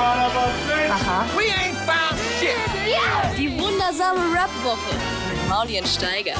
Aha. 0.00 1.26
Die 3.36 3.50
wundersame 3.58 4.20
Rap-Woche 4.34 4.94
mit 5.30 5.48
Maulien 5.48 5.84
Steiger. 5.84 6.32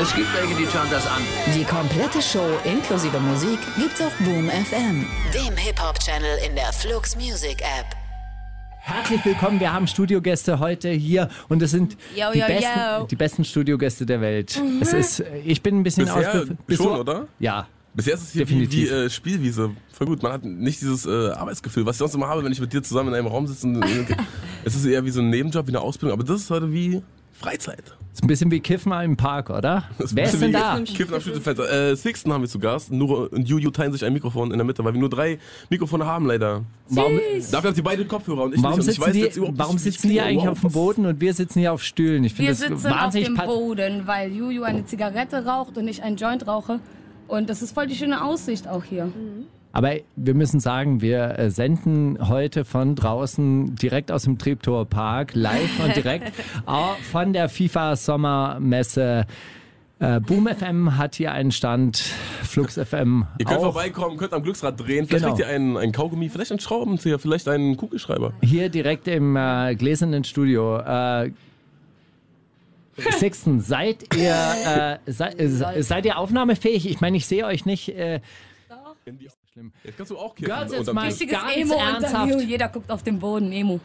Es 0.00 0.14
gibt 0.14 0.28
welche, 0.34 0.54
die 0.54 0.66
schauen 0.66 0.86
das 0.90 1.04
an. 1.08 1.20
Die 1.56 1.64
komplette 1.64 2.22
Show 2.22 2.46
inklusive 2.64 3.18
Musik 3.18 3.58
gibt's 3.76 4.00
auf 4.00 4.12
Boom 4.18 4.48
FM, 4.48 5.04
dem 5.34 5.56
Hip-Hop-Channel 5.56 6.38
in 6.48 6.54
der 6.54 6.72
Flux 6.72 7.16
Music 7.16 7.60
App. 7.60 7.86
Herzlich 8.80 9.24
willkommen, 9.24 9.58
wir 9.58 9.72
haben 9.72 9.86
Studiogäste 9.88 10.60
heute 10.60 10.88
hier 10.90 11.28
und 11.48 11.60
es 11.60 11.72
sind 11.72 11.96
Yo, 12.14 12.30
die, 12.32 12.38
yo, 12.38 12.46
besten, 12.46 12.80
yo. 13.00 13.06
die 13.06 13.16
besten 13.16 13.44
Studiogäste 13.44 14.06
der 14.06 14.20
Welt. 14.20 14.62
Es 14.80 14.92
ist, 14.92 15.24
ich 15.44 15.60
bin 15.62 15.80
ein 15.80 15.82
bisschen 15.82 16.04
Bisher 16.04 16.34
ausge- 16.34 16.56
bist 16.68 16.82
schon, 16.82 16.94
du- 16.94 17.00
oder? 17.00 17.26
Ja. 17.40 17.66
Bisher 17.94 18.14
ist 18.14 18.22
es 18.22 18.32
hier 18.32 18.48
wie, 18.48 18.54
Definitiv. 18.54 18.90
wie 18.90 18.94
äh, 18.94 19.10
Spielwiese. 19.10 19.70
Voll 19.92 20.06
gut. 20.06 20.22
Man 20.22 20.32
hat 20.32 20.44
nicht 20.44 20.80
dieses 20.80 21.06
äh, 21.06 21.30
Arbeitsgefühl, 21.30 21.84
was 21.86 21.96
ich 21.96 21.98
sonst 21.98 22.14
immer 22.14 22.28
habe, 22.28 22.44
wenn 22.44 22.52
ich 22.52 22.60
mit 22.60 22.72
dir 22.72 22.82
zusammen 22.82 23.08
in 23.08 23.14
einem 23.14 23.26
Raum 23.26 23.46
sitze. 23.46 23.66
Und, 23.66 23.82
äh, 23.82 24.04
es 24.64 24.74
ist 24.76 24.84
eher 24.84 25.04
wie 25.04 25.10
so 25.10 25.20
ein 25.20 25.30
Nebenjob, 25.30 25.66
wie 25.66 25.70
eine 25.70 25.80
Ausbildung. 25.80 26.18
Aber 26.18 26.24
das 26.24 26.42
ist 26.42 26.50
heute 26.50 26.72
wie 26.72 27.02
Freizeit. 27.32 27.96
Ist 28.12 28.24
ein 28.24 28.26
bisschen 28.26 28.50
wie 28.50 28.58
Kiffen 28.58 28.90
im 28.90 29.16
Park, 29.16 29.48
oder? 29.48 29.84
Das 29.96 30.14
Wer 30.14 30.24
ist 30.24 30.34
ein 30.34 30.40
denn 30.40 30.52
da? 30.52 30.76
wie 30.80 30.84
Kiffen 30.84 31.14
am 31.14 31.20
Schüttelfeld. 31.20 31.60
Äh, 31.60 31.94
Sixten 31.94 32.32
haben 32.32 32.42
wir 32.42 32.48
zu 32.48 32.58
Gast. 32.58 32.90
Nuro 32.90 33.28
und 33.30 33.48
Juju 33.48 33.70
teilen 33.70 33.92
sich 33.92 34.04
ein 34.04 34.12
Mikrofon 34.12 34.50
in 34.50 34.58
der 34.58 34.64
Mitte, 34.64 34.84
weil 34.84 34.92
wir 34.92 34.98
nur 34.98 35.08
drei 35.08 35.38
Mikrofone 35.70 36.04
haben, 36.04 36.26
leider. 36.26 36.64
Warum, 36.88 37.20
Dafür 37.52 37.68
haben 37.68 37.76
sie 37.76 37.82
beide 37.82 38.04
Kopfhörer 38.04 38.42
und 38.42 38.56
ich 38.56 38.62
warum 38.62 38.78
nicht. 38.78 38.88
Und 38.88 38.90
ich 38.90 38.96
sitzen, 38.96 39.06
weiß 39.06 39.12
die, 39.12 39.20
jetzt 39.20 39.36
überhaupt 39.36 39.58
warum 39.58 39.76
wie 39.76 39.80
sitzen 39.80 40.08
die 40.08 40.20
eigentlich 40.20 40.46
Wow, 40.46 40.52
auf 40.52 40.60
dem 40.62 40.72
Boden 40.72 41.06
und 41.06 41.20
wir 41.20 41.32
sitzen 41.32 41.60
hier 41.60 41.72
auf 41.72 41.84
Stühlen? 41.84 42.24
Ich 42.24 42.36
Wir 42.36 42.48
das 42.48 42.58
sitzen 42.58 42.92
auf 42.92 43.12
dem 43.12 43.36
Boden, 43.36 44.02
weil 44.06 44.32
Juju 44.32 44.64
eine 44.64 44.84
Zigarette 44.84 45.44
raucht 45.44 45.76
und 45.76 45.86
ich 45.86 46.02
einen 46.02 46.16
Joint 46.16 46.44
rauche. 46.48 46.80
Und 47.28 47.48
das 47.50 47.62
ist 47.62 47.72
voll 47.72 47.86
die 47.86 47.94
schöne 47.94 48.24
Aussicht 48.24 48.66
auch 48.66 48.84
hier. 48.84 49.12
Aber 49.72 49.92
wir 50.16 50.34
müssen 50.34 50.60
sagen, 50.60 51.00
wir 51.02 51.38
äh, 51.38 51.50
senden 51.50 52.18
heute 52.28 52.64
von 52.64 52.94
draußen 52.96 53.76
direkt 53.76 54.10
aus 54.10 54.22
dem 54.24 54.38
Treptower 54.38 54.86
Park, 54.86 55.32
live 55.34 55.84
und 55.84 55.94
direkt 55.94 56.32
auch 56.66 56.96
von 57.12 57.32
der 57.32 57.48
FIFA 57.48 57.94
Sommermesse. 57.96 59.26
Äh, 60.00 60.20
Boom 60.20 60.46
FM 60.48 60.96
hat 60.96 61.16
hier 61.16 61.32
einen 61.32 61.50
Stand, 61.52 61.98
Flux 62.44 62.74
FM 62.74 63.26
Ihr 63.38 63.44
könnt 63.46 63.58
auch. 63.58 63.72
vorbeikommen, 63.72 64.16
könnt 64.16 64.32
am 64.32 64.42
Glücksrad 64.44 64.78
drehen. 64.80 65.06
Vielleicht 65.06 65.24
Genau. 65.24 65.34
kriegt 65.36 65.48
ihr 65.48 65.54
einen, 65.54 65.76
einen 65.76 65.92
Kaugummi, 65.92 66.28
vielleicht 66.28 66.52
einen 66.52 66.60
Schraubenzieher, 66.60 67.18
vielleicht 67.18 67.48
einen 67.48 67.76
Kugelschreiber. 67.76 68.32
Hier 68.40 68.68
direkt 68.70 69.06
im 69.08 69.36
äh, 69.36 69.74
gläsernen 69.74 70.22
Studio. 70.24 70.78
Äh, 70.78 71.32
Sixten, 73.18 73.60
seid 73.60 74.14
ihr, 74.16 74.98
äh, 75.06 75.10
sei, 75.12 75.28
äh, 75.30 75.82
seid 75.82 76.04
ihr 76.06 76.18
aufnahmefähig? 76.18 76.88
Ich 76.88 77.00
meine, 77.00 77.16
ich 77.16 77.26
sehe 77.26 77.44
euch 77.46 77.64
nicht. 77.66 77.88
Äh, 77.90 78.20
Jetzt 79.82 79.96
kannst 79.96 80.10
du 80.12 80.18
auch 80.18 80.34
kiffen. 80.34 80.52
Girls, 80.54 80.72
jetzt 80.72 80.92
mal- 80.92 81.08
Ganz 81.08 81.20
Emo-Interview. 81.20 81.74
ernsthaft. 81.78 82.40
Jeder 82.42 82.68
guckt 82.68 82.90
auf 82.90 83.02
den 83.02 83.18
Boden. 83.18 83.50
Emo. 83.52 83.80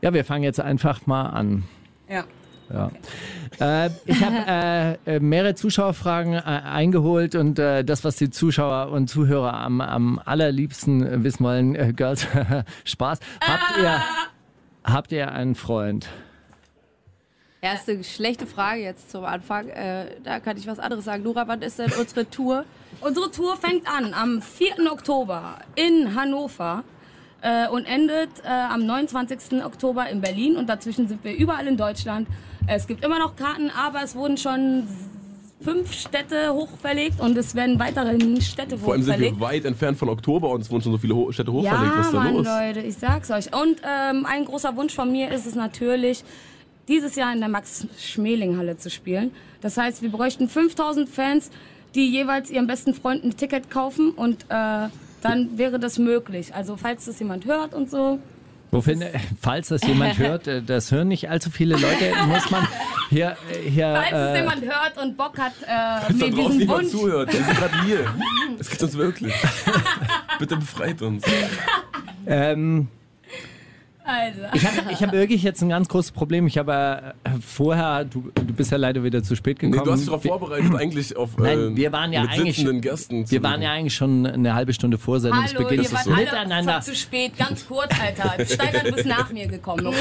ja, 0.00 0.12
wir 0.12 0.24
fangen 0.24 0.42
jetzt 0.44 0.58
einfach 0.60 1.06
mal 1.06 1.26
an. 1.26 1.64
Ja. 2.08 2.24
Ja. 2.72 2.90
Äh, 3.86 3.90
ich 4.06 4.24
habe 4.24 4.98
äh, 5.06 5.16
äh, 5.16 5.20
mehrere 5.20 5.54
Zuschauerfragen 5.56 6.34
äh, 6.34 6.38
eingeholt 6.38 7.34
und 7.34 7.58
äh, 7.58 7.84
das, 7.84 8.04
was 8.04 8.16
die 8.16 8.30
Zuschauer 8.30 8.90
und 8.92 9.08
Zuhörer 9.08 9.54
am, 9.54 9.80
am 9.80 10.20
allerliebsten 10.24 11.24
wissen 11.24 11.44
wollen, 11.44 11.74
äh, 11.74 11.92
Girls, 11.94 12.26
Spaß. 12.84 13.18
Habt 13.40 13.78
ihr, 13.82 14.00
habt 14.84 15.12
ihr 15.12 15.32
einen 15.32 15.56
Freund? 15.56 16.08
Erste 17.62 18.02
schlechte 18.04 18.46
Frage 18.46 18.80
jetzt 18.80 19.10
zum 19.10 19.24
Anfang. 19.24 19.68
Äh, 19.68 20.06
da 20.24 20.40
kann 20.40 20.56
ich 20.56 20.66
was 20.66 20.78
anderes 20.78 21.04
sagen. 21.04 21.22
Nora, 21.22 21.46
wann 21.46 21.60
ist 21.60 21.78
denn 21.78 21.92
unsere 21.98 22.28
Tour? 22.28 22.64
Unsere 23.02 23.30
Tour 23.30 23.56
fängt 23.56 23.86
an 23.86 24.12
am 24.14 24.42
4. 24.42 24.90
Oktober 24.90 25.58
in 25.76 26.14
Hannover 26.14 26.82
äh, 27.40 27.68
und 27.68 27.84
endet 27.84 28.30
äh, 28.44 28.48
am 28.48 28.84
29. 28.84 29.64
Oktober 29.64 30.08
in 30.08 30.20
Berlin. 30.20 30.56
Und 30.56 30.68
dazwischen 30.68 31.06
sind 31.06 31.22
wir 31.22 31.34
überall 31.34 31.66
in 31.66 31.76
Deutschland. 31.76 32.26
Es 32.66 32.86
gibt 32.86 33.04
immer 33.04 33.18
noch 33.18 33.36
Karten, 33.36 33.70
aber 33.70 34.02
es 34.02 34.14
wurden 34.16 34.36
schon 34.36 34.88
fünf 35.62 35.92
Städte 35.92 36.52
hochverlegt 36.52 37.20
und 37.20 37.36
es 37.36 37.54
werden 37.54 37.78
weitere 37.78 38.18
Städte 38.40 38.78
Vor 38.78 38.94
allem 38.94 39.02
sind 39.02 39.12
hochverlegt. 39.14 39.36
wir 39.38 39.46
weit 39.46 39.64
entfernt 39.66 39.98
von 39.98 40.08
Oktober 40.08 40.48
und 40.50 40.62
es 40.62 40.70
wurden 40.70 40.82
schon 40.82 40.92
so 40.92 40.98
viele 40.98 41.14
Ho 41.14 41.30
Städte 41.32 41.52
hochverlegt. 41.52 41.92
Ja, 41.92 41.98
Was 41.98 42.06
ist 42.06 42.14
da 42.14 42.18
Mann, 42.20 42.34
los? 42.34 42.46
Leute, 42.46 42.80
ich 42.80 42.96
sag's 42.96 43.30
euch. 43.30 43.54
Und 43.54 43.76
ähm, 43.84 44.26
ein 44.26 44.44
großer 44.46 44.74
Wunsch 44.76 44.94
von 44.94 45.12
mir 45.12 45.30
ist 45.30 45.46
es 45.46 45.54
natürlich, 45.54 46.24
dieses 46.88 47.16
Jahr 47.16 47.32
in 47.32 47.40
der 47.40 47.48
Max-Schmeling-Halle 47.48 48.76
zu 48.76 48.90
spielen. 48.90 49.32
Das 49.60 49.76
heißt, 49.76 50.02
wir 50.02 50.10
bräuchten 50.10 50.48
5000 50.48 51.08
Fans, 51.08 51.50
die 51.94 52.08
jeweils 52.10 52.50
ihrem 52.50 52.66
besten 52.66 52.94
Freund 52.94 53.24
ein 53.24 53.36
Ticket 53.36 53.70
kaufen 53.70 54.10
und 54.12 54.44
äh, 54.48 54.88
dann 55.22 55.58
wäre 55.58 55.78
das 55.78 55.98
möglich. 55.98 56.54
Also 56.54 56.76
falls 56.76 57.04
das 57.04 57.18
jemand 57.18 57.44
hört 57.44 57.74
und 57.74 57.90
so. 57.90 58.18
Wofür, 58.70 58.96
falls 59.40 59.68
das 59.68 59.82
jemand 59.82 60.18
hört, 60.18 60.46
äh, 60.46 60.62
das 60.62 60.92
hören 60.92 61.08
nicht 61.08 61.28
allzu 61.28 61.50
viele 61.50 61.76
Leute, 61.76 62.12
muss 62.26 62.50
man 62.50 62.66
hier, 63.10 63.36
hier 63.64 63.92
Falls 63.92 64.12
es 64.12 64.36
äh, 64.36 64.40
jemand 64.40 64.62
hört 64.62 65.02
und 65.02 65.16
Bock 65.16 65.38
hat, 65.38 65.52
äh, 65.66 66.12
mir 66.12 66.30
diesen 66.30 66.68
Wunsch... 66.68 66.88
zuhört, 66.88 67.32
wir 67.32 67.44
sind 67.44 67.56
gerade 67.56 67.84
hier. 67.84 68.06
Es 68.58 68.68
gibt 68.68 68.82
uns 68.82 68.94
wirklich. 68.98 69.32
Bitte 70.38 70.56
befreit 70.56 71.00
uns. 71.00 71.24
ähm, 72.26 72.88
Also. 74.04 74.40
Ich 74.54 74.66
habe 74.66 74.92
ich 74.92 75.02
hab 75.02 75.12
wirklich 75.12 75.42
jetzt 75.42 75.62
ein 75.62 75.68
ganz 75.68 75.88
großes 75.88 76.12
Problem. 76.12 76.46
Ich 76.46 76.58
habe 76.58 77.14
äh, 77.24 77.30
vorher, 77.46 78.04
du, 78.04 78.30
du 78.34 78.52
bist 78.54 78.70
ja 78.72 78.78
leider 78.78 79.04
wieder 79.04 79.22
zu 79.22 79.36
spät 79.36 79.58
gekommen. 79.58 79.78
Nee, 79.78 79.84
du 79.84 79.92
hast 79.92 80.00
dich 80.00 80.08
darauf 80.08 80.22
vorbereitet, 80.22 80.74
eigentlich 80.74 81.16
auf 81.16 81.38
äh, 81.38 81.42
Nein, 81.42 81.76
wir 81.76 81.92
waren 81.92 82.12
ja 82.12 82.22
mit 82.22 82.30
eigentlich 82.30 82.56
sitzenden 82.56 82.80
Gästen. 82.80 83.26
zu 83.26 83.32
Wir 83.32 83.42
waren 83.42 83.62
ja 83.62 83.70
eigentlich 83.72 83.94
schon 83.94 84.26
eine 84.26 84.54
halbe 84.54 84.72
Stunde 84.72 84.98
vor 84.98 85.14
Hallo, 85.20 85.20
Sendungsbeginn 85.30 85.82
ihr 85.82 85.92
wart 85.92 86.06
miteinander. 86.06 86.74
alle 86.76 86.82
zu 86.82 86.96
spät, 86.96 87.36
ganz 87.38 87.66
kurz, 87.66 87.90
Alter. 88.00 88.44
Steiger, 88.46 88.84
du 88.84 88.92
bist 88.92 89.06
nach 89.06 89.30
mir 89.32 89.46
gekommen, 89.46 89.86
okay? 89.86 89.96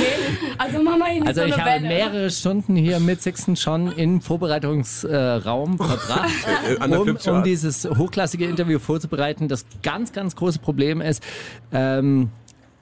Also 0.58 0.82
mach 0.82 0.98
mal 0.98 1.14
nicht 1.14 1.28
Also 1.28 1.42
so 1.42 1.48
ich 1.48 1.58
habe 1.58 1.70
Welle. 1.84 1.88
mehrere 1.88 2.30
Stunden 2.32 2.76
hier 2.76 3.00
mit 3.00 3.22
Sixten 3.22 3.56
schon 3.56 3.92
im 3.92 4.22
Vorbereitungsraum 4.22 5.78
verbracht, 5.78 6.30
Äh, 6.80 6.84
um, 6.98 7.18
um 7.36 7.44
dieses 7.44 7.86
hochklassige 7.86 8.46
Interview 8.46 8.80
vorzubereiten. 8.80 9.48
Das 9.48 9.66
ganz, 9.84 10.14
ganz 10.14 10.36
große 10.36 10.60
Problem 10.60 11.02
ist, 11.02 11.24
ähm, 11.72 12.30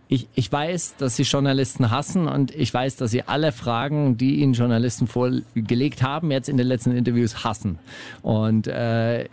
ich, 0.10 0.28
ich 0.36 0.52
weiß, 0.52 0.96
dass 0.98 1.16
Sie 1.18 1.24
Journalisten 1.24 1.92
hassen 1.92 2.28
und 2.28 2.56
ich 2.56 2.74
weiß, 2.74 2.96
dass 2.96 3.12
Sie 3.12 3.24
alle 3.24 3.52
Fragen, 3.52 4.18
die 4.18 4.42
Ihnen 4.42 4.54
Journalisten 4.54 5.08
vorgelegt 5.08 6.02
haben, 6.02 6.32
jetzt 6.32 6.48
in 6.48 6.58
den 6.58 6.68
letzten 6.68 6.92
Interviews 6.96 7.44
hassen. 7.44 7.78
Und 8.22 8.68
äh, 8.68 9.26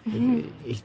ich, 0.65 0.83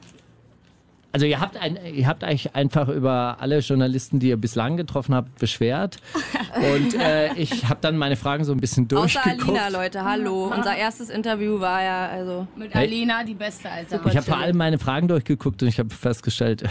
also 1.11 1.25
ihr 1.25 1.39
habt, 1.39 1.57
ein, 1.57 1.79
ihr 1.91 2.05
habt 2.05 2.23
euch 2.23 2.55
einfach 2.55 2.87
über 2.87 3.37
alle 3.39 3.59
Journalisten, 3.59 4.19
die 4.19 4.29
ihr 4.29 4.37
bislang 4.37 4.77
getroffen 4.77 5.15
habt, 5.15 5.39
beschwert. 5.39 5.97
Und 6.75 6.93
äh, 6.93 7.33
ich 7.33 7.67
habe 7.67 7.79
dann 7.81 7.97
meine 7.97 8.15
Fragen 8.15 8.43
so 8.43 8.51
ein 8.51 8.59
bisschen 8.59 8.85
Außer 8.85 9.21
durchgeguckt. 9.21 9.59
Alina, 9.59 9.69
Leute. 9.69 10.03
Hallo. 10.03 10.53
Unser 10.55 10.75
erstes 10.75 11.09
Interview 11.09 11.59
war 11.59 11.81
ja, 11.81 12.07
also. 12.07 12.47
Mit 12.55 12.75
Alina, 12.75 13.23
die 13.23 13.33
Beste, 13.33 13.71
Alter. 13.71 14.05
Ich 14.05 14.17
habe 14.17 14.25
vor 14.25 14.37
allem 14.37 14.57
meine 14.57 14.77
Fragen 14.77 15.07
durchgeguckt 15.07 15.63
und 15.63 15.67
ich 15.67 15.79
habe 15.79 15.89
festgestellt, 15.89 16.63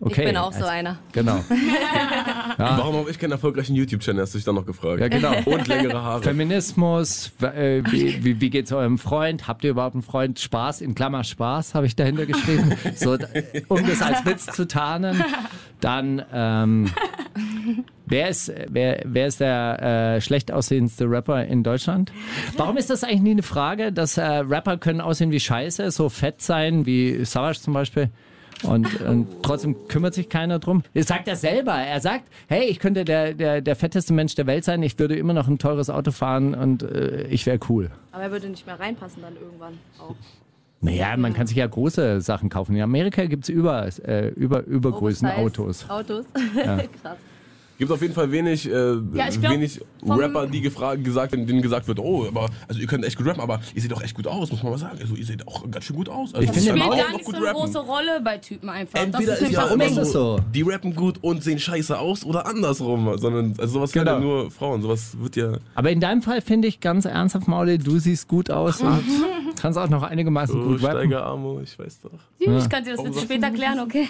okay. 0.00 0.22
ich 0.22 0.26
bin 0.28 0.36
auch 0.36 0.52
so 0.52 0.58
also- 0.58 0.68
einer. 0.68 0.98
Genau. 1.12 1.44
Warum 2.58 2.96
habe 2.96 3.10
ich 3.10 3.18
keinen 3.18 3.32
erfolgreichen 3.32 3.74
YouTube-Channel, 3.74 4.22
hast 4.22 4.34
du 4.34 4.38
dich 4.38 4.44
dann 4.44 4.54
noch 4.54 4.66
gefragt. 4.66 5.00
Ja, 5.00 5.08
genau. 5.08 5.32
Und 5.44 5.68
längere 5.68 6.02
Haare. 6.02 6.22
Feminismus, 6.22 7.32
äh, 7.42 7.82
wie, 7.90 8.24
wie, 8.24 8.40
wie 8.40 8.50
geht's 8.50 8.72
eurem 8.72 8.98
Freund? 8.98 9.48
Habt 9.48 9.64
ihr 9.64 9.70
überhaupt 9.70 9.94
einen 9.94 10.02
Freund? 10.02 10.38
Spaß, 10.38 10.80
in 10.80 10.94
Klammer 10.94 11.24
Spaß, 11.24 11.74
habe 11.74 11.86
ich 11.86 11.96
dahinter 11.96 12.26
geschrieben, 12.26 12.72
so, 12.94 13.16
um 13.68 13.86
das 13.86 14.02
als 14.02 14.24
Witz 14.24 14.46
zu 14.46 14.66
tarnen. 14.66 15.22
Dann, 15.80 16.22
ähm, 16.32 16.90
wer, 18.06 18.28
ist, 18.28 18.52
wer, 18.68 19.02
wer 19.04 19.26
ist 19.26 19.40
der 19.40 20.16
äh, 20.16 20.20
schlecht 20.20 20.50
aussehendste 20.50 21.04
Rapper 21.04 21.44
in 21.44 21.62
Deutschland? 21.62 22.12
Warum 22.56 22.76
ist 22.76 22.88
das 22.90 23.04
eigentlich 23.04 23.20
nie 23.20 23.30
eine 23.32 23.42
Frage, 23.42 23.92
dass 23.92 24.16
äh, 24.16 24.24
Rapper 24.24 24.78
können 24.78 25.00
aussehen 25.00 25.30
wie 25.30 25.40
Scheiße, 25.40 25.90
so 25.90 26.08
fett 26.08 26.40
sein, 26.40 26.86
wie 26.86 27.24
Savage 27.24 27.60
zum 27.60 27.74
Beispiel? 27.74 28.10
Und, 28.68 29.00
und 29.02 29.26
trotzdem 29.42 29.76
kümmert 29.88 30.14
sich 30.14 30.28
keiner 30.28 30.58
drum. 30.58 30.82
Das 30.94 31.06
sagt 31.06 31.28
er 31.28 31.36
selber. 31.36 31.74
Er 31.74 32.00
sagt, 32.00 32.24
hey, 32.48 32.64
ich 32.64 32.78
könnte 32.78 33.04
der, 33.04 33.34
der, 33.34 33.60
der 33.60 33.76
fetteste 33.76 34.12
Mensch 34.12 34.34
der 34.34 34.46
Welt 34.46 34.64
sein, 34.64 34.82
ich 34.82 34.98
würde 34.98 35.16
immer 35.16 35.32
noch 35.32 35.48
ein 35.48 35.58
teures 35.58 35.90
Auto 35.90 36.10
fahren 36.10 36.54
und 36.54 36.82
äh, 36.82 37.26
ich 37.28 37.46
wäre 37.46 37.58
cool. 37.68 37.90
Aber 38.12 38.24
er 38.24 38.30
würde 38.30 38.48
nicht 38.48 38.66
mehr 38.66 38.78
reinpassen 38.78 39.22
dann 39.22 39.34
irgendwann 39.36 39.74
auch. 39.98 40.14
Naja, 40.80 41.16
man 41.16 41.32
kann 41.32 41.46
sich 41.46 41.56
ja 41.56 41.66
große 41.66 42.20
Sachen 42.20 42.50
kaufen. 42.50 42.76
In 42.76 42.82
Amerika 42.82 43.24
gibt 43.24 43.44
es 43.44 43.48
über, 43.48 43.88
äh, 44.06 44.28
über, 44.28 44.64
übergrößen 44.64 45.28
Autos. 45.28 45.88
Autos. 45.88 46.26
Krass. 47.02 47.18
Gibt 47.78 47.90
auf 47.92 48.00
jeden 48.00 48.14
Fall 48.14 48.30
wenig, 48.32 48.70
äh, 48.70 48.94
ich 48.94 49.40
glaub, 49.40 49.52
wenig 49.52 49.80
Rapper, 50.06 50.46
die 50.46 50.60
gefragt, 50.62 51.04
gesagt, 51.04 51.32
denen 51.32 51.60
gesagt 51.62 51.86
wird, 51.88 51.98
oh, 51.98 52.26
aber 52.26 52.48
also 52.68 52.80
ihr 52.80 52.86
könnt 52.86 53.04
echt 53.04 53.16
gut 53.18 53.26
rappen, 53.26 53.42
aber 53.42 53.60
ihr 53.74 53.82
seht 53.82 53.92
auch 53.92 54.02
echt 54.02 54.14
gut 54.14 54.26
aus, 54.26 54.50
muss 54.50 54.62
man 54.62 54.72
mal 54.72 54.78
sagen. 54.78 54.98
Also 55.00 55.14
ihr 55.14 55.26
seht 55.26 55.46
auch 55.46 55.70
ganz 55.70 55.84
schön 55.84 55.96
gut 55.96 56.08
aus. 56.08 56.34
Also, 56.34 56.44
Ich 56.44 56.50
auch 56.50 56.76
Spielt 56.76 56.78
gar 56.78 57.12
nicht 57.12 57.24
so 57.26 57.32
eine 57.36 57.44
rappen. 57.46 57.60
große 57.60 57.78
Rolle 57.80 58.20
bei 58.24 58.38
Typen 58.38 58.68
einfach. 58.70 58.98
Entweder 58.98 59.32
das 59.32 59.40
ist 59.42 59.48
ist 59.48 59.52
ja 59.54 59.66
immer 59.66 59.84
ist 59.84 59.96
das 59.96 60.12
so? 60.12 60.40
Die 60.54 60.62
rappen 60.62 60.94
gut 60.94 61.18
und 61.22 61.42
sehen 61.44 61.58
scheiße 61.58 61.98
aus 61.98 62.24
oder 62.24 62.46
andersrum. 62.46 63.18
Sondern, 63.18 63.52
also 63.58 63.74
sowas 63.74 63.92
können 63.92 64.06
Genau. 64.06 64.16
ja 64.18 64.24
nur 64.24 64.50
Frauen. 64.50 64.80
Sowas 64.82 65.16
wird 65.20 65.36
ja. 65.36 65.58
Aber 65.74 65.90
in 65.90 66.00
deinem 66.00 66.22
Fall 66.22 66.40
finde 66.40 66.68
ich 66.68 66.80
ganz 66.80 67.04
ernsthaft, 67.04 67.46
Mauli, 67.48 67.78
du 67.78 67.98
siehst 67.98 68.26
gut 68.28 68.50
aus 68.50 68.80
und 68.80 69.02
Kannst 69.60 69.78
auch 69.78 69.88
noch 69.88 70.02
einigermaßen 70.02 70.60
Oh, 70.60 70.64
gut 70.68 70.82
rappen. 70.82 71.12
Amo, 71.14 71.60
ich 71.62 71.78
weiß 71.78 72.00
doch. 72.02 72.10
Ich 72.38 72.68
kann 72.68 72.84
dir 72.84 72.94
das 72.96 73.02
bitte 73.02 73.20
später 73.20 73.50
klären, 73.50 73.80
okay? 73.80 74.08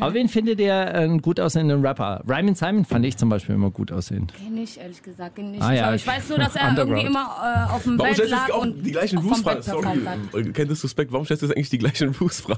Aber 0.00 0.14
wen 0.14 0.28
findet 0.28 0.60
ihr 0.60 0.74
einen 0.74 1.20
gut 1.22 1.38
aussehenden 1.40 1.84
Rapper? 1.84 2.22
Ryman 2.28 2.54
Simon 2.54 2.84
fand 2.84 3.04
ich 3.06 3.16
zum 3.16 3.28
Beispiel 3.28 3.54
immer 3.54 3.70
gut 3.70 3.92
aussehend. 3.92 4.32
Kenn 4.34 4.56
ich 4.56 4.78
ehrlich 4.80 5.02
gesagt 5.02 5.36
kenn 5.36 5.54
ich 5.54 5.62
Ah, 5.62 5.70
nicht. 5.70 5.78
ja. 5.80 5.86
Aber 5.86 5.94
ich 5.96 6.06
weiß 6.06 6.28
nur, 6.28 6.38
dass 6.44 6.56
er 6.56 6.76
irgendwie 6.76 7.02
immer 7.02 7.66
äh, 7.68 7.72
auf 7.72 7.82
dem 7.84 7.98
Warum 7.98 8.12
Bett 8.14 8.24
du 8.26 8.30
lag 8.30 8.46
jetzt 8.48 8.54
auch 8.54 8.62
und 8.62 8.82
die 8.82 8.92
gleichen 8.92 9.44
hat. 9.44 9.64
Sorry, 9.64 10.52
kein 10.52 10.68
Disrespect. 10.68 11.12
Warum 11.12 11.24
stellst 11.24 11.42
du 11.42 11.46
jetzt 11.46 11.56
eigentlich 11.56 11.70
die 11.70 11.78
gleichen? 11.78 12.12
Die 12.12 12.28
schon 12.30 12.56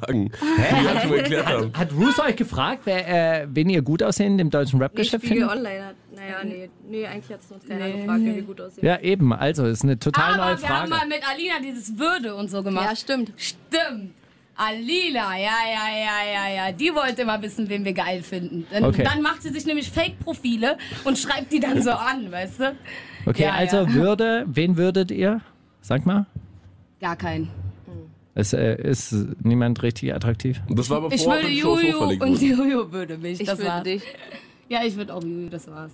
mal 1.11 1.17
erklärt 1.17 1.47
haben. 1.47 1.73
Hat 1.75 1.91
Bruce 1.91 2.21
euch 2.21 2.37
gefragt, 2.37 2.83
wer, 2.85 3.43
äh, 3.43 3.47
wen 3.51 3.69
ihr 3.71 3.83
gut 3.83 4.03
aussehend 4.03 4.41
im 4.41 4.51
deutschen 4.51 4.81
Rap-Geschäft 4.81 5.25
findet? 5.27 5.49
Online 5.51 5.87
hat. 5.87 5.95
Naja, 6.17 6.43
nee, 6.45 6.71
nee, 6.89 7.07
eigentlich 7.07 7.31
hat 7.33 7.41
es 7.41 7.51
uns 7.53 7.67
keiner 7.67 7.87
Nee, 7.87 8.01
gefragt, 8.01 8.21
nee. 8.21 8.31
wie 8.31 8.35
wir 8.37 8.43
gut 8.43 8.61
aussehen. 8.61 8.85
Ja, 8.87 8.99
eben. 9.01 9.33
Also, 9.33 9.67
ist 9.67 9.85
eine 9.85 9.99
total 9.99 10.35
Aber 10.35 10.47
neue 10.47 10.63
wir 10.63 10.69
haben 10.69 10.89
Frage. 10.89 10.91
mal 10.91 11.07
mit 11.07 11.21
Alina 11.31 11.55
dieses 11.63 11.99
Würde 11.99 12.35
und 12.35 12.51
so 12.51 12.63
gemacht. 12.63 12.87
Ja, 12.89 12.97
stimmt. 12.97 13.33
Stimmt. 13.37 14.13
Alina, 14.59 15.37
ja, 15.37 15.51
ja, 15.67 15.89
ja, 15.95 16.33
ja, 16.49 16.55
ja. 16.69 16.73
Die 16.73 16.95
wollte 16.95 17.23
immer 17.23 17.41
wissen, 17.43 17.69
wen 17.69 17.85
wir 17.85 17.93
geil 17.93 18.23
finden. 18.23 18.67
Dann, 18.73 18.85
Okay. 18.85 19.05
dann 19.05 19.21
macht 19.21 19.43
sie 19.43 19.51
sich 19.51 19.67
nämlich 19.67 19.91
Fake-Profile 19.91 20.79
und 21.05 21.19
schreibt 21.19 21.53
die 21.53 21.61
dann 21.61 21.83
so 21.83 21.91
an, 21.91 22.33
weißt 22.33 22.61
du? 22.61 22.77
Okay, 23.27 23.43
Ja, 23.43 23.53
also 23.53 23.77
ja. 23.79 23.93
Würde, 23.93 24.45
wen 24.49 24.79
würdet 24.79 25.11
ihr? 25.11 25.43
Sag 25.83 26.07
mal. 26.07 26.25
Gar 27.01 27.17
keinen. 27.17 27.51
Es 28.35 28.53
äh, 28.53 28.77
ist 28.83 29.15
niemand 29.43 29.83
richtig 29.83 30.15
attraktiv. 30.15 30.61
Das 30.71 30.89
war 30.91 30.99
aber 30.99 31.13
Ich 31.13 31.23
vorher, 31.25 31.43
würde 31.43 31.55
Juju 31.55 31.99
und. 32.23 32.41
Juju 32.43 32.93
würde 32.93 33.17
mich. 33.19 33.41
Ich 33.41 33.47
das 33.47 33.59
würde 33.59 33.71
war's. 33.71 33.83
dich. 33.85 34.03
Ja, 34.69 34.81
ich 34.85 34.97
würde 34.97 35.15
auch 35.15 35.23
Juju, 35.23 35.49
das 35.49 35.69
war's. 35.71 35.93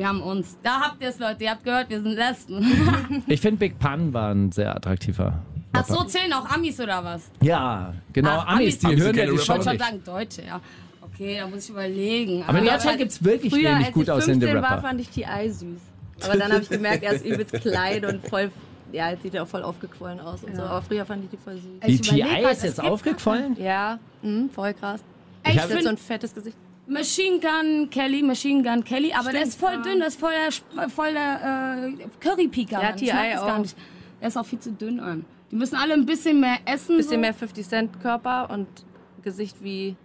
Wir 0.00 0.08
haben 0.08 0.22
uns. 0.22 0.56
Da 0.62 0.80
habt 0.80 1.02
ihr 1.02 1.10
es, 1.10 1.18
Leute. 1.18 1.44
Ihr 1.44 1.50
habt 1.50 1.62
gehört, 1.62 1.90
wir 1.90 2.00
sind 2.00 2.14
Lesben. 2.14 3.22
Ich 3.26 3.38
finde, 3.38 3.58
Big 3.58 3.78
Pun 3.78 4.14
war 4.14 4.30
ein 4.34 4.50
sehr 4.50 4.74
attraktiver. 4.74 5.42
Ach 5.74 5.84
so, 5.84 6.02
zählen 6.04 6.32
auch 6.32 6.46
Amis 6.48 6.80
oder 6.80 7.04
was? 7.04 7.30
Ja, 7.42 7.92
genau. 8.10 8.30
Ach, 8.30 8.46
Amis, 8.46 8.78
die 8.78 8.86
Amis 8.86 8.98
hören 9.04 9.14
ja 9.14 9.26
die 9.26 9.32
Ich 9.32 9.46
wollte 9.46 9.62
schon 9.64 9.72
nicht. 9.74 9.84
sagen, 9.84 10.02
Deutsche, 10.02 10.42
ja. 10.46 10.58
Okay, 11.02 11.36
da 11.38 11.46
muss 11.48 11.64
ich 11.64 11.68
überlegen. 11.70 12.42
Aber 12.46 12.60
in 12.60 12.64
ja, 12.64 12.72
Deutschland 12.72 12.96
gibt 12.96 13.10
es 13.10 13.22
wirklich 13.22 13.52
Früher, 13.52 13.72
wenig 13.74 13.86
als 13.88 13.92
gut 13.94 14.04
ich 14.04 14.14
15 14.14 14.34
aussehende 14.36 14.62
war, 14.62 14.70
Rapper. 14.70 14.80
fand 14.80 15.00
ich 15.02 15.10
T.I. 15.10 15.50
süß. 15.50 15.80
Aber 16.24 16.36
dann 16.38 16.50
habe 16.52 16.62
ich 16.62 16.70
gemerkt, 16.70 17.02
er 17.04 17.12
ist 17.12 17.26
übelst 17.26 17.52
klein 17.60 18.02
und 18.06 18.26
voll, 18.26 18.50
ja, 18.92 19.10
jetzt 19.10 19.22
sieht 19.22 19.34
er 19.34 19.42
auch 19.42 19.48
voll 19.48 19.62
aufgequollen 19.62 20.18
aus 20.20 20.42
und 20.44 20.56
so. 20.56 20.62
Aber 20.62 20.80
früher 20.80 21.04
fand 21.04 21.24
ich 21.24 21.30
die 21.30 21.36
voll 21.36 21.56
süß. 21.56 21.80
Die 21.86 22.00
TI 22.00 22.22
ist 22.50 22.64
jetzt 22.64 22.80
aufgefallen? 22.82 23.54
Ja, 23.60 23.98
mh, 24.22 24.48
voll 24.54 24.72
krass. 24.72 25.02
Ey, 25.42 25.50
Ich 25.50 25.56
ich 25.56 25.62
hab 25.62 25.68
Der 25.68 25.76
hat 25.76 25.82
so 25.84 25.88
ein 25.90 25.98
fettes 25.98 26.34
Gesicht. 26.34 26.56
Machine 26.90 27.38
Gun 27.38 27.88
Kelly, 27.88 28.22
Machine 28.22 28.62
Gun 28.62 28.82
Kelly, 28.82 29.12
aber 29.12 29.30
der 29.30 29.42
ist 29.42 29.58
voll 29.58 29.80
dünn, 29.80 30.00
das 30.00 30.14
ist 30.14 30.20
voll 30.20 30.32
der, 30.32 30.90
voll 30.90 31.12
der 31.12 31.88
äh, 31.96 32.06
Currypiker. 32.18 32.82
Ja, 32.82 32.90
Mann. 32.90 32.94
Ich 32.96 33.10
T.I. 33.10 33.10
gar 33.10 33.54
auch. 33.54 33.58
nicht. 33.58 33.76
Der 34.20 34.28
ist 34.28 34.36
auch 34.36 34.44
viel 34.44 34.58
zu 34.58 34.72
dünn 34.72 34.98
an. 34.98 35.24
Die 35.50 35.56
müssen 35.56 35.76
alle 35.76 35.94
ein 35.94 36.04
bisschen 36.04 36.40
mehr 36.40 36.58
essen. 36.64 36.96
Bisschen 36.96 37.12
so. 37.12 37.18
mehr 37.18 37.34
50 37.34 37.68
Cent 37.68 38.00
Körper 38.00 38.50
und 38.50 38.66
Gesicht 39.22 39.62
wie 39.62 39.96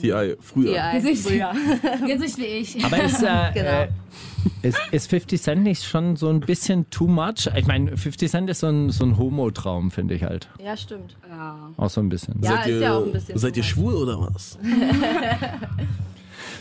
TI, 0.00 0.36
früher. 0.40 0.72
T.I. 0.74 1.00
Gesicht, 1.00 1.22
früher. 1.22 1.52
Gesicht 2.06 2.38
wie 2.38 2.44
ich. 2.44 2.84
Aber 2.84 3.02
ist, 3.02 3.22
äh, 3.22 3.26
Genau. 3.54 3.68
äh, 3.68 3.88
ist, 4.62 4.78
ist 4.90 5.10
50 5.10 5.40
Cent 5.40 5.62
nicht 5.62 5.84
schon 5.84 6.16
so 6.16 6.28
ein 6.28 6.40
bisschen 6.40 6.88
too 6.90 7.06
much? 7.06 7.48
Ich 7.54 7.66
meine, 7.66 7.96
50 7.96 8.30
Cent 8.30 8.50
ist 8.50 8.60
so 8.60 8.68
ein, 8.68 8.90
so 8.90 9.04
ein 9.04 9.18
Homo-Traum, 9.18 9.90
finde 9.90 10.14
ich 10.14 10.24
halt. 10.24 10.48
Ja, 10.62 10.76
stimmt. 10.76 11.16
Ja. 11.28 11.70
Auch 11.76 11.90
so 11.90 12.00
ein 12.00 12.08
bisschen. 12.08 12.40
Ja, 12.42 12.50
seid 12.56 12.60
ist 12.66 12.72
ihr, 12.72 12.80
ja 12.80 12.98
auch 12.98 13.04
ein 13.06 13.12
bisschen 13.12 13.38
Seid 13.38 13.56
ihr 13.56 13.62
schwul 13.62 13.94
oder 13.94 14.30
was? 14.32 14.58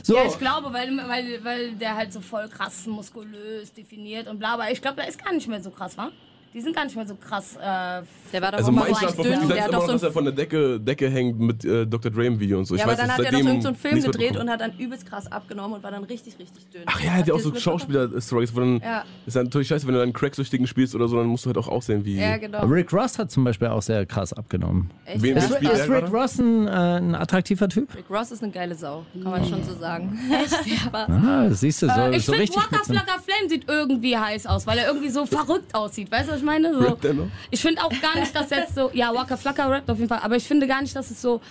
So, 0.03 0.15
Ja, 0.15 0.25
ich 0.25 0.39
glaube, 0.39 0.73
weil, 0.73 0.89
weil, 1.07 1.43
weil 1.43 1.71
der 1.73 1.95
halt 1.95 2.11
so 2.11 2.21
voll 2.21 2.47
krass 2.49 2.87
muskulös 2.87 3.71
definiert 3.71 4.27
und 4.27 4.39
bla, 4.39 4.55
aber 4.55 4.71
ich 4.71 4.81
glaube, 4.81 4.95
der 4.97 5.07
ist 5.07 5.23
gar 5.23 5.31
nicht 5.31 5.47
mehr 5.47 5.61
so 5.61 5.69
krass, 5.69 5.95
wa? 5.97 6.09
Die 6.53 6.59
sind 6.59 6.75
gar 6.75 6.83
nicht 6.83 6.95
mehr 6.97 7.07
so 7.07 7.15
krass. 7.15 7.55
Äh, 7.55 7.59
Der 7.61 8.41
war 8.41 8.51
doch 8.51 8.57
Also 8.57 8.71
auch 8.71 8.75
mal 8.75 8.81
mein 8.89 8.93
so 8.95 9.05
echt 9.05 9.15
50 9.15 9.23
dünn. 9.39 9.47
Der 9.47 9.57
ist 9.57 9.61
hat 9.63 9.69
immer 9.69 9.77
doch 9.77 9.81
noch, 9.83 9.85
so 9.87 9.91
dass 9.93 10.03
er 10.03 10.11
von 10.11 10.25
der 10.25 10.33
Decke, 10.33 10.79
Decke 10.81 11.09
hängt 11.09 11.39
mit 11.39 11.63
äh, 11.63 11.85
Dr. 11.87 12.11
Dre 12.11 12.25
im 12.25 12.39
Video 12.41 12.57
und 12.59 12.65
so. 12.65 12.75
Ich 12.75 12.81
ja, 12.81 12.87
weiß 12.87 12.99
aber 12.99 13.07
dann 13.07 13.11
hat 13.11 13.19
er 13.19 13.25
doch 13.25 13.31
seitdem 13.31 13.47
irgendeinen 13.47 13.61
so 13.61 13.67
einen 13.87 14.01
Film 14.01 14.11
gedreht 14.11 14.37
und 14.37 14.49
hat 14.49 14.59
dann 14.61 14.77
übelst 14.77 15.05
krass 15.05 15.31
abgenommen 15.31 15.75
und 15.77 15.83
war 15.83 15.91
dann 15.91 16.03
richtig, 16.03 16.37
richtig 16.39 16.67
dünn. 16.69 16.81
Ach 16.87 16.99
ja, 16.99 17.11
er 17.11 17.17
hat 17.19 17.27
ja 17.27 17.33
auch 17.35 17.39
so? 17.39 17.55
Schauspieler-Stories, 17.55 18.53
dann 18.53 18.79
Ja. 18.81 19.05
ist 19.25 19.35
ja 19.35 19.43
natürlich 19.43 19.69
scheiße, 19.69 19.87
wenn 19.87 19.93
du 19.93 19.99
dann 20.01 20.11
Cracksüchtigen 20.11 20.67
spielst 20.67 20.93
oder 20.93 21.07
so, 21.07 21.15
dann 21.17 21.27
musst 21.27 21.45
du 21.45 21.49
halt 21.49 21.57
auch 21.57 21.69
aussehen 21.69 22.03
wie. 22.03 22.17
Ja, 22.19 22.35
genau. 22.37 22.65
Rick 22.65 22.91
Ross 22.91 23.17
hat 23.17 23.31
zum 23.31 23.45
Beispiel 23.45 23.69
auch 23.69 23.81
sehr 23.81 24.05
krass 24.05 24.33
abgenommen. 24.33 24.89
Echt, 25.05 25.21
Wen 25.21 25.37
ja? 25.37 25.47
der 25.47 25.71
Ist 25.73 25.89
Rick? 25.89 26.11
Ross 26.11 26.37
ein, 26.37 26.67
äh, 26.67 26.71
ein 26.71 27.15
attraktiver 27.15 27.69
Typ? 27.69 27.95
Rick 27.95 28.09
Ross 28.09 28.31
ist 28.31 28.43
eine 28.43 28.51
geile 28.51 28.75
Sau, 28.75 29.05
kann 29.23 29.31
man 29.31 29.45
schon 29.45 29.63
so 29.63 29.73
sagen. 29.75 30.19
Ah, 30.93 31.49
siehst 31.51 31.81
du, 31.81 31.87
so, 31.87 31.93
Äh, 31.93 32.17
ich 32.17 32.25
so 32.25 32.31
finde, 32.33 32.43
richtig 32.43 32.61
so 32.61 32.75
einem- 32.75 32.83
Flocka 32.99 33.21
Flame 33.21 33.49
sieht 33.49 33.69
irgendwie 33.69 34.17
heiß 34.17 34.45
aus, 34.47 34.65
weil 34.67 34.77
er 34.77 34.87
irgendwie 34.87 35.09
so 35.09 35.25
verrückt 35.25 35.73
aussieht. 35.73 36.11
Weißt 36.11 36.29
du, 36.29 36.40
ich 36.41 36.45
meine? 36.45 36.73
So. 36.73 36.79
Rappt 36.79 37.03
der 37.03 37.13
noch? 37.13 37.27
Ich 37.49 37.61
finde 37.61 37.81
auch 37.83 37.93
gar 38.01 38.19
nicht, 38.19 38.35
dass 38.35 38.49
jetzt 38.49 38.75
so. 38.75 38.89
Ja, 38.93 39.13
Waka 39.13 39.37
Flocka 39.37 39.67
rappt 39.67 39.89
auf 39.89 39.97
jeden 39.97 40.09
Fall, 40.09 40.19
aber 40.21 40.35
ich 40.35 40.43
finde 40.43 40.67
gar 40.67 40.81
nicht, 40.81 40.95
dass 40.95 41.09
es 41.11 41.21
so. 41.21 41.41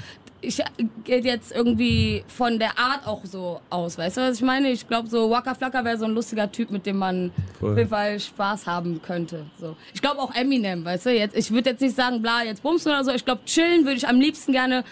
Ich 0.42 0.62
geht 1.04 1.26
jetzt 1.26 1.52
irgendwie 1.52 2.24
von 2.26 2.58
der 2.58 2.78
Art 2.78 3.06
auch 3.06 3.24
so 3.26 3.60
aus. 3.68 3.98
Weißt 3.98 4.16
du, 4.16 4.22
was 4.22 4.36
ich 4.36 4.42
meine? 4.42 4.70
Ich 4.70 4.88
glaube, 4.88 5.08
so 5.08 5.30
Waka 5.30 5.54
Flocka 5.54 5.84
wäre 5.84 5.98
so 5.98 6.06
ein 6.06 6.12
lustiger 6.12 6.50
Typ, 6.50 6.70
mit 6.70 6.86
dem 6.86 6.96
man 6.96 7.30
Voll. 7.58 7.72
auf 7.72 7.78
jeden 7.78 7.90
Fall 7.90 8.18
Spaß 8.18 8.66
haben 8.66 9.02
könnte. 9.02 9.44
So. 9.60 9.76
Ich 9.92 10.00
glaube 10.00 10.18
auch 10.20 10.34
Eminem, 10.34 10.82
weißt 10.84 11.06
du? 11.06 11.10
Jetzt, 11.14 11.36
ich 11.36 11.50
würde 11.50 11.70
jetzt 11.70 11.80
nicht 11.82 11.94
sagen, 11.94 12.22
bla, 12.22 12.42
jetzt 12.42 12.62
bumsen 12.62 12.90
oder 12.90 13.04
so. 13.04 13.10
Ich 13.12 13.24
glaube, 13.24 13.44
chillen 13.44 13.84
würde 13.84 13.96
ich 13.96 14.08
am 14.08 14.18
liebsten 14.18 14.52
gerne 14.52 14.82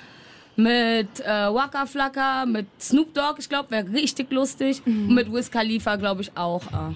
mit 0.56 1.20
äh, 1.20 1.26
Waka 1.54 1.86
Flocka, 1.86 2.44
mit 2.44 2.66
Snoop 2.80 3.14
Dogg, 3.14 3.36
ich 3.38 3.48
glaube, 3.48 3.70
wäre 3.70 3.88
richtig 3.92 4.30
lustig. 4.32 4.82
Und 4.84 5.14
mit 5.14 5.32
Wiz 5.32 5.50
Khalifa, 5.50 5.96
glaube 5.96 6.22
ich, 6.22 6.36
auch. 6.36 6.62
Äh, 6.66 6.94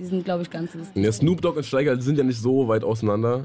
die 0.00 0.06
sind, 0.06 0.24
glaube 0.24 0.42
ich, 0.42 0.50
ganz 0.50 0.74
lustig. 0.74 1.04
Ja, 1.04 1.12
Snoop 1.12 1.42
Dogg 1.42 1.56
und 1.58 1.64
Steiger 1.64 2.00
sind 2.00 2.16
ja 2.16 2.24
nicht 2.24 2.40
so 2.40 2.66
weit 2.68 2.82
auseinander. 2.84 3.44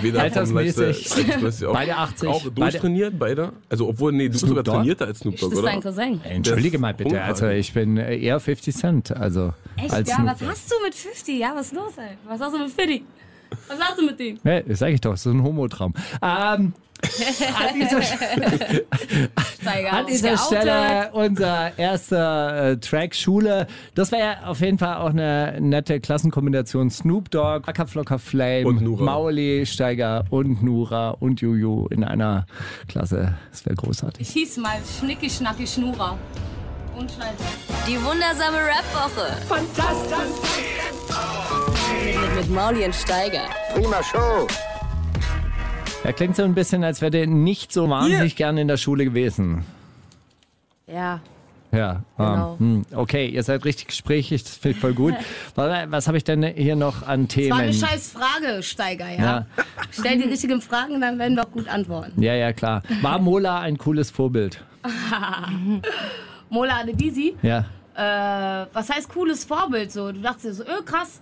Weder 0.00 0.22
Altersmäßig. 0.22 1.12
Altersmäßig 1.14 1.66
auch, 1.66 1.74
Beide 1.74 1.96
80, 1.96 2.28
Auch 2.28 2.42
beide- 2.44 2.54
durchtrainiert, 2.54 3.18
beide. 3.18 3.52
Also, 3.68 3.88
obwohl, 3.88 4.12
nee, 4.12 4.24
du 4.24 4.30
bist 4.30 4.40
Snoop 4.40 4.48
sogar 4.50 4.64
Dogg? 4.64 4.76
trainierter 4.78 5.06
als 5.06 5.18
Snoop 5.20 5.34
Das 5.34 5.40
Dogg, 5.42 5.52
ist 5.52 5.58
oder? 5.58 5.70
dein 5.70 5.80
Cousin. 5.82 6.20
Entschuldige 6.24 6.78
mal 6.78 6.94
bitte, 6.94 7.20
also 7.22 7.46
ich 7.48 7.72
bin 7.74 7.96
eher 7.98 8.40
50 8.40 8.74
Cent, 8.74 9.10
also 9.14 9.52
Echt? 9.76 9.92
als 9.92 10.08
Ja, 10.08 10.16
Snoop 10.16 10.26
was 10.40 10.42
hast 10.48 10.72
du 10.72 10.74
mit 10.84 10.94
50? 10.94 11.38
Ja, 11.38 11.52
was 11.54 11.66
ist 11.66 11.74
los, 11.74 11.92
ey? 11.98 12.16
Was 12.26 12.40
hast 12.40 12.54
du 12.54 12.58
mit 12.58 12.70
50? 12.70 13.02
Was 13.68 13.78
hast 13.78 13.98
du 14.00 14.06
mit 14.06 14.18
dem? 14.18 14.38
Ja, 14.42 14.60
das 14.62 14.78
sag 14.80 14.88
ich 14.92 15.00
doch, 15.00 15.16
so 15.16 15.30
ein 15.30 15.42
Homotraum. 15.42 15.92
Ähm, 16.22 16.72
an 17.58 17.74
dieser, 17.74 17.98
an 19.92 20.06
dieser. 20.06 20.38
Stelle 20.38 21.10
unser 21.12 21.78
erster 21.78 22.70
äh, 22.70 22.76
Track 22.78 23.14
Schule. 23.14 23.66
Das 23.94 24.10
wäre 24.12 24.46
auf 24.46 24.60
jeden 24.60 24.78
Fall 24.78 24.96
auch 24.96 25.10
eine 25.10 25.58
nette 25.60 26.00
Klassenkombination. 26.00 26.90
Snoop 26.90 27.30
Dogg, 27.30 27.68
Ackerflocker 27.68 28.18
Flame, 28.18 28.66
Und 28.66 28.80
Nura. 28.82 29.04
Mauli, 29.04 29.66
Steiger 29.66 30.24
und 30.30 30.62
Nura 30.62 31.10
und 31.10 31.40
Juju 31.40 31.86
in 31.88 32.04
einer 32.04 32.46
Klasse. 32.88 33.34
Das 33.50 33.66
wäre 33.66 33.76
großartig. 33.76 34.26
Ich 34.28 34.32
hieß 34.34 34.56
mal 34.58 34.78
Schnicki 34.98 35.28
Schnacki 35.28 35.66
Schnura. 35.66 36.16
Und 36.96 37.10
Scheiße. 37.10 37.34
Die 37.88 37.96
wundersame 37.96 38.58
Rap-Woche. 38.58 39.36
Fantastisch. 39.48 40.18
Mit, 42.04 42.36
mit 42.36 42.50
Mauli 42.50 42.84
und 42.84 42.94
Steiger. 42.94 43.48
Er 46.04 46.12
klingt 46.12 46.36
so 46.36 46.42
ein 46.42 46.54
bisschen, 46.54 46.84
als 46.84 47.00
wäre 47.00 47.10
der 47.10 47.26
nicht 47.26 47.72
so 47.72 47.88
wahnsinnig 47.88 48.36
gern 48.36 48.58
in 48.58 48.68
der 48.68 48.76
Schule 48.76 49.04
gewesen. 49.04 49.64
Ja, 50.86 51.20
Ja, 51.72 52.02
Genau. 52.18 52.52
ah, 52.52 52.56
hm, 52.58 52.86
okay, 52.94 53.26
ihr 53.26 53.42
seid 53.42 53.64
richtig 53.64 53.88
gesprächig, 53.88 54.44
das 54.44 54.54
finde 54.56 54.76
ich 54.76 54.80
voll 54.80 54.94
gut. 54.94 55.14
Was, 55.56 56.06
habe 56.06 56.16
ich 56.18 56.22
denn 56.22 56.42
hier 56.44 56.76
noch 56.76 57.02
an 57.04 57.26
Das 57.26 57.36
war 57.36 57.42
Themen? 57.42 57.52
eine 57.60 57.72
scheiß 57.72 58.12
Frage, 58.12 58.62
Steiger, 58.62 59.08
ja? 59.10 59.16
Ja. 59.24 59.46
Stell 59.90 60.18
die 60.18 60.28
richtigen 60.28 60.60
Fragen, 60.60 61.00
dann 61.00 61.18
werden 61.18 61.36
wir 61.36 61.42
auch 61.44 61.50
gut 61.50 61.66
antworten. 61.68 62.22
Ja, 62.22 62.34
ja, 62.34 62.52
klar. 62.52 62.82
War 63.02 63.18
Mola 63.18 63.58
ein 63.60 63.76
cooles 63.78 64.10
Vorbild? 64.12 64.62
Mola 66.50 66.80
Adebisi, 66.80 67.34
Ja. 67.42 67.64
äh, 67.96 68.66
was 68.72 68.90
heißt 68.90 69.08
cooles 69.08 69.44
Vorbild? 69.44 69.90
So, 69.90 70.12
du 70.12 70.20
dachtest 70.20 70.44
dir 70.44 70.54
so, 70.54 70.62
öh, 70.64 70.82
krass, 70.84 71.20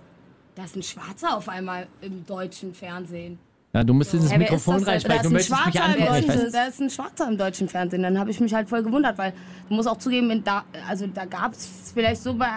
da 0.55 0.65
ist 0.65 0.75
ein 0.75 0.83
Schwarzer 0.83 1.35
auf 1.35 1.49
einmal 1.49 1.87
im 2.01 2.25
deutschen 2.27 2.73
Fernsehen. 2.75 3.39
Ja, 3.73 3.83
du 3.83 3.93
musst 3.93 4.13
ins 4.13 4.31
Ja, 4.31 4.37
Mikrofon 4.37 4.83
reinsprechen. 4.83 5.23
Da 5.23 5.29
Du 5.29 5.35
ist, 5.35 5.51
ein 5.51 5.57
möchtest 5.57 6.33
Schwarzer 6.33 6.51
da 6.51 6.65
ist 6.65 6.79
ein 6.81 6.89
Schwarzer 6.89 7.27
im 7.27 7.37
deutschen 7.37 7.67
Fernsehen. 7.67 8.03
Dann 8.03 8.19
habe 8.19 8.29
ich 8.31 8.39
mich 8.39 8.53
halt 8.53 8.69
voll 8.69 8.83
gewundert, 8.83 9.17
weil 9.17 9.33
du 9.67 9.75
musst 9.75 9.87
auch 9.87 9.97
zugeben, 9.97 10.29
in 10.31 10.43
da, 10.43 10.63
also 10.87 11.07
da 11.07 11.25
gab 11.25 11.53
es 11.53 11.91
vielleicht 11.93 12.21
so 12.21 12.33
bei 12.35 12.47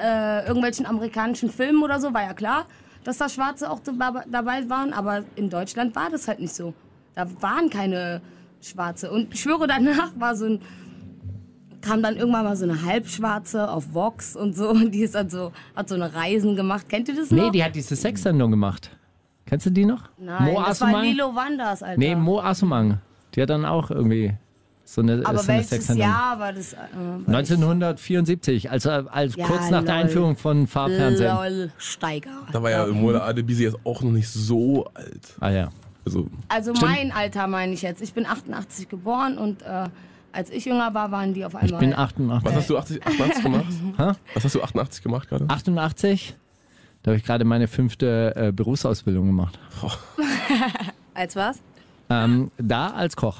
äh, 0.00 0.46
irgendwelchen 0.46 0.84
amerikanischen 0.86 1.50
Filmen 1.50 1.82
oder 1.82 1.98
so, 2.00 2.12
war 2.12 2.22
ja 2.22 2.34
klar, 2.34 2.66
dass 3.04 3.18
da 3.18 3.28
Schwarze 3.28 3.70
auch 3.70 3.80
dab- 3.80 4.24
dabei 4.30 4.68
waren, 4.68 4.92
aber 4.92 5.24
in 5.36 5.48
Deutschland 5.48 5.94
war 5.96 6.10
das 6.10 6.28
halt 6.28 6.40
nicht 6.40 6.54
so. 6.54 6.74
Da 7.14 7.26
waren 7.40 7.70
keine 7.70 8.20
Schwarze. 8.60 9.10
Und 9.10 9.32
ich 9.32 9.40
schwöre, 9.40 9.66
danach 9.66 10.10
war 10.18 10.36
so 10.36 10.44
ein 10.46 10.60
kam 11.82 12.02
dann 12.02 12.16
irgendwann 12.16 12.44
mal 12.44 12.56
so 12.56 12.64
eine 12.64 12.82
Halbschwarze 12.82 13.70
auf 13.70 13.94
Vox 13.94 14.34
und 14.34 14.56
so. 14.56 14.70
Und 14.70 14.90
die 14.94 15.02
ist 15.02 15.14
dann 15.14 15.30
so, 15.30 15.52
hat 15.76 15.88
so 15.88 15.94
eine 15.94 16.12
Reisen 16.12 16.56
gemacht. 16.56 16.88
Kennt 16.88 17.08
ihr 17.08 17.14
das 17.14 17.30
noch? 17.30 17.44
Nee, 17.44 17.50
die 17.52 17.62
hat 17.62 17.76
diese 17.76 17.94
Sexsendung 17.94 18.50
gemacht. 18.50 18.90
Kennst 19.46 19.66
du 19.66 19.70
die 19.70 19.84
noch? 19.84 20.02
Nein, 20.18 20.52
Mo 20.52 20.62
das 20.66 20.80
war 20.80 20.88
Asumang? 20.88 21.04
Lilo 21.04 21.34
Wanders, 21.34 21.82
Alter. 21.82 21.98
Nee, 21.98 22.14
Mo 22.14 22.40
Asumang. 22.40 22.98
Die 23.34 23.42
hat 23.42 23.50
dann 23.50 23.64
auch 23.64 23.90
irgendwie 23.90 24.34
So 24.84 25.00
eine, 25.02 25.22
Aber 25.24 25.38
so 25.38 25.50
eine 25.52 25.58
welches. 25.68 25.88
Jahr 25.96 26.38
war 26.38 26.52
das? 26.52 26.72
Äh, 26.72 26.76
weil 27.26 27.36
1974, 27.36 28.70
also 28.70 28.90
als 28.90 29.36
Ja, 29.36 29.46
kurz 29.46 29.70
nach 29.70 29.82
der 29.84 29.94
lol. 29.94 30.02
Einführung 30.04 30.36
von 30.36 30.66
Farbfernsehen. 30.66 31.34
Lol, 31.34 31.70
Steiger. 31.78 32.30
Da 32.52 32.62
war 32.62 32.70
ja 32.70 32.86
Mola 32.86 33.24
Adebisi 33.24 33.64
jetzt 33.64 33.78
auch 33.84 34.02
noch 34.02 34.12
nicht 34.12 34.28
so 34.28 34.84
alt. 34.94 35.34
Ah 35.40 35.50
ja. 35.50 35.68
Also, 36.04 36.28
Also 36.48 36.72
mein 36.80 37.10
Alter 37.12 37.46
meine 37.48 37.72
ich 37.72 37.82
jetzt. 37.82 38.00
Ich 38.00 38.14
bin 38.14 38.26
88 38.26 38.88
geboren 38.88 39.38
und 39.38 39.62
äh, 39.62 39.88
als 40.32 40.50
ich 40.50 40.64
jünger 40.66 40.92
war, 40.94 41.10
waren 41.10 41.34
die 41.34 41.44
auf 41.44 41.54
einmal. 41.56 41.72
Ich 41.72 41.78
bin 41.78 41.94
88. 41.94 42.44
was 42.44 42.54
hast 42.54 42.70
du 42.70 42.78
80, 42.78 43.06
88 43.06 43.42
gemacht? 43.42 43.64
was 44.34 44.44
hast 44.44 44.54
du 44.54 44.62
88 44.62 45.02
gemacht 45.02 45.28
gerade? 45.28 45.46
88. 45.48 46.36
Da 47.06 47.10
habe 47.12 47.18
ich 47.18 47.24
gerade 47.24 47.44
meine 47.44 47.68
fünfte 47.68 48.32
äh, 48.34 48.50
Berufsausbildung 48.50 49.26
gemacht. 49.26 49.60
Als 51.14 51.36
was? 51.36 51.60
Ähm, 52.10 52.50
da 52.58 52.88
als 52.88 53.14
Koch. 53.14 53.38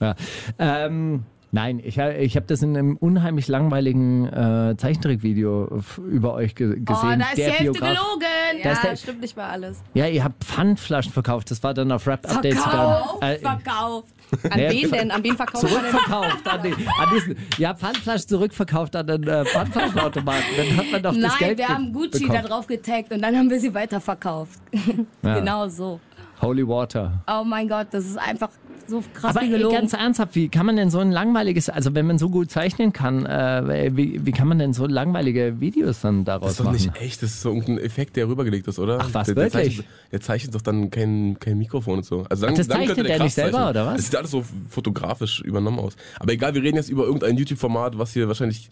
Ja. 0.00 0.14
Ähm, 0.58 1.24
nein, 1.52 1.78
ich, 1.84 1.98
ich 1.98 2.36
habe 2.36 2.46
das 2.46 2.62
in 2.62 2.74
einem 2.74 2.96
unheimlich 2.96 3.48
langweiligen 3.48 4.26
äh, 4.28 4.74
Zeichentrickvideo 4.78 5.82
über 6.10 6.32
euch 6.34 6.54
ge 6.54 6.68
Oh, 6.80 6.84
gesehen. 6.84 7.18
da 7.18 7.26
ist 7.26 7.36
die 7.36 7.42
der 7.42 7.50
Hälfte 7.52 7.72
Biograf. 7.72 7.88
gelogen. 7.90 8.62
Ja, 8.64 8.74
der- 8.82 8.96
stimmt 8.96 9.20
nicht 9.20 9.36
mal 9.36 9.50
alles. 9.50 9.82
Ja, 9.92 10.06
ihr 10.06 10.24
habt 10.24 10.42
Pfandflaschen 10.42 11.12
verkauft. 11.12 11.50
Das 11.50 11.62
war 11.62 11.74
dann 11.74 11.92
auf 11.92 12.06
Rap-Updates. 12.06 12.58
Verkauft, 12.62 13.22
Äh, 13.22 13.38
verkauft. 13.40 14.08
An 14.50 14.58
Ja, 14.60 14.70
wen 14.70 14.90
denn? 14.90 15.10
An 15.10 15.22
wen 15.24 15.36
verkauft 15.36 15.66
zurückverkauft. 15.68 16.46
An, 16.46 16.62
den, 16.62 16.74
an 16.74 17.08
diesen, 17.14 17.36
ja, 17.56 17.74
Pfandflaschen 17.74 18.28
zurückverkauft 18.28 18.94
an 18.96 19.06
den 19.06 19.22
äh, 19.26 19.44
Pfandflaschenautomaten. 19.44 20.44
Dann 20.56 20.76
hat 20.76 20.90
man 20.92 21.02
doch 21.02 21.12
das 21.12 21.20
Nein, 21.22 21.38
Geld 21.38 21.58
wir 21.58 21.68
haben 21.68 21.92
Gucci 21.92 22.20
bekommen. 22.24 22.42
da 22.42 22.48
drauf 22.48 22.66
getaggt 22.66 23.12
und 23.12 23.22
dann 23.22 23.36
haben 23.36 23.48
wir 23.50 23.60
sie 23.60 23.72
weiterverkauft. 23.74 24.58
Ja. 25.22 25.38
Genau 25.38 25.68
so. 25.68 26.00
Holy 26.40 26.66
Water. 26.66 27.12
Oh 27.26 27.42
mein 27.44 27.68
Gott, 27.68 27.88
das 27.90 28.04
ist 28.06 28.18
einfach 28.18 28.50
so 28.88 29.02
krass 29.14 29.36
Aber 29.36 29.44
wie 29.46 29.50
gelogen. 29.50 29.74
ganz 29.76 29.92
ernsthaft, 29.92 30.34
wie 30.34 30.48
kann 30.48 30.66
man 30.66 30.76
denn 30.76 30.90
so 30.90 30.98
ein 30.98 31.10
langweiliges, 31.12 31.68
also 31.68 31.94
wenn 31.94 32.06
man 32.06 32.18
so 32.18 32.28
gut 32.30 32.50
zeichnen 32.50 32.92
kann, 32.92 33.26
äh, 33.26 33.90
wie, 33.96 34.24
wie 34.24 34.32
kann 34.32 34.48
man 34.48 34.58
denn 34.58 34.72
so 34.72 34.86
langweilige 34.86 35.60
Videos 35.60 36.00
dann 36.00 36.24
Das 36.24 36.40
daraus 36.40 36.50
ist 36.52 36.60
doch 36.60 36.64
machen? 36.64 36.74
nicht 36.76 36.96
echt, 37.00 37.22
das 37.22 37.30
ist 37.30 37.42
so 37.42 37.50
irgendein 37.50 37.78
Effekt, 37.78 38.16
der 38.16 38.28
rübergelegt 38.28 38.66
ist, 38.66 38.78
oder? 38.78 38.98
Ach, 39.00 39.08
was, 39.12 39.26
der, 39.26 39.34
der 39.34 39.44
wirklich? 39.52 39.76
Zeichnet, 39.76 39.86
der 40.12 40.20
zeichnet 40.20 40.54
doch 40.54 40.62
dann 40.62 40.90
kein, 40.90 41.36
kein 41.38 41.58
Mikrofon 41.58 41.98
und 41.98 42.04
so. 42.04 42.24
Also 42.28 42.46
dann, 42.46 42.54
Ach, 42.54 42.58
das 42.58 42.68
dann 42.68 42.78
zeichnet 42.86 43.06
der 43.06 43.16
krass 43.16 43.24
nicht 43.24 43.34
selber, 43.34 43.52
zeichnen. 43.52 43.70
oder 43.70 43.86
was? 43.86 43.96
Das 43.96 44.04
sieht 44.06 44.16
alles 44.16 44.30
so 44.30 44.44
fotografisch 44.70 45.40
übernommen 45.42 45.78
aus. 45.78 45.94
Aber 46.18 46.32
egal, 46.32 46.54
wir 46.54 46.62
reden 46.62 46.76
jetzt 46.76 46.88
über 46.88 47.04
irgendein 47.04 47.36
YouTube-Format, 47.36 47.98
was 47.98 48.12
hier 48.12 48.28
wahrscheinlich 48.28 48.68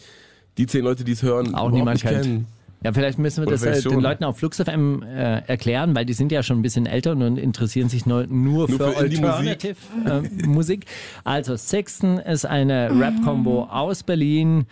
die 0.58 0.66
zehn 0.66 0.82
Leute, 0.84 1.04
die 1.04 1.12
es 1.12 1.22
hören, 1.22 1.54
Auch 1.54 1.70
niemand 1.70 2.02
nicht 2.02 2.10
kennt. 2.10 2.22
kennen. 2.24 2.46
Ja, 2.86 2.92
vielleicht 2.92 3.18
müssen 3.18 3.38
wir 3.42 3.48
Oder 3.48 3.58
das 3.58 3.84
äh, 3.84 3.88
den. 3.88 3.98
Leuten 3.98 4.22
auf 4.22 4.38
Flux 4.38 4.58
FM 4.58 5.02
äh, 5.02 5.40
erklären, 5.48 5.96
weil 5.96 6.06
die 6.06 6.12
sind 6.12 6.30
ja 6.30 6.44
schon 6.44 6.60
ein 6.60 6.62
bisschen 6.62 6.86
älter 6.86 7.10
und 7.10 7.36
interessieren 7.36 7.88
sich 7.88 8.06
nur, 8.06 8.28
nur, 8.28 8.68
Nur 8.68 8.78
für, 8.78 8.92
für. 8.92 8.96
Alternative 8.96 9.74
äh, 10.06 10.46
Musik. 10.46 10.86
Also 11.24 11.56
Sixten 11.56 12.18
ist 12.18 12.46
eine 12.46 12.90
Rap-Combo 12.96 13.64
aus 13.64 14.04
Berlin, 14.04 14.66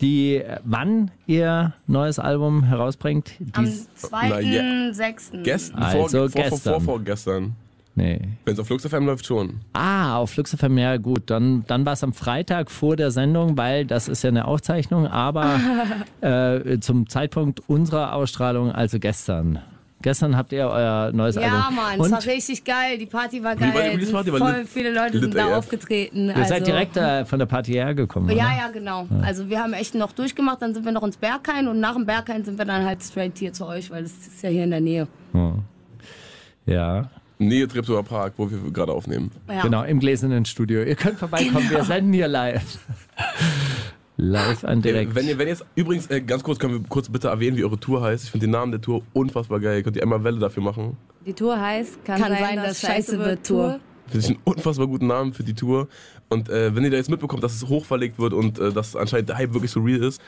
die 0.00 0.36
äh, 0.36 0.56
wann 0.64 1.10
ihr 1.26 1.74
neues 1.86 2.18
Album 2.18 2.62
herausbringt? 2.62 3.32
Am 3.52 3.66
Dies, 3.66 3.90
Na 4.10 4.40
ja. 4.40 4.62
2.6. 4.62 5.42
Gestern, 5.42 5.82
Also 5.82 6.28
vor, 6.30 6.58
vor, 6.58 6.80
vor, 6.80 7.00
gestern. 7.02 7.56
Nee. 7.94 8.20
Wenn 8.44 8.54
es 8.54 8.60
auf 8.60 8.66
Flux 8.66 8.86
FM 8.86 9.06
läuft, 9.06 9.26
schon. 9.26 9.60
Ah, 9.72 10.16
auf 10.16 10.30
Flux 10.30 10.54
FM, 10.54 10.78
ja 10.78 10.96
gut. 10.96 11.30
Dann, 11.30 11.64
dann 11.66 11.84
war 11.86 11.92
es 11.94 12.02
am 12.04 12.12
Freitag 12.12 12.70
vor 12.70 12.96
der 12.96 13.10
Sendung, 13.10 13.56
weil 13.56 13.84
das 13.86 14.08
ist 14.08 14.22
ja 14.22 14.28
eine 14.28 14.46
Aufzeichnung, 14.46 15.06
aber 15.06 15.60
äh, 16.20 16.78
zum 16.80 17.08
Zeitpunkt 17.08 17.60
unserer 17.68 18.14
Ausstrahlung, 18.14 18.72
also 18.72 18.98
gestern. 18.98 19.60
Gestern 20.02 20.34
habt 20.34 20.50
ihr 20.52 20.66
euer 20.66 21.12
neues 21.12 21.34
Ja, 21.34 21.42
Album. 21.42 21.76
Mann, 21.76 22.00
es 22.00 22.10
war 22.10 22.24
richtig 22.24 22.64
geil. 22.64 22.96
Die 22.96 23.04
Party 23.04 23.44
war 23.44 23.54
Wie 23.54 23.60
war 23.60 23.68
die 23.68 23.74
geil. 23.76 23.90
Release-Party? 23.90 24.32
War 24.32 24.38
Voll 24.38 24.64
viele 24.64 24.94
Leute 24.94 25.20
sind 25.20 25.34
da 25.34 25.48
AF. 25.48 25.58
aufgetreten. 25.58 26.28
ihr 26.28 26.36
also, 26.36 26.48
seid 26.48 26.66
direkt 26.66 26.96
äh, 26.96 27.26
von 27.26 27.38
der 27.38 27.44
Party 27.44 27.72
hergekommen. 27.72 28.34
Ja, 28.34 28.46
oder? 28.46 28.56
ja, 28.56 28.68
genau. 28.72 29.06
Also 29.20 29.50
wir 29.50 29.60
haben 29.60 29.74
echt 29.74 29.94
noch 29.94 30.12
durchgemacht, 30.12 30.62
dann 30.62 30.72
sind 30.72 30.86
wir 30.86 30.92
noch 30.92 31.02
ins 31.02 31.18
Berghain 31.18 31.68
und 31.68 31.80
nach 31.80 31.92
dem 31.96 32.06
Berghain 32.06 32.42
sind 32.46 32.56
wir 32.56 32.64
dann 32.64 32.86
halt 32.86 33.02
straight 33.02 33.36
hier 33.36 33.52
zu 33.52 33.66
euch, 33.66 33.90
weil 33.90 34.04
das 34.04 34.12
ist 34.12 34.42
ja 34.42 34.48
hier 34.48 34.64
in 34.64 34.70
der 34.70 34.80
Nähe. 34.80 35.06
Ja, 36.64 37.10
Nähe 37.40 37.66
Treptower 37.66 38.02
Park, 38.02 38.34
wo 38.36 38.50
wir 38.50 38.58
gerade 38.70 38.92
aufnehmen. 38.92 39.30
Ja. 39.48 39.62
genau, 39.62 39.82
im 39.82 39.98
gläsernen 39.98 40.44
Studio. 40.44 40.82
Ihr 40.82 40.94
könnt 40.94 41.18
vorbeikommen, 41.18 41.70
wir 41.70 41.84
senden 41.84 42.12
hier 42.12 42.28
live. 42.28 42.78
live 44.18 44.64
an 44.64 44.82
direkt. 44.82 45.14
Wenn 45.14 45.26
ihr, 45.26 45.38
wenn 45.38 45.46
ihr 45.46 45.52
jetzt, 45.52 45.64
übrigens, 45.74 46.06
äh, 46.10 46.20
ganz 46.20 46.42
kurz, 46.42 46.58
können 46.58 46.74
wir 46.74 46.88
kurz 46.88 47.08
bitte 47.08 47.28
erwähnen, 47.28 47.56
wie 47.56 47.64
eure 47.64 47.80
Tour 47.80 48.02
heißt. 48.02 48.24
Ich 48.24 48.30
finde 48.30 48.46
den 48.46 48.52
Namen 48.52 48.72
der 48.72 48.80
Tour 48.80 49.02
unfassbar 49.14 49.58
geil. 49.58 49.82
Könnt 49.82 49.96
ihr 49.96 50.02
einmal 50.02 50.22
Welle 50.22 50.38
dafür 50.38 50.62
machen? 50.62 50.96
Die 51.24 51.32
Tour 51.32 51.58
heißt, 51.58 52.04
kann, 52.04 52.20
Kann 52.20 52.32
sein, 52.32 52.42
sein, 52.42 52.56
dass 52.56 52.66
dass 52.66 52.80
Scheiße 52.80 53.18
wird 53.18 53.46
Tour. 53.46 53.80
Finde 54.06 54.26
ich 54.26 54.30
einen 54.32 54.40
unfassbar 54.44 54.86
guten 54.86 55.06
Namen 55.06 55.32
für 55.32 55.44
die 55.44 55.54
Tour. 55.54 55.88
Und 56.28 56.48
äh, 56.48 56.74
wenn 56.74 56.84
ihr 56.84 56.90
da 56.90 56.96
jetzt 56.96 57.10
mitbekommt, 57.10 57.42
dass 57.42 57.54
es 57.54 57.68
hochverlegt 57.68 58.18
wird 58.18 58.32
und 58.32 58.58
äh, 58.58 58.72
dass 58.72 58.96
anscheinend 58.96 59.28
der 59.30 59.38
Hype 59.38 59.54
wirklich 59.54 59.70
so 59.70 59.80
real 59.80 60.02
ist, 60.02 60.20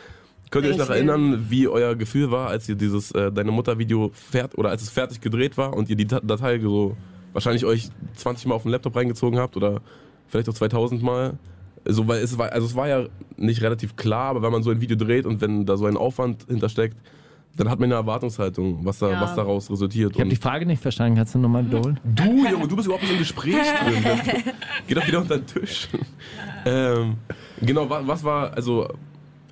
könnt 0.51 0.67
ihr 0.67 0.73
euch 0.73 0.79
noch 0.79 0.91
erinnern, 0.91 1.47
wie 1.49 1.69
euer 1.69 1.95
Gefühl 1.95 2.31
war, 2.31 2.49
als 2.49 2.69
ihr 2.69 2.75
dieses 2.75 3.11
äh, 3.13 3.33
Deine 3.33 3.51
Mutter-Video 3.53 4.11
fährt 4.13 4.57
oder 4.59 4.71
als 4.71 4.83
es 4.83 4.91
fertig 4.91 5.21
gedreht 5.21 5.57
war 5.57 5.75
und 5.75 5.89
ihr 5.89 5.97
die 5.97 6.07
Dat- 6.07 6.29
Datei 6.29 6.59
so 6.61 6.97
wahrscheinlich 7.33 7.65
euch 7.65 7.89
20 8.15 8.47
Mal 8.47 8.55
auf 8.55 8.63
den 8.63 8.71
Laptop 8.73 8.95
reingezogen 8.97 9.39
habt 9.39 9.57
oder 9.57 9.81
vielleicht 10.29 10.49
auch 10.49 10.55
2000 10.55 11.03
Mal. 11.03 11.35
So, 11.87 12.07
weil 12.07 12.23
es 12.23 12.37
war, 12.39 12.53
also 12.53 12.67
es 12.67 12.77
war 12.77 12.87
ja 12.89 13.07
nicht 13.37 13.63
relativ 13.63 13.97
klar, 13.97 14.31
aber 14.31 14.43
wenn 14.43 14.53
man 14.53 14.63
so 14.63 14.71
ein 14.71 14.81
Video 14.81 14.97
dreht 14.97 15.27
und 15.27 15.41
wenn 15.41 15.67
da 15.67 15.77
so 15.77 15.87
ein 15.87 15.97
Aufwand 15.97 16.45
hintersteckt, 16.49 16.97
dann 17.57 17.69
hat 17.69 17.81
man 17.81 17.89
eine 17.89 17.95
Erwartungshaltung, 17.97 18.85
was, 18.85 18.99
da, 18.99 19.11
Ja. 19.11 19.21
was 19.21 19.35
daraus 19.35 19.71
resultiert. 19.71 20.13
ich 20.15 20.21
habe 20.21 20.31
die 20.31 20.37
Frage 20.37 20.65
nicht 20.65 20.81
verstanden, 20.81 21.17
kannst 21.17 21.35
du 21.35 21.39
nochmal 21.39 21.67
wiederholen? 21.67 21.99
Du, 22.05 22.23
Junge, 22.25 22.67
du 22.69 22.77
bist 22.77 22.87
überhaupt 22.87 23.03
nicht 23.03 23.13
im 23.13 23.19
Gespräch 23.19 23.55
drin. 23.57 24.05
Geh 24.87 24.95
doch 24.95 25.07
wieder 25.07 25.19
unter 25.21 25.37
den 25.39 25.47
Tisch. 25.47 25.89
ähm, 26.65 27.17
genau, 27.61 27.91
was, 27.91 28.07
was 28.07 28.25
war, 28.25 28.53
also, 28.55 28.89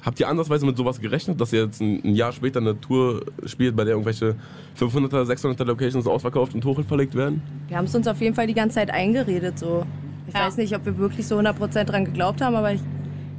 habt 0.05 0.21
ihr 0.21 0.29
andersweise 0.29 0.67
mit 0.67 0.77
sowas 0.77 1.01
gerechnet, 1.01 1.41
dass 1.41 1.53
ihr 1.53 1.65
jetzt 1.65 1.81
ein, 1.81 2.01
ein 2.05 2.15
Jahr 2.15 2.33
später 2.33 2.61
eine 2.61 2.81
Tour 2.81 3.23
spielt, 3.47 3.77
bei 3.77 3.85
der 3.85 3.93
irgendwelche 3.95 4.37
500er, 4.79 5.25
600er 5.25 5.65
Locations 5.65 6.07
ausverkauft 6.07 6.55
und 6.55 6.65
hochverlegt 6.65 7.15
werden? 7.15 7.43
Wir 7.69 7.77
haben 7.77 7.85
es 7.85 7.95
uns 7.95 8.07
auf 8.09 8.21
jeden 8.21 8.35
Fall 8.35 8.47
die 8.47 8.55
ganze 8.55 8.77
Zeit 8.77 8.91
eingeredet. 8.91 9.59
So. 9.59 9.85
Ich 10.27 10.35
Ja. 10.35 10.47
weiß 10.47 10.57
nicht, 10.57 10.75
ob 10.77 10.85
wir 10.85 10.97
wirklich 10.99 11.27
so 11.27 11.39
100% 11.39 11.85
dran 11.85 12.05
geglaubt 12.05 12.41
haben, 12.41 12.55
aber 12.57 12.73
ich, 12.73 12.81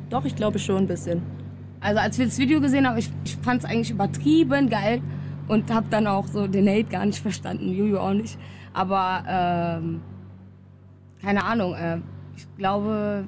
doch, 0.09 0.25
ich 0.25 0.35
glaube 0.35 0.59
schon 0.59 0.77
ein 0.77 0.87
bisschen. 0.87 1.21
Also 1.79 1.99
als 1.99 2.17
wir 2.19 2.25
das 2.25 2.37
Video 2.37 2.61
gesehen 2.61 2.87
haben, 2.87 2.97
ich, 2.97 3.09
ich 3.25 3.35
fand 3.37 3.63
es 3.63 3.69
eigentlich 3.69 3.89
übertrieben 3.91 4.69
geil 4.69 5.01
und 5.47 5.73
habe 5.73 5.87
dann 5.89 6.05
auch 6.05 6.27
so 6.27 6.47
den 6.47 6.67
Hate 6.67 6.83
gar 6.83 7.05
nicht 7.05 7.19
verstanden, 7.19 7.71
Juju 7.73 7.97
auch 7.97 8.13
nicht. 8.13 8.37
Aber 8.73 9.23
ähm, 9.27 10.01
keine 11.21 11.43
Ahnung, 11.43 11.73
äh, 11.73 11.97
ich 12.37 12.45
glaube, 12.57 13.25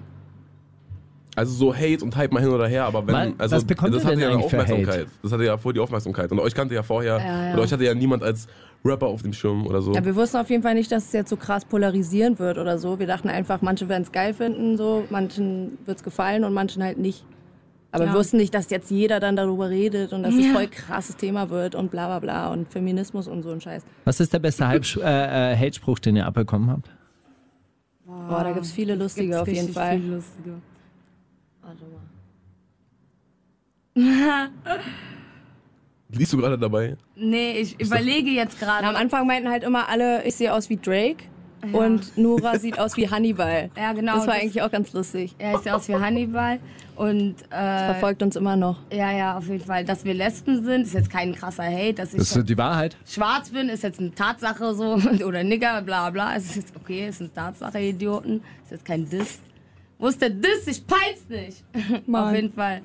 Also 1.36 1.54
so 1.54 1.74
Hate 1.76 2.04
und 2.04 2.16
Hype 2.16 2.32
mal 2.32 2.42
hin 2.42 2.52
oder 2.52 2.68
her, 2.68 2.86
aber 2.86 3.06
wenn, 3.08 3.16
Weil, 3.16 3.34
also 3.40 3.56
was 3.56 3.66
bekommt 3.66 3.94
das 3.96 4.06
hatte 4.06 4.20
ja 4.22 4.30
eine 4.30 4.38
Aufmerksamkeit. 4.38 5.08
Das 5.24 5.32
hatte 5.32 5.44
ja 5.46 5.58
vor 5.58 5.74
die 5.74 5.80
Aufmerksamkeit. 5.80 6.32
Und 6.32 6.40
euch 6.40 6.54
kannte 6.54 6.76
ja 6.76 6.84
vorher, 6.84 7.18
Ja, 7.18 7.46
ja. 7.48 7.54
oder 7.54 7.64
euch 7.64 7.72
hatte 7.74 7.84
ja 7.84 7.94
niemand 7.96 8.22
als 8.22 8.48
Rapper 8.86 9.08
auf 9.08 9.24
dem 9.24 9.34
Schirm 9.34 9.66
oder 9.66 9.82
so. 9.82 9.94
Ja, 9.94 10.06
wir 10.06 10.16
wussten 10.16 10.38
auf 10.38 10.50
jeden 10.50 10.62
Fall 10.62 10.76
nicht, 10.76 10.92
dass 10.92 11.06
es 11.06 11.12
jetzt 11.14 11.30
so 11.30 11.36
krass 11.38 11.66
polarisieren 11.66 12.38
wird 12.38 12.58
oder 12.60 12.78
so. 12.78 13.00
Wir 13.00 13.08
dachten 13.08 13.30
einfach, 13.30 13.62
manche 13.62 13.90
werden 13.90 14.04
es 14.04 14.12
geil 14.12 14.34
finden, 14.36 14.78
so, 14.78 15.06
manchen 15.10 15.78
wird 15.86 15.98
es 15.98 16.04
gefallen 16.04 16.44
und 16.44 16.54
manchen 16.54 16.84
halt 16.84 16.98
nicht. 17.00 17.26
Aber 17.92 18.06
Ja. 18.06 18.12
wir 18.14 18.20
wussten 18.20 18.38
nicht, 18.38 18.54
dass 18.54 18.70
jetzt 18.70 18.90
jeder 18.92 19.20
dann 19.20 19.36
darüber 19.36 19.70
redet 19.70 20.14
und 20.14 20.24
dass 20.24 20.34
es 20.36 20.48
voll 20.48 20.68
krasses 20.68 21.16
Thema 21.16 21.50
wird 21.50 21.76
und 21.76 21.92
bla 21.92 22.08
bla 22.08 22.20
bla 22.20 22.52
und 22.52 22.68
Feminismus 22.72 23.28
und 23.28 23.44
so 23.44 23.52
ein 23.52 23.62
Scheiß. 23.62 23.84
Was 24.06 24.20
ist 24.20 24.34
der 24.34 24.40
beste 24.40 24.68
Hype 24.68 24.84
äh, 24.98 25.54
äh, 25.54 25.58
Hate-Spruch, 25.58 26.00
den 26.00 26.16
ihr 26.16 26.26
abbekommen 26.26 26.70
habt? 26.70 26.90
Boah, 28.06 28.44
da 28.44 28.52
gibt 28.52 28.66
es 28.66 28.72
viele 28.72 28.96
lustige 28.96 29.28
gibt's 29.28 29.42
auf 29.42 29.48
jeden 29.48 29.70
Fall. 29.74 30.00
viel 30.00 30.12
Lustige. 30.12 30.52
Warte 31.62 31.84
mal. 31.84 32.02
Liest 36.16 36.34
du 36.34 36.38
gerade 36.38 36.58
dabei? 36.58 36.96
Nee, 37.16 37.54
ich 37.60 37.80
überlege 37.80 38.30
jetzt 38.30 38.60
gerade. 38.60 38.86
Am 38.88 38.96
Anfang 38.96 39.26
meinten 39.26 39.50
halt 39.50 39.64
immer 39.64 39.90
alle, 39.90 40.24
ich 40.26 40.36
sehe 40.36 40.54
aus 40.54 40.70
wie 40.70 40.78
Drake 40.78 41.24
und 41.72 42.16
Nora 42.18 42.60
sieht 42.60 42.78
aus 42.78 42.96
wie 42.98 43.10
Hannibal. 43.10 43.72
Ja, 43.78 43.94
genau, 43.94 44.16
Das 44.18 44.28
war 44.28 44.34
das- 44.36 44.44
eigentlich 44.44 44.62
auch 44.62 44.70
ganz 44.72 44.94
lustig. 44.94 45.34
Er 45.40 45.56
ist 45.56 45.66
ja 45.66 45.76
aus 45.76 45.88
wie 45.88 45.96
Hannibal 45.96 46.60
und 46.96 47.36
äh, 47.50 47.86
Verfolgt 47.94 48.22
uns 48.22 48.36
immer 48.36 48.56
noch. 48.56 48.80
ja, 48.92 49.12
ja, 49.12 49.38
auf 49.38 49.48
jeden 49.48 49.66
Fall. 49.66 49.84
Dass 49.86 50.06
wir 50.06 50.14
Lesben 50.14 50.64
sind, 50.64 50.84
ist 50.84 50.94
jetzt 50.94 51.10
kein 51.10 51.34
krasser 51.34 51.64
Hate. 51.64 51.94
Dass 51.96 52.14
ich 52.14 52.20
Das 52.20 52.36
ist 52.36 52.48
die 52.50 52.58
Wahrheit. 52.58 52.96
schwarz 53.08 53.50
bin, 53.50 53.70
ist 53.70 53.82
jetzt 53.82 54.00
eine 54.00 54.14
Tatsache 54.14 54.76
so. 54.76 54.96
Oder 55.26 55.44
Nigger, 55.44 55.82
bla 55.82 56.12
bla. 56.12 56.36
Es 56.36 56.46
ist 56.46 56.56
jetzt 56.58 56.76
okay, 56.76 57.08
ist 57.08 57.22
eine 57.22 57.34
Tatsache, 57.34 57.80
Idioten. 57.80 58.42
Ist 58.64 58.72
jetzt 58.72 58.86
kein 58.86 59.10
Diss. 59.10 59.40
Wo 59.98 60.08
ist 60.08 60.22
der 60.22 60.30
Diss? 60.30 60.68
Ich 60.68 60.86
peil's 60.86 61.28
nicht. 61.30 61.64
auf 61.74 62.08
Mann. 62.08 62.36
jeden 62.36 62.54
Fall. 62.54 62.82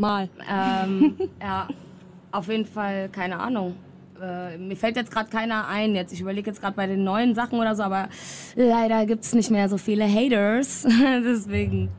Mal. 0.00 0.28
Ähm, 0.50 1.16
ja, 1.40 1.68
auf 2.32 2.48
jeden 2.48 2.66
Fall, 2.66 3.08
keine 3.10 3.38
Ahnung. 3.38 3.76
Äh, 4.20 4.58
mir 4.58 4.76
fällt 4.76 4.96
jetzt 4.96 5.10
gerade 5.10 5.30
keiner 5.30 5.68
ein. 5.68 5.94
Jetzt, 5.94 6.12
ich 6.12 6.20
überlege 6.20 6.50
jetzt 6.50 6.60
gerade 6.60 6.74
bei 6.74 6.86
den 6.86 7.04
neuen 7.04 7.34
Sachen 7.34 7.58
oder 7.58 7.74
so, 7.74 7.82
aber 7.82 8.08
leider 8.56 9.06
gibt 9.06 9.24
es 9.24 9.34
nicht 9.34 9.50
mehr 9.50 9.68
so 9.68 9.78
viele 9.78 10.04
Haters. 10.06 10.86
Deswegen, 11.24 11.90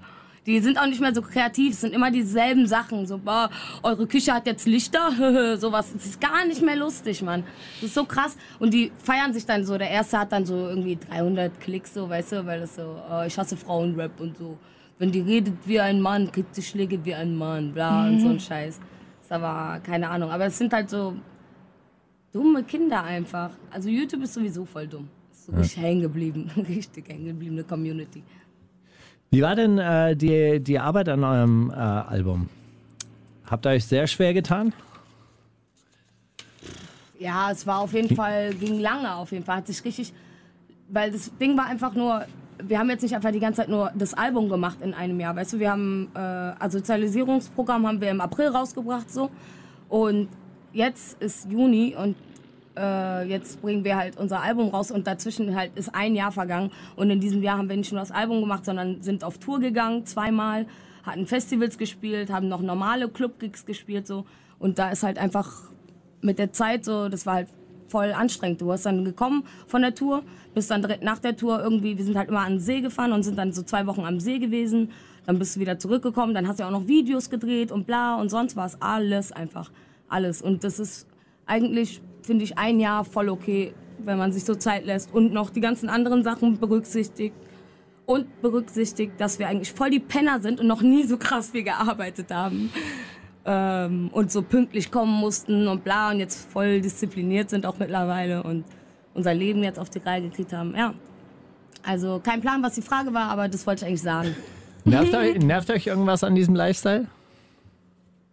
Die 0.47 0.59
sind 0.59 0.79
auch 0.79 0.87
nicht 0.87 0.99
mehr 0.99 1.13
so 1.13 1.21
kreativ, 1.21 1.73
es 1.73 1.81
sind 1.81 1.93
immer 1.93 2.09
dieselben 2.09 2.65
Sachen. 2.65 3.05
So, 3.05 3.19
boah, 3.19 3.51
eure 3.83 4.07
Küche 4.07 4.33
hat 4.33 4.47
jetzt 4.47 4.65
Lichter, 4.65 5.57
sowas. 5.59 5.93
Es 5.95 6.05
ist 6.05 6.21
gar 6.21 6.45
nicht 6.45 6.63
mehr 6.63 6.75
lustig, 6.75 7.21
Mann. 7.21 7.43
Das 7.79 7.89
ist 7.89 7.93
so 7.93 8.05
krass. 8.05 8.35
Und 8.59 8.73
die 8.73 8.91
feiern 9.03 9.33
sich 9.33 9.45
dann 9.45 9.63
so. 9.65 9.77
Der 9.77 9.91
erste 9.91 10.17
hat 10.19 10.31
dann 10.31 10.45
so 10.45 10.67
irgendwie 10.67 10.97
300 11.09 11.59
Klicks, 11.59 11.93
so, 11.93 12.09
weißt 12.09 12.31
du, 12.31 12.45
weil 12.47 12.61
das 12.61 12.75
so, 12.75 12.95
oh, 13.11 13.23
ich 13.27 13.37
hasse 13.37 13.55
Frauenrap 13.55 14.19
und 14.19 14.35
so. 14.37 14.57
Wenn 15.01 15.11
die 15.11 15.21
redet 15.21 15.55
wie 15.65 15.79
ein 15.79 15.99
Mann, 15.99 16.31
kriegt 16.31 16.53
sie 16.53 16.61
Schläge 16.61 17.03
wie 17.03 17.15
ein 17.15 17.35
Mann, 17.35 17.73
bla, 17.73 18.07
und 18.07 18.19
so 18.19 18.27
ein 18.27 18.39
Scheiß. 18.39 18.79
ist 19.19 19.31
aber, 19.31 19.79
keine 19.79 20.07
Ahnung. 20.07 20.29
Aber 20.29 20.45
es 20.45 20.59
sind 20.59 20.71
halt 20.71 20.91
so 20.91 21.15
dumme 22.31 22.61
Kinder 22.63 23.03
einfach. 23.03 23.49
Also 23.71 23.89
YouTube 23.89 24.21
ist 24.21 24.35
sowieso 24.35 24.63
voll 24.63 24.85
dumm. 24.85 25.09
Ist 25.31 25.47
so 25.47 25.53
richtig 25.53 25.81
hängen 25.81 26.01
geblieben. 26.01 26.51
Richtig 26.55 27.09
hängen 27.09 27.25
gebliebene 27.25 27.63
Community. 27.63 28.21
Wie 29.31 29.41
war 29.41 29.55
denn 29.55 29.79
äh, 29.79 30.15
die, 30.15 30.59
die 30.59 30.77
Arbeit 30.77 31.09
an 31.09 31.23
eurem 31.23 31.71
äh, 31.71 31.73
Album? 31.73 32.47
Habt 33.49 33.65
ihr 33.65 33.71
euch 33.71 33.85
sehr 33.85 34.05
schwer 34.05 34.35
getan? 34.35 34.71
Ja, 37.17 37.49
es 37.49 37.65
war 37.65 37.79
auf 37.79 37.93
jeden 37.93 38.15
Fall, 38.15 38.53
ging 38.53 38.79
lange 38.79 39.15
auf 39.15 39.31
jeden 39.31 39.45
Fall. 39.45 39.55
Hat 39.55 39.65
sich 39.65 39.83
richtig, 39.83 40.13
weil 40.89 41.11
das 41.11 41.35
Ding 41.39 41.57
war 41.57 41.65
einfach 41.65 41.95
nur, 41.95 42.27
wir 42.67 42.79
haben 42.79 42.89
jetzt 42.89 43.01
nicht 43.01 43.15
einfach 43.15 43.31
die 43.31 43.39
ganze 43.39 43.61
Zeit 43.61 43.69
nur 43.69 43.91
das 43.95 44.13
Album 44.13 44.49
gemacht 44.49 44.77
in 44.81 44.93
einem 44.93 45.19
Jahr. 45.19 45.35
Weißt 45.35 45.53
du, 45.53 45.59
wir 45.59 45.71
haben, 45.71 46.09
äh, 46.15 46.19
also 46.19 46.79
Sozialisierungsprogramm 46.79 47.87
haben 47.87 48.01
wir 48.01 48.09
im 48.09 48.21
April 48.21 48.47
rausgebracht 48.47 49.11
so. 49.11 49.29
Und 49.89 50.29
jetzt 50.73 51.21
ist 51.21 51.49
Juni 51.51 51.95
und 51.95 52.15
äh, 52.77 53.27
jetzt 53.27 53.61
bringen 53.61 53.83
wir 53.83 53.97
halt 53.97 54.17
unser 54.17 54.41
Album 54.41 54.69
raus 54.69 54.91
und 54.91 55.07
dazwischen 55.07 55.55
halt 55.55 55.71
ist 55.75 55.93
ein 55.93 56.15
Jahr 56.15 56.31
vergangen. 56.31 56.71
Und 56.95 57.09
in 57.09 57.19
diesem 57.19 57.43
Jahr 57.43 57.57
haben 57.57 57.69
wir 57.69 57.77
nicht 57.77 57.91
nur 57.91 57.99
das 58.01 58.11
Album 58.11 58.41
gemacht, 58.41 58.65
sondern 58.65 59.01
sind 59.01 59.23
auf 59.23 59.37
Tour 59.37 59.59
gegangen, 59.59 60.05
zweimal, 60.05 60.65
hatten 61.03 61.27
Festivals 61.27 61.77
gespielt, 61.77 62.31
haben 62.31 62.47
noch 62.47 62.61
normale 62.61 63.09
Club-Gigs 63.09 63.65
gespielt 63.65 64.07
so. 64.07 64.25
Und 64.59 64.79
da 64.79 64.89
ist 64.89 65.03
halt 65.03 65.17
einfach 65.17 65.63
mit 66.21 66.39
der 66.39 66.53
Zeit 66.53 66.85
so, 66.85 67.09
das 67.09 67.25
war 67.25 67.35
halt 67.35 67.47
voll 67.91 68.13
anstrengend. 68.13 68.61
Du 68.61 68.71
hast 68.71 68.85
dann 68.85 69.03
gekommen 69.03 69.43
von 69.67 69.81
der 69.81 69.93
Tour, 69.93 70.23
bist 70.55 70.71
dann 70.71 70.81
direkt 70.81 71.03
nach 71.03 71.19
der 71.19 71.35
Tour 71.35 71.61
irgendwie, 71.61 71.97
wir 71.97 72.05
sind 72.05 72.17
halt 72.17 72.29
immer 72.29 72.39
an 72.39 72.53
den 72.53 72.59
See 72.59 72.81
gefahren 72.81 73.11
und 73.11 73.23
sind 73.23 73.37
dann 73.37 73.51
so 73.51 73.61
zwei 73.61 73.85
Wochen 73.85 74.05
am 74.05 74.19
See 74.19 74.39
gewesen. 74.39 74.91
Dann 75.25 75.37
bist 75.37 75.55
du 75.55 75.59
wieder 75.59 75.77
zurückgekommen, 75.77 76.33
dann 76.33 76.47
hast 76.47 76.59
du 76.59 76.63
auch 76.63 76.71
noch 76.71 76.87
Videos 76.87 77.29
gedreht 77.29 77.71
und 77.71 77.85
bla 77.85 78.15
und 78.15 78.29
sonst 78.29 78.55
war 78.55 78.65
es 78.65 78.81
alles 78.81 79.31
einfach, 79.31 79.69
alles. 80.07 80.41
Und 80.41 80.63
das 80.63 80.79
ist 80.79 81.05
eigentlich, 81.45 82.01
finde 82.23 82.43
ich, 82.45 82.57
ein 82.57 82.79
Jahr 82.79 83.03
voll 83.03 83.29
okay, 83.29 83.73
wenn 83.99 84.17
man 84.17 84.31
sich 84.31 84.45
so 84.45 84.55
Zeit 84.55 84.85
lässt 84.85 85.13
und 85.13 85.31
noch 85.31 85.51
die 85.51 85.61
ganzen 85.61 85.89
anderen 85.89 86.23
Sachen 86.23 86.59
berücksichtigt. 86.59 87.35
Und 88.07 88.41
berücksichtigt, 88.41 89.13
dass 89.19 89.39
wir 89.39 89.47
eigentlich 89.47 89.71
voll 89.71 89.89
die 89.89 89.99
Penner 89.99 90.41
sind 90.41 90.59
und 90.59 90.67
noch 90.67 90.81
nie 90.81 91.03
so 91.03 91.17
krass 91.17 91.51
viel 91.51 91.63
gearbeitet 91.63 92.33
haben 92.33 92.71
ähm, 93.45 94.09
und 94.13 94.31
so 94.31 94.41
pünktlich 94.41 94.91
kommen 94.91 95.11
mussten 95.19 95.67
und 95.67 95.83
bla 95.83 96.11
und 96.11 96.19
jetzt 96.19 96.51
voll 96.51 96.81
diszipliniert 96.81 97.49
sind 97.49 97.65
auch 97.65 97.77
mittlerweile 97.79 98.43
und 98.43 98.63
unser 99.13 99.33
Leben 99.33 99.63
jetzt 99.63 99.79
auf 99.79 99.89
die 99.89 99.99
Reihe 99.99 100.21
gekriegt 100.21 100.53
haben. 100.53 100.75
Ja. 100.75 100.93
Also 101.83 102.21
kein 102.23 102.41
Plan, 102.41 102.61
was 102.61 102.75
die 102.75 102.81
Frage 102.83 103.13
war, 103.13 103.29
aber 103.29 103.47
das 103.47 103.65
wollte 103.65 103.83
ich 103.83 103.87
eigentlich 103.87 104.01
sagen. 104.03 104.35
Nervt 104.85 105.13
euch, 105.15 105.39
nervt 105.39 105.69
euch 105.71 105.87
irgendwas 105.87 106.23
an 106.23 106.35
diesem 106.35 106.55
Lifestyle? 106.55 107.07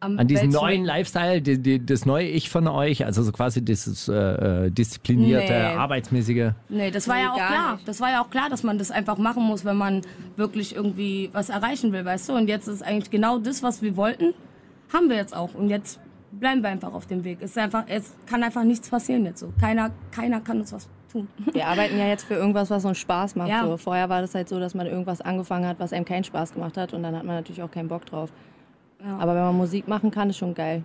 Am 0.00 0.16
An 0.16 0.28
diesem 0.28 0.52
welchen- 0.52 0.62
neuen 0.62 0.84
Lifestyle, 0.84 1.42
die, 1.42 1.58
die, 1.60 1.84
das 1.84 2.06
neue 2.06 2.28
Ich 2.28 2.50
von 2.50 2.68
euch, 2.68 3.04
also 3.04 3.22
so 3.24 3.32
quasi 3.32 3.62
dieses 3.64 4.06
äh, 4.08 4.66
äh, 4.66 4.70
disziplinierte, 4.70 5.52
Nee. 5.52 5.76
arbeitsmäßige. 5.76 6.52
Nee, 6.68 6.92
das 6.92 7.08
war 7.08 7.16
Nee, 7.16 7.22
ja 7.22 7.32
auch 7.32 7.36
klar. 7.36 7.72
nicht. 7.74 7.88
Das 7.88 8.00
war 8.00 8.10
ja 8.12 8.22
auch 8.22 8.30
klar, 8.30 8.48
dass 8.48 8.62
man 8.62 8.78
das 8.78 8.92
einfach 8.92 9.18
machen 9.18 9.42
muss, 9.42 9.64
wenn 9.64 9.76
man 9.76 10.02
wirklich 10.36 10.76
irgendwie 10.76 11.30
was 11.32 11.48
erreichen 11.48 11.92
will, 11.92 12.04
weißt 12.04 12.28
du? 12.28 12.34
Und 12.34 12.46
jetzt 12.48 12.68
ist 12.68 12.82
eigentlich 12.84 13.10
genau 13.10 13.38
das, 13.40 13.64
was 13.64 13.82
wir 13.82 13.96
wollten, 13.96 14.34
haben 14.92 15.08
wir 15.08 15.16
jetzt 15.16 15.34
auch. 15.34 15.54
Und 15.54 15.68
jetzt 15.68 16.00
bleiben 16.32 16.62
wir 16.62 16.68
einfach 16.68 16.92
auf 16.92 17.06
dem 17.06 17.24
Weg. 17.24 17.38
Es, 17.40 17.52
ist 17.52 17.58
einfach, 17.58 17.84
es 17.86 18.14
kann 18.26 18.42
einfach 18.42 18.64
nichts 18.64 18.88
passieren 18.88 19.24
jetzt 19.24 19.40
so. 19.40 19.52
Keiner, 19.60 19.90
keiner 20.10 20.40
kann 20.40 20.60
uns 20.60 20.72
was 20.72 20.88
tun. 21.10 21.28
Wir 21.52 21.66
arbeiten 21.66 21.98
ja 21.98 22.06
jetzt 22.06 22.24
für 22.24 22.34
irgendwas, 22.34 22.68
was 22.70 22.84
uns 22.84 22.98
Spaß 22.98 23.34
macht. 23.36 23.48
Ja. 23.48 23.64
So. 23.64 23.76
Vorher 23.78 24.08
war 24.08 24.20
das 24.20 24.34
halt 24.34 24.48
so, 24.48 24.60
dass 24.60 24.74
man 24.74 24.86
irgendwas 24.86 25.20
angefangen 25.20 25.66
hat, 25.66 25.80
was 25.80 25.92
einem 25.92 26.04
keinen 26.04 26.24
Spaß 26.24 26.52
gemacht 26.52 26.76
hat 26.76 26.92
und 26.92 27.02
dann 27.02 27.16
hat 27.16 27.24
man 27.24 27.36
natürlich 27.36 27.62
auch 27.62 27.70
keinen 27.70 27.88
Bock 27.88 28.04
drauf. 28.04 28.30
Aber 29.18 29.34
wenn 29.34 29.42
man 29.42 29.56
Musik 29.56 29.86
machen 29.86 30.10
kann, 30.10 30.28
ist 30.28 30.38
schon 30.38 30.54
geil. 30.54 30.82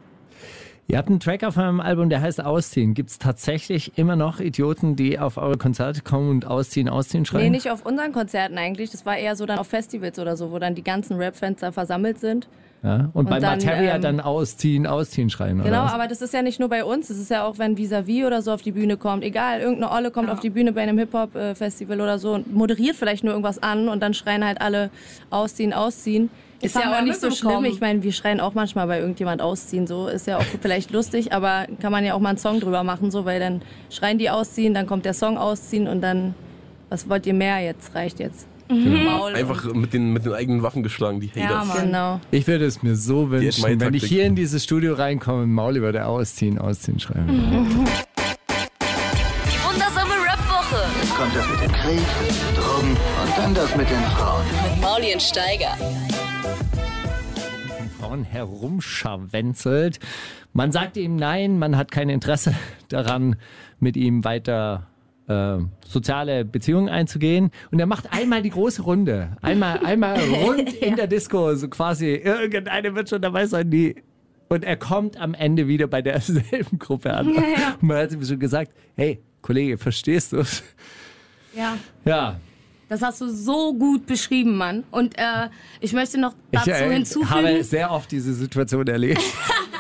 Ihr 0.87 0.97
habt 0.97 1.09
einen 1.09 1.19
Track 1.19 1.43
auf 1.43 1.55
eurem 1.55 1.79
Album, 1.79 2.09
der 2.09 2.21
heißt 2.21 2.43
Ausziehen. 2.43 2.93
Gibt 2.93 3.09
es 3.09 3.17
tatsächlich 3.17 3.97
immer 3.97 4.15
noch 4.15 4.39
Idioten, 4.39 4.95
die 4.95 5.17
auf 5.17 5.37
eure 5.37 5.57
Konzerte 5.57 6.01
kommen 6.01 6.29
und 6.29 6.45
ausziehen, 6.45 6.89
ausziehen 6.89 7.25
schreien? 7.25 7.45
Nee, 7.45 7.49
nicht 7.51 7.71
auf 7.71 7.85
unseren 7.85 8.11
Konzerten 8.11 8.57
eigentlich. 8.57 8.91
Das 8.91 9.05
war 9.05 9.17
eher 9.17 9.35
so 9.35 9.45
dann 9.45 9.59
auf 9.59 9.67
Festivals 9.67 10.19
oder 10.19 10.35
so, 10.35 10.51
wo 10.51 10.59
dann 10.59 10.75
die 10.75 10.83
ganzen 10.83 11.15
Rap-Fans 11.15 11.61
da 11.61 11.71
versammelt 11.71 12.19
sind. 12.19 12.49
Ja? 12.83 13.09
Und, 13.13 13.29
bei 13.29 13.39
dann, 13.39 13.59
Materia 13.59 13.95
ähm, 13.95 14.01
dann 14.01 14.19
ausziehen, 14.19 14.85
ausziehen 14.85 15.29
schreien. 15.29 15.63
Genau, 15.63 15.69
oder 15.69 15.85
was? 15.85 15.93
aber 15.93 16.07
das 16.07 16.21
ist 16.21 16.33
ja 16.33 16.41
nicht 16.41 16.59
nur 16.59 16.67
bei 16.67 16.83
uns. 16.83 17.07
Das 17.07 17.17
ist 17.17 17.31
ja 17.31 17.45
auch, 17.45 17.57
wenn 17.57 17.77
Vis-a-vis 17.77 18.25
oder 18.25 18.41
so 18.41 18.51
auf 18.51 18.61
die 18.61 18.73
Bühne 18.73 18.97
kommt. 18.97 19.23
Egal, 19.23 19.61
irgendeine 19.61 19.91
Olle 19.91 20.11
kommt 20.11 20.29
auf 20.29 20.41
die 20.41 20.49
Bühne 20.49 20.73
bei 20.73 20.81
einem 20.81 20.97
Hip-Hop-Festival 20.97 22.01
oder 22.01 22.19
so 22.19 22.33
und 22.33 22.53
moderiert 22.53 22.97
vielleicht 22.97 23.23
nur 23.23 23.33
irgendwas 23.33 23.63
an 23.63 23.87
und 23.87 24.01
dann 24.01 24.13
schreien 24.13 24.45
halt 24.45 24.59
alle 24.59 24.89
ausziehen, 25.29 25.71
ausziehen. 25.71 26.29
Ist 26.61 26.75
ja 26.75 26.97
auch 26.97 27.01
nicht 27.01 27.19
so 27.19 27.31
schlimm. 27.31 27.65
Ich 27.65 27.79
meine, 27.79 28.03
wir 28.03 28.11
schreien 28.11 28.39
auch 28.39 28.53
manchmal 28.53 28.87
bei 28.87 28.99
irgendjemand 28.99 29.41
ausziehen. 29.41 29.87
So 29.87 30.07
ist 30.07 30.27
ja 30.27 30.37
auch 30.37 30.45
vielleicht 30.61 30.91
lustig, 30.91 31.31
aber 31.31 31.67
kann 31.81 31.91
man 31.91 32.03
ja 32.03 32.13
auch 32.13 32.19
mal 32.19 32.29
einen 32.29 32.37
Song 32.37 32.59
drüber 32.59 32.83
machen, 32.83 33.11
so, 33.11 33.23
weil 33.23 33.39
dann 33.39 33.61
schreien 33.89 34.17
die 34.17 34.29
ausziehen, 34.29 34.73
dann 34.73 34.87
kommt 34.87 35.05
der 35.05 35.13
Song 35.13 35.37
ausziehen 35.37 35.87
und 35.87 36.01
dann, 36.01 36.35
was 36.89 37.09
wollt 37.09 37.25
ihr 37.25 37.33
mehr 37.33 37.59
jetzt? 37.59 37.95
Reicht 37.95 38.19
jetzt. 38.19 38.47
Maul. 38.69 39.33
Einfach 39.35 39.63
mit 39.73 39.93
den, 39.93 40.13
mit 40.13 40.25
den 40.25 40.33
eigenen 40.33 40.63
Waffen 40.63 40.83
geschlagen, 40.83 41.19
die 41.19 41.31
Ja, 41.35 41.49
Haters. 41.49 41.67
Mann. 41.67 41.85
Genau. 41.85 42.19
Ich 42.31 42.47
würde 42.47 42.65
es 42.65 42.81
mir 42.83 42.95
so 42.95 43.29
wünschen, 43.29 43.63
wenn 43.63 43.93
ich 43.93 44.01
Taktik. 44.01 44.03
hier 44.09 44.25
in 44.25 44.35
dieses 44.35 44.63
Studio 44.63 44.93
reinkomme, 44.93 45.45
Mauli 45.47 45.81
würde 45.81 46.05
ausziehen, 46.05 46.57
ausziehen 46.57 46.99
schreien. 46.99 47.27
Die 47.27 47.33
wundersame 49.63 50.13
Rap-Woche 50.13 50.83
Jetzt 51.01 51.15
kommt 51.15 51.35
das 51.35 51.49
mit 51.49 51.61
dem 51.61 51.71
Krieg, 51.71 52.01
Drogen 52.55 52.89
und 52.91 53.37
dann 53.37 53.53
das 53.53 53.75
mit 53.75 53.89
den 53.89 54.01
Frauen. 54.15 54.43
mit 54.71 54.81
Mauli 54.81 55.13
und 55.13 55.21
Steiger. 55.21 55.77
Frauen 57.99 58.23
herumscharwenzelt. 58.23 59.99
Man 60.53 60.71
sagt 60.71 60.97
ihm 60.97 61.15
nein, 61.15 61.57
man 61.57 61.77
hat 61.77 61.91
kein 61.91 62.09
Interesse 62.09 62.53
daran, 62.89 63.35
mit 63.79 63.95
ihm 63.97 64.23
weiter 64.23 64.87
äh, 65.27 65.57
soziale 65.87 66.45
Beziehungen 66.45 66.89
einzugehen. 66.89 67.51
Und 67.71 67.79
er 67.79 67.85
macht 67.85 68.11
einmal 68.11 68.41
die 68.41 68.49
große 68.49 68.81
Runde. 68.81 69.37
Einmal, 69.41 69.79
einmal 69.85 70.19
rund 70.43 70.73
in 70.73 70.95
der 70.95 71.07
Disco, 71.07 71.55
so 71.55 71.67
quasi, 71.69 72.15
irgendeine 72.15 72.93
wird 72.95 73.09
schon 73.09 73.21
dabei 73.21 73.45
sein, 73.45 73.69
die. 73.69 73.95
Und 74.49 74.63
er 74.63 74.77
kommt 74.77 75.17
am 75.17 75.33
Ende 75.33 75.67
wieder 75.67 75.87
bei 75.87 76.01
derselben 76.01 76.77
Gruppe 76.77 77.13
an. 77.13 77.27
Und 77.27 77.43
man 77.81 77.97
hat 77.97 78.11
ihm 78.11 78.23
schon 78.23 78.39
gesagt, 78.39 78.71
hey, 78.95 79.21
Kollege, 79.41 79.77
verstehst 79.77 80.33
du 80.33 80.37
es? 80.39 80.63
Ja. 81.55 81.77
Ja, 82.05 82.39
Das 82.89 83.01
hast 83.01 83.21
du 83.21 83.29
so 83.29 83.73
gut 83.73 84.05
beschrieben, 84.05 84.55
Mann. 84.57 84.83
Und 84.91 85.17
äh, 85.17 85.49
ich 85.79 85.93
möchte 85.93 86.19
noch 86.19 86.33
ich 86.51 86.59
dazu 86.59 86.71
äh, 86.71 86.93
hinzufügen. 86.93 87.29
habe 87.29 87.63
sehr 87.63 87.91
oft 87.91 88.11
diese 88.11 88.33
Situation 88.33 88.85
erlebt. 88.87 89.21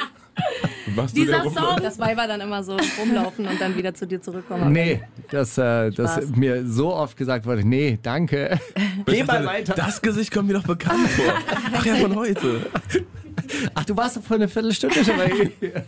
Warst 0.95 1.15
du 1.15 1.21
Dieser 1.21 1.43
Song, 1.43 1.77
Das 1.81 1.99
Weiber 1.99 2.27
dann 2.27 2.41
immer 2.41 2.63
so 2.63 2.77
rumlaufen 2.99 3.47
und 3.47 3.59
dann 3.59 3.75
wieder 3.77 3.93
zu 3.93 4.05
dir 4.05 4.21
zurückkommen. 4.21 4.71
Nee, 4.71 5.01
dass, 5.31 5.57
äh, 5.57 5.91
Spaß. 5.91 6.29
mir 6.35 6.65
so 6.65 6.93
oft 6.93 7.17
gesagt 7.17 7.45
wurde, 7.45 7.67
nee, 7.67 7.97
danke. 8.01 8.59
Geh 9.05 9.23
mal 9.23 9.45
weiter. 9.45 9.73
Das 9.73 10.01
Gesicht 10.01 10.31
kommt 10.31 10.47
mir 10.47 10.55
doch 10.55 10.63
bekannt 10.67 11.07
vor. 11.09 11.33
Ach 11.73 11.85
ja, 11.85 11.95
von 11.95 12.15
heute. 12.15 12.61
Ach, 13.73 13.85
du 13.85 13.97
warst 13.97 14.17
doch 14.17 14.23
vor 14.23 14.35
einer 14.37 14.47
Viertelstunde 14.47 15.03
schon 15.03 15.17
mal 15.17 15.29
hier. 15.29 15.51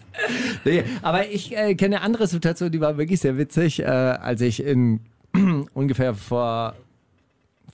Nee, 0.65 0.83
aber 1.03 1.27
ich 1.29 1.55
äh, 1.55 1.75
kenne 1.75 1.97
eine 1.97 2.05
andere 2.05 2.25
Situation, 2.27 2.71
die 2.71 2.81
war 2.81 2.97
wirklich 2.97 3.19
sehr 3.19 3.37
witzig, 3.37 3.81
äh, 3.81 3.85
als 3.85 4.41
ich 4.41 4.63
in 4.63 4.99
ungefähr 5.73 6.15
vor 6.15 6.75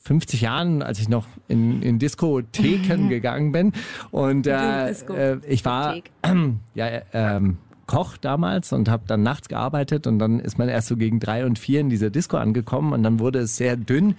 50 0.03 0.41
Jahren, 0.41 0.81
als 0.81 0.99
ich 0.99 1.09
noch 1.09 1.27
in, 1.47 1.81
in 1.81 1.99
Diskotheken 1.99 3.09
gegangen 3.09 3.51
bin. 3.51 3.73
Und 4.09 4.47
äh, 4.47 4.89
äh, 4.89 5.37
ich 5.47 5.63
war 5.63 5.95
ja, 6.73 7.01
ähm, 7.13 7.57
Koch 7.87 8.17
damals 8.17 8.71
und 8.73 8.89
habe 8.89 9.03
dann 9.05 9.21
nachts 9.21 9.49
gearbeitet 9.49 10.07
und 10.07 10.17
dann 10.17 10.39
ist 10.39 10.57
man 10.57 10.69
erst 10.69 10.87
so 10.87 10.95
gegen 10.95 11.19
drei 11.19 11.45
und 11.45 11.59
vier 11.59 11.81
in 11.81 11.89
dieser 11.89 12.09
Disco 12.09 12.37
angekommen 12.37 12.93
und 12.93 13.03
dann 13.03 13.19
wurde 13.19 13.39
es 13.39 13.57
sehr 13.57 13.75
dünn 13.75 14.15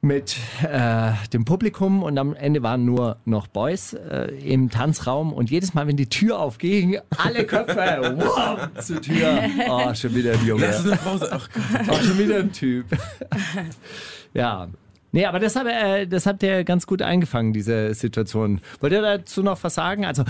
mit 0.00 0.36
äh, 0.62 1.12
dem 1.32 1.44
Publikum 1.44 2.02
und 2.02 2.18
am 2.18 2.34
Ende 2.34 2.62
waren 2.62 2.84
nur 2.84 3.18
noch 3.24 3.46
Boys 3.46 3.94
äh, 3.94 4.32
im 4.44 4.70
Tanzraum 4.70 5.32
und 5.32 5.50
jedes 5.50 5.74
Mal, 5.74 5.86
wenn 5.86 5.96
die 5.96 6.08
Tür 6.08 6.40
aufging, 6.40 6.98
alle 7.16 7.44
Köpfe 7.44 8.16
wow, 8.18 8.68
zur 8.80 9.00
Tür. 9.00 9.42
Oh, 9.68 9.94
schon 9.94 10.14
wieder 10.14 10.32
ein 10.32 10.44
Junge. 10.44 10.66
Das 10.66 10.80
ist 10.80 10.86
eine 10.86 10.96
Frau. 10.96 11.18
Ach 11.30 11.48
Gott. 11.52 11.88
Oh, 11.88 12.04
schon 12.04 12.18
wieder 12.18 12.38
ein 12.38 12.52
Typ. 12.52 12.86
ja. 14.34 14.68
Nee, 15.14 15.26
aber 15.26 15.38
das, 15.40 15.56
hab, 15.56 15.66
äh, 15.66 16.06
das 16.06 16.24
habt 16.24 16.42
ihr 16.42 16.64
ganz 16.64 16.86
gut 16.86 17.02
eingefangen, 17.02 17.52
diese 17.52 17.92
Situation. 17.92 18.62
Wollt 18.80 18.94
ihr 18.94 19.02
dazu 19.02 19.42
noch 19.42 19.62
was 19.62 19.74
sagen? 19.74 20.06
Also, 20.06 20.24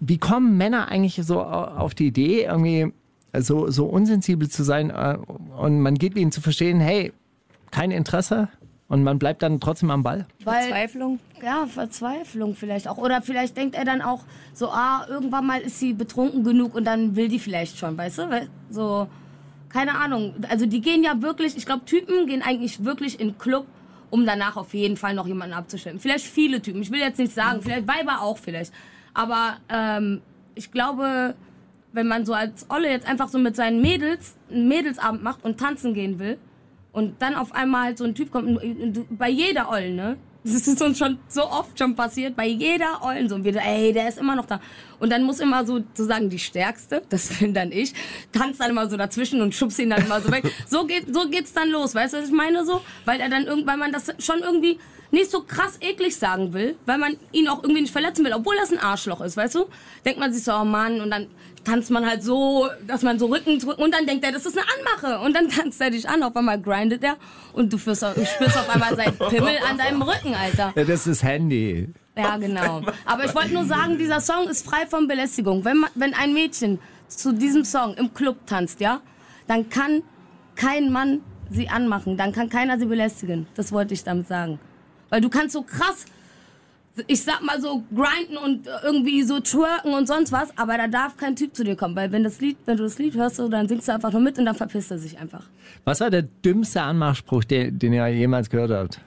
wie 0.00 0.18
kommen 0.18 0.58
Männer 0.58 0.88
eigentlich 0.88 1.18
so 1.24 1.40
au- 1.40 1.44
auf 1.78 1.94
die 1.94 2.08
Idee, 2.08 2.42
irgendwie 2.44 2.92
so, 3.38 3.70
so 3.70 3.86
unsensibel 3.86 4.50
zu 4.50 4.64
sein 4.64 4.90
äh, 4.90 5.16
und 5.56 5.80
man 5.80 5.94
gibt 5.94 6.18
ihnen 6.18 6.30
zu 6.30 6.42
verstehen, 6.42 6.78
hey, 6.78 7.14
kein 7.70 7.90
Interesse 7.90 8.48
und 8.88 9.02
man 9.02 9.18
bleibt 9.18 9.42
dann 9.42 9.60
trotzdem 9.60 9.90
am 9.90 10.02
Ball? 10.02 10.26
Weil, 10.44 10.64
Verzweiflung? 10.64 11.18
ja, 11.42 11.64
Verzweiflung 11.66 12.54
vielleicht 12.54 12.88
auch. 12.88 12.98
Oder 12.98 13.22
vielleicht 13.22 13.56
denkt 13.56 13.74
er 13.76 13.86
dann 13.86 14.02
auch 14.02 14.24
so, 14.52 14.68
ah, 14.68 15.06
irgendwann 15.08 15.46
mal 15.46 15.62
ist 15.62 15.78
sie 15.78 15.94
betrunken 15.94 16.44
genug 16.44 16.74
und 16.74 16.84
dann 16.84 17.16
will 17.16 17.28
die 17.28 17.38
vielleicht 17.38 17.78
schon, 17.78 17.96
weißt 17.96 18.18
du? 18.18 18.28
So, 18.68 19.06
keine 19.72 19.96
Ahnung. 19.96 20.34
Also 20.48 20.66
die 20.66 20.80
gehen 20.80 21.02
ja 21.02 21.22
wirklich, 21.22 21.56
ich 21.56 21.66
glaube, 21.66 21.84
Typen 21.84 22.26
gehen 22.26 22.42
eigentlich 22.42 22.84
wirklich 22.84 23.18
in 23.18 23.38
Club, 23.38 23.66
um 24.10 24.26
danach 24.26 24.56
auf 24.56 24.74
jeden 24.74 24.96
Fall 24.96 25.14
noch 25.14 25.26
jemanden 25.26 25.54
abzustellen. 25.54 25.98
Vielleicht 25.98 26.26
viele 26.26 26.60
Typen, 26.60 26.82
ich 26.82 26.90
will 26.90 27.00
jetzt 27.00 27.18
nicht 27.18 27.32
sagen, 27.32 27.62
vielleicht 27.62 27.88
Weiber 27.88 28.20
auch 28.20 28.38
vielleicht. 28.38 28.72
Aber 29.14 29.56
ähm, 29.68 30.20
ich 30.54 30.70
glaube, 30.70 31.34
wenn 31.92 32.06
man 32.06 32.24
so 32.24 32.34
als 32.34 32.68
Olle 32.70 32.90
jetzt 32.90 33.06
einfach 33.06 33.28
so 33.28 33.38
mit 33.38 33.56
seinen 33.56 33.80
Mädels 33.80 34.36
einen 34.50 34.68
Mädelsabend 34.68 35.22
macht 35.22 35.44
und 35.44 35.58
tanzen 35.58 35.94
gehen 35.94 36.18
will 36.18 36.38
und 36.92 37.20
dann 37.20 37.34
auf 37.34 37.54
einmal 37.54 37.84
halt 37.84 37.98
so 37.98 38.04
ein 38.04 38.14
Typ 38.14 38.30
kommt, 38.30 38.60
bei 39.10 39.28
jeder 39.28 39.70
Ollen, 39.70 39.96
ne? 39.96 40.16
Das 40.44 40.66
ist 40.66 40.82
uns 40.82 40.98
schon 40.98 41.18
so 41.28 41.48
oft 41.48 41.78
schon 41.78 41.94
passiert, 41.94 42.34
bei 42.34 42.46
jeder 42.46 43.00
so. 43.28 43.36
Und 43.36 43.44
wir, 43.44 43.54
ey, 43.56 43.92
der 43.92 44.08
ist 44.08 44.18
immer 44.18 44.34
noch 44.34 44.46
da. 44.46 44.60
Und 44.98 45.10
dann 45.10 45.22
muss 45.22 45.38
immer 45.38 45.64
so, 45.64 45.78
sozusagen 45.78 46.30
die 46.30 46.38
Stärkste, 46.38 47.02
das 47.08 47.38
bin 47.38 47.54
dann 47.54 47.70
ich, 47.70 47.94
tanzt 48.32 48.60
dann 48.60 48.70
immer 48.70 48.88
so 48.88 48.96
dazwischen 48.96 49.40
und 49.40 49.54
schubst 49.54 49.78
ihn 49.78 49.90
dann 49.90 50.04
immer 50.04 50.20
so 50.20 50.32
weg. 50.32 50.44
So, 50.68 50.84
geht, 50.84 51.14
so 51.14 51.28
geht's 51.28 51.52
dann 51.52 51.70
los, 51.70 51.94
weißt 51.94 52.14
du, 52.14 52.18
was 52.18 52.26
ich 52.26 52.32
meine 52.32 52.64
so? 52.64 52.80
Weil 53.04 53.20
er 53.20 53.28
dann 53.28 53.44
irgendwann, 53.44 53.78
man 53.78 53.92
das 53.92 54.12
schon 54.18 54.40
irgendwie 54.40 54.78
nicht 55.12 55.30
so 55.30 55.42
krass 55.42 55.78
eklig 55.80 56.16
sagen 56.16 56.52
will, 56.54 56.76
weil 56.86 56.98
man 56.98 57.16
ihn 57.32 57.46
auch 57.46 57.62
irgendwie 57.62 57.82
nicht 57.82 57.92
verletzen 57.92 58.24
will, 58.24 58.32
obwohl 58.32 58.56
das 58.56 58.72
ein 58.72 58.78
Arschloch 58.78 59.20
ist, 59.20 59.36
weißt 59.36 59.54
du? 59.54 59.66
Denkt 60.04 60.18
man 60.18 60.32
sich 60.32 60.42
so, 60.42 60.52
oh 60.52 60.64
Mann, 60.64 61.00
und 61.00 61.10
dann 61.10 61.28
tanzt 61.64 61.90
man 61.90 62.06
halt 62.06 62.22
so, 62.22 62.68
dass 62.86 63.02
man 63.02 63.18
so 63.18 63.26
Rücken 63.26 63.58
drückt 63.58 63.78
und 63.78 63.94
dann 63.94 64.06
denkt 64.06 64.24
er, 64.24 64.32
das 64.32 64.46
ist 64.46 64.56
eine 64.56 64.66
Anmache 64.76 65.24
und 65.24 65.34
dann 65.34 65.48
tanzt 65.50 65.80
er 65.80 65.90
dich 65.90 66.08
an, 66.08 66.22
auf 66.22 66.36
einmal 66.36 66.60
grindet 66.60 67.02
er 67.02 67.16
und 67.52 67.72
du 67.72 67.78
spürst, 67.78 68.04
spürst 68.04 68.56
auf 68.56 68.68
einmal 68.68 68.96
seinen 68.96 69.16
Pimmel 69.16 69.56
an 69.68 69.78
deinem 69.78 70.02
Rücken, 70.02 70.34
Alter. 70.34 70.72
Ja, 70.74 70.84
das 70.84 71.06
ist 71.06 71.22
Handy. 71.22 71.88
Ja, 72.16 72.36
genau. 72.36 72.82
Aber 73.06 73.24
ich 73.24 73.34
wollte 73.34 73.54
nur 73.54 73.64
sagen, 73.64 73.96
dieser 73.96 74.20
Song 74.20 74.48
ist 74.48 74.66
frei 74.66 74.86
von 74.86 75.08
Belästigung. 75.08 75.64
Wenn, 75.64 75.78
man, 75.78 75.90
wenn 75.94 76.14
ein 76.14 76.34
Mädchen 76.34 76.78
zu 77.08 77.32
diesem 77.32 77.64
Song 77.64 77.94
im 77.94 78.12
Club 78.12 78.46
tanzt, 78.46 78.80
ja, 78.80 79.00
dann 79.46 79.70
kann 79.70 80.02
kein 80.54 80.92
Mann 80.92 81.20
sie 81.50 81.68
anmachen, 81.68 82.16
dann 82.16 82.32
kann 82.32 82.48
keiner 82.48 82.78
sie 82.78 82.86
belästigen. 82.86 83.46
Das 83.54 83.72
wollte 83.72 83.94
ich 83.94 84.04
damit 84.04 84.28
sagen. 84.28 84.58
Weil 85.08 85.20
du 85.20 85.28
kannst 85.28 85.52
so 85.52 85.62
krass, 85.62 86.06
ich 87.06 87.22
sag 87.22 87.42
mal 87.42 87.60
so, 87.60 87.82
grinden 87.94 88.36
und 88.36 88.66
irgendwie 88.84 89.22
so 89.22 89.40
twerken 89.40 89.94
und 89.94 90.06
sonst 90.06 90.30
was, 90.32 90.56
aber 90.58 90.76
da 90.76 90.88
darf 90.88 91.16
kein 91.16 91.36
Typ 91.36 91.54
zu 91.56 91.64
dir 91.64 91.74
kommen. 91.76 91.96
Weil 91.96 92.12
wenn, 92.12 92.22
das 92.22 92.40
Lied, 92.40 92.58
wenn 92.66 92.76
du 92.76 92.82
das 92.84 92.98
Lied 92.98 93.14
hörst, 93.14 93.36
so, 93.36 93.48
dann 93.48 93.66
singst 93.68 93.88
du 93.88 93.92
einfach 93.92 94.12
nur 94.12 94.20
mit 94.20 94.38
und 94.38 94.44
dann 94.44 94.54
verpisst 94.54 94.90
er 94.90 94.98
sich 94.98 95.18
einfach. 95.18 95.44
Was 95.84 96.00
war 96.00 96.10
der 96.10 96.22
dümmste 96.22 96.82
Anmachspruch, 96.82 97.44
den, 97.44 97.78
den 97.78 97.92
ihr 97.94 98.06
jemals 98.08 98.50
gehört 98.50 98.70
habt? 98.70 99.00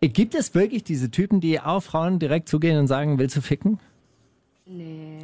Äh, 0.00 0.08
Gibt 0.08 0.34
es 0.34 0.54
wirklich 0.54 0.84
diese 0.84 1.10
Typen, 1.10 1.40
die 1.40 1.60
auf 1.60 1.84
Frauen 1.84 2.18
direkt 2.18 2.48
zugehen 2.48 2.78
und 2.78 2.86
sagen, 2.86 3.18
willst 3.18 3.36
du 3.36 3.40
ficken? 3.40 3.80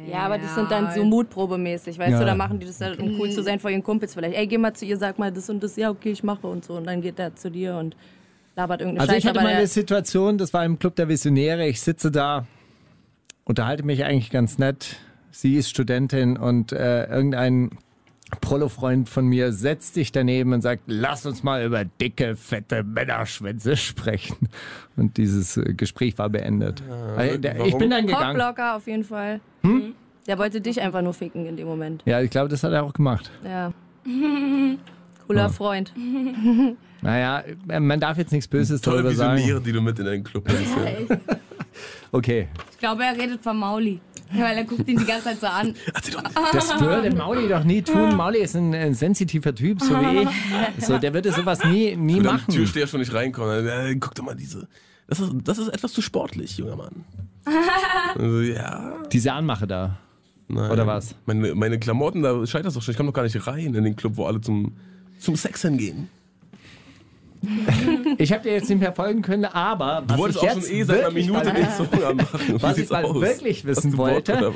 Ja, 0.07 0.19
aber 0.19 0.37
das 0.37 0.53
sind 0.55 0.69
dann 0.69 0.91
so 0.93 1.03
mutprobemäßig, 1.03 1.97
weißt 1.97 2.11
Ja. 2.11 2.19
du, 2.19 2.25
da 2.25 2.35
machen 2.35 2.59
die 2.59 2.65
das 2.65 2.77
dann, 2.77 2.95
um 2.99 3.19
cool 3.19 3.29
zu 3.31 3.41
sein 3.41 3.59
vor 3.59 3.71
ihren 3.71 3.83
Kumpels 3.83 4.13
vielleicht. 4.13 4.35
Ey, 4.35 4.45
geh 4.45 4.57
mal 4.57 4.73
zu 4.73 4.85
ihr, 4.85 4.97
sag 4.97 5.17
mal 5.17 5.31
das 5.31 5.49
und 5.49 5.63
das, 5.63 5.75
ja, 5.77 5.89
okay, 5.89 6.11
ich 6.11 6.23
mache 6.23 6.45
und 6.47 6.65
so. 6.65 6.73
Und 6.75 6.85
dann 6.85 7.01
geht 7.01 7.17
er 7.17 7.35
zu 7.35 7.49
dir 7.49 7.75
und 7.75 7.95
labert 8.55 8.81
irgendeine 8.81 9.01
Also 9.01 9.13
ich 9.13 9.23
Scheiße. 9.23 9.29
hatte 9.29 9.39
aber 9.39 9.49
mal 9.49 9.55
eine 9.57 9.67
Situation, 9.67 10.37
das 10.37 10.53
war 10.53 10.65
im 10.65 10.79
Club 10.79 10.95
der 10.95 11.07
Visionäre. 11.07 11.67
Ich 11.67 11.81
sitze 11.81 12.11
da, 12.11 12.45
unterhalte 13.45 13.83
mich 13.83 14.03
eigentlich 14.03 14.29
ganz 14.29 14.57
nett. 14.57 14.97
Sie 15.31 15.55
ist 15.55 15.69
Studentin 15.69 16.37
und 16.37 16.71
äh, 16.73 17.05
irgendein 17.05 17.71
Prollo-Freund 18.39 19.09
von 19.09 19.25
mir 19.25 19.51
setzt 19.51 19.93
sich 19.93 20.11
daneben 20.11 20.53
und 20.53 20.61
sagt, 20.61 20.83
lass 20.87 21.25
uns 21.25 21.43
mal 21.43 21.65
über 21.65 21.83
dicke, 21.83 22.35
fette 22.35 22.83
Männerschwänze 22.83 23.75
sprechen. 23.77 24.49
Und 24.95 25.17
dieses 25.17 25.57
äh, 25.57 25.73
Gespräch 25.73 26.17
war 26.17 26.29
beendet. 26.29 26.81
Weil 27.15 27.39
der, 27.39 27.55
ich 27.55 27.59
warum? 27.59 27.79
bin 27.79 27.89
dann 27.89 28.07
gegangen. 28.07 28.37
Cockblocker 28.37 28.75
auf 28.75 28.87
jeden 28.87 29.03
Fall. 29.03 29.41
Hm? 29.63 29.95
Der 30.27 30.37
wollte 30.37 30.61
dich 30.61 30.79
einfach 30.79 31.01
nur 31.01 31.13
ficken 31.13 31.45
in 31.45 31.57
dem 31.57 31.67
Moment. 31.67 32.03
Ja, 32.05 32.21
ich 32.21 32.29
glaube, 32.29 32.47
das 32.47 32.63
hat 32.63 32.71
er 32.71 32.83
auch 32.83 32.93
gemacht. 32.93 33.31
Ja. 33.43 33.73
Cooler 35.27 35.49
Freund. 35.49 35.93
Naja, 37.01 37.43
äh, 37.67 37.79
man 37.79 37.99
darf 37.99 38.17
jetzt 38.17 38.31
nichts 38.31 38.47
Böses 38.47 38.81
Tolle 38.81 38.97
darüber 38.97 39.15
sagen. 39.15 39.37
Visionäre, 39.37 39.61
die 39.61 39.71
du 39.71 39.81
mit 39.81 39.97
in 39.99 40.05
deinen 40.05 40.23
Club 40.23 40.47
nimmst. 40.47 40.75
Ja. 41.09 41.17
Okay. 42.11 42.47
Ich 42.71 42.79
glaube, 42.79 43.03
er 43.03 43.17
redet 43.17 43.41
von 43.41 43.57
Mauli. 43.57 43.99
Weil 44.33 44.57
er 44.57 44.63
guckt 44.63 44.87
ihn 44.87 44.97
die 44.97 45.05
ganze 45.05 45.25
Zeit 45.25 45.41
so 45.41 45.47
an. 45.47 45.75
Das 46.53 46.79
würde 46.79 47.13
Mauli 47.15 47.49
doch 47.49 47.63
nie 47.63 47.81
tun. 47.81 48.15
Mauli 48.15 48.39
ist 48.39 48.55
ein, 48.55 48.73
ein 48.73 48.93
sensitiver 48.93 49.53
Typ, 49.53 49.81
so 49.81 49.93
wie 49.95 50.23
ich. 50.23 50.85
So, 50.85 50.97
der 50.97 51.13
würde 51.13 51.31
sowas 51.33 51.63
nie, 51.65 51.95
nie 51.95 52.19
Und 52.19 52.27
am 52.27 52.35
machen. 52.35 52.53
Türsteher 52.53 52.87
schon 52.87 53.01
nicht 53.01 53.13
reinkommen. 53.13 53.67
Äh, 53.67 53.95
guck 53.99 54.15
doch 54.15 54.23
mal 54.23 54.35
diese. 54.35 54.67
Das 55.07 55.19
ist, 55.19 55.31
das 55.43 55.57
ist 55.57 55.67
etwas 55.69 55.91
zu 55.91 56.01
sportlich, 56.01 56.57
junger 56.57 56.77
Mann. 56.77 57.03
also, 58.15 58.41
ja. 58.41 58.93
Diese 59.11 59.33
Anmache 59.33 59.67
da. 59.67 59.97
Nein. 60.47 60.71
Oder 60.71 60.87
was? 60.87 61.15
Meine, 61.25 61.53
meine 61.55 61.79
Klamotten, 61.79 62.21
da 62.21 62.45
scheitert 62.45 62.67
das 62.67 62.73
doch 62.75 62.81
schon. 62.81 62.91
Ich 62.93 62.97
komme 62.97 63.09
doch 63.09 63.15
gar 63.15 63.23
nicht 63.23 63.47
rein 63.47 63.73
in 63.73 63.83
den 63.83 63.95
Club, 63.95 64.13
wo 64.15 64.25
alle 64.25 64.39
zum, 64.39 64.77
zum 65.19 65.35
Sex 65.35 65.61
hingehen. 65.61 66.09
Ich 68.17 68.31
habe 68.31 68.43
dir 68.43 68.53
jetzt 68.53 68.69
nicht 68.69 68.79
mehr 68.79 68.93
folgen 68.93 69.21
können, 69.21 69.45
aber 69.45 70.03
Du 70.05 70.13
was 70.13 70.19
wolltest 70.19 70.43
ich 70.43 70.49
auch 70.49 70.55
jetzt 70.55 70.67
schon 70.67 70.77
eh 70.77 70.83
seit 70.83 70.97
einer 70.99 71.15
wirklich 71.15 71.27
Minute 71.27 71.71
Song 71.77 72.03
anmachen. 72.03 72.39
Wie 72.47 72.53
Was 72.61 72.77
ich 72.77 72.89
mal 72.89 73.05
aus? 73.05 73.21
wirklich 73.21 73.65
wissen 73.65 73.97
wollte-? 73.97 74.53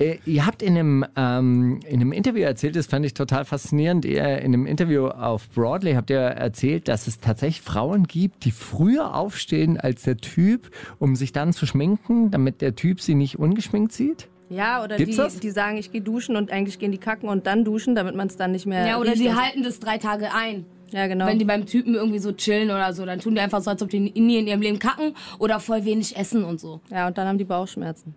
Äh, 0.00 0.18
ihr 0.26 0.46
habt 0.46 0.62
in 0.62 0.78
einem, 0.78 1.04
ähm, 1.16 1.80
in 1.86 2.00
einem 2.00 2.12
Interview 2.12 2.42
erzählt, 2.42 2.76
das 2.76 2.86
fand 2.86 3.04
ich 3.04 3.14
total 3.14 3.44
faszinierend. 3.44 4.04
Ihr, 4.04 4.38
in 4.38 4.54
einem 4.54 4.66
Interview 4.66 5.08
auf 5.08 5.48
Broadway 5.50 5.94
habt 5.94 6.10
ihr 6.10 6.18
erzählt, 6.20 6.86
dass 6.86 7.08
es 7.08 7.18
tatsächlich 7.18 7.62
Frauen 7.62 8.04
gibt, 8.04 8.44
die 8.44 8.52
früher 8.52 9.14
aufstehen 9.16 9.78
als 9.78 10.02
der 10.02 10.16
Typ, 10.18 10.70
um 11.00 11.16
sich 11.16 11.32
dann 11.32 11.52
zu 11.52 11.66
schminken, 11.66 12.30
damit 12.30 12.60
der 12.60 12.76
Typ 12.76 13.00
sie 13.00 13.14
nicht 13.14 13.38
ungeschminkt 13.38 13.92
sieht. 13.92 14.28
Ja, 14.50 14.82
oder 14.82 14.96
Gibt's 14.96 15.16
die, 15.16 15.22
das? 15.22 15.40
die 15.40 15.50
sagen, 15.50 15.76
ich 15.76 15.90
gehe 15.92 16.00
duschen 16.00 16.36
und 16.36 16.50
eigentlich 16.50 16.78
gehen 16.78 16.92
die 16.92 16.98
kacken 16.98 17.28
und 17.28 17.46
dann 17.46 17.64
duschen, 17.64 17.94
damit 17.94 18.14
man 18.14 18.28
es 18.28 18.36
dann 18.36 18.52
nicht 18.52 18.66
mehr. 18.66 18.86
Ja, 18.86 18.98
oder 18.98 19.10
riecht 19.10 19.20
die 19.22 19.28
so. 19.28 19.34
halten 19.36 19.62
das 19.62 19.80
drei 19.80 19.98
Tage 19.98 20.32
ein. 20.32 20.64
Ja, 20.90 21.06
genau. 21.06 21.26
Wenn 21.26 21.38
die 21.38 21.44
beim 21.44 21.66
Typen 21.66 21.94
irgendwie 21.94 22.18
so 22.18 22.32
chillen 22.32 22.70
oder 22.70 22.92
so, 22.92 23.04
dann 23.04 23.20
tun 23.20 23.34
die 23.34 23.40
einfach 23.40 23.62
so, 23.62 23.70
als 23.70 23.82
ob 23.82 23.90
die 23.90 24.00
nie 24.00 24.38
in 24.38 24.46
ihrem 24.46 24.60
Leben 24.60 24.78
kacken 24.78 25.14
oder 25.38 25.60
voll 25.60 25.84
wenig 25.84 26.16
essen 26.16 26.44
und 26.44 26.60
so. 26.60 26.80
ja, 26.90 27.08
und 27.08 27.18
dann 27.18 27.28
haben 27.28 27.38
die 27.38 27.44
Bauchschmerzen. 27.44 28.14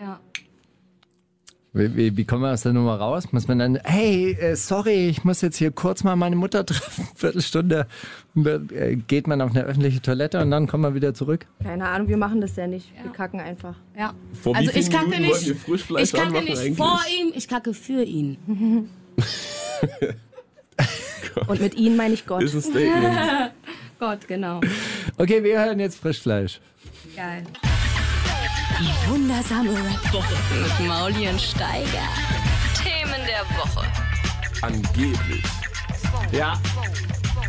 Ja. 0.00 0.20
Wie, 1.76 1.96
wie, 1.96 2.16
wie 2.16 2.24
kommen 2.24 2.42
wir 2.42 2.52
aus 2.52 2.62
der 2.62 2.72
Nummer 2.72 2.94
raus? 3.00 3.32
Muss 3.32 3.48
man 3.48 3.58
dann, 3.58 3.80
hey, 3.82 4.30
äh, 4.34 4.54
sorry, 4.54 5.08
ich 5.08 5.24
muss 5.24 5.40
jetzt 5.40 5.56
hier 5.56 5.72
kurz 5.72 6.04
mal 6.04 6.14
meine 6.14 6.36
Mutter 6.36 6.64
treffen, 6.66 7.08
Viertelstunde. 7.16 7.88
Äh, 8.36 8.94
geht 8.94 9.26
man 9.26 9.40
auf 9.40 9.50
eine 9.50 9.64
öffentliche 9.64 10.00
Toilette 10.00 10.40
und 10.40 10.52
dann 10.52 10.68
kommt 10.68 10.82
man 10.82 10.94
wieder 10.94 11.14
zurück. 11.14 11.46
Keine 11.64 11.88
Ahnung, 11.88 12.06
wir 12.06 12.16
machen 12.16 12.40
das 12.40 12.54
ja 12.54 12.68
nicht. 12.68 12.92
Wir 13.02 13.10
kacken 13.10 13.40
einfach. 13.40 13.74
Ja. 13.98 14.14
Vor 14.40 14.54
also 14.54 14.70
ich 14.72 14.88
kacke 14.88 15.20
nicht, 15.20 15.48
ich 15.48 16.12
kacke 16.12 16.42
nicht 16.44 16.58
eigentlich? 16.58 16.76
vor 16.76 17.00
ihm, 17.20 17.32
ich 17.34 17.48
kacke 17.48 17.74
für 17.74 18.04
ihn. 18.04 18.36
Und 21.46 21.60
mit 21.60 21.74
ihnen 21.74 21.96
meine 21.96 22.14
ich 22.14 22.26
Gott. 22.26 22.42
Ist 22.42 22.54
ein 22.54 22.62
Statement. 22.62 23.52
Gott, 23.98 24.26
genau. 24.26 24.60
Okay, 25.18 25.42
wir 25.42 25.64
hören 25.64 25.80
jetzt 25.80 25.98
Frischfleisch. 26.00 26.60
Geil. 27.16 27.44
Die 28.80 29.10
wundersame 29.10 29.70
Rap-Woche 29.70 30.34
mit 30.52 30.88
Mauli 30.88 31.28
und 31.28 31.40
Steiger. 31.40 32.08
Themen 32.82 33.20
der 33.26 33.44
Woche. 33.56 33.86
Angeblich. 34.62 35.42
Ja. 36.32 36.54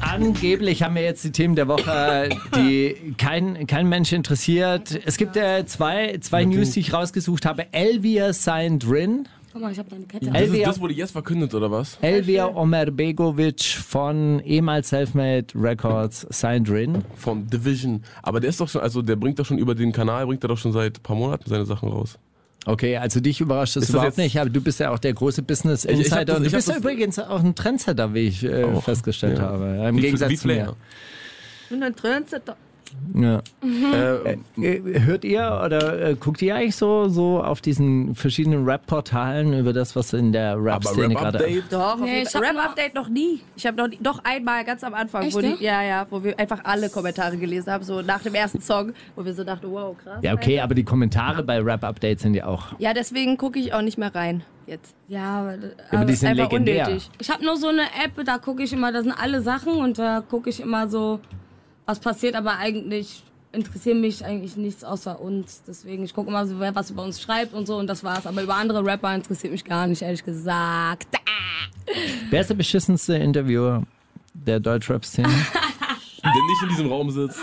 Angeblich 0.02 0.84
haben 0.84 0.96
wir 0.96 1.02
jetzt 1.02 1.24
die 1.24 1.32
Themen 1.32 1.56
der 1.56 1.68
Woche, 1.68 2.30
die 2.56 3.16
kein, 3.18 3.66
kein 3.66 3.90
Mensch 3.90 4.14
interessiert. 4.14 5.00
Es 5.06 5.18
gibt 5.18 5.36
äh, 5.36 5.66
zwei, 5.66 6.18
zwei 6.22 6.46
News, 6.46 6.72
die 6.72 6.82
ich 6.82 6.94
rausgesucht 6.94 7.46
habe. 7.46 7.74
Elvia 7.74 8.32
signed 8.32 8.88
Rin. 8.90 9.28
Guck 9.56 9.62
mal, 9.62 9.72
ich 9.72 9.80
habe 9.80 9.90
deine 9.90 10.04
Kette. 10.06 10.26
Das, 10.26 10.36
ist, 10.36 10.48
Elvia, 10.50 10.66
das 10.68 10.82
wurde 10.82 10.94
jetzt 10.96 11.12
verkündet, 11.12 11.54
oder 11.54 11.72
was? 11.72 11.98
Elvia 12.02 12.48
Omerbegovic 12.48 13.64
von 13.64 14.42
ehemals 14.42 14.90
Selfmade 14.90 15.46
Records 15.56 16.28
signed 16.30 16.70
Rin. 16.70 17.06
Von 17.16 17.48
Division. 17.48 18.04
Aber 18.22 18.42
der 18.42 18.50
ist 18.50 18.60
doch 18.60 18.68
schon, 18.68 18.82
also 18.82 19.02
der 19.02 19.16
bringt 19.16 19.40
doch 19.40 19.46
schon 19.46 19.58
über 19.58 19.74
den 19.74 19.94
Kanal, 19.94 20.26
bringt 20.26 20.44
er 20.44 20.50
doch 20.50 20.58
schon 20.58 20.74
seit 20.74 21.00
ein 21.00 21.04
paar 21.04 21.16
Monaten 21.16 21.50
seine 21.50 21.66
Sachen 21.66 21.88
raus. 21.88 22.20
Okay, 22.66 22.98
also 22.98 23.22
dich 23.22 23.40
überrascht 23.40 23.78
das 23.78 23.84
das 23.84 23.92
überhaupt 23.92 24.18
nicht, 24.18 24.38
aber 24.38 24.50
du 24.50 24.60
bist 24.60 24.82
ja 24.82 24.92
auch 24.92 25.00
der 25.00 25.14
große 25.14 25.42
Business 25.42 25.86
Ich- 25.86 25.92
ich 25.92 25.98
Insider 26.00 26.26
das- 26.26 26.36
und 26.36 26.44
du 26.44 26.48
ich 26.48 26.54
bist 26.54 26.68
ja 26.68 26.76
übrigens 26.76 27.18
auch 27.18 27.42
ein 27.42 27.56
Trendsetter, 27.56 28.14
wie 28.14 28.28
ich 28.28 28.44
äh, 28.44 28.66
Auch, 28.66 28.84
festgestellt 28.84 29.38
ja. 29.38 29.46
habe. 29.46 29.86
Im 29.88 29.96
Wie- 29.96 30.02
Gegensatz 30.02 30.32
wie 30.32 30.36
zu 30.36 30.48
mir. 30.48 30.54
Flair. 30.56 30.76
Und 31.70 31.82
ein 31.82 31.96
Trendsetter. 31.96 32.58
Ja. 33.14 33.42
Äh, 33.62 34.38
Äh, 34.62 35.00
Hört 35.02 35.24
ihr 35.24 35.62
oder 35.66 36.10
äh, 36.10 36.16
guckt 36.16 36.42
ihr 36.42 36.56
eigentlich 36.56 36.76
so, 36.76 37.08
so 37.10 37.42
auf 37.44 37.62
diesen 37.62 38.16
verschiedenen 38.16 38.66
Rap-Portalen 38.66 39.58
über 39.58 39.74
das, 39.74 39.96
was 39.96 40.14
in 40.14 40.32
der 40.32 40.54
aber 40.54 40.64
Rap-Szene 40.74 41.14
gerade... 41.16 41.40
Rap-Update? 41.40 41.64
Doch, 41.74 41.98
Nee, 42.00 42.22
ich 42.24 42.30
Fall. 42.30 42.42
hab 42.48 42.54
nur- 42.54 42.62
Rap-Update 42.64 42.96
noch 42.96 43.10
nie. 43.10 43.42
Ich 43.56 43.66
habe 43.66 43.78
noch 43.78 43.88
nie, 43.88 43.98
doch 44.02 44.20
einmal 44.24 44.64
ganz 44.66 44.84
am 44.84 44.94
Anfang, 44.94 45.24
Echt, 45.24 45.36
wo 45.36 45.42
die, 45.42 45.56
ja? 45.64 45.82
ja, 45.84 46.08
wo 46.10 46.24
wir 46.24 46.38
einfach 46.40 46.62
alle 46.64 46.90
Kommentare 46.90 47.38
gelesen 47.38 47.72
haben, 47.72 47.84
so 47.84 48.02
nach 48.02 48.22
dem 48.22 48.34
ersten 48.36 48.62
Song, 48.62 48.94
wo 49.16 49.24
wir 49.26 49.34
so 49.34 49.44
dachten, 49.44 49.68
wow, 49.72 49.96
krass. 49.98 50.20
Ja, 50.22 50.34
okay, 50.34 50.60
aber 50.60 50.76
die 50.76 50.84
Kommentare 50.84 51.44
bei 51.44 51.60
Rap-Updates 51.62 52.24
sind 52.24 52.34
ja 52.34 52.48
auch... 52.48 52.68
Ja, 52.80 52.94
deswegen 52.94 53.38
gucke 53.38 53.60
ich 53.60 53.74
auch 53.74 53.82
nicht 53.82 53.98
mehr 53.98 54.14
rein 54.14 54.44
jetzt. 54.68 54.96
Ja, 55.08 55.42
aber, 55.42 55.58
Aber 55.92 56.06
die 56.06 56.14
ist 56.14 56.20
sind 56.22 56.30
einfach 56.30 56.50
legendär. 56.52 56.86
unnötig. 56.88 57.10
Ich 57.20 57.30
habe 57.30 57.46
nur 57.46 57.56
so 57.58 57.68
eine 57.68 57.84
App, 58.04 58.26
da 58.26 58.38
gucke 58.40 58.64
ich 58.64 58.74
immer, 58.74 58.92
da 58.92 59.04
sind 59.04 59.12
alle 59.14 59.42
Sachen 59.42 59.74
und 59.74 60.00
da 60.00 60.22
gucke 60.28 60.50
ich 60.50 60.60
immer 60.60 60.88
so, 60.88 61.20
was 61.86 62.00
passiert, 62.00 62.36
aber 62.36 62.58
eigentlich 62.58 63.24
interessiert 63.52 63.98
mich 63.98 64.24
eigentlich 64.24 64.58
nichts 64.58 64.84
außer 64.84 65.20
uns. 65.20 65.64
Deswegen, 65.68 66.04
ich 66.04 66.14
gucke 66.14 66.30
immer 66.30 66.46
so, 66.46 66.60
wer 66.60 66.76
was 66.76 66.92
über 66.92 67.04
uns 67.04 67.22
schreibt 67.22 67.54
und 67.54 67.66
so 67.66 67.78
und 67.78 67.88
das 67.88 68.04
war's. 68.04 68.28
Aber 68.28 68.44
über 68.44 68.56
andere 68.56 68.86
Rapper 68.86 69.16
interessiert 69.16 69.52
mich 69.54 69.64
gar 69.64 69.88
nicht, 69.88 70.02
ehrlich 70.02 70.24
gesagt. 70.24 71.08
Wer 72.30 72.42
ist 72.42 72.50
der 72.50 72.56
beschissenste 72.56 73.16
Interviewer 73.16 73.84
der 74.34 74.60
Deutschrap-Szene? 74.60 75.30
Der 76.24 76.32
nicht 76.34 76.64
in 76.64 76.70
diesem 76.70 76.88
Raum 76.88 77.12
sitzt. 77.12 77.40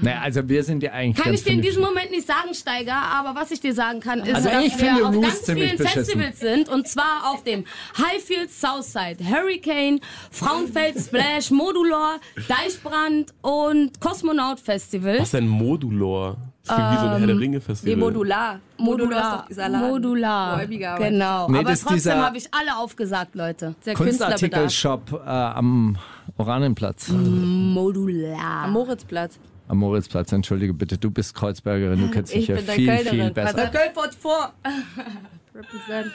Naja, 0.00 0.20
also 0.20 0.48
wir 0.48 0.62
sind 0.64 0.82
ja 0.82 0.92
eigentlich 0.92 1.16
Kann 1.16 1.32
ganz 1.32 1.40
ich 1.40 1.44
dir 1.46 1.52
in 1.52 1.62
diesem 1.62 1.82
Moment 1.82 2.10
nicht 2.10 2.26
sagen, 2.26 2.54
Steiger, 2.54 2.94
aber 2.94 3.38
was 3.38 3.50
ich 3.50 3.60
dir 3.60 3.74
sagen 3.74 4.00
kann, 4.00 4.20
ist, 4.20 4.34
Also 4.34 4.48
ich 4.48 4.72
dass 4.72 4.80
finde 4.80 5.00
wir 5.00 5.08
auf 5.08 5.14
Roos 5.14 5.24
ganz 5.24 5.44
vielen 5.44 5.76
beschissen. 5.76 5.86
Festivals 5.86 6.40
sind 6.40 6.68
und 6.68 6.88
zwar 6.88 7.32
auf 7.32 7.44
dem 7.44 7.64
Highfield 7.96 8.50
Southside, 8.50 9.18
Hurricane, 9.24 10.00
Frauenfeld 10.30 10.98
Splash, 10.98 11.50
Modulor, 11.50 12.20
Deichbrand 12.48 13.34
und 13.42 14.00
Kosmonaut 14.00 14.60
Festival. 14.60 15.16
Was 15.18 15.24
ist 15.24 15.34
denn 15.34 15.48
Modulor? 15.48 16.36
Das 16.64 16.76
klingt 16.76 16.90
wie 16.92 16.96
so 16.96 17.06
ein 17.06 17.18
Herr 17.18 17.26
der 17.26 17.38
Ringe-Festival. 17.38 17.94
Nee, 17.94 18.00
modular. 18.00 18.60
Modular 18.76 19.18
ist 19.20 19.40
doch 19.40 19.46
dieser 19.48 19.68
Laden. 19.70 19.88
Modular. 19.88 20.58
Wo 20.58 20.62
Amiga 20.64 20.94
arbeitet. 20.94 21.12
Genau. 21.12 21.48
Nee, 21.48 21.58
aber 21.60 21.74
trotzdem 21.74 22.12
habe 22.18 22.36
ich 22.36 22.48
alle 22.52 22.76
aufgesagt, 22.76 23.34
Leute. 23.34 23.74
Der. 23.86 23.94
Kunstartikelshop 23.94 25.12
äh, 25.14 25.28
am 25.30 25.96
Oranienplatz. 26.36 27.08
Modular. 27.08 28.64
Am 28.64 28.72
Moritzplatz. 28.72 29.38
Am 29.68 29.76
Moritzplatz, 29.78 30.32
entschuldige 30.32 30.72
bitte, 30.72 30.96
du 30.96 31.10
bist 31.10 31.34
Kreuzbergerin, 31.34 32.00
du 32.00 32.10
kennst 32.10 32.32
dich 32.32 32.42
Ich 32.42 32.48
ja 32.48 32.56
bin 32.56 32.66
der 32.66 32.74
viel, 32.74 32.86
Kölnerin. 32.88 33.20
viel 33.20 33.30
besser. 33.32 33.58
Also 33.58 33.70
Köln 33.70 33.90
fort 33.94 34.14
vor. 34.14 34.52
Represent. 35.54 36.12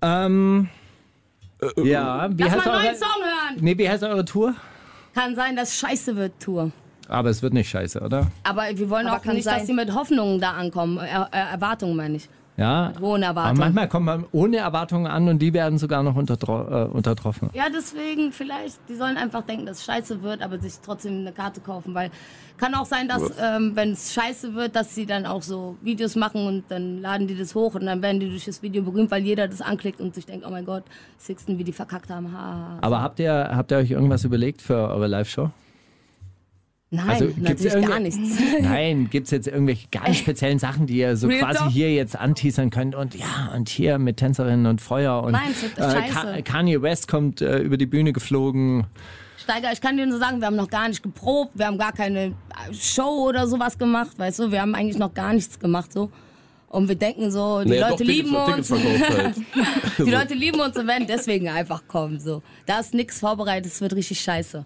Ähm, 0.00 0.68
ja, 1.84 2.28
wie 2.36 2.42
Lass 2.44 2.52
heißt 2.52 2.66
mal 2.66 2.72
einen 2.72 2.74
eure... 2.74 2.82
neuen 2.84 2.96
Song 2.96 3.22
hören. 3.22 3.56
Nee, 3.60 3.78
wie 3.78 3.88
heißt 3.88 4.02
eure 4.04 4.24
Tour? 4.24 4.54
Kann 5.14 5.34
sein, 5.34 5.56
dass 5.56 5.76
scheiße 5.78 6.16
wird, 6.16 6.40
Tour. 6.40 6.70
Aber 7.08 7.30
es 7.30 7.42
wird 7.42 7.52
nicht 7.54 7.68
scheiße, 7.68 8.00
oder? 8.00 8.30
Aber 8.44 8.64
wir 8.72 8.90
wollen 8.90 9.06
Aber 9.06 9.16
auch 9.18 9.22
kann 9.22 9.34
nicht, 9.34 9.44
sein. 9.44 9.58
dass 9.58 9.66
sie 9.66 9.72
mit 9.72 9.94
Hoffnungen 9.94 10.40
da 10.40 10.52
ankommen. 10.52 10.98
Er, 10.98 11.28
äh, 11.32 11.52
Erwartungen 11.52 11.96
meine 11.96 12.16
ich. 12.16 12.28
Ja. 12.58 12.92
Aber 12.96 13.20
Erwartungen. 13.20 13.58
manchmal 13.58 13.88
kommt 13.88 14.06
man 14.06 14.24
ohne 14.32 14.56
Erwartungen 14.56 15.06
an 15.06 15.28
und 15.28 15.38
die 15.38 15.54
werden 15.54 15.78
sogar 15.78 16.02
noch 16.02 16.16
unterdro 16.16 16.86
äh, 16.86 16.88
untertroffen. 16.88 17.50
Ja, 17.54 17.66
deswegen 17.72 18.32
vielleicht, 18.32 18.80
die 18.88 18.96
sollen 18.96 19.16
einfach 19.16 19.42
denken, 19.42 19.64
dass 19.64 19.78
es 19.78 19.84
scheiße 19.84 20.22
wird, 20.22 20.42
aber 20.42 20.58
sich 20.58 20.74
trotzdem 20.84 21.20
eine 21.20 21.32
Karte 21.32 21.60
kaufen, 21.60 21.94
weil 21.94 22.10
kann 22.56 22.74
auch 22.74 22.86
sein, 22.86 23.06
dass 23.06 23.22
ähm, 23.40 23.76
wenn 23.76 23.92
es 23.92 24.12
scheiße 24.12 24.56
wird, 24.56 24.74
dass 24.74 24.92
sie 24.92 25.06
dann 25.06 25.24
auch 25.24 25.42
so 25.42 25.76
Videos 25.82 26.16
machen 26.16 26.44
und 26.46 26.64
dann 26.68 27.00
laden 27.00 27.28
die 27.28 27.38
das 27.38 27.54
hoch 27.54 27.76
und 27.76 27.86
dann 27.86 28.02
werden 28.02 28.18
die 28.18 28.28
durch 28.28 28.46
das 28.46 28.60
Video 28.60 28.82
berühmt, 28.82 29.12
weil 29.12 29.22
jeder 29.22 29.46
das 29.46 29.60
anklickt 29.60 30.00
und 30.00 30.16
sich 30.16 30.26
denkt, 30.26 30.44
oh 30.44 30.50
mein 30.50 30.64
Gott, 30.64 30.82
Sixten, 31.16 31.58
wie 31.58 31.64
die 31.64 31.72
verkackt 31.72 32.10
haben. 32.10 32.32
Ha, 32.32 32.36
ha, 32.36 32.54
ha. 32.54 32.78
Aber 32.80 33.00
habt 33.00 33.20
ihr, 33.20 33.50
habt 33.54 33.70
ihr 33.70 33.78
euch 33.78 33.92
irgendwas 33.92 34.24
überlegt 34.24 34.60
für 34.60 34.74
eure 34.74 35.06
Live-Show? 35.06 35.50
Nein, 36.90 37.08
Also, 37.10 37.26
gibt's 37.26 37.64
gar 37.74 38.00
nichts. 38.00 38.18
Nein, 38.62 39.10
gibt 39.10 39.26
es 39.26 39.30
jetzt 39.30 39.46
irgendwelche 39.46 39.88
ganz 39.92 40.16
speziellen 40.16 40.58
Sachen, 40.58 40.86
die 40.86 40.96
ihr 40.96 41.16
so 41.18 41.26
Real 41.26 41.40
quasi 41.40 41.58
Talk? 41.58 41.70
hier 41.70 41.92
jetzt 41.94 42.16
anteasern 42.16 42.70
könnt 42.70 42.94
und 42.94 43.14
ja, 43.14 43.52
und 43.54 43.68
hier 43.68 43.98
mit 43.98 44.16
Tänzerinnen 44.16 44.64
und 44.66 44.80
Feuer 44.80 45.22
und 45.22 45.32
Nein, 45.32 45.50
es 45.50 45.62
wird 45.62 45.76
scheiße. 45.76 46.12
Ka- 46.14 46.42
Kanye 46.42 46.80
West 46.80 47.06
kommt 47.06 47.42
äh, 47.42 47.58
über 47.58 47.76
die 47.76 47.84
Bühne 47.84 48.14
geflogen. 48.14 48.86
Steiger, 49.36 49.70
ich 49.72 49.82
kann 49.82 49.98
dir 49.98 50.06
nur 50.06 50.18
sagen, 50.18 50.40
wir 50.40 50.46
haben 50.46 50.56
noch 50.56 50.70
gar 50.70 50.88
nicht 50.88 51.02
geprobt, 51.02 51.52
wir 51.54 51.66
haben 51.66 51.76
gar 51.78 51.92
keine 51.92 52.20
äh, 52.26 52.32
Show 52.72 53.26
oder 53.28 53.46
sowas 53.46 53.76
gemacht, 53.76 54.18
weißt 54.18 54.38
du, 54.38 54.50
wir 54.50 54.62
haben 54.62 54.74
eigentlich 54.74 54.98
noch 54.98 55.12
gar 55.12 55.34
nichts 55.34 55.58
gemacht 55.60 55.92
so. 55.92 56.10
Und 56.70 56.88
wir 56.88 56.96
denken 56.96 57.30
so, 57.30 57.62
die 57.64 57.70
Naja, 57.70 57.88
Leute 57.90 58.04
doch, 58.04 58.10
lieben 58.10 58.30
Tickets, 58.30 58.70
uns, 58.70 58.80
Tickets 58.82 59.08
halt. 59.10 59.36
die 60.06 60.10
Leute 60.10 60.34
lieben 60.34 60.60
uns 60.60 60.76
und 60.76 60.86
werden 60.86 61.06
deswegen 61.06 61.48
einfach 61.48 61.86
kommen 61.88 62.18
so. 62.20 62.42
Da 62.66 62.78
ist 62.80 62.92
nichts 62.94 63.20
vorbereitet, 63.20 63.72
es 63.72 63.80
wird 63.82 63.94
richtig 63.94 64.20
scheiße. 64.20 64.64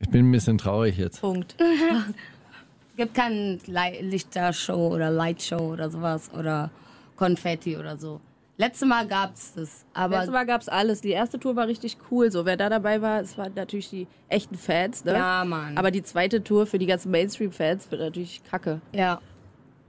Ich 0.00 0.08
bin 0.08 0.28
ein 0.28 0.32
bisschen 0.32 0.58
traurig 0.58 0.96
jetzt. 0.96 1.20
Punkt. 1.20 1.56
Gibt 2.96 3.14
keine 3.14 3.58
Li- 3.66 4.00
Lichtershow 4.02 4.88
oder 4.94 5.10
Lightshow 5.10 5.72
oder 5.72 5.88
sowas 5.90 6.30
oder 6.36 6.70
Konfetti 7.16 7.76
oder 7.76 7.96
so. 7.96 8.20
Letztes 8.56 8.86
Mal 8.86 9.06
gab's 9.06 9.54
das, 9.54 9.86
aber 9.94 10.16
Letztes 10.16 10.32
Mal 10.32 10.44
gab 10.44 10.60
es 10.60 10.68
alles. 10.68 11.00
Die 11.00 11.10
erste 11.10 11.38
Tour 11.38 11.56
war 11.56 11.66
richtig 11.66 11.96
cool. 12.10 12.30
So, 12.30 12.44
wer 12.44 12.58
da 12.58 12.68
dabei 12.68 13.00
war, 13.00 13.20
es 13.20 13.38
waren 13.38 13.52
natürlich 13.54 13.88
die 13.88 14.06
echten 14.28 14.56
Fans. 14.56 15.02
Ne? 15.04 15.12
Ja, 15.14 15.44
Mann. 15.46 15.78
Aber 15.78 15.90
die 15.90 16.02
zweite 16.02 16.44
Tour 16.44 16.66
für 16.66 16.78
die 16.78 16.84
ganzen 16.86 17.10
Mainstream-Fans 17.10 17.90
wird 17.90 18.00
natürlich 18.02 18.42
kacke. 18.44 18.80
ja. 18.92 19.20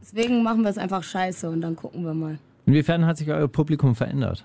Deswegen 0.03 0.41
machen 0.41 0.63
wir 0.63 0.69
es 0.71 0.79
einfach 0.79 1.03
scheiße 1.03 1.47
und 1.47 1.61
dann 1.61 1.75
gucken 1.75 2.03
wir 2.03 2.15
mal. 2.15 2.39
Inwiefern 2.65 3.05
hat 3.05 3.17
sich 3.17 3.29
euer 3.29 3.47
Publikum 3.47 3.93
verändert? 3.93 4.43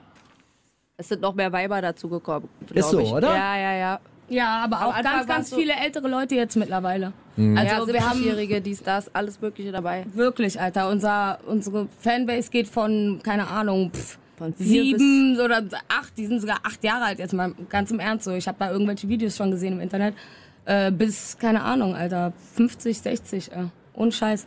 Es 0.99 1.09
sind 1.09 1.23
noch 1.23 1.35
mehr 1.35 1.51
Weiber 1.51 1.81
dazu 1.81 2.11
gekommen. 2.11 2.47
Ist 2.75 2.91
so, 2.91 2.99
ich. 3.01 3.11
oder? 3.11 3.35
Ja, 3.35 3.57
ja, 3.57 3.73
ja. 3.75 4.01
Ja, 4.29 4.65
aber 4.65 4.87
auch 4.87 5.03
ganz, 5.03 5.27
ganz 5.27 5.51
so- 5.51 5.57
viele 5.57 5.75
ältere 5.75 6.09
Leute 6.09 6.35
jetzt 6.35 6.57
mittlerweile. 6.57 7.13
Mhm. 7.37 7.57
Also 7.57 7.75
Also 7.77 7.93
wir 7.93 8.09
haben 8.09 8.19
70-Jährige, 8.19 8.61
dies, 8.61 8.83
das, 8.83 9.15
alles 9.15 9.41
Mögliche 9.41 9.71
dabei. 9.73 10.05
wirklich, 10.15 10.61
Alter, 10.61 10.89
unser, 10.89 11.39
unsere 11.47 11.87
Fanbase 12.01 12.51
geht 12.51 12.67
von, 12.69 13.21
keine 13.23 13.47
Ahnung, 13.49 13.91
pff, 13.93 14.19
Von 14.37 14.53
sieben 14.59 15.39
oder 15.41 15.63
acht, 15.89 16.17
die 16.19 16.27
sind 16.27 16.41
sogar 16.41 16.59
acht 16.63 16.83
Jahre 16.85 17.05
alt 17.07 17.19
jetzt 17.19 17.33
mal, 17.35 17.53
ganz 17.71 17.91
im 17.91 18.01
Ernst 18.01 18.25
so. 18.25 18.33
Ich 18.33 18.47
habe 18.49 18.59
da 18.59 18.71
irgendwelche 18.71 19.09
Videos 19.09 19.37
schon 19.37 19.51
gesehen 19.51 19.75
im 19.75 19.81
Internet. 19.81 20.15
Äh, 20.67 20.91
bis, 20.91 21.39
keine 21.39 21.63
Ahnung, 21.63 21.95
Alter, 21.95 22.33
50, 22.55 22.99
60, 23.01 23.53
äh, 23.53 23.67
ohne 23.95 24.11
Scheiß. 24.13 24.47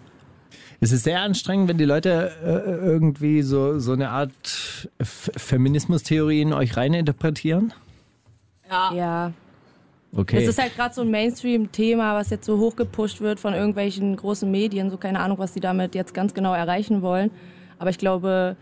Es 0.81 0.91
ist 0.91 1.03
sehr 1.05 1.21
anstrengend, 1.21 1.69
wenn 1.69 1.77
die 1.77 1.85
Leute 1.85 2.31
äh, 2.43 2.85
irgendwie 2.85 3.41
so, 3.41 3.79
so 3.79 3.93
eine 3.93 4.09
Art 4.09 4.89
F 4.97 5.31
Feminismus-Theorie 5.37 6.41
in 6.41 6.53
euch 6.53 6.75
reininterpretieren. 6.77 7.73
Ja. 8.93 9.31
Okay. 10.15 10.41
Es 10.41 10.47
ist 10.47 10.59
halt 10.59 10.75
gerade 10.75 10.93
so 10.93 11.01
ein 11.01 11.11
Mainstream-Thema, 11.11 12.15
was 12.15 12.29
jetzt 12.31 12.45
so 12.45 12.57
hochgepusht 12.57 13.21
wird 13.21 13.39
von 13.39 13.53
irgendwelchen 13.53 14.15
großen 14.15 14.49
Medien. 14.49 14.89
So 14.89 14.97
keine 14.97 15.19
Ahnung, 15.19 15.37
was 15.37 15.53
die 15.53 15.59
damit 15.59 15.93
jetzt 15.95 16.13
ganz 16.13 16.33
genau 16.33 16.53
erreichen 16.53 17.01
wollen. 17.01 17.29
Aber 17.77 17.89
ich 17.91 17.97
glaube, 17.97 18.55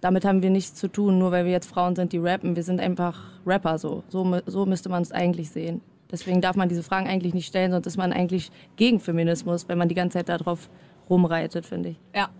damit 0.00 0.24
haben 0.24 0.42
wir 0.42 0.50
nichts 0.50 0.74
zu 0.74 0.88
tun, 0.88 1.18
nur 1.18 1.32
weil 1.32 1.44
wir 1.44 1.52
jetzt 1.52 1.68
Frauen 1.68 1.94
sind, 1.96 2.12
die 2.12 2.18
rappen. 2.18 2.56
Wir 2.56 2.62
sind 2.62 2.80
einfach 2.80 3.18
Rapper 3.46 3.78
so. 3.78 4.02
So, 4.08 4.40
so 4.46 4.66
müsste 4.66 4.88
man 4.88 5.02
es 5.02 5.12
eigentlich 5.12 5.50
sehen. 5.50 5.82
Deswegen 6.10 6.40
darf 6.40 6.56
man 6.56 6.68
diese 6.68 6.82
Fragen 6.82 7.06
eigentlich 7.06 7.34
nicht 7.34 7.46
stellen, 7.46 7.70
sonst 7.70 7.86
ist 7.86 7.96
man 7.96 8.12
eigentlich 8.12 8.50
gegen 8.76 8.98
Feminismus, 8.98 9.68
wenn 9.68 9.78
man 9.78 9.88
die 9.88 9.94
ganze 9.94 10.18
Zeit 10.18 10.28
darauf 10.28 10.68
rumreitet, 11.08 11.66
finde 11.66 11.90
ich. 11.90 11.96
Ja. 12.14 12.30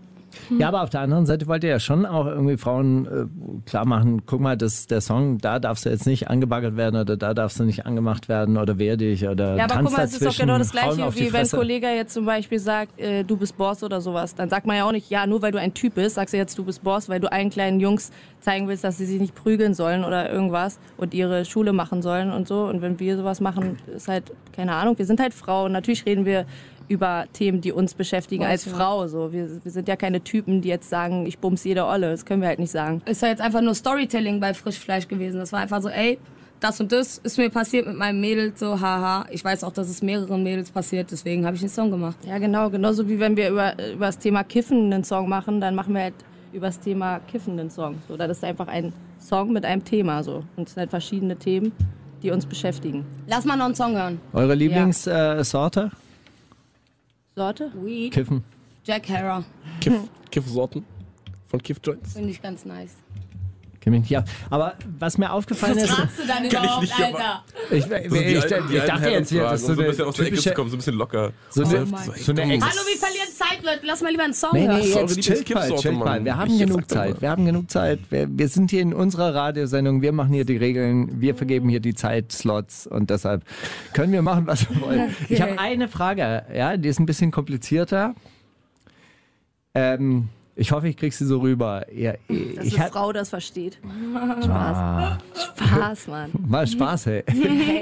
Ja, 0.57 0.67
aber 0.67 0.83
auf 0.83 0.89
der 0.89 1.01
anderen 1.01 1.25
Seite 1.25 1.47
wollt 1.47 1.63
ihr 1.63 1.69
ja 1.69 1.79
schon 1.79 2.05
auch 2.05 2.25
irgendwie 2.25 2.57
Frauen 2.57 3.05
äh, 3.05 3.69
klar 3.69 3.85
machen, 3.85 4.23
guck 4.25 4.39
mal, 4.41 4.57
das, 4.57 4.87
der 4.87 5.01
Song, 5.01 5.37
da 5.37 5.59
darfst 5.59 5.85
du 5.85 5.89
jetzt 5.89 6.05
nicht 6.05 6.29
angebaggert 6.29 6.77
werden 6.77 6.99
oder 6.99 7.17
da 7.17 7.33
darfst 7.33 7.59
du 7.59 7.63
nicht 7.63 7.85
angemacht 7.85 8.29
werden 8.29 8.57
oder 8.57 8.77
wehr 8.77 8.97
dich 8.97 9.27
oder 9.27 9.55
Ja, 9.55 9.65
aber 9.65 9.73
tanz 9.73 9.89
guck 9.89 9.97
mal, 9.97 10.05
es 10.05 10.13
ist 10.13 10.25
doch 10.25 10.37
genau 10.37 10.57
das 10.57 10.71
Gleiche, 10.71 11.15
wie 11.15 11.33
wenn 11.33 11.41
ein. 11.41 11.49
Kollege 11.49 11.87
jetzt 11.87 12.13
zum 12.13 12.25
Beispiel 12.25 12.59
sagt, 12.59 12.99
äh, 12.99 13.23
du 13.23 13.37
bist 13.37 13.57
Boss 13.57 13.83
oder 13.83 14.01
sowas. 14.01 14.35
Dann 14.35 14.49
sagt 14.49 14.65
man 14.65 14.77
ja 14.77 14.85
auch 14.85 14.91
nicht, 14.91 15.09
ja, 15.09 15.27
nur 15.27 15.41
weil 15.41 15.51
du 15.51 15.59
ein 15.59 15.73
Typ 15.73 15.95
bist, 15.95 16.15
sagst 16.15 16.33
du 16.33 16.37
jetzt, 16.37 16.57
du 16.57 16.63
bist 16.63 16.83
Boss, 16.83 17.09
weil 17.09 17.19
du 17.19 17.31
allen 17.31 17.49
kleinen 17.49 17.79
Jungs 17.79 18.11
zeigen 18.39 18.67
willst, 18.67 18.83
dass 18.83 18.97
sie 18.97 19.05
sich 19.05 19.19
nicht 19.19 19.35
prügeln 19.35 19.73
sollen 19.73 20.03
oder 20.03 20.31
irgendwas 20.31 20.79
und 20.97 21.13
ihre 21.13 21.45
Schule 21.45 21.73
machen 21.73 22.01
sollen 22.01 22.31
und 22.31 22.47
so. 22.47 22.63
Und 22.63 22.81
wenn 22.81 22.99
wir 22.99 23.17
sowas 23.17 23.39
machen, 23.41 23.77
ist 23.95 24.07
halt, 24.07 24.31
keine 24.53 24.73
Ahnung, 24.73 24.97
wir 24.97 25.05
sind 25.05 25.19
halt 25.19 25.33
Frauen. 25.33 25.71
Natürlich 25.71 26.05
reden 26.05 26.25
wir 26.25 26.45
über 26.91 27.25
Themen, 27.31 27.61
die 27.61 27.71
uns 27.71 27.93
beschäftigen 27.93 28.43
als 28.43 28.65
ja. 28.65 28.73
Frau. 28.73 29.07
So. 29.07 29.31
Wir, 29.31 29.63
wir 29.63 29.71
sind 29.71 29.87
ja 29.87 29.95
keine 29.95 30.21
Typen, 30.21 30.61
die 30.61 30.67
jetzt 30.67 30.89
sagen, 30.89 31.25
ich 31.25 31.39
bums 31.39 31.63
jede 31.63 31.85
Olle. 31.85 32.11
Das 32.11 32.25
können 32.25 32.41
wir 32.41 32.49
halt 32.49 32.59
nicht 32.59 32.71
sagen. 32.71 33.01
Ist 33.05 33.21
ja 33.21 33.29
jetzt 33.29 33.41
einfach 33.41 33.61
nur 33.61 33.73
Storytelling 33.73 34.41
bei 34.41 34.53
Frischfleisch 34.53 35.07
gewesen. 35.07 35.39
Das 35.39 35.53
war 35.53 35.61
einfach 35.61 35.81
so, 35.81 35.87
ey, 35.87 36.19
das 36.59 36.79
und 36.81 36.91
das 36.91 37.17
ist 37.17 37.37
mir 37.37 37.49
passiert 37.49 37.87
mit 37.87 37.97
meinem 37.97 38.19
Mädel, 38.19 38.51
so 38.55 38.79
haha. 38.79 39.25
Ich 39.31 39.43
weiß 39.43 39.63
auch, 39.63 39.71
dass 39.71 39.89
es 39.89 40.01
mehreren 40.01 40.43
Mädels 40.43 40.69
passiert, 40.69 41.09
deswegen 41.11 41.45
habe 41.45 41.55
ich 41.55 41.61
einen 41.61 41.71
Song 41.71 41.89
gemacht. 41.89 42.17
Ja, 42.27 42.37
genau. 42.37 42.69
Genauso 42.69 43.07
wie 43.07 43.19
wenn 43.19 43.35
wir 43.35 43.49
über, 43.49 43.73
über 43.93 44.07
das 44.07 44.19
Thema 44.19 44.43
Kiffen 44.43 44.93
einen 44.93 45.03
Song 45.03 45.27
machen, 45.27 45.59
dann 45.61 45.73
machen 45.73 45.95
wir 45.95 46.01
halt 46.01 46.13
über 46.53 46.67
das 46.67 46.79
Thema 46.79 47.19
Kiffen 47.31 47.59
einen 47.59 47.71
Song. 47.71 47.95
So, 48.07 48.17
das 48.17 48.29
ist 48.37 48.43
einfach 48.43 48.67
ein 48.67 48.93
Song 49.19 49.53
mit 49.53 49.65
einem 49.65 49.83
Thema. 49.83 50.23
So. 50.23 50.43
Und 50.55 50.67
es 50.67 50.73
sind 50.73 50.81
halt 50.81 50.89
verschiedene 50.89 51.35
Themen, 51.37 51.71
die 52.21 52.29
uns 52.29 52.45
beschäftigen. 52.45 53.05
Lass 53.27 53.45
mal 53.45 53.55
noch 53.55 53.65
einen 53.65 53.75
Song 53.75 53.95
hören. 53.95 54.19
Eure 54.33 54.53
Lieblingssorte? 54.53 55.91
Äh, 55.91 56.10
Sorte? 57.35 57.71
Weed, 57.75 58.13
Kiffen. 58.13 58.43
Jack 58.83 59.07
Harrow. 59.09 59.43
Kiff, 59.79 60.09
Kiffsorten 60.31 60.85
von 61.47 61.61
Kiff 61.61 61.79
Joints. 61.83 62.13
Finde 62.13 62.29
ich 62.29 62.41
ganz 62.41 62.65
nice. 62.65 62.95
Kenn 63.81 63.93
mich 63.93 64.01
nicht 64.09 64.15
aus. 64.17 64.23
Aber 64.51 64.75
was 64.99 65.17
mir 65.17 65.31
aufgefallen 65.33 65.75
Was 65.75 65.83
ist, 65.85 65.89
fragst 65.91 66.19
du 66.19 66.27
dann 66.27 66.45
überhaupt, 66.45 66.81
nicht, 66.81 66.93
aber- 66.93 67.05
Alter? 67.17 67.43
ich, 67.71 67.77
ich, 67.77 67.83
So 67.83 68.15
ich, 68.15 68.21
ich, 68.27 68.41
alten- 68.43 68.53
alten 68.53 68.87
dachte 68.87 69.09
jetzt 69.09 69.29
hier, 69.29 69.39
Herren 69.41 69.51
das 69.51 69.61
ist 69.61 69.65
fragen, 69.67 69.67
so 69.67 69.71
um 69.71 69.75
so 69.75 69.81
ein 69.81 69.87
bisschen 69.87 70.05
aus 70.05 70.15
der 70.15 70.25
Ecke 70.27 70.37
zu 70.37 70.51
kommen, 70.53 70.69
so 70.69 70.75
ein 70.75 70.77
bisschen 70.77 70.95
locker. 70.95 71.31
so 71.49 71.63
eine, 71.63 71.85
mein 71.85 72.03
so 72.15 72.31
eine 72.31 72.41
Hallo, 72.43 72.61
wir 72.61 72.97
verlieren 72.99 73.27
Zeit, 73.35 73.63
Leute. 73.63 73.79
Lass 73.83 74.01
mal 74.01 74.11
lieber 74.11 74.23
einen 74.23 74.33
Song 74.35 74.51
Nee, 74.53 74.67
hören. 74.67 74.79
nee, 74.81 74.85
Sorry, 74.85 75.05
jetzt 75.07 75.21
chillt 75.21 75.53
mal, 75.55 75.75
chillt 75.77 75.95
mal. 75.97 76.23
Wir 76.23 76.37
haben 76.37 76.51
Ich 76.53 76.59
genug 76.59 76.87
Zeit. 76.89 77.21
Wir 77.23 77.29
haben 77.31 77.43
genug 77.45 77.71
Zeit. 77.71 77.99
Wir, 78.11 78.27
wir 78.29 78.47
sind 78.49 78.69
hier 78.69 78.81
in 78.81 78.93
unserer 78.93 79.33
Radiosendung. 79.33 80.03
Wir 80.03 80.11
machen 80.11 80.31
hier 80.33 80.45
die 80.45 80.57
Regeln. 80.57 81.19
Wir 81.19 81.33
vergeben 81.33 81.67
hier 81.67 81.79
die 81.79 81.95
Zeitslots 81.95 82.85
und 82.85 83.09
deshalb 83.09 83.43
können 83.93 84.13
wir 84.13 84.21
machen, 84.21 84.45
was 84.45 84.69
wir 84.69 84.79
wollen. 84.79 85.15
Ich 85.27 85.41
habe 85.41 85.57
eine 85.57 85.87
Frage, 85.87 86.43
ja, 86.55 86.77
die 86.77 86.87
ist 86.87 86.99
ein 86.99 87.07
bisschen 87.07 87.31
komplizierter. 87.31 88.13
Ähm, 89.73 90.29
ich 90.61 90.71
hoffe, 90.71 90.87
ich 90.87 90.95
krieg 90.95 91.11
sie 91.11 91.25
so 91.25 91.39
rüber. 91.39 91.87
Ja, 91.91 92.13
Dass 92.55 92.65
ich 92.65 92.79
eine 92.79 92.91
Frau 92.91 93.11
das 93.11 93.29
versteht. 93.29 93.79
Spaß. 94.43 95.17
Spaß, 95.55 96.07
Mann. 96.07 96.31
Mal 96.47 96.67
Spaß, 96.67 97.05
hey. 97.07 97.23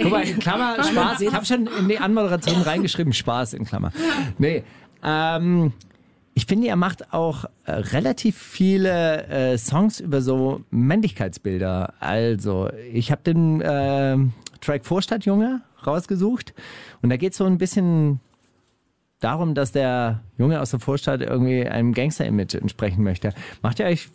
Guck 0.02 0.12
mal, 0.12 0.24
in 0.24 0.40
Klammer, 0.40 0.82
Spaß. 0.82 1.20
Ich 1.20 1.34
habe 1.34 1.46
schon 1.46 1.68
in 1.68 1.90
die 1.90 1.98
Anmoderation 1.98 2.62
reingeschrieben, 2.62 3.12
Spaß 3.12 3.54
in 3.54 3.66
Klammer. 3.66 3.92
Nee, 4.38 4.64
ähm, 5.04 5.74
ich 6.36 6.46
finde, 6.46 6.70
er 6.70 6.78
macht 6.78 7.14
auch 7.14 7.44
äh, 7.66 7.72
relativ 7.74 8.38
viele 8.38 9.28
äh, 9.28 9.58
Songs 9.58 10.00
über 10.00 10.22
so 10.22 10.62
Männlichkeitsbilder. 10.72 11.96
Also, 12.00 12.70
ich 12.94 13.12
habe 13.12 13.22
den 13.24 13.60
äh, 13.60 14.16
Track 14.62 14.86
Vorstadtjunge 14.86 15.62
rausgesucht 15.86 16.54
und 17.02 17.10
da 17.10 17.18
geht 17.18 17.34
es 17.34 17.40
so 17.40 17.44
ein 17.44 17.58
bisschen 17.58 18.22
darum, 19.20 19.54
dass 19.56 19.72
der 19.72 20.22
Junge 20.38 20.62
aus 20.62 20.72
der 20.72 20.80
Vorstadt 20.80 21.22
irgendwie 21.22 21.66
einem 21.68 21.94
Gangster-Image 21.94 22.56
entsprechen 22.56 23.04
möchte. 23.04 23.34
Macht 23.62 23.80
ihr 23.80 23.86
euch, 23.86 24.10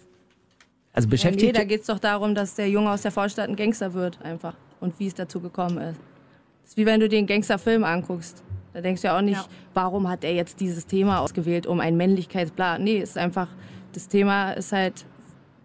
also 0.93 1.07
Ja, 1.07 1.09
nee, 1.09 1.11
beschäftigt 1.11 1.57
da 1.57 1.65
geht 1.65 1.81
es 1.83 1.87
doch 1.87 1.99
darum, 1.99 2.35
dass 2.35 2.55
der 2.55 2.69
Junge 2.69 2.91
aus 2.91 3.03
der 3.03 3.11
Vorstadt 3.13 3.49
ein 3.49 3.57
Gangster 3.57 3.93
wird, 3.95 4.21
einfach. 4.23 4.55
Und 4.81 4.99
wie 4.99 5.07
es 5.07 5.15
dazu 5.15 5.41
gekommen 5.41 5.79
ist. 5.79 6.01
Das 6.63 6.71
ist 6.71 6.77
wie 6.77 6.87
wenn 6.87 7.01
du 7.01 7.09
dir 7.09 7.19
einen 7.19 7.27
Gangsterfilm 7.27 7.85
anguckst. 7.85 8.43
Da 8.73 8.81
denkst 8.81 9.03
du 9.03 9.09
ja 9.09 9.17
auch 9.17 9.23
nicht, 9.23 9.37
Ja. 9.37 9.47
warum 9.73 10.09
hat 10.09 10.25
er 10.25 10.35
jetzt 10.35 10.61
dieses 10.61 10.87
Thema 10.87 11.21
ausgewählt, 11.21 11.67
um 11.67 11.81
ein 11.81 11.97
Männlichkeitsbla. 11.97 12.79
Nee, 12.79 12.99
es 13.01 13.11
ist 13.11 13.19
einfach, 13.19 13.49
das 13.93 14.09
Thema 14.09 14.53
ist 14.53 14.73
halt, 14.73 15.05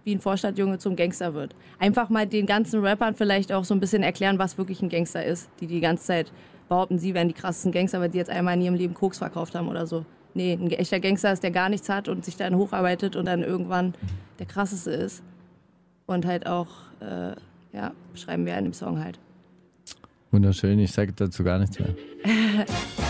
wie 0.04 0.14
ein 0.14 0.20
Vorstadtjunge 0.22 0.78
zum 0.78 0.96
Gangster 0.96 1.34
wird. 1.34 1.56
Einfach 1.80 2.10
mal 2.10 2.28
den 2.28 2.46
ganzen 2.46 2.82
Rappern 2.86 3.16
vielleicht 3.16 3.52
auch 3.52 3.66
so 3.66 3.74
ein 3.74 3.80
bisschen 3.80 4.04
erklären, 4.04 4.40
was 4.40 4.58
wirklich 4.58 4.82
ein 4.82 4.90
Gangster 4.90 5.24
ist. 5.26 5.50
Die 5.60 5.68
die 5.68 5.80
ganze 5.82 6.06
Zeit 6.06 6.32
behaupten, 6.70 7.00
sie 7.00 7.14
wären 7.14 7.28
die 7.28 7.34
krassesten 7.34 7.72
Gangster, 7.72 8.00
weil 8.00 8.10
die 8.10 8.18
jetzt 8.18 8.30
einmal 8.30 8.54
in 8.56 8.62
ihrem 8.62 8.76
Leben 8.76 8.94
Koks 8.94 9.18
verkauft 9.18 9.56
haben 9.56 9.68
oder 9.68 9.86
so. 9.86 10.06
Nee, 10.34 10.54
ein 10.54 10.72
echter 10.72 11.00
Gangster 11.00 11.34
ist, 11.34 11.44
der 11.44 11.52
gar 11.52 11.70
nichts 11.70 11.90
hat 11.90 12.08
und 12.08 12.24
sich 12.24 12.38
dann 12.38 12.56
hocharbeitet 12.56 13.16
und 13.16 13.26
dann 13.26 13.44
irgendwann 13.44 13.96
der 14.38 14.46
krasseste 14.46 14.92
ist. 14.92 15.24
Und 16.06 16.26
halt 16.26 16.48
auch, 16.48 16.68
äh, 17.02 17.34
ja, 17.76 17.92
beschreiben 18.12 18.46
wir 18.46 18.58
in 18.58 18.66
dem 18.66 18.74
Song 18.74 19.04
halt. 19.04 19.20
Wunderschön, 20.32 20.80
ich 20.80 20.92
sage 20.92 21.12
dazu 21.12 21.44
gar 21.44 21.58
nichts 21.58 21.80
mehr. 21.80 21.90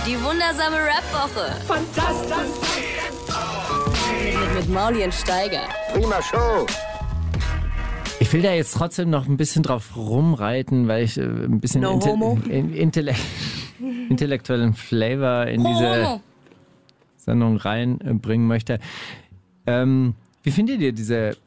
Die 0.08 0.16
wundersame 0.24 0.78
Rap-Woche. 0.78 1.52
Fantastisch. 1.68 2.86
Mit, 4.24 4.40
mit, 4.40 4.56
mit 4.56 4.70
Mauli 4.70 5.04
und 5.04 5.14
Steiger. 5.14 5.64
Prima 5.94 6.22
Show. 6.22 6.66
Ich 8.20 8.34
will 8.34 8.42
da 8.42 8.52
jetzt 8.54 8.74
trotzdem 8.74 9.10
noch 9.10 9.28
ein 9.28 9.38
bisschen 9.38 9.64
drauf 9.64 9.96
rumreiten, 9.96 10.88
weil 10.88 11.04
ich 11.04 11.18
äh, 11.18 11.24
ein 11.24 11.60
bisschen 11.60 11.82
No 11.82 12.00
homo. 12.02 12.38
in, 12.50 12.74
intelle 12.74 13.16
intellektuellen 14.10 14.74
Flavor 14.74 15.46
in 15.48 15.64
diese 15.64 16.06
Homo. 16.06 16.22
Sendung 17.18 17.58
reinbringen 17.58 18.48
möchte. 18.48 18.80
Ähm, 19.66 20.16
wie 20.44 20.52
findet 20.52 20.82
ihr 20.82 20.92
diese 20.92 21.38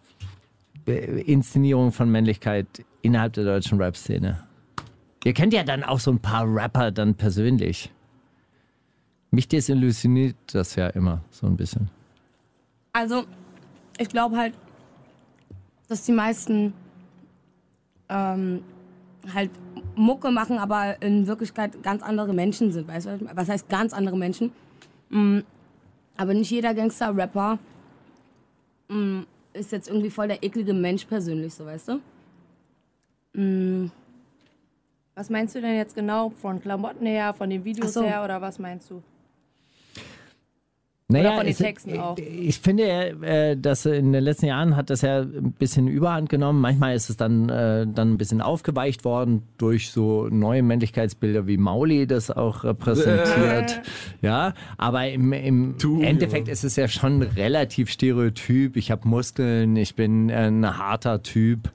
äh, 0.87 1.21
Inszenierung 1.23 1.93
von 1.93 2.11
Männlichkeit 2.11 2.67
innerhalb 3.03 3.35
der 3.35 3.45
deutschen 3.45 3.79
Rap-Szene? 3.81 4.43
Ihr 5.25 5.35
kennt 5.35 5.53
ja 5.53 5.65
dann 5.65 5.85
auch 5.85 6.01
so 6.01 6.11
ein 6.11 6.19
paar 6.21 6.45
Rapper 6.47 6.91
dann 6.91 7.15
persönlich. 7.15 7.91
Mich 9.31 9.49
desillusioniert 9.49 10.37
das 10.53 10.75
ja 10.77 10.89
immer 10.89 11.23
so 11.31 11.47
ein 11.47 11.57
bisschen. 11.57 11.91
Also, 12.93 13.25
ich 13.99 14.09
glaube 14.09 14.37
halt, 14.37 14.55
dass 15.89 16.05
die 16.05 16.13
meisten 16.13 16.73
ähm, 18.09 18.63
halt 19.35 19.51
Mucke 19.95 20.31
machen, 20.31 20.59
aber 20.59 21.01
in 21.03 21.27
Wirklichkeit 21.27 21.83
ganz 21.83 22.03
andere 22.03 22.33
Menschen 22.33 22.73
sind. 22.73 22.89
Weißt 22.89 23.07
du, 23.07 23.19
was 23.35 23.49
heißt 23.49 23.69
ganz 23.69 23.93
andere 23.93 24.17
Menschen? 24.17 24.53
Mm, 25.11 25.41
aber 26.17 26.35
nicht 26.35 26.51
jeder 26.51 26.75
Gangster-Rapper 26.75 27.59
mm, 28.89 29.21
ist 29.53 29.73
jetzt 29.73 29.89
irgendwie 29.89 30.11
voll 30.11 30.29
der 30.29 30.43
eklige 30.43 30.73
Mensch 30.75 31.05
persönlich, 31.05 31.55
so 31.55 31.67
weißt 31.67 31.89
du? 31.89 33.41
Mm, 33.41 33.91
Was 35.15 35.29
meinst 35.29 35.55
du 35.55 35.61
denn 35.61 35.77
jetzt 35.77 35.95
genau? 35.95 36.31
Von 36.31 36.61
Klamotten 36.61 37.05
her, 37.07 37.35
von 37.35 37.51
den 37.51 37.65
Videos 37.65 37.93
so. 37.93 38.03
her 38.03 38.25
oder 38.25 38.41
was 38.41 38.59
meinst 38.59 38.91
du? 38.91 39.03
Naja, 41.13 41.37
von 41.37 41.47
den 41.47 41.57
Texten 41.57 41.99
auch. 41.99 42.17
Ich 42.19 42.59
finde, 42.61 42.85
äh, 43.23 43.57
dass 43.57 43.87
in 43.87 44.13
den 44.13 44.23
letzten 44.25 44.47
Jahren 44.47 44.77
hat 44.77 44.91
das 44.91 45.03
ja 45.03 45.21
ein 45.21 45.53
bisschen 45.53 45.89
Überhand 45.89 46.29
genommen. 46.29 46.61
Manchmal 46.61 46.95
ist 46.95 47.11
es 47.11 47.17
dann, 47.17 47.49
äh, 47.49 47.87
dann 47.87 48.13
ein 48.13 48.19
bisschen 48.19 48.41
aufgeweicht 48.41 49.05
worden 49.05 49.43
durch 49.59 49.91
so 49.91 50.29
neue 50.29 50.63
Männlichkeitsbilder, 50.63 51.47
wie 51.47 51.57
Mauli 51.57 52.07
das 52.07 52.31
auch 52.31 52.65
repräsentiert. 52.65 53.81
Ja, 54.21 54.55
aber 54.79 55.09
im, 55.09 55.33
im 55.33 55.77
Du, 55.79 56.01
Endeffekt 56.03 56.49
ja. 56.49 56.53
ist 56.53 56.65
es 56.65 56.77
ja 56.77 56.89
schon 56.89 57.23
relativ 57.23 57.91
stereotyp. 57.91 58.77
Ich 58.77 58.91
habe 58.91 59.07
Muskeln, 59.09 59.77
ich 59.77 59.95
bin 59.95 60.31
äh, 60.31 60.47
ein 60.49 60.79
harter 60.79 61.23
Typ. 61.23 61.71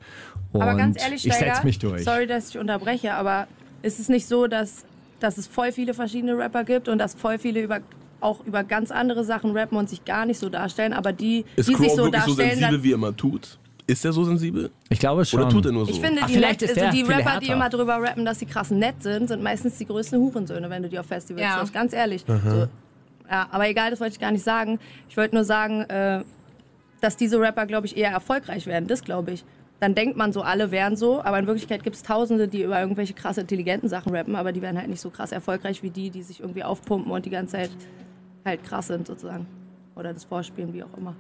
Und 0.53 0.61
aber 0.61 0.75
ganz 0.75 1.01
ehrlich, 1.01 1.25
ich 1.25 1.33
Steiger, 1.33 1.55
setze 1.55 1.65
mich 1.65 1.79
durch. 1.79 2.03
sorry, 2.03 2.25
dass 2.27 2.49
ich 2.49 2.57
unterbreche, 2.57 3.13
aber 3.13 3.47
ist 3.81 3.99
es 3.99 4.09
nicht 4.09 4.27
so, 4.27 4.47
dass, 4.47 4.85
dass 5.19 5.37
es 5.37 5.47
voll 5.47 5.71
viele 5.71 5.93
verschiedene 5.93 6.37
Rapper 6.37 6.63
gibt 6.63 6.87
und 6.87 6.97
dass 6.99 7.13
voll 7.15 7.37
viele 7.37 7.61
über, 7.61 7.79
auch 8.19 8.45
über 8.45 8.63
ganz 8.63 8.91
andere 8.91 9.23
Sachen 9.23 9.55
rappen 9.55 9.77
und 9.77 9.89
sich 9.89 10.03
gar 10.05 10.25
nicht 10.25 10.39
so 10.39 10.49
darstellen, 10.49 10.93
aber 10.93 11.13
die, 11.13 11.45
Ist 11.55 11.69
die 11.69 11.73
Crow 11.73 11.83
sich 11.85 11.91
so 11.95 12.03
wirklich 12.05 12.23
so 12.23 12.29
darstellen, 12.31 12.49
sensibel, 12.51 12.71
dann, 12.77 12.83
wie 12.83 12.91
er 12.91 12.95
immer 12.95 13.15
tut? 13.15 13.57
Ist 13.85 14.03
er 14.03 14.11
so 14.11 14.23
sensibel? 14.25 14.69
Ich 14.89 14.99
glaube 14.99 15.23
schon. 15.23 15.39
Oder 15.41 15.49
tut 15.49 15.65
er 15.65 15.71
nur 15.71 15.85
so? 15.85 15.91
ich 15.91 15.99
finde, 16.01 16.21
Ah, 16.21 16.25
die, 16.27 16.33
vielleicht 16.33 16.61
nett, 16.61 16.71
ist 16.71 16.77
also 16.81 16.91
die 16.97 17.03
Rapper, 17.03 17.39
die 17.39 17.45
härter. 17.47 17.53
immer 17.53 17.69
drüber 17.69 18.01
rappen, 18.01 18.25
dass 18.25 18.39
sie 18.39 18.45
krass 18.45 18.69
nett 18.69 19.01
sind, 19.01 19.27
sind 19.29 19.41
meistens 19.41 19.77
die 19.77 19.85
größten 19.85 20.19
Hurensöhne, 20.19 20.69
wenn 20.69 20.83
du 20.83 20.89
die 20.89 20.99
auf 20.99 21.05
Festivals 21.05 21.43
Ja. 21.45 21.57
triffst. 21.59 21.73
Ganz 21.73 21.93
ehrlich. 21.93 22.25
So, 22.27 22.67
ja, 23.29 23.47
aber 23.51 23.69
egal, 23.69 23.91
das 23.91 23.99
wollte 24.01 24.13
ich 24.13 24.19
gar 24.19 24.31
nicht 24.31 24.43
sagen. 24.43 24.79
Ich 25.09 25.15
wollte 25.15 25.35
nur 25.35 25.43
sagen, 25.45 25.81
äh, 25.83 26.23
dass 27.01 27.15
diese 27.15 27.39
Rapper, 27.39 27.65
glaube 27.65 27.85
ich, 27.87 27.95
eher 27.95 28.09
erfolgreich 28.11 28.65
werden. 28.65 28.87
Das 28.87 29.03
glaube 29.03 29.31
ich. 29.31 29.45
Dann 29.79 29.93
denkt 29.93 30.17
man 30.17 30.33
so, 30.33 30.41
alle 30.41 30.71
wären 30.71 30.95
so, 30.97 31.21
aber 31.21 31.37
in 31.37 31.45
Wirklichkeit 31.45 31.83
gibt 31.83 31.95
es 31.95 32.01
Tausende, 32.03 32.47
die 32.47 32.63
über 32.63 32.79
irgendwelche 32.81 33.13
krass 33.13 33.37
intelligenten 33.37 33.87
Sachen 33.89 34.13
rappen, 34.15 34.35
aber 34.35 34.51
die 34.51 34.61
werden 34.63 34.77
halt 34.77 34.89
nicht 34.89 35.01
so 35.01 35.11
krass 35.11 35.31
erfolgreich 35.31 35.83
wie 35.83 35.91
die, 35.91 36.09
die 36.09 36.23
sich 36.23 36.39
irgendwie 36.39 36.63
aufpumpen 36.63 37.11
und 37.11 37.25
die 37.25 37.29
ganze 37.29 37.51
Zeit 37.57 37.69
halt 38.47 38.63
krass 38.63 38.87
sind 38.87 39.05
sozusagen. 39.07 39.45
Oder 39.95 40.13
das 40.13 40.25
Vorspielen, 40.25 40.73
wie 40.73 40.83
auch 40.83 40.97
immer. 40.97 41.15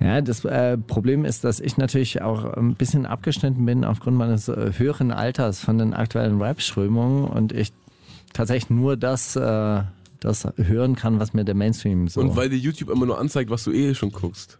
Ja, 0.00 0.22
das 0.22 0.44
äh, 0.46 0.78
Problem 0.78 1.26
ist, 1.26 1.44
dass 1.44 1.60
ich 1.60 1.76
natürlich 1.76 2.22
auch 2.22 2.44
ein 2.44 2.74
bisschen 2.74 3.04
abgeschnitten 3.04 3.66
bin 3.66 3.84
aufgrund 3.84 4.16
meines 4.16 4.48
äh, 4.48 4.72
höheren 4.76 5.10
Alters 5.12 5.60
von 5.60 5.76
den 5.76 5.92
aktuellen 5.92 6.40
Rap-Strömungen 6.40 7.24
und 7.24 7.52
ich 7.52 7.72
tatsächlich 8.32 8.70
nur 8.70 8.96
das, 8.96 9.36
äh, 9.36 9.82
das 10.20 10.48
hören 10.56 10.96
kann, 10.96 11.20
was 11.20 11.34
mir 11.34 11.44
der 11.44 11.54
Mainstream 11.54 12.08
so. 12.08 12.22
Und 12.22 12.34
weil 12.34 12.48
dir 12.48 12.56
YouTube 12.56 12.88
immer 12.88 13.04
nur 13.04 13.18
anzeigt, 13.18 13.50
was 13.50 13.64
du 13.64 13.72
eh 13.72 13.94
schon 13.94 14.10
guckst. 14.10 14.58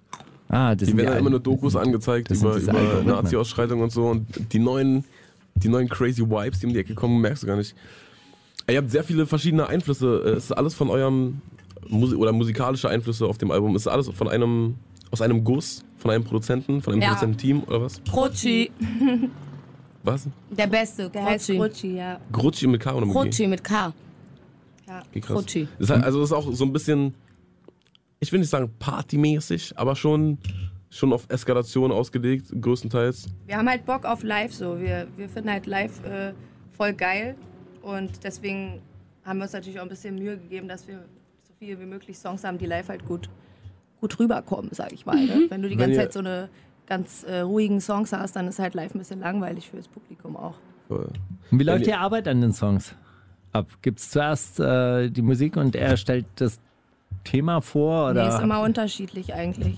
ah, 0.49 0.75
das 0.75 0.81
Die 0.81 0.85
sind 0.87 0.99
werden 0.99 1.07
die 1.07 1.11
dann 1.13 1.21
immer 1.21 1.31
nur 1.31 1.41
Dokus 1.41 1.75
angezeigt 1.75 2.31
über, 2.31 2.57
über. 2.57 3.03
Nazi-Ausschreitungen 3.03 3.85
und 3.85 3.93
so. 3.93 4.09
Und 4.09 4.53
die 4.53 4.59
neuen, 4.59 5.05
die 5.55 5.69
neuen 5.69 5.89
crazy 5.89 6.21
Vibes, 6.21 6.61
die 6.61 6.67
um 6.67 6.75
die 6.75 6.81
Ecke 6.81 6.95
kommen, 6.95 7.19
merkst 7.19 7.45
du 7.45 7.47
gar 7.47 7.57
nicht. 7.57 7.75
Ihr 8.69 8.77
habt 8.77 8.91
sehr 8.91 9.05
viele 9.05 9.25
verschiedene 9.25 9.69
Einflüsse. 9.69 10.19
Es 10.19 10.45
ist 10.45 10.53
alles 10.53 10.75
von 10.75 10.91
eurem 10.91 11.41
Musi 11.89 12.15
oder 12.15 12.33
musikalische 12.33 12.89
Einflüsse 12.89 13.27
auf 13.27 13.39
dem 13.39 13.51
Album. 13.51 13.75
Ist 13.77 13.87
alles 13.87 14.09
von 14.09 14.29
einem 14.29 14.77
aus 15.11 15.21
einem 15.21 15.43
Guss, 15.43 15.85
von 15.97 16.11
einem 16.13 16.23
Produzenten, 16.25 16.81
von 16.83 16.93
einem 16.93 17.03
Ja. 17.03 17.09
Produzententeam 17.09 17.65
oder 17.65 17.83
was? 17.83 18.01
Krotschi. 18.05 18.71
Was? 20.03 20.27
Der 20.51 20.67
Beste, 20.67 21.11
Der 21.11 21.25
heißt 21.25 21.47
Krotschi. 21.49 21.59
Krotschi, 21.59 21.97
ja. 21.97 22.21
Grutschi 22.33 22.67
mit 22.67 22.81
K 22.81 22.95
oder 22.95 23.05
mit 23.05 23.15
G? 23.15 23.21
Krotschi 23.21 23.47
mit 23.47 23.63
K. 23.63 23.93
ja. 24.89 25.03
Okay, 25.11 25.21
krass. 25.21 25.45
Das 25.45 25.55
ist 25.79 25.91
halt, 25.91 26.05
also 26.05 26.21
das 26.21 26.31
ist 26.31 26.33
auch 26.33 26.51
so 26.55 26.65
ein 26.65 26.73
bisschen, 26.73 27.13
ich 28.19 28.33
will 28.33 28.41
nicht 28.41 28.49
sagen 28.49 28.71
partymäßig, 28.79 29.77
aber 29.77 29.95
schon, 29.95 30.39
schon 30.89 31.13
auf 31.13 31.27
Eskalation 31.29 31.93
ausgelegt, 31.93 32.47
größtenteils. 32.63 33.27
Wir 33.47 33.59
haben 33.59 33.69
halt 33.69 33.85
Bock 33.85 34.07
auf 34.07 34.23
live 34.23 34.55
so. 34.55 34.81
Wir, 34.81 35.07
wir 35.19 35.29
finden 35.29 35.51
halt 35.51 35.67
live 35.67 36.03
äh, 36.05 36.33
voll 36.75 36.95
geil. 36.95 37.37
Und 37.83 38.25
deswegen 38.25 38.81
haben 39.25 39.39
wir 39.39 39.43
uns 39.45 39.53
natürlich 39.53 39.79
auch 39.81 39.85
ein 39.85 39.91
bisschen 39.91 40.15
Mühe 40.15 40.39
gegeben, 40.39 40.67
dass 40.67 40.89
wir 40.89 41.05
viel 41.61 41.79
wie 41.79 41.85
möglich 41.85 42.17
Songs 42.19 42.43
haben, 42.43 42.57
die 42.57 42.65
live 42.65 42.89
halt 42.89 43.05
gut, 43.05 43.29
gut 44.01 44.19
rüberkommen, 44.19 44.71
sag 44.73 44.93
ich 44.95 45.05
mal. 45.05 45.17
Ne? 45.23 45.45
Wenn 45.51 45.61
du 45.61 45.69
die 45.69 45.77
ganze 45.77 45.97
Zeit 45.99 46.13
so 46.15 46.21
eine 46.21 46.49
ganz 46.87 47.23
äh, 47.25 47.41
ruhigen 47.41 47.83
Songs 47.83 48.15
hast, 48.15 48.35
dann 48.35 48.49
ist 48.49 48.59
halt 48.59 48.73
live 48.73 48.95
ein 48.95 48.99
bisschen 48.99 49.21
langweilig 49.21 49.69
fürs 49.69 49.87
Publikum 49.87 50.39
auch. 50.39 50.55
Voll. 50.89 51.11
Und 51.51 51.59
wie 51.59 51.65
läuft 51.65 51.85
die 51.85 51.91
ihr- 51.91 52.01
Arbeit 52.01 52.27
an 52.29 52.41
den 52.41 52.55
Songs 52.55 52.95
ab? 53.53 53.67
Gibt 53.83 53.99
es 53.99 54.09
zuerst 54.09 54.59
äh, 54.59 55.11
die 55.11 55.21
Musik 55.21 55.59
und 55.59 55.77
er 55.77 55.99
stellt 55.99 56.25
das 56.37 56.59
Thema 57.25 57.61
vor? 57.61 58.13
Oder? 58.13 58.23
Nee, 58.27 58.35
ist 58.35 58.41
immer 58.43 58.63
unterschiedlich 58.63 59.35
eigentlich. 59.35 59.77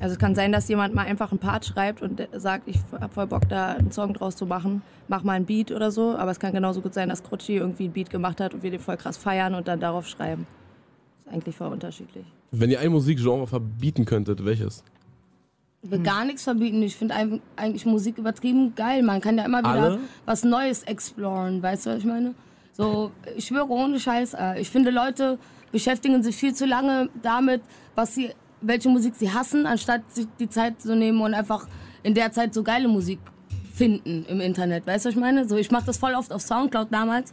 Also 0.00 0.12
es 0.12 0.20
kann 0.20 0.36
sein, 0.36 0.52
dass 0.52 0.68
jemand 0.68 0.94
mal 0.94 1.06
einfach 1.06 1.32
einen 1.32 1.40
Part 1.40 1.64
schreibt 1.64 2.00
und 2.02 2.28
sagt, 2.36 2.68
ich 2.68 2.78
hab 2.92 3.12
voll 3.12 3.26
Bock, 3.26 3.48
da 3.48 3.72
einen 3.72 3.90
Song 3.90 4.14
draus 4.14 4.36
zu 4.36 4.46
machen. 4.46 4.82
Mach 5.08 5.24
mal 5.24 5.32
einen 5.32 5.46
Beat 5.46 5.72
oder 5.72 5.90
so. 5.90 6.16
Aber 6.16 6.30
es 6.30 6.38
kann 6.38 6.52
genauso 6.52 6.80
gut 6.80 6.94
sein, 6.94 7.08
dass 7.08 7.24
Krutschi 7.24 7.56
irgendwie 7.56 7.84
einen 7.86 7.92
Beat 7.92 8.08
gemacht 8.10 8.40
hat 8.40 8.54
und 8.54 8.62
wir 8.62 8.70
den 8.70 8.78
voll 8.78 8.96
krass 8.96 9.16
feiern 9.16 9.56
und 9.56 9.66
dann 9.66 9.80
darauf 9.80 10.06
schreiben. 10.06 10.46
Ist 11.26 11.32
eigentlich 11.32 11.56
voll 11.56 11.72
unterschiedlich. 11.72 12.26
Wenn 12.50 12.70
ihr 12.70 12.80
ein 12.80 12.90
Musikgenre 12.92 13.46
verbieten 13.46 14.04
könntet, 14.04 14.44
welches? 14.44 14.82
Ich 15.82 15.90
will 15.90 15.98
gar 16.00 16.24
nichts 16.24 16.44
verbieten. 16.44 16.80
Ich 16.82 16.94
finde 16.96 17.14
eigentlich 17.56 17.86
Musik 17.86 18.18
übertrieben 18.18 18.74
geil. 18.76 19.02
Man 19.02 19.20
kann 19.20 19.36
ja 19.36 19.44
immer 19.44 19.58
wieder 19.60 19.70
Alle? 19.70 19.98
was 20.26 20.44
Neues 20.44 20.84
exploren. 20.84 21.60
Weißt 21.62 21.86
du, 21.86 21.90
was 21.90 21.98
ich 21.98 22.04
meine? 22.04 22.34
So, 22.72 23.10
ich 23.36 23.46
schwöre 23.46 23.68
ohne 23.68 23.98
Scheiß. 23.98 24.34
äh, 24.34 24.60
Ich 24.60 24.70
finde, 24.70 24.90
Leute 24.90 25.38
beschäftigen 25.72 26.22
sich 26.22 26.36
viel 26.36 26.54
zu 26.54 26.66
lange 26.66 27.08
damit, 27.22 27.62
was 27.96 28.14
sie, 28.14 28.30
welche 28.60 28.88
Musik 28.90 29.14
sie 29.16 29.32
hassen, 29.32 29.66
anstatt 29.66 30.02
sich 30.12 30.26
die 30.38 30.48
Zeit 30.48 30.80
zu 30.80 30.94
nehmen 30.94 31.20
und 31.20 31.34
einfach 31.34 31.66
in 32.04 32.14
der 32.14 32.30
Zeit 32.32 32.54
so 32.54 32.62
geile 32.62 32.86
Musik 32.88 33.18
finden 33.74 34.24
im 34.28 34.40
Internet. 34.40 34.86
Weißt 34.86 35.04
du, 35.04 35.08
was 35.08 35.14
ich 35.16 35.20
meine? 35.20 35.48
So, 35.48 35.56
ich 35.56 35.70
mache 35.70 35.86
das 35.86 35.96
voll 35.96 36.14
oft 36.14 36.32
auf 36.32 36.42
Soundcloud 36.42 36.88
damals. 36.92 37.32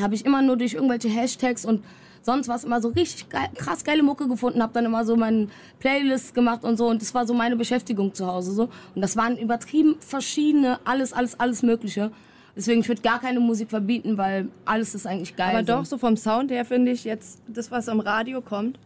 Habe 0.00 0.14
ich 0.14 0.24
immer 0.24 0.42
nur 0.42 0.56
durch 0.56 0.74
irgendwelche 0.74 1.08
Hashtags 1.08 1.64
und 1.64 1.82
sonst 2.24 2.48
was 2.48 2.64
immer 2.64 2.80
so 2.80 2.88
richtig 2.88 3.28
geil, 3.28 3.48
krass 3.54 3.84
geile 3.84 4.02
Mucke 4.02 4.26
gefunden, 4.26 4.62
habe 4.62 4.72
dann 4.72 4.84
immer 4.86 5.04
so 5.04 5.14
meine 5.16 5.48
Playlists 5.78 6.32
gemacht 6.34 6.64
und 6.64 6.76
so 6.76 6.88
und 6.88 7.00
das 7.02 7.14
war 7.14 7.26
so 7.26 7.34
meine 7.34 7.56
Beschäftigung 7.56 8.12
zu 8.14 8.26
Hause 8.26 8.52
so 8.52 8.62
und 8.94 9.02
das 9.02 9.16
waren 9.16 9.36
übertrieben 9.36 9.96
verschiedene 10.00 10.78
alles 10.84 11.12
alles 11.12 11.38
alles 11.38 11.62
mögliche. 11.62 12.10
Deswegen 12.56 12.80
ich 12.82 12.88
würde 12.88 13.02
gar 13.02 13.20
keine 13.20 13.40
Musik 13.40 13.68
verbieten, 13.70 14.16
weil 14.16 14.48
alles 14.64 14.94
ist 14.94 15.06
eigentlich 15.06 15.34
geil. 15.34 15.50
Aber 15.56 15.60
so. 15.64 15.72
doch, 15.72 15.84
so 15.84 15.98
vom 15.98 16.16
Sound 16.16 16.50
her 16.52 16.64
finde 16.64 16.92
ich 16.92 17.02
jetzt, 17.04 17.42
das, 17.48 17.70
was 17.72 17.88
im 17.88 17.98
Radio 17.98 18.40
kommt, 18.40 18.78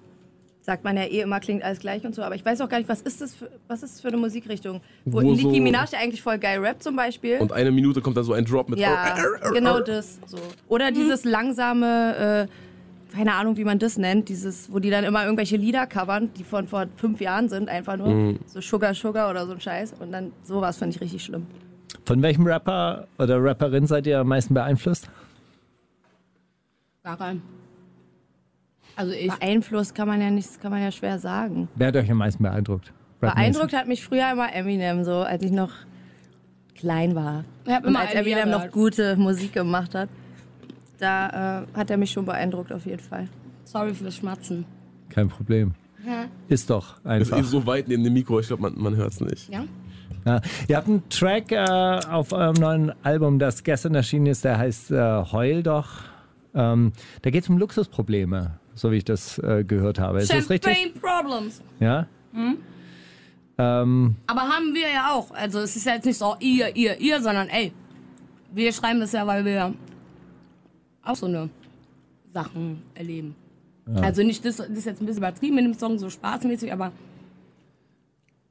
sagt 0.62 0.84
man 0.84 0.96
ja 0.96 1.04
eh 1.04 1.20
immer, 1.20 1.38
klingt 1.40 1.62
alles 1.62 1.78
gleich 1.78 2.04
und 2.04 2.14
so. 2.14 2.22
Aber 2.22 2.34
ich 2.34 2.44
weiß 2.44 2.60
auch 2.62 2.68
gar 2.68 2.78
nicht, 2.78 2.88
was 2.88 3.02
ist 3.02 3.20
das 3.20 3.34
für, 3.34 3.50
was 3.68 3.82
ist 3.82 3.94
das 3.96 4.00
für 4.00 4.08
eine 4.08 4.16
Musikrichtung? 4.16 4.80
Wo, 5.04 5.18
Wo 5.18 5.30
Nicki 5.30 5.42
so- 5.42 5.62
Minaj 5.62 5.88
ja 5.92 5.98
eigentlich 5.98 6.22
voll 6.22 6.38
geil 6.38 6.64
rappt 6.64 6.82
zum 6.82 6.96
Beispiel. 6.96 7.38
Und 7.38 7.52
eine 7.52 7.70
Minute 7.70 8.00
kommt 8.00 8.16
da 8.16 8.22
so 8.22 8.32
ein 8.32 8.44
Drop 8.46 8.68
mit. 8.70 8.78
ja, 8.78 9.16
genau 9.52 9.80
das. 9.80 10.18
So. 10.26 10.38
Oder 10.68 10.90
dieses 10.90 11.24
langsame, 11.24 12.48
äh, 12.48 12.67
keine 13.12 13.34
Ahnung, 13.34 13.56
wie 13.56 13.64
man 13.64 13.78
das 13.78 13.96
nennt, 13.96 14.28
dieses, 14.28 14.72
wo 14.72 14.78
die 14.78 14.90
dann 14.90 15.04
immer 15.04 15.24
irgendwelche 15.24 15.56
Lieder 15.56 15.86
covern, 15.86 16.30
die 16.34 16.44
von 16.44 16.68
vor 16.68 16.86
fünf 16.96 17.20
Jahren 17.20 17.48
sind, 17.48 17.68
einfach 17.68 17.96
nur. 17.96 18.36
So 18.46 18.60
Sugar 18.60 18.94
Sugar 18.94 19.30
oder 19.30 19.46
so 19.46 19.52
ein 19.52 19.60
Scheiß. 19.60 19.94
Und 20.00 20.12
dann 20.12 20.32
sowas 20.42 20.76
finde 20.76 20.96
ich 20.96 21.00
richtig 21.00 21.24
schlimm. 21.24 21.46
Von 22.04 22.22
welchem 22.22 22.46
Rapper 22.46 23.06
oder 23.18 23.42
Rapperin 23.42 23.86
seid 23.86 24.06
ihr 24.06 24.20
am 24.20 24.28
meisten 24.28 24.54
beeinflusst? 24.54 25.08
gar 27.08 27.16
kein. 27.16 27.42
Also 28.96 29.12
ich 29.12 29.30
Beeinflusst 29.30 29.94
kann 29.94 30.08
man 30.08 30.20
ja 30.20 30.30
nicht, 30.30 30.60
kann 30.60 30.70
man 30.70 30.82
ja 30.82 30.90
schwer 30.90 31.18
sagen. 31.18 31.68
Wer 31.76 31.88
hat 31.88 31.96
euch 31.96 32.10
am 32.10 32.18
meisten 32.18 32.42
beeindruckt? 32.42 32.92
Beeindruckt 33.20 33.72
hat 33.72 33.88
mich 33.88 34.04
früher 34.04 34.30
immer 34.30 34.52
Eminem, 34.52 35.04
so 35.04 35.20
als 35.20 35.42
ich 35.42 35.52
noch 35.52 35.72
klein 36.74 37.14
war. 37.14 37.44
Ich 37.64 37.74
Und 37.74 37.86
immer 37.86 38.00
als 38.00 38.12
Eminem 38.12 38.50
noch 38.50 38.70
gute 38.70 39.16
Musik 39.16 39.54
gemacht 39.54 39.94
hat, 39.94 40.08
da 40.98 41.62
äh, 41.62 41.66
hat 41.76 41.90
er 41.90 41.96
mich 41.96 42.10
schon 42.10 42.24
beeindruckt 42.24 42.72
auf 42.72 42.84
jeden 42.86 43.02
Fall. 43.02 43.28
sorry 43.64 43.94
fürs 43.94 44.16
Schmatzen. 44.16 44.64
Kein 45.10 45.28
Problem. 45.28 45.74
Ist 46.48 46.70
doch 46.70 46.98
Ist 46.98 47.06
einfach. 47.06 47.38
eh 47.38 47.42
so 47.42 47.66
weit 47.66 47.88
neben 47.88 48.04
dem 48.04 48.12
Mikro, 48.14 48.40
ich 48.40 48.46
glaube, 48.46 48.62
man, 48.62 48.78
man 48.78 48.96
hört 48.96 49.12
es 49.12 49.20
nicht. 49.20 49.48
Ja? 49.50 49.64
Ja. 50.24 50.40
Ihr 50.68 50.76
habt 50.76 50.88
einen 50.88 51.08
Track 51.10 51.52
äh, 51.52 51.58
auf 52.10 52.32
eurem 52.32 52.54
neuen 52.56 52.92
Album, 53.04 53.38
das 53.38 53.62
gestern 53.62 53.94
erschienen 53.94 54.26
ist, 54.26 54.44
der 54.44 54.58
heißt 54.58 54.90
äh, 54.90 55.22
Heul 55.32 55.62
doch. 55.62 55.88
Ähm, 56.54 56.92
da 57.22 57.30
geht 57.30 57.42
es 57.44 57.48
um 57.50 57.58
Luxusprobleme, 57.58 58.58
so 58.74 58.90
wie 58.90 58.96
ich 58.96 59.04
das 59.04 59.38
äh, 59.38 59.64
gehört 59.64 59.98
habe. 59.98 60.20
Ist 60.20 60.32
das 60.32 60.48
richtig? 60.48 60.76
Champagne 60.76 61.00
Problems. 61.00 61.62
Ja. 61.80 62.06
Ähm, 63.58 64.16
Aber 64.26 64.40
haben 64.42 64.74
wir 64.74 64.88
ja 64.90 65.12
auch. 65.14 65.30
Also 65.32 65.58
es 65.60 65.76
ist 65.76 65.84
ja 65.86 65.94
jetzt 65.94 66.04
nicht 66.06 66.18
so 66.18 66.36
ihr, 66.40 66.74
ihr, 66.76 66.98
ihr, 67.00 67.20
sondern 67.20 67.48
ey, 67.48 67.72
wir 68.54 68.72
schreiben 68.72 69.00
das 69.00 69.12
ja, 69.12 69.26
weil 69.26 69.44
wir 69.44 69.74
auch 71.08 71.16
so 71.16 71.26
eine 71.26 71.48
Sachen 72.32 72.82
erleben. 72.94 73.34
Also 74.02 74.22
nicht, 74.22 74.44
das, 74.44 74.56
das 74.56 74.68
ist 74.68 74.84
jetzt 74.84 75.00
ein 75.00 75.06
bisschen 75.06 75.22
übertrieben 75.22 75.56
in 75.58 75.64
dem 75.64 75.74
Song, 75.74 75.98
so 75.98 76.10
spaßmäßig, 76.10 76.72
aber 76.72 76.92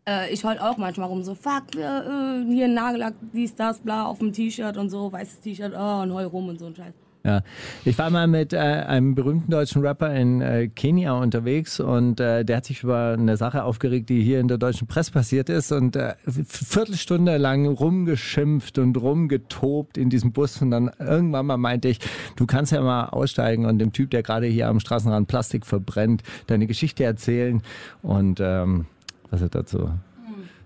äh, 0.08 0.34
ich 0.34 0.43
heul 0.43 0.58
auch 0.58 0.78
manchmal 0.78 1.08
rum, 1.08 1.24
so 1.24 1.36
fuck, 1.36 1.76
äh, 1.76 1.82
äh, 1.82 2.45
hier 2.45 2.66
ein 2.66 2.74
Nagellack, 2.74 3.14
dies, 3.34 3.53
das, 3.53 3.80
bla, 3.80 4.05
auf 4.05 4.18
dem 4.18 4.34
T-Shirt 4.34 4.78
und 4.78 4.89
so, 4.89 5.12
weißes 5.12 5.41
T-Shirt, 5.41 5.74
oh, 5.78 6.01
und 6.01 6.12
heul 6.12 6.26
rum 6.26 6.49
und 6.49 6.60
so 6.60 6.66
ein 6.66 6.76
Scheiß. 6.76 6.93
Ja, 7.28 7.42
ich 7.84 7.98
war 7.98 8.10
mal 8.10 8.26
mit 8.26 8.54
äh, 8.54 8.58
einem 8.58 9.14
berühmten 9.14 9.52
deutschen 9.52 9.82
Rapper 9.82 10.16
in 10.16 10.40
äh, 10.40 10.70
Kenia 10.70 11.12
unterwegs 11.12 11.82
und 11.82 12.22
äh, 12.22 12.46
der 12.46 12.56
hat 12.56 12.66
sich 12.66 12.84
über 12.84 13.18
eine 13.20 13.36
Sache 13.36 13.66
aufgeregt, 13.66 14.08
die 14.08 14.24
hier 14.24 14.40
in 14.40 14.48
der 14.48 14.58
deutschen 14.58 14.88
Presse 14.88 15.12
passiert 15.12 15.50
ist 15.50 15.74
und 15.74 15.98
äh, 15.98 16.16
Viertelstunde 16.26 17.36
lang 17.36 17.68
rumgeschimpft 17.68 18.80
und 18.80 18.96
rumgetobt 18.96 19.98
in 19.98 20.10
diesem 20.10 20.32
Bus 20.32 20.62
und 20.62 20.72
dann 20.72 20.90
irgendwann 21.00 21.48
mal 21.48 21.58
meinte 21.58 21.90
ich, 21.90 22.00
du 22.38 22.46
kannst 22.46 22.72
ja 22.72 22.82
mal 22.82 23.10
aussteigen 23.10 23.66
und 23.66 23.80
dem 23.80 23.92
Typ, 23.92 24.12
der 24.12 24.24
gerade 24.24 24.48
hier 24.48 24.70
am 24.70 24.80
Straßenrand 24.80 25.28
Plastik 25.28 25.66
verbrennt, 25.66 26.24
deine 26.46 26.66
Geschichte 26.66 27.04
erzählen 27.04 27.62
und 28.04 28.40
ähm, 28.40 28.86
was 29.30 29.42
er 29.42 29.50
dazu 29.50 29.90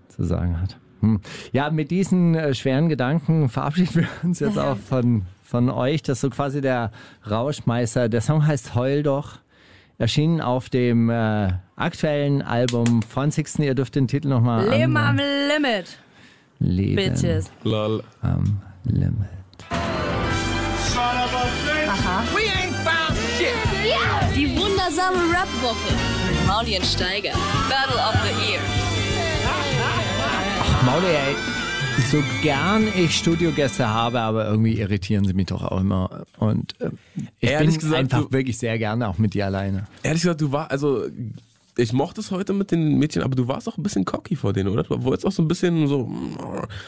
zu 0.06 0.22
sagen 0.22 0.60
hat. 0.60 0.78
Hm. 1.00 1.18
Ja, 1.50 1.70
mit 1.70 1.90
diesen 1.90 2.36
äh, 2.36 2.54
schweren 2.54 2.88
Gedanken 2.88 3.48
verabschieden 3.48 3.94
wir 3.96 4.08
uns 4.22 4.38
jetzt 4.38 4.58
auch 4.58 4.76
von, 4.76 5.22
von 5.52 5.68
euch. 5.68 6.02
Das 6.02 6.16
ist 6.16 6.22
so 6.22 6.30
quasi 6.30 6.60
der 6.62 6.90
Rauschmeister. 7.30 8.08
Der 8.08 8.22
Song 8.22 8.44
heißt 8.46 8.74
Heul 8.74 9.02
doch. 9.02 9.38
Erschienen 9.98 10.40
auf 10.40 10.70
dem 10.70 11.10
äh, 11.10 11.52
aktuellen 11.76 12.40
Album 12.42 13.02
von 13.02 13.30
Sixten. 13.30 13.62
Ihr 13.62 13.74
dürft 13.74 13.94
den 13.94 14.08
Titel 14.08 14.28
nochmal 14.28 14.68
Leben 14.68 14.96
am 14.96 15.16
Limit, 15.16 15.98
Leben 16.58 16.96
Bitches. 16.96 17.52
Lol. 17.62 18.02
am 18.22 18.60
Limit. 18.84 19.28
Die 24.34 24.56
wundersame 24.56 25.18
Rap-Woche 25.30 25.92
mit 26.28 26.46
Maulien 26.46 26.82
Steiger. 26.82 27.34
Battle 27.68 28.00
of 28.00 28.16
the 28.24 28.32
Year. 28.50 28.60
Mauli, 30.86 31.06
ey, 31.06 31.36
so 32.12 32.22
gern 32.42 32.84
ich 32.94 33.16
Studiogäste 33.16 33.88
habe, 33.88 34.20
aber 34.20 34.46
irgendwie 34.46 34.78
irritieren 34.78 35.24
sie 35.24 35.32
mich 35.32 35.46
doch 35.46 35.62
auch 35.62 35.80
immer. 35.80 36.24
Und 36.38 36.78
äh, 36.80 36.90
ich 37.40 37.48
Ehrlich 37.50 37.70
bin 37.70 37.80
gesagt, 37.80 37.94
einfach 37.96 38.24
du- 38.26 38.32
wirklich 38.32 38.58
sehr 38.58 38.76
gerne 38.78 39.08
auch 39.08 39.16
mit 39.16 39.32
dir 39.32 39.46
alleine. 39.46 39.86
Ehrlich 40.02 40.20
gesagt, 40.20 40.42
du 40.42 40.52
war, 40.52 40.70
also 40.70 41.06
ich 41.78 41.94
mochte 41.94 42.20
es 42.20 42.30
heute 42.30 42.52
mit 42.52 42.70
den 42.70 42.98
Mädchen, 42.98 43.22
aber 43.22 43.34
du 43.34 43.48
warst 43.48 43.66
auch 43.66 43.78
ein 43.78 43.82
bisschen 43.82 44.04
cocky 44.04 44.36
vor 44.36 44.52
denen, 44.52 44.68
oder? 44.68 44.82
Du 44.82 45.02
wolltest 45.04 45.24
auch 45.26 45.32
so 45.32 45.42
ein 45.42 45.48
bisschen 45.48 45.86
so, 45.86 46.12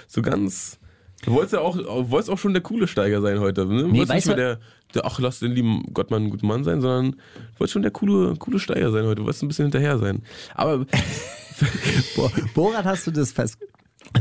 so 0.07 0.20
ganz. 0.20 0.79
Du 1.25 1.33
wolltest 1.33 1.55
ja 1.55 1.61
auch, 1.61 1.79
wolltest 2.11 2.29
auch 2.29 2.37
schon 2.39 2.53
der 2.53 2.62
coole 2.62 2.87
Steiger 2.87 3.22
sein 3.22 3.41
heute. 3.41 3.64
Ne? 3.64 3.83
Du 3.85 3.89
Nee, 3.89 3.99
wolltest 4.01 4.14
nicht 4.14 4.27
mehr 4.27 4.37
der, 4.37 4.59
der, 4.93 5.07
ach, 5.07 5.18
lass 5.20 5.39
den 5.39 5.53
lieben 5.53 5.85
Gott 5.95 6.11
mal 6.11 6.20
ein 6.20 6.29
guter 6.29 6.45
Mann 6.47 6.64
sein, 6.64 6.83
sondern 6.83 7.12
du 7.12 7.61
wolltest 7.61 7.72
schon 7.72 7.81
der 7.81 7.93
coole, 7.93 8.37
coole 8.37 8.59
Steiger 8.59 8.91
sein 8.93 9.05
heute. 9.07 9.16
Du 9.16 9.25
wolltest 9.25 9.43
ein 9.43 9.49
bisschen 9.49 9.64
hinterher 9.66 9.97
sein. 9.99 10.20
Aber, 10.55 10.85
Bo 12.16 12.31
Borat, 12.55 12.85
hast 12.85 13.07
du 13.07 13.11
das 13.11 13.33
fest 13.33 13.57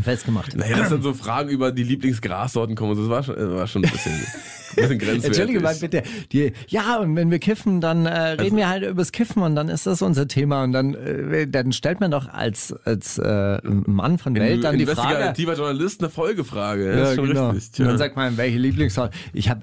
festgemacht? 0.01 0.55
naja, 0.55 0.77
dass 0.77 0.89
dann 0.89 1.01
so 1.01 1.13
Fragen 1.13 1.49
über 1.49 1.71
die 1.71 1.83
Lieblingsgrassorten 1.83 2.75
kommen, 2.75 2.97
das 2.97 3.09
war 3.09 3.23
schon, 3.23 3.35
das 3.35 3.49
war 3.49 3.67
schon 3.67 3.85
ein 3.85 3.91
bisschen, 3.91 4.13
ein 4.13 4.75
bisschen 4.75 4.99
grenzwertig. 4.99 5.25
Entschuldige 5.25 5.59
mal 5.59 5.75
bitte. 5.75 6.03
Die, 6.31 6.53
ja, 6.67 6.97
und 6.97 7.15
wenn 7.15 7.31
wir 7.31 7.39
kiffen, 7.39 7.81
dann 7.81 8.05
äh, 8.05 8.29
reden 8.31 8.57
wir 8.57 8.69
halt 8.69 8.83
übers 8.83 9.11
Kiffen 9.11 9.43
und 9.43 9.55
dann 9.55 9.69
ist 9.69 9.85
das 9.85 10.01
unser 10.01 10.27
Thema. 10.27 10.63
Und 10.63 10.71
dann, 10.71 10.95
äh, 10.95 11.47
dann 11.47 11.71
stellt 11.73 11.99
man 11.99 12.11
doch 12.11 12.27
als, 12.27 12.73
als 12.85 13.17
äh, 13.17 13.59
Mann 13.63 14.17
von 14.17 14.35
Welt 14.35 14.63
dann 14.63 14.77
die 14.77 14.85
Frage. 14.85 15.15
Investigativer 15.15 15.55
Journalist 15.55 16.01
eine 16.01 16.09
Folgefrage. 16.09 16.97
Ja, 16.97 17.09
ist 17.09 17.15
schon 17.15 17.27
genau. 17.27 17.49
richtig. 17.51 17.81
Und 17.81 17.87
dann 17.87 17.97
sagt 17.97 18.15
man, 18.15 18.37
welche 18.37 18.57
Lieblingssorte. 18.57 19.15
Ich 19.33 19.49
habe 19.49 19.61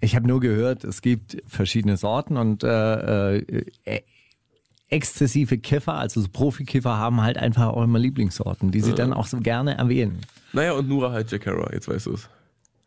ich 0.00 0.14
hab 0.14 0.24
nur 0.24 0.40
gehört, 0.40 0.84
es 0.84 1.00
gibt 1.00 1.42
verschiedene 1.46 1.96
Sorten 1.96 2.36
und 2.36 2.62
äh, 2.62 3.38
äh, 3.38 4.02
exzessive 4.94 5.58
Kiffer, 5.58 5.94
also 5.94 6.20
so 6.20 6.28
Profikiffer, 6.32 6.96
haben 6.96 7.20
halt 7.22 7.36
einfach 7.38 7.68
auch 7.68 7.82
immer 7.82 7.98
Lieblingssorten, 7.98 8.70
die 8.70 8.80
sie 8.80 8.94
dann 8.94 9.12
auch 9.12 9.26
so 9.26 9.38
gerne 9.40 9.76
erwähnen. 9.76 10.20
Naja, 10.52 10.72
und 10.72 10.88
Nura 10.88 11.10
halt 11.12 11.30
Jack 11.30 11.46
Harrow, 11.46 11.68
jetzt 11.72 11.88
weißt 11.88 12.06
du 12.06 12.12
es. 12.14 12.28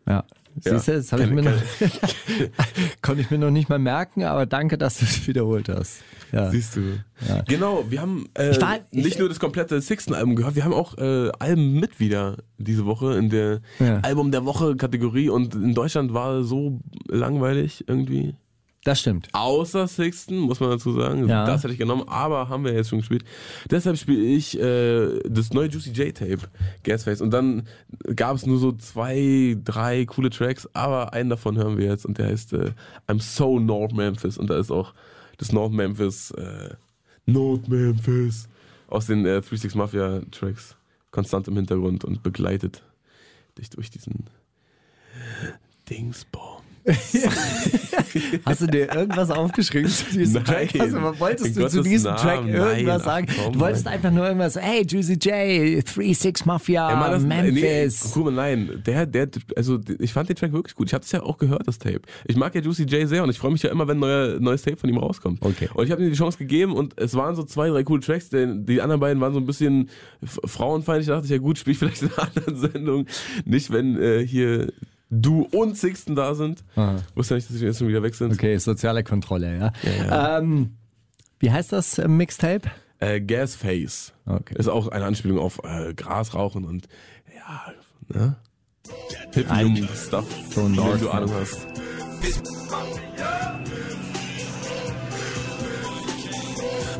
Ja. 0.08 0.24
Siehst 0.60 0.88
du, 0.88 0.94
das 0.94 1.12
hab 1.12 1.20
ich 1.20 1.30
mir 1.30 1.44
noch, 1.44 1.52
konnte 3.04 3.22
ich 3.22 3.30
mir 3.30 3.38
noch 3.38 3.52
nicht 3.52 3.70
mal 3.70 3.78
merken, 3.78 4.24
aber 4.24 4.46
danke, 4.48 4.78
dass 4.78 4.98
du 4.98 5.06
es 5.06 5.28
wiederholt 5.28 5.70
hast. 5.70 6.02
Ja. 6.32 6.50
Siehst 6.50 6.76
du. 6.76 6.82
Genau, 7.48 7.86
wir 7.90 8.02
haben 8.02 8.28
äh, 8.38 8.52
Ich 8.52 8.62
war- 8.62 8.80
ich- 8.92 9.04
nicht 9.06 9.20
nur 9.20 9.30
das 9.30 9.40
komplette 9.40 9.80
Sixten-Album 9.82 10.36
gehört, 10.36 10.56
wir 10.56 10.64
haben 10.66 10.74
auch 10.74 10.98
äh, 10.98 11.30
Alben 11.40 11.80
mit 11.80 12.00
wieder 12.00 12.38
diese 12.58 12.86
Woche 12.86 13.14
in 13.18 13.30
der 13.30 13.62
Ja. 13.80 14.00
Album 14.00 14.32
der 14.32 14.46
Woche-Kategorie 14.46 15.30
und 15.30 15.54
in 15.56 15.74
Deutschland 15.76 16.14
war 16.14 16.44
so 16.44 16.80
langweilig 17.08 17.84
irgendwie. 17.88 18.36
Das 18.88 19.02
stimmt. 19.02 19.28
Außer 19.34 19.86
Sixten, 19.86 20.38
muss 20.38 20.62
man 20.62 20.70
dazu 20.70 20.94
sagen. 20.94 21.28
Ja. 21.28 21.46
Das 21.46 21.62
hätte 21.62 21.74
ich 21.74 21.78
genommen, 21.78 22.08
aber 22.08 22.48
haben 22.48 22.64
wir 22.64 22.72
jetzt 22.72 22.88
schon 22.88 23.00
gespielt. 23.00 23.26
Deshalb 23.70 23.98
spiele 23.98 24.24
ich 24.24 24.58
äh, 24.58 25.20
das 25.28 25.52
neue 25.52 25.68
Juicy 25.68 25.90
J-Tape, 25.90 26.48
Gasface. 26.84 27.20
Und 27.20 27.32
dann 27.32 27.68
gab 28.16 28.38
es 28.38 28.46
nur 28.46 28.60
so 28.60 28.72
zwei, 28.72 29.58
drei 29.62 30.06
coole 30.06 30.30
Tracks, 30.30 30.70
aber 30.72 31.12
einen 31.12 31.30
davon 31.30 31.58
hören 31.58 31.78
wir 31.78 31.86
jetzt 31.86 32.06
und 32.06 32.18
der 32.18 32.28
heißt 32.28 32.54
äh, 32.54 32.72
I'm 33.10 33.22
So 33.22 33.60
North 33.60 33.92
Memphis. 33.92 34.38
Und 34.38 34.50
da 34.50 34.58
ist 34.58 34.72
auch 34.72 34.94
das 35.36 35.52
North 35.52 35.74
Memphis, 35.74 36.32
äh, 36.32 36.70
North 37.26 37.68
Memphis 37.68 38.48
aus 38.88 39.08
den 39.08 39.26
äh, 39.26 39.42
36 39.42 39.76
Mafia 39.76 40.22
Tracks 40.32 40.78
konstant 41.12 41.50
im 41.50 41.58
Hintergrund 41.58 42.06
und 42.06 42.24
begleitet 42.24 42.84
dich 43.58 43.70
durch 43.70 43.90
diesen 43.90 44.28
Dingsbaum. 45.90 46.62
Hast 48.46 48.62
du 48.62 48.68
dir 48.68 48.94
irgendwas 48.94 49.30
aufgeschrieben 49.32 49.90
zu 49.90 50.06
diesem 50.18 50.44
Nein. 50.44 50.68
Track? 50.70 50.80
Also, 50.80 50.98
wolltest 51.20 51.48
In 51.48 51.54
du 51.54 51.68
zu 51.70 51.78
Gottes 51.78 51.92
diesem 51.92 52.12
Namen, 52.12 52.22
Track 52.22 52.48
irgendwas 52.48 53.06
nein, 53.06 53.28
sagen? 53.28 53.28
komm, 53.44 53.54
du 53.54 53.60
wolltest 53.60 53.88
einfach 53.88 54.12
nur 54.12 54.26
irgendwas, 54.26 54.56
hey, 54.60 54.86
Juicy 54.88 55.14
J, 55.14 55.24
3-6 55.84 56.46
Mafia, 56.46 56.96
Mann, 56.96 57.12
das- 57.12 57.24
Memphis. 57.24 58.06
Nee, 58.06 58.12
guck 58.14 58.26
mal, 58.26 58.32
nein, 58.34 58.84
der, 58.86 59.06
der, 59.06 59.28
also 59.56 59.80
ich 60.00 60.14
fand 60.14 60.30
den 60.30 60.36
Track 60.36 60.52
wirklich 60.54 60.76
gut. 60.76 60.88
Ich 60.88 60.94
habe 60.94 61.02
das 61.02 61.12
ja 61.12 61.22
auch 61.24 61.38
gehört, 61.38 61.68
das 61.68 61.78
Tape. 61.80 62.02
Ich 62.26 62.36
mag 62.36 62.54
ja 62.56 62.62
Juicy 62.62 62.84
J 62.84 63.08
sehr 63.08 63.24
und 63.24 63.30
ich 63.30 63.38
freue 63.40 63.52
mich 63.52 63.64
ja 63.64 63.70
immer, 63.72 63.88
wenn 63.88 63.98
ein 63.98 64.02
neuer, 64.02 64.40
neues 64.40 64.62
Tape 64.64 64.78
von 64.78 64.90
ihm 64.90 64.98
rauskommt. 64.98 65.42
Okay. 65.42 65.70
Und 65.74 65.86
ich 65.86 65.92
habe 65.92 66.04
ihm 66.04 66.10
die 66.10 66.16
Chance 66.18 66.38
gegeben 66.38 66.74
und 66.74 66.94
es 67.00 67.16
waren 67.16 67.36
so 67.36 67.44
zwei, 67.44 67.70
drei 67.70 67.84
coole 67.84 68.02
Tracks. 68.02 68.30
denn 68.30 68.66
Die 68.66 68.82
anderen 68.82 69.00
beiden 69.00 69.22
waren 69.22 69.34
so 69.34 69.40
ein 69.40 69.46
bisschen 69.46 69.90
frauenfeindlich. 70.24 71.08
Da 71.08 71.14
dachte 71.14 71.26
ich, 71.26 71.32
ja 71.32 71.38
gut, 71.38 71.58
spiel 71.58 71.74
ich 71.74 71.80
vielleicht 71.80 72.02
in 72.02 72.10
einer 72.12 72.28
anderen 72.36 72.58
Sendung. 72.72 73.06
Nicht, 73.46 73.72
wenn 73.72 74.02
äh, 74.02 74.26
hier 74.26 74.72
du 75.10 75.48
und 75.52 75.78
Sixten 75.78 76.16
da 76.16 76.36
sind. 76.36 76.64
Aha. 76.76 76.98
Wusste 77.16 77.34
ja 77.34 77.38
nicht, 77.38 77.50
dass 77.50 77.60
wir 77.60 77.68
jetzt 77.68 77.80
schon 77.80 77.88
wieder 77.88 78.04
weg 78.04 78.16
sind. 78.16 78.34
Okay, 78.34 78.58
soziale 78.58 79.04
Kontrolle, 79.04 79.58
ja. 79.58 79.72
Ja, 80.08 80.38
Ähm, 80.40 80.78
wie 81.40 81.52
heißt 81.52 81.72
das 81.72 81.98
äh, 81.98 82.08
Mixtape? 82.08 82.70
Äh, 83.00 83.22
Gasface. 83.22 84.14
Okay. 84.26 84.56
Ist 84.58 84.68
auch 84.68 84.88
eine 84.88 85.06
Anspielung 85.06 85.40
auf 85.40 85.62
äh, 85.64 85.94
Gras 85.94 86.34
rauchen 86.34 86.66
und 86.66 86.88
ja, 87.36 87.74
ne? 88.08 88.36
Ein- 89.50 89.76
Hippie-Stuff, 89.76 90.26
so 90.50 90.62
von 90.62 90.74
dem 90.74 90.76
Nord- 90.76 91.02
du 91.02 91.10
Ahnung 91.10 91.32
hast. 91.34 91.68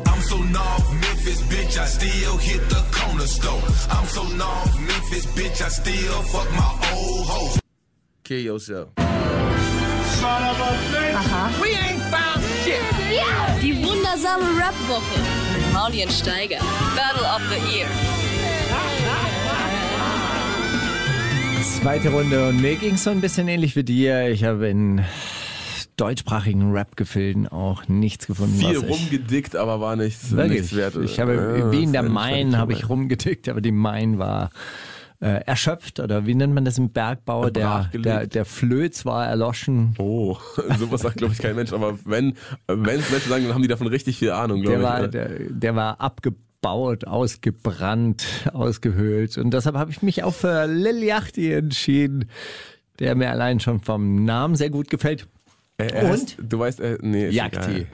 I'm 0.06 0.20
so 0.22 0.38
North 0.38 0.90
Memphis, 0.92 1.40
bitch, 1.48 1.76
I 1.78 1.86
still 1.86 2.38
hit 2.38 2.62
the 2.70 2.82
corner 2.92 3.26
store. 3.26 3.62
I'm 3.90 4.06
so 4.06 4.22
North 4.36 4.78
Memphis, 4.80 5.26
bitch, 5.36 5.60
I 5.62 5.68
still 5.68 6.22
fuck 6.32 6.50
my 6.52 6.70
old 6.94 7.26
hoes. 7.28 7.58
Kill 8.28 8.44
yourself. 8.44 8.90
Die 13.62 13.76
wundersame 13.82 14.44
Rap-Woche 14.58 15.20
mit 15.56 15.72
Maulien 15.72 16.10
Steiger. 16.10 16.58
Battle 16.94 17.26
of 17.26 17.40
the 17.48 17.74
Year. 17.74 17.86
Zweite 21.62 22.10
Runde 22.10 22.50
und 22.50 22.60
mir 22.60 22.76
ging 22.76 22.96
es 22.96 23.04
so 23.04 23.08
ein 23.08 23.22
bisschen 23.22 23.48
ähnlich 23.48 23.74
wie 23.76 23.84
dir. 23.84 24.28
Ich 24.28 24.44
habe 24.44 24.68
in 24.68 25.02
deutschsprachigen 25.96 26.70
Rap-Gefilden 26.72 27.48
auch 27.48 27.88
nichts 27.88 28.26
gefunden. 28.26 28.58
Viel 28.58 28.76
was 28.76 28.84
ich 28.84 28.90
rumgedickt, 28.90 29.56
aber 29.56 29.80
war 29.80 29.96
nichts, 29.96 30.32
Wirklich. 30.32 30.60
nichts 30.60 30.76
wert. 30.76 30.96
Ich 30.96 31.18
habe 31.18 31.60
Ja, 31.60 31.72
wie 31.72 31.82
in 31.82 31.94
der 31.94 32.02
Main 32.02 32.58
habe 32.58 32.74
ich 32.74 32.90
rumgetickt, 32.90 33.48
aber 33.48 33.62
die 33.62 33.72
Main 33.72 34.18
war 34.18 34.50
äh, 35.20 35.42
erschöpft 35.46 35.98
oder 36.00 36.26
wie 36.26 36.34
nennt 36.34 36.54
man 36.54 36.64
das 36.64 36.78
im 36.78 36.90
Bergbau? 36.90 37.50
Der, 37.50 37.64
Brachgelegt. 37.64 38.06
der, 38.06 38.26
der 38.28 38.44
Flöz 38.44 39.04
war 39.04 39.26
erloschen. 39.26 39.94
Oh, 39.98 40.36
sowas 40.78 41.00
sagt, 41.02 41.16
glaube 41.16 41.32
ich, 41.34 41.40
kein 41.40 41.56
Mensch. 41.56 41.72
Aber 41.72 41.98
wenn 42.04 42.34
es 42.66 43.10
Menschen 43.10 43.28
sagen, 43.28 43.44
dann 43.44 43.54
haben 43.54 43.62
die 43.62 43.68
davon 43.68 43.88
richtig 43.88 44.18
viel 44.18 44.30
Ahnung, 44.30 44.62
glaube 44.62 44.78
Der 44.78 44.80
ich. 44.80 45.00
war, 45.02 45.08
der, 45.08 45.28
der 45.50 45.74
war 45.76 46.00
abgebaut, 46.00 47.04
ausgebrannt, 47.06 48.24
ausgehöhlt. 48.52 49.38
Und 49.38 49.52
deshalb 49.52 49.76
habe 49.76 49.90
ich 49.90 50.02
mich 50.02 50.22
auch 50.22 50.34
für 50.34 50.66
Lil 50.66 51.02
Yachty 51.02 51.52
entschieden, 51.52 52.26
der 52.98 53.14
mir 53.14 53.30
allein 53.30 53.60
schon 53.60 53.80
vom 53.80 54.24
Namen 54.24 54.54
sehr 54.56 54.70
gut 54.70 54.88
gefällt. 54.90 55.26
Er- 55.78 55.94
er 55.94 56.04
Und? 56.10 56.12
heißt- 56.12 56.36
du 56.40 56.58
weißt, 56.58 56.80
äh, 56.80 56.98
nee. 57.02 57.28
Yari. 57.30 57.86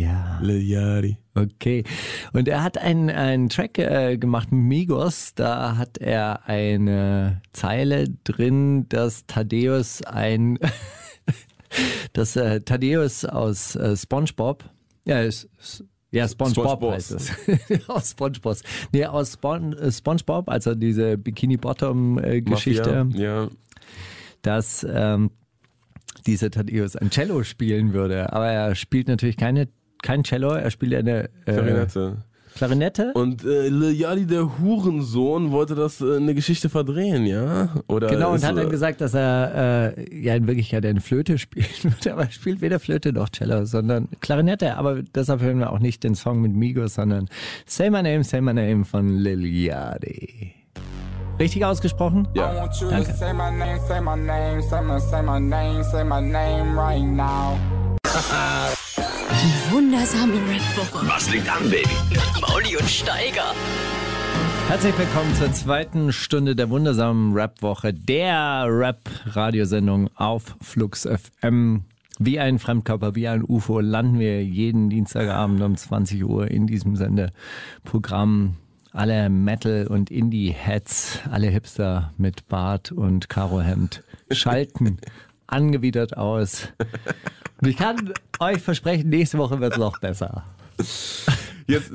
Ja. 0.00 0.38
Lil 0.40 0.62
Yari. 0.62 1.18
Okay. 1.34 1.84
Und 2.32 2.48
er 2.48 2.62
hat 2.62 2.78
einen, 2.78 3.10
einen 3.10 3.48
Track 3.50 3.78
äh, 3.78 4.16
gemacht 4.16 4.50
mit 4.50 4.62
Migos. 4.62 5.34
Da 5.34 5.76
hat 5.76 5.98
er 5.98 6.46
eine 6.46 7.42
Zeile 7.52 8.08
drin, 8.24 8.88
dass 8.88 9.26
Thaddeus 9.26 10.02
ein, 10.02 10.58
dass 12.14 12.36
äh, 12.36 12.60
Thaddeus 12.60 13.24
aus 13.26 13.76
äh, 13.76 13.96
SpongeBob, 13.96 14.64
ja, 15.04 15.20
ist, 15.20 15.48
ja, 16.12 16.26
SpongeBob 16.26 16.82
heißt 16.92 17.12
es. 17.12 17.32
aus 17.88 18.10
SpongeBob. 18.10 18.56
Nee, 18.92 19.04
aus 19.04 19.34
Spon 19.34 19.74
äh, 19.74 19.92
SpongeBob, 19.92 20.48
also 20.48 20.74
diese 20.74 21.18
Bikini 21.18 21.56
Bottom 21.56 22.18
äh, 22.18 22.42
Ja. 23.14 23.48
dass 24.42 24.86
ähm, 24.90 25.30
dieser 26.26 26.50
Thaddeus 26.50 26.96
ein 26.96 27.10
Cello 27.10 27.44
spielen 27.44 27.92
würde. 27.92 28.32
Aber 28.32 28.48
er 28.48 28.74
spielt 28.74 29.08
natürlich 29.08 29.36
keine, 29.36 29.68
kein 30.02 30.24
Cello, 30.24 30.52
er 30.52 30.70
spielt 30.70 30.94
eine 30.94 31.30
äh, 31.44 31.52
Klarinette. 31.52 32.16
Klarinette. 32.54 33.12
Und 33.14 33.44
äh, 33.44 33.68
Yachty, 33.68 34.26
der 34.26 34.58
Hurensohn, 34.58 35.50
wollte 35.50 35.74
das 35.74 36.00
äh, 36.00 36.16
eine 36.16 36.34
Geschichte 36.34 36.68
verdrehen, 36.68 37.24
ja? 37.24 37.70
Oder 37.86 38.08
Genau, 38.08 38.32
und 38.32 38.44
hat 38.44 38.56
dann 38.56 38.68
gesagt, 38.68 39.00
dass 39.00 39.14
er 39.14 39.94
äh, 39.96 40.22
ja 40.22 40.34
in 40.34 40.46
Wirklichkeit 40.46 40.84
eine 40.84 41.00
Flöte 41.00 41.38
spielen 41.38 41.66
würde, 41.82 42.12
aber 42.12 42.22
er 42.22 42.30
spielt 42.30 42.60
weder 42.60 42.78
Flöte 42.80 43.12
noch 43.12 43.28
Cello, 43.30 43.64
sondern 43.64 44.08
Klarinette. 44.20 44.76
Aber 44.76 45.02
deshalb 45.02 45.40
hören 45.40 45.58
wir 45.58 45.72
auch 45.72 45.78
nicht 45.78 46.04
den 46.04 46.14
Song 46.14 46.42
mit 46.42 46.52
Migos, 46.52 46.94
sondern 46.94 47.28
Say 47.66 47.90
My 47.90 48.02
Name, 48.02 48.24
Say 48.24 48.40
My 48.40 48.52
Name 48.52 48.84
von 48.84 49.16
Lil 49.16 49.46
Yachty. 49.46 50.54
Richtig 51.38 51.64
ausgesprochen? 51.64 52.28
Ja. 52.34 52.54
want 52.54 52.78
you 52.78 52.90
Danke. 52.90 53.14
Now. 58.30 58.68
Wundersame 59.70 60.34
Rap-Woche. 60.34 61.06
Was 61.08 61.30
liegt 61.32 61.48
an, 61.48 61.70
Baby? 61.70 61.88
Mauli 62.40 62.76
und 62.76 62.88
Steiger. 62.88 63.54
Herzlich 64.68 64.96
willkommen 64.98 65.34
zur 65.34 65.52
zweiten 65.52 66.12
Stunde 66.12 66.54
der 66.54 66.70
wundersamen 66.70 67.32
Rap-Woche, 67.32 67.92
der 67.94 68.66
Rap-Radiosendung 68.68 70.10
auf 70.16 70.56
Flux 70.60 71.06
FM. 71.06 71.84
Wie 72.18 72.38
ein 72.38 72.58
Fremdkörper, 72.58 73.14
wie 73.14 73.28
ein 73.28 73.42
UFO 73.42 73.80
landen 73.80 74.18
wir 74.18 74.44
jeden 74.44 74.90
Dienstagabend 74.90 75.62
um 75.62 75.76
20 75.76 76.24
Uhr 76.24 76.50
in 76.50 76.66
diesem 76.66 76.96
Sendeprogramm. 76.96 78.56
Alle 78.92 79.30
Metal- 79.30 79.86
und 79.86 80.10
Indie-Heads, 80.10 81.20
alle 81.30 81.46
Hipster 81.46 82.12
mit 82.18 82.48
Bart 82.48 82.90
und 82.92 83.28
Karohemd 83.28 84.02
schalten 84.32 84.98
angewidert 85.46 86.16
aus. 86.16 86.68
Und 87.62 87.68
ich 87.68 87.76
kann 87.76 88.12
euch 88.38 88.58
versprechen, 88.62 89.08
nächste 89.10 89.38
Woche 89.38 89.60
wird 89.60 89.72
es 89.74 89.78
noch 89.78 89.98
besser. 90.00 90.44
Jetzt, 91.66 91.92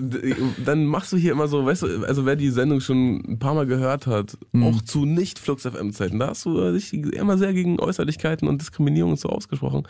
dann 0.64 0.86
machst 0.86 1.12
du 1.12 1.18
hier 1.18 1.32
immer 1.34 1.48
so, 1.48 1.66
weißt 1.66 1.82
du, 1.82 2.06
also 2.06 2.26
wer 2.26 2.36
die 2.36 2.50
Sendung 2.50 2.80
schon 2.80 3.24
ein 3.28 3.40
paar 3.40 3.54
Mal 3.56 3.66
gehört 3.66 4.08
hat, 4.08 4.38
Mhm. 4.54 4.64
auch 4.64 4.82
zu 4.82 5.06
nicht 5.06 5.38
Flux 5.40 5.64
FM 5.66 5.92
Zeiten, 5.92 6.20
da 6.20 6.28
hast 6.30 6.46
du 6.46 6.72
dich 6.72 6.94
immer 6.94 7.38
sehr 7.38 7.52
gegen 7.54 7.80
Äußerlichkeiten 7.80 8.48
und 8.48 8.62
Diskriminierung 8.62 9.18
so 9.18 9.30
ausgesprochen. 9.30 9.84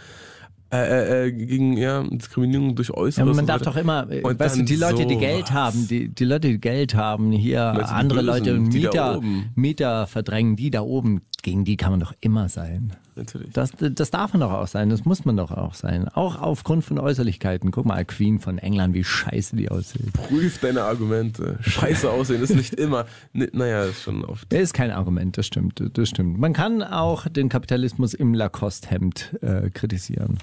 Äh, 0.72 0.78
äh, 0.78 1.28
äh, 1.28 1.32
gegen 1.32 1.78
ja, 1.78 2.02
Diskriminierung 2.04 2.76
durch 2.76 2.88
Ja, 2.88 2.96
Äußeres. 2.96 3.28
aber 3.28 3.36
man 3.36 3.46
darf 3.46 3.60
so 3.60 3.66
doch 3.66 3.76
immer, 3.78 4.10
äh, 4.10 4.22
Und 4.24 4.40
weißt 4.40 4.58
du, 4.58 4.64
die 4.64 4.76
Leute, 4.76 5.06
die 5.06 5.18
Geld 5.18 5.48
sowas. 5.48 5.52
haben, 5.54 5.88
die, 5.88 6.08
die 6.10 6.26
Leute, 6.26 6.48
die 6.48 6.60
Geld 6.60 6.96
haben, 6.96 7.32
hier 7.32 7.72
Meinst 7.76 7.92
du, 7.92 7.96
andere 7.96 8.24
Bösen, 8.24 8.46
Leute 8.46 8.60
Mieter? 8.60 9.22
Mieter 9.54 10.08
verdrängen, 10.08 10.56
die 10.56 10.72
da 10.72 10.82
oben, 10.82 11.22
gegen 11.44 11.66
die 11.66 11.78
kann 11.78 11.92
man 11.92 12.00
doch 12.00 12.14
immer 12.20 12.50
sein. 12.50 12.94
Natürlich. 13.16 13.54
Das, 13.54 13.72
das 13.80 14.12
darf 14.12 14.34
man 14.34 14.42
doch 14.42 14.52
auch 14.52 14.68
sein, 14.68 14.90
das 14.90 15.06
muss 15.06 15.24
man 15.24 15.38
doch 15.38 15.52
auch 15.52 15.74
sein. 15.74 16.10
Auch 16.10 16.42
aufgrund 16.42 16.84
von 16.84 17.00
Äußerlichkeiten. 17.00 17.72
Guck 17.72 17.86
mal, 17.86 18.04
Queen 18.04 18.40
von 18.40 18.58
England, 18.58 18.94
wie 18.94 19.06
scheiße 19.06 19.56
die 19.56 19.70
aussieht. 19.72 20.12
Prüf 20.14 20.60
deine 20.60 20.84
Argumente. 20.84 21.58
Scheiße 21.62 22.10
aussehen 22.10 22.44
ist 22.44 22.56
nicht 22.56 22.74
immer. 22.74 23.06
Naja, 23.32 23.86
ist 23.86 24.04
schon 24.04 24.26
oft. 24.26 24.52
Ist 24.54 24.74
kein 24.74 24.92
Argument, 24.92 25.38
das 25.38 25.48
stimmt, 25.48 25.82
das 25.94 26.10
stimmt. 26.10 26.38
Man 26.40 26.52
kann 26.52 26.84
auch 26.84 27.28
den 27.30 27.48
Kapitalismus 27.48 28.14
im 28.14 28.34
Lacoste-Hemd 28.34 29.38
äh, 29.42 29.70
kritisieren. 29.70 30.38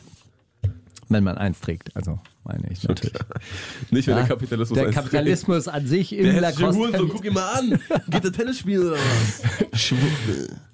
Wenn 1.08 1.24
man 1.24 1.36
eins 1.36 1.60
trägt, 1.60 1.94
also 1.94 2.20
meine 2.44 2.70
ich 2.70 2.88
natürlich. 2.88 3.12
Nicht, 3.90 4.06
wenn 4.06 4.14
Ja, 4.14 4.20
der 4.20 4.28
Kapitalismus 4.28 4.78
Der 4.78 4.90
Kapitalismus 4.90 5.68
an 5.68 5.86
sich 5.86 6.14
im 6.14 6.36
Lacoste-Hemd. 6.40 6.74
Hurensohn, 6.76 7.08
guck 7.10 7.24
ihn 7.26 7.34
mal 7.34 7.52
an. 7.52 7.78
Geht 8.08 8.24
der 8.24 8.32
Tennis 8.32 8.58
spielen 8.58 8.86
oder 8.86 8.96
was? 8.96 9.42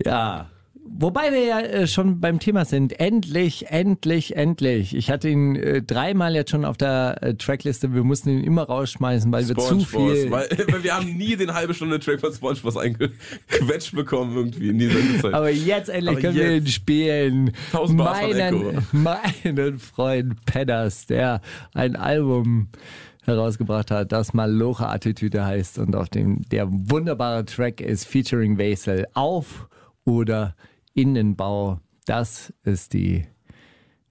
Ja. 0.05 0.49
Wobei 1.01 1.33
wir 1.33 1.45
ja 1.45 1.61
äh, 1.61 1.87
schon 1.87 2.19
beim 2.19 2.41
Thema 2.41 2.65
sind. 2.65 2.99
Endlich, 2.99 3.69
endlich, 3.69 4.35
endlich. 4.35 4.97
Ich 4.97 5.13
hatte 5.13 5.29
ihn 5.29 5.55
äh, 5.55 5.81
dreimal 5.81 6.35
jetzt 6.35 6.51
schon 6.51 6.65
auf 6.65 6.77
der 6.77 7.19
äh, 7.21 7.35
Trackliste. 7.35 7.95
Wir 7.95 8.03
mussten 8.03 8.31
ihn 8.31 8.43
immer 8.43 8.65
rausschmeißen, 8.65 9.31
weil 9.31 9.47
wir 9.47 9.55
zu 9.55 9.79
SpongeBob, 9.81 10.11
viel. 10.11 10.31
Weil, 10.33 10.49
weil 10.69 10.83
wir 10.83 10.97
haben 10.97 11.17
nie 11.17 11.37
den 11.37 11.55
halbe 11.55 11.73
Stunde 11.73 12.01
Track 12.01 12.19
von 12.19 12.33
SpongeBob 12.33 12.77
eingequetscht 12.77 13.95
bekommen 13.95 14.37
irgendwie 14.37 14.71
in 14.71 14.79
dieser 14.81 15.21
Zeit. 15.23 15.35
Aber 15.35 15.51
jetzt 15.51 15.89
endlich 15.89 16.17
Aber 16.17 16.21
können 16.21 16.37
wir 16.37 16.51
ihn 16.51 16.65
jetzt. 16.65 16.73
spielen. 16.73 17.53
Tausend 17.71 17.99
Bars 17.99 18.19
von 18.19 18.31
Meinen, 18.33 18.87
meinen 19.55 19.79
Freund 19.79 20.45
Pedders, 20.47 21.07
der 21.07 21.43
ein 21.75 21.95
Album 21.95 22.71
herausgebracht 23.23 23.93
hat, 23.93 24.11
das 24.11 24.35
Malocha 24.35 24.91
Attitüde 24.91 25.45
heißt 25.45 25.79
und 25.79 25.95
auf 25.95 26.09
dem 26.09 26.43
der 26.49 26.67
wunderbare 26.69 27.45
Track 27.45 27.81
ist 27.81 28.05
featuring 28.05 28.59
Wesel 28.59 29.07
auf 29.15 29.69
oder 30.05 30.57
Innenbau. 31.01 31.81
Das 32.07 32.53
ist 32.65 32.93
die 32.93 33.27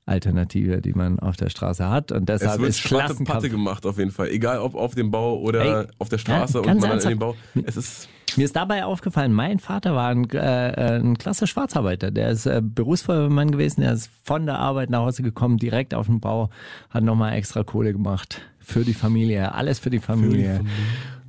Alternative, 0.06 0.82
die 0.82 0.94
man 0.94 1.20
auf 1.20 1.36
der 1.36 1.50
Straße 1.50 1.90
hat. 1.90 2.12
Und 2.12 2.30
Es 2.30 2.40
deshalb 2.40 2.62
wird 2.62 2.70
ist 2.70 2.84
Klassenkampf. 2.84 3.30
Patte 3.30 3.50
gemacht 3.50 3.86
auf 3.86 3.98
jeden 3.98 4.12
Fall. 4.12 4.30
Egal 4.30 4.60
ob 4.60 4.74
auf 4.74 4.96
dem 4.96 5.12
Bau 5.12 5.38
oder 5.40 5.82
Ey, 5.82 5.88
auf 6.00 6.08
der 6.08 6.18
Straße 6.18 6.62
ja, 6.64 6.72
und 6.72 6.80
man 6.80 7.00
in 7.00 7.10
den 7.10 7.20
Bau. 7.20 7.36
Es 7.66 7.76
ist 7.76 8.08
Mir 8.38 8.46
ist 8.46 8.56
dabei 8.56 8.86
aufgefallen, 8.86 9.34
mein 9.34 9.60
Vater 9.60 9.96
war 9.96 10.10
ein, 10.10 10.30
äh, 10.30 11.00
ein 11.02 11.18
klasse 11.18 11.46
Schwarzarbeiter. 11.46 12.12
Der 12.12 12.30
ist 12.30 12.46
äh, 12.46 12.62
Berufsfeuerwehrmann 12.64 13.52
gewesen, 13.52 13.82
der 13.82 13.94
ist 13.94 14.10
von 14.24 14.46
der 14.46 14.60
Arbeit 14.60 14.90
nach 14.90 15.00
Hause 15.00 15.24
gekommen, 15.24 15.58
direkt 15.58 15.94
auf 15.94 16.06
den 16.06 16.22
Bau, 16.22 16.50
hat 16.90 17.04
nochmal 17.04 17.34
extra 17.34 17.64
Kohle 17.64 17.92
gemacht 17.92 18.42
für 18.60 18.86
die 18.86 18.94
Familie, 18.94 19.54
alles 19.54 19.80
für 19.80 19.90
die 19.90 20.00
Familie. 20.00 20.62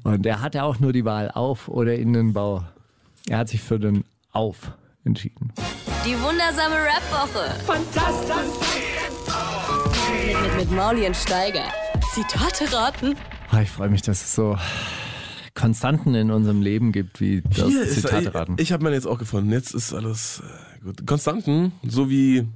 Und 0.05 0.25
der 0.25 0.41
hatte 0.41 0.63
auch 0.63 0.79
nur 0.79 0.93
die 0.93 1.05
Wahl 1.05 1.31
auf 1.33 1.67
oder 1.69 1.97
in 1.97 2.13
den 2.13 2.33
Bau. 2.33 2.63
Er 3.29 3.39
hat 3.39 3.49
sich 3.49 3.61
für 3.61 3.81
den 3.81 4.05
Auf 4.31 4.73
entschieden. 5.09 5.53
Die 6.07 6.15
wundersame 6.23 6.77
Rap-Woche. 6.77 7.55
Fantastisch. 7.67 8.79
Mit, 10.27 10.43
mit, 10.43 10.57
mit 10.57 10.71
Mauli 10.71 11.07
und 11.07 11.17
Steiger. 11.17 11.65
Zitate 12.13 12.73
raten. 12.73 13.17
Ah, 13.51 13.61
Ich 13.63 13.71
freue 13.71 13.89
mich, 13.89 14.03
dass 14.03 14.23
es 14.23 14.35
so 14.35 14.57
Konstanten 15.55 16.15
in 16.15 16.31
unserem 16.31 16.63
Leben 16.63 16.93
gibt, 16.93 17.21
wie 17.21 17.43
das 17.43 17.67
Hier 17.69 17.83
ist, 17.83 17.95
Zitate 17.95 18.35
raten. 18.35 18.55
ich 18.59 18.63
ich 18.69 18.73
habe 18.73 18.85
meine 18.85 18.95
jetzt 18.95 19.07
auch 19.07 19.19
gefunden. 19.19 19.51
Jetzt 19.51 19.75
ist 19.75 19.93
alles 19.93 20.41
äh, 20.81 20.85
gut. 20.85 21.07
Konstanten, 21.07 21.73
so 21.87 22.09
wie 22.11 22.47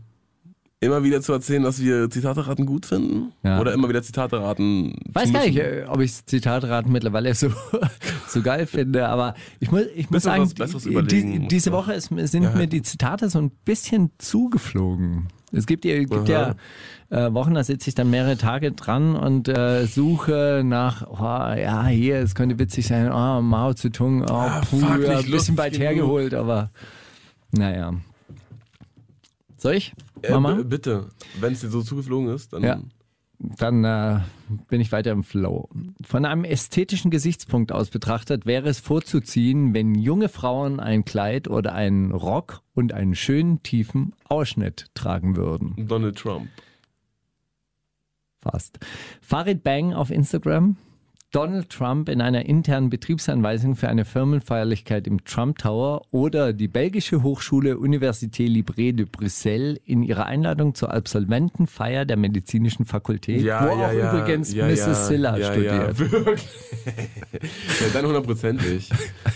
immer 0.83 1.03
wieder 1.05 1.23
zu 1.23 1.33
erzählen, 1.33 1.63
dass 1.63 1.81
wir 1.81 2.11
Zitate 2.11 2.47
raten 2.47 2.67
gut 2.67 2.87
finden. 2.87 3.33
Ja. 3.43 3.61
Oder 3.61 3.73
immer 3.73 3.89
wieder 3.89 4.03
Zitate 4.03 4.41
raten. 4.41 4.95
Weiß 5.13 5.33
gar 5.33 5.45
nicht, 5.47 5.57
äh, 5.57 5.85
ob 5.89 6.01
ich 6.01 6.27
Zitatraten 6.27 6.93
mittlerweile 6.93 7.35
so, 7.35 7.49
so 8.29 8.43
geil 8.43 8.67
finde, 8.67 9.09
aber 9.09 9.35
ich 9.61 9.71
muss, 9.71 9.85
ich 9.95 10.11
muss 10.11 10.25
sagen, 10.25 10.49
die, 11.09 11.47
diese. 11.49 11.73
Woche 11.73 11.95
ist, 11.95 12.11
sind 12.15 12.43
Ja. 12.43 12.51
mir 12.51 12.67
die 12.67 12.83
Zitate 12.83 13.31
so 13.31 13.39
ein 13.39 13.51
bisschen 13.65 14.11
zugeflogen. 14.19 15.29
Es 15.53 15.67
gibt 15.67 15.85
ja, 15.85 15.99
gibt 15.99 16.29
ja 16.29 16.55
äh, 17.11 17.33
Wochen, 17.33 17.55
da 17.55 17.63
sitze 17.63 17.89
ich 17.91 17.95
dann 17.95 18.09
mehrere 18.11 18.37
Tage 18.39 18.73
dran 18.73 19.15
und 19.17 19.49
äh, 19.49 19.87
suche 19.87 20.63
nach, 20.65 21.07
oh, 21.09 21.59
ja, 21.59 21.87
hier, 21.87 22.17
es 22.21 22.35
könnte 22.35 22.59
witzig 22.59 22.87
sein, 22.87 23.13
oh, 23.13 23.41
Mao 23.43 23.73
Zedong, 23.75 24.23
oh, 24.23 24.33
Ah, 24.33 24.63
puh, 24.69 24.85
ein 24.85 25.31
bisschen 25.31 25.57
weit 25.59 25.73
genug. 25.75 25.85
hergeholt, 25.87 26.35
aber 26.35 26.71
naja. 27.53 27.93
Soll 29.59 29.75
ich? 29.75 29.93
Äh, 30.23 30.33
Mama? 30.33 30.55
b- 30.55 30.65
bitte, 30.65 31.09
wenn 31.41 31.53
es 31.53 31.61
dir 31.61 31.69
so 31.71 31.83
zugeflogen 31.83 32.29
ist, 32.35 32.53
dann. 32.53 32.63
Ja. 32.63 32.81
Dann 33.59 33.83
äh, 33.85 34.21
bin 34.69 34.81
ich 34.81 34.93
weiter 34.93 35.11
im 35.11 35.25
Flow. 35.25 35.69
Von 36.05 36.25
einem 36.25 36.45
ästhetischen 36.45 37.11
Gesichtspunkt 37.11 37.73
aus 37.73 37.91
betrachtet 37.91 38.47
wäre 38.47 38.69
es 38.69 38.79
vorzuziehen, 38.79 39.75
wenn 39.75 39.97
junge 39.97 40.29
Frauen 40.29 40.79
ein 40.79 41.05
Kleid 41.05 41.49
oder 41.49 41.73
einen 41.75 42.13
Rock 42.13 42.61
und 42.73 42.93
einen 42.93 43.17
schönen 43.17 43.61
tiefen 43.65 44.15
Ausschnitt 44.29 44.91
tragen 44.95 45.35
würden. 45.35 45.75
Donald 45.89 46.17
Trump. 46.17 46.49
Fast. 48.41 48.79
Farid 49.21 49.65
Bang 49.65 49.93
auf 49.93 50.11
Instagram. 50.11 50.77
Donald 51.33 51.71
Trump 51.71 52.11
in 52.11 52.21
einer 52.21 52.45
internen 52.45 52.91
Betriebsanweisung 52.91 53.75
für 53.75 53.89
eine 53.89 54.05
Firmenfeierlichkeit 54.05 55.07
im 55.07 55.25
Trump 55.25 55.57
Tower 55.57 56.03
oder 56.11 56.53
die 56.53 56.69
belgische 56.69 57.23
Hochschule 57.23 57.79
Université 57.79 58.47
Libre 58.47 58.93
de 58.93 59.07
Bruxelles 59.07 59.81
in 59.87 60.03
ihrer 60.03 60.27
Einladung 60.27 60.75
zur 60.75 60.93
Absolventenfeier 60.93 62.05
der 62.05 62.19
medizinischen 62.19 62.85
Fakultät, 62.85 63.47
wo 63.47 63.49
auch 63.49 63.93
übrigens 63.93 64.53
ja, 64.53 64.67
Mrs. 64.67 64.79
ja, 64.79 64.95
Silla 64.95 65.37
ja, 65.39 65.53
studiert. 65.53 65.73
Ja, 65.73 65.99
wirklich. 66.13 66.49
ja, 66.85 67.87
dann 67.95 68.07
hundertprozentig. 68.07 68.91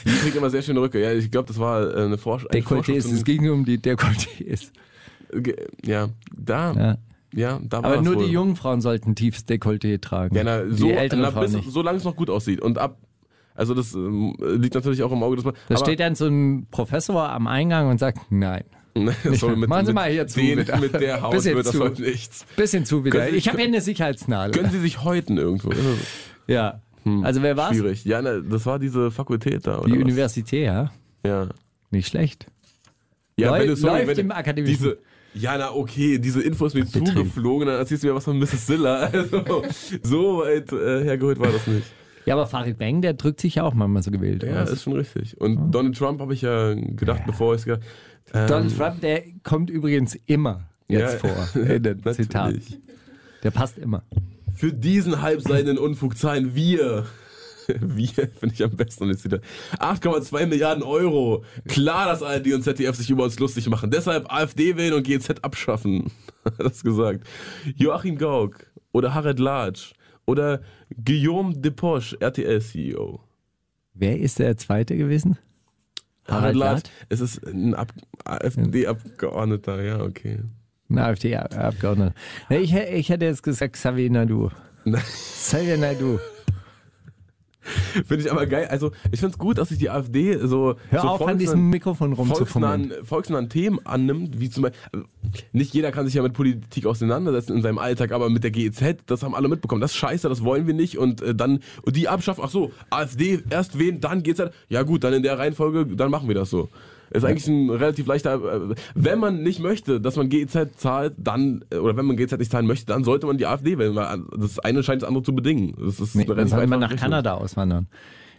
Die 0.04 0.10
kriegt 0.10 0.36
immer 0.36 0.50
sehr 0.50 0.60
schöne 0.60 0.82
Rücke. 0.82 1.00
Ja, 1.00 1.14
ich 1.14 1.30
glaube, 1.30 1.48
das 1.48 1.58
war 1.58 1.96
äh, 1.96 2.04
eine 2.04 2.18
Forsch 2.18 2.46
eine 2.50 2.60
Dekolletés, 2.60 3.10
es 3.10 3.24
ging 3.24 3.48
um 3.48 3.64
die 3.64 3.78
Dekolletés. 3.78 4.70
Ja, 5.82 6.10
da. 6.36 6.98
Ja. 7.36 7.60
Da 7.62 7.82
war 7.84 7.92
Aber 7.92 8.02
nur 8.02 8.16
wohl. 8.16 8.24
die 8.26 8.32
jungen 8.32 8.56
Frauen 8.56 8.80
sollten 8.80 9.14
tiefes 9.14 9.46
Dekolleté 9.46 10.00
tragen. 10.00 10.34
Ja, 10.34 10.42
na, 10.42 10.68
so, 10.68 10.86
die 10.86 10.92
älteren 10.92 11.22
na, 11.22 11.30
Frauen 11.30 11.44
bis, 11.44 11.52
nicht. 11.54 11.70
solange 11.70 11.98
es 11.98 12.04
noch 12.04 12.16
gut 12.16 12.30
aussieht. 12.30 12.60
Und 12.60 12.78
ab. 12.78 12.98
Also, 13.54 13.72
das 13.74 13.94
ähm, 13.94 14.34
liegt 14.40 14.74
natürlich 14.74 15.02
auch 15.02 15.12
im 15.12 15.22
Auge 15.22 15.36
des 15.36 15.44
Mannes. 15.44 15.58
Da 15.68 15.76
steht 15.78 16.00
dann 16.00 16.14
so 16.14 16.26
ein 16.26 16.66
Professor 16.70 17.28
am 17.30 17.46
Eingang 17.46 17.88
und 17.88 17.98
sagt, 17.98 18.18
nein. 18.30 18.64
Sorry, 19.32 19.56
mit, 19.56 19.68
Machen 19.68 19.86
Sie 19.86 19.90
mit 19.92 19.94
mal 19.94 20.10
hier 20.10 20.26
zu, 20.26 20.40
den, 20.40 20.56
bitte. 20.56 20.76
Mit 20.78 20.94
der 20.94 21.20
Haut 21.22 21.30
Bisschen 21.32 21.54
wird 21.56 21.66
das 21.66 21.72
zu. 21.74 21.80
heute 21.80 22.02
nichts. 22.02 22.44
Bisschen 22.56 22.84
zu 22.84 23.04
wieder. 23.04 23.28
Sie- 23.30 23.36
Ich 23.36 23.48
habe 23.48 23.58
hier 23.58 23.66
eine 23.68 23.80
Sicherheitsnadel. 23.80 24.52
Können 24.52 24.72
Sie 24.72 24.80
sich 24.80 25.04
häuten 25.04 25.36
irgendwo? 25.38 25.70
Ja. 26.46 26.80
Also 27.22 27.40
wer 27.42 27.56
war's? 27.56 27.76
Schwierig. 27.76 28.04
Ja, 28.04 28.20
na, 28.20 28.40
das 28.40 28.66
war 28.66 28.78
diese 28.80 29.10
Fakultät 29.12 29.66
da. 29.66 29.78
Oder 29.78 29.86
Die 29.86 29.92
was? 29.92 30.02
Universität, 30.02 30.64
ja. 30.66 30.90
Ja. 31.24 31.48
Nicht 31.90 32.08
schlecht. 32.08 32.46
Ja, 33.38 33.50
Läu- 33.52 33.60
wenn 33.60 33.68
du, 33.68 33.76
sorry, 33.76 33.98
läuft 34.04 34.16
wenn 34.16 34.18
im 34.26 34.32
akademischen 34.32 34.76
Diese, 34.76 34.98
ja, 35.36 35.56
na 35.58 35.72
okay, 35.72 36.18
diese 36.18 36.42
Info 36.42 36.66
ist 36.66 36.74
mir 36.74 36.84
Betrieb. 36.84 37.06
zugeflogen, 37.08 37.66
dann 37.68 37.76
erzählst 37.78 38.02
du 38.04 38.08
mir 38.08 38.14
was 38.14 38.24
von 38.24 38.38
Mrs. 38.38 38.66
Silla. 38.66 39.10
Also, 39.12 39.62
so 40.02 40.38
weit 40.38 40.72
äh, 40.72 41.04
hergeholt 41.04 41.38
war 41.38 41.50
das 41.52 41.66
nicht. 41.66 41.86
Ja, 42.24 42.34
aber 42.34 42.46
Farid 42.46 42.78
Bang, 42.78 43.02
der 43.02 43.14
drückt 43.14 43.40
sich 43.40 43.54
ja 43.56 43.62
auch 43.62 43.74
manchmal 43.74 44.02
so 44.02 44.10
gewählt 44.10 44.42
Ja, 44.42 44.62
aus. 44.64 44.70
ist 44.70 44.82
schon 44.82 44.94
richtig. 44.94 45.40
Und 45.40 45.70
Donald 45.70 45.96
Trump 45.96 46.20
habe 46.20 46.34
ich 46.34 46.42
ja 46.42 46.74
gedacht, 46.74 47.22
bevor 47.26 47.54
ich 47.54 47.60
es 47.60 47.64
gedacht 47.66 47.82
ähm, 48.34 48.46
Donald 48.48 48.76
Trump, 48.76 49.00
der 49.00 49.22
kommt 49.44 49.70
übrigens 49.70 50.16
immer 50.26 50.68
jetzt 50.88 51.22
Ja, 51.22 51.30
vor 51.52 51.62
in 51.62 51.82
den 51.84 51.98
natürlich. 52.04 52.16
Zitaten. 52.26 52.62
Der 53.44 53.50
passt 53.52 53.78
immer. 53.78 54.02
Für 54.54 54.72
diesen 54.72 55.22
halbseidenen 55.22 55.78
Unfug 55.78 56.16
zahlen 56.18 56.54
wir. 56.56 57.06
Wir 57.80 58.08
finde 58.08 58.54
ich 58.54 58.62
am 58.62 58.70
besten 58.70 59.04
und 59.04 59.10
jetzt 59.10 59.24
wieder 59.24 59.40
8,2 59.78 60.46
Milliarden 60.46 60.82
Euro. 60.82 61.44
Klar, 61.66 62.06
dass 62.06 62.22
ARD 62.22 62.52
und 62.52 62.62
ZDF 62.62 62.96
sich 62.96 63.10
über 63.10 63.24
uns 63.24 63.38
lustig 63.38 63.68
machen. 63.68 63.90
Deshalb 63.90 64.32
AfD 64.32 64.76
wählen 64.76 64.94
und 64.94 65.06
GZ 65.06 65.42
abschaffen. 65.42 66.10
Hat 66.44 66.60
das 66.60 66.82
gesagt. 66.82 67.26
Joachim 67.76 68.16
Gauck 68.18 68.66
oder 68.92 69.14
Harald 69.14 69.38
Latsch 69.38 69.92
oder 70.26 70.60
Guillaume 71.04 71.54
Depoche, 71.54 72.16
RTL-CEO. 72.20 73.20
Wer 73.94 74.18
ist 74.20 74.38
der 74.38 74.56
Zweite 74.56 74.96
gewesen? 74.96 75.38
Harald 76.28 76.56
Latsch? 76.56 76.90
Es 77.08 77.20
ist 77.20 77.46
ein 77.46 77.74
Ab 77.74 77.92
AfD-Abgeordneter, 78.24 79.82
ja, 79.82 80.00
okay. 80.00 80.40
Ein 80.88 80.98
AfD-Abgeordneter. 80.98 82.14
Ich, 82.50 82.74
ich 82.74 83.08
hätte 83.08 83.24
jetzt 83.24 83.42
gesagt 83.42 83.74
Xavier 83.74 84.10
Naidu. 84.10 84.50
Xavier 84.92 85.78
Naidu. 85.78 86.18
Finde 88.06 88.24
ich 88.24 88.30
aber 88.32 88.46
geil. 88.46 88.66
Also, 88.70 88.92
ich 89.10 89.20
finde 89.20 89.32
es 89.34 89.38
gut, 89.38 89.58
dass 89.58 89.68
sich 89.70 89.78
die 89.78 89.90
AfD 89.90 90.38
so. 90.46 90.76
Hör 90.90 91.00
so 91.00 91.08
auf, 91.08 91.20
an 91.20 91.26
volksnahen- 91.28 91.38
diesem 91.38 91.70
Mikrofon 91.70 92.12
rumzufummeln. 92.12 92.80
volksnahen, 92.88 93.06
volksnahen 93.06 93.48
Themen 93.48 93.80
annimmt, 93.84 94.40
wie 94.40 94.50
zum 94.50 94.64
Beispiel. 94.64 95.04
Nicht 95.52 95.74
jeder 95.74 95.90
kann 95.92 96.06
sich 96.06 96.14
ja 96.14 96.22
mit 96.22 96.32
Politik 96.34 96.86
auseinandersetzen 96.86 97.56
in 97.56 97.62
seinem 97.62 97.78
Alltag, 97.78 98.12
aber 98.12 98.30
mit 98.30 98.44
der 98.44 98.50
GEZ, 98.52 98.98
das 99.06 99.22
haben 99.22 99.34
alle 99.34 99.48
mitbekommen. 99.48 99.80
Das 99.80 99.90
ist 99.90 99.96
scheiße, 99.96 100.28
das 100.28 100.44
wollen 100.44 100.66
wir 100.66 100.74
nicht. 100.74 100.98
Und 100.98 101.20
äh, 101.22 101.34
dann, 101.34 101.60
und 101.82 101.96
die 101.96 102.08
abschaffen, 102.08 102.42
ach 102.46 102.50
so, 102.50 102.70
AfD 102.90 103.42
erst 103.50 103.78
wählen, 103.78 104.00
dann 104.00 104.22
GEZ. 104.22 104.50
Ja, 104.68 104.82
gut, 104.82 105.02
dann 105.04 105.12
in 105.12 105.22
der 105.22 105.38
Reihenfolge, 105.38 105.86
dann 105.96 106.10
machen 106.10 106.28
wir 106.28 106.34
das 106.34 106.50
so. 106.50 106.68
Ist 107.10 107.24
eigentlich 107.24 107.46
ein 107.46 107.70
relativ 107.70 108.06
leichter. 108.06 108.34
äh, 108.70 108.74
Wenn 108.94 109.18
man 109.18 109.42
nicht 109.42 109.60
möchte, 109.60 110.00
dass 110.00 110.16
man 110.16 110.28
GEZ 110.28 110.76
zahlt, 110.76 111.14
dann, 111.18 111.64
äh, 111.70 111.76
oder 111.76 111.96
wenn 111.96 112.04
man 112.06 112.16
GEZ 112.16 112.32
nicht 112.38 112.50
zahlen 112.50 112.66
möchte, 112.66 112.86
dann 112.86 113.04
sollte 113.04 113.26
man 113.26 113.38
die 113.38 113.46
AfD 113.46 113.78
wählen, 113.78 113.94
weil 113.94 114.22
das 114.36 114.58
eine 114.58 114.82
scheint 114.82 115.02
das 115.02 115.08
andere 115.08 115.22
zu 115.24 115.34
bedingen. 115.34 115.74
Das 115.78 116.00
ist 116.00 116.14
Nee, 116.14 116.24
dann 116.24 116.34
relativ 116.34 116.54
soll 116.56 116.66
man 116.66 116.80
nach 116.80 116.90
Rechnung. 116.90 117.10
Kanada 117.10 117.34
auswandern. 117.34 117.86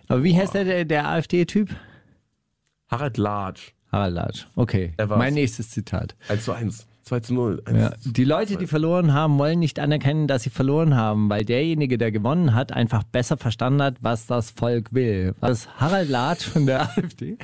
Aber 0.09 0.23
wie 0.23 0.35
heißt 0.37 0.53
der, 0.53 0.85
der, 0.85 1.07
AfD-Typ? 1.07 1.69
Harald 2.89 3.17
Latsch. 3.17 3.71
Harald 3.91 4.13
Latsch. 4.15 4.45
Okay, 4.55 4.93
mein 5.07 5.33
nächstes 5.33 5.69
Zitat. 5.69 6.15
1 6.29 6.43
zu 6.45 6.51
1. 6.53 6.87
2 7.03 7.19
zu 7.21 7.33
0. 7.33 7.61
1 7.65 7.77
Ja. 7.79 7.91
Die 8.03 8.23
Leute, 8.25 8.57
die 8.57 8.67
verloren 8.67 9.13
haben, 9.13 9.37
wollen 9.37 9.59
nicht 9.59 9.79
anerkennen, 9.79 10.27
dass 10.27 10.43
sie 10.43 10.49
verloren 10.49 10.95
haben, 10.95 11.29
weil 11.29 11.45
derjenige, 11.45 11.97
der 11.97 12.11
gewonnen 12.11 12.53
hat, 12.53 12.73
einfach 12.73 13.03
besser 13.03 13.37
verstanden 13.37 13.81
hat, 13.81 13.95
was 14.01 14.27
das 14.27 14.51
Volk 14.51 14.93
will. 14.93 15.33
Was 15.39 15.69
Harald 15.77 16.09
Latsch 16.09 16.43
von 16.45 16.65
der 16.65 16.81
AfD? 16.97 17.37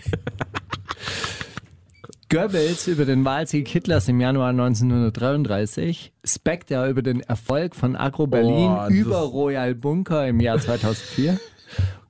Goebbels 2.30 2.88
über 2.88 3.06
den 3.06 3.24
Wahlsieg 3.26 3.68
Hitlers 3.68 4.08
im 4.08 4.20
Januar 4.20 4.50
1933, 4.50 6.14
Spectre 6.26 6.90
über 6.90 7.02
den 7.04 7.20
Erfolg 7.22 7.76
von 7.76 7.96
Agro 7.96 8.26
Berlin 8.26 8.72
Oh, 8.72 8.88
über 8.90 9.18
Royal 9.20 9.76
Bunker 9.76 10.28
im 10.28 10.40
Jahr 10.40 10.60
2004 10.60 11.40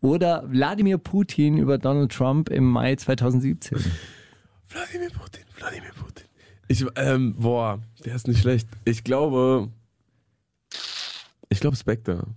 oder 0.01 0.43
Wladimir 0.47 0.97
Putin 0.97 1.57
über 1.57 1.77
Donald 1.77 2.11
Trump 2.11 2.49
im 2.49 2.63
Mai 2.63 2.95
2017. 2.95 3.77
Wladimir 4.69 5.09
Putin, 5.09 5.43
Wladimir 5.57 5.91
Putin. 6.01 6.25
Ich, 6.69 6.85
ähm, 6.95 7.35
boah, 7.37 7.79
der 8.05 8.15
ist 8.15 8.27
nicht 8.27 8.39
schlecht. 8.39 8.67
Ich 8.85 9.03
glaube, 9.03 9.67
ich 11.49 11.59
glaube 11.59 11.75
Spectre. 11.75 12.27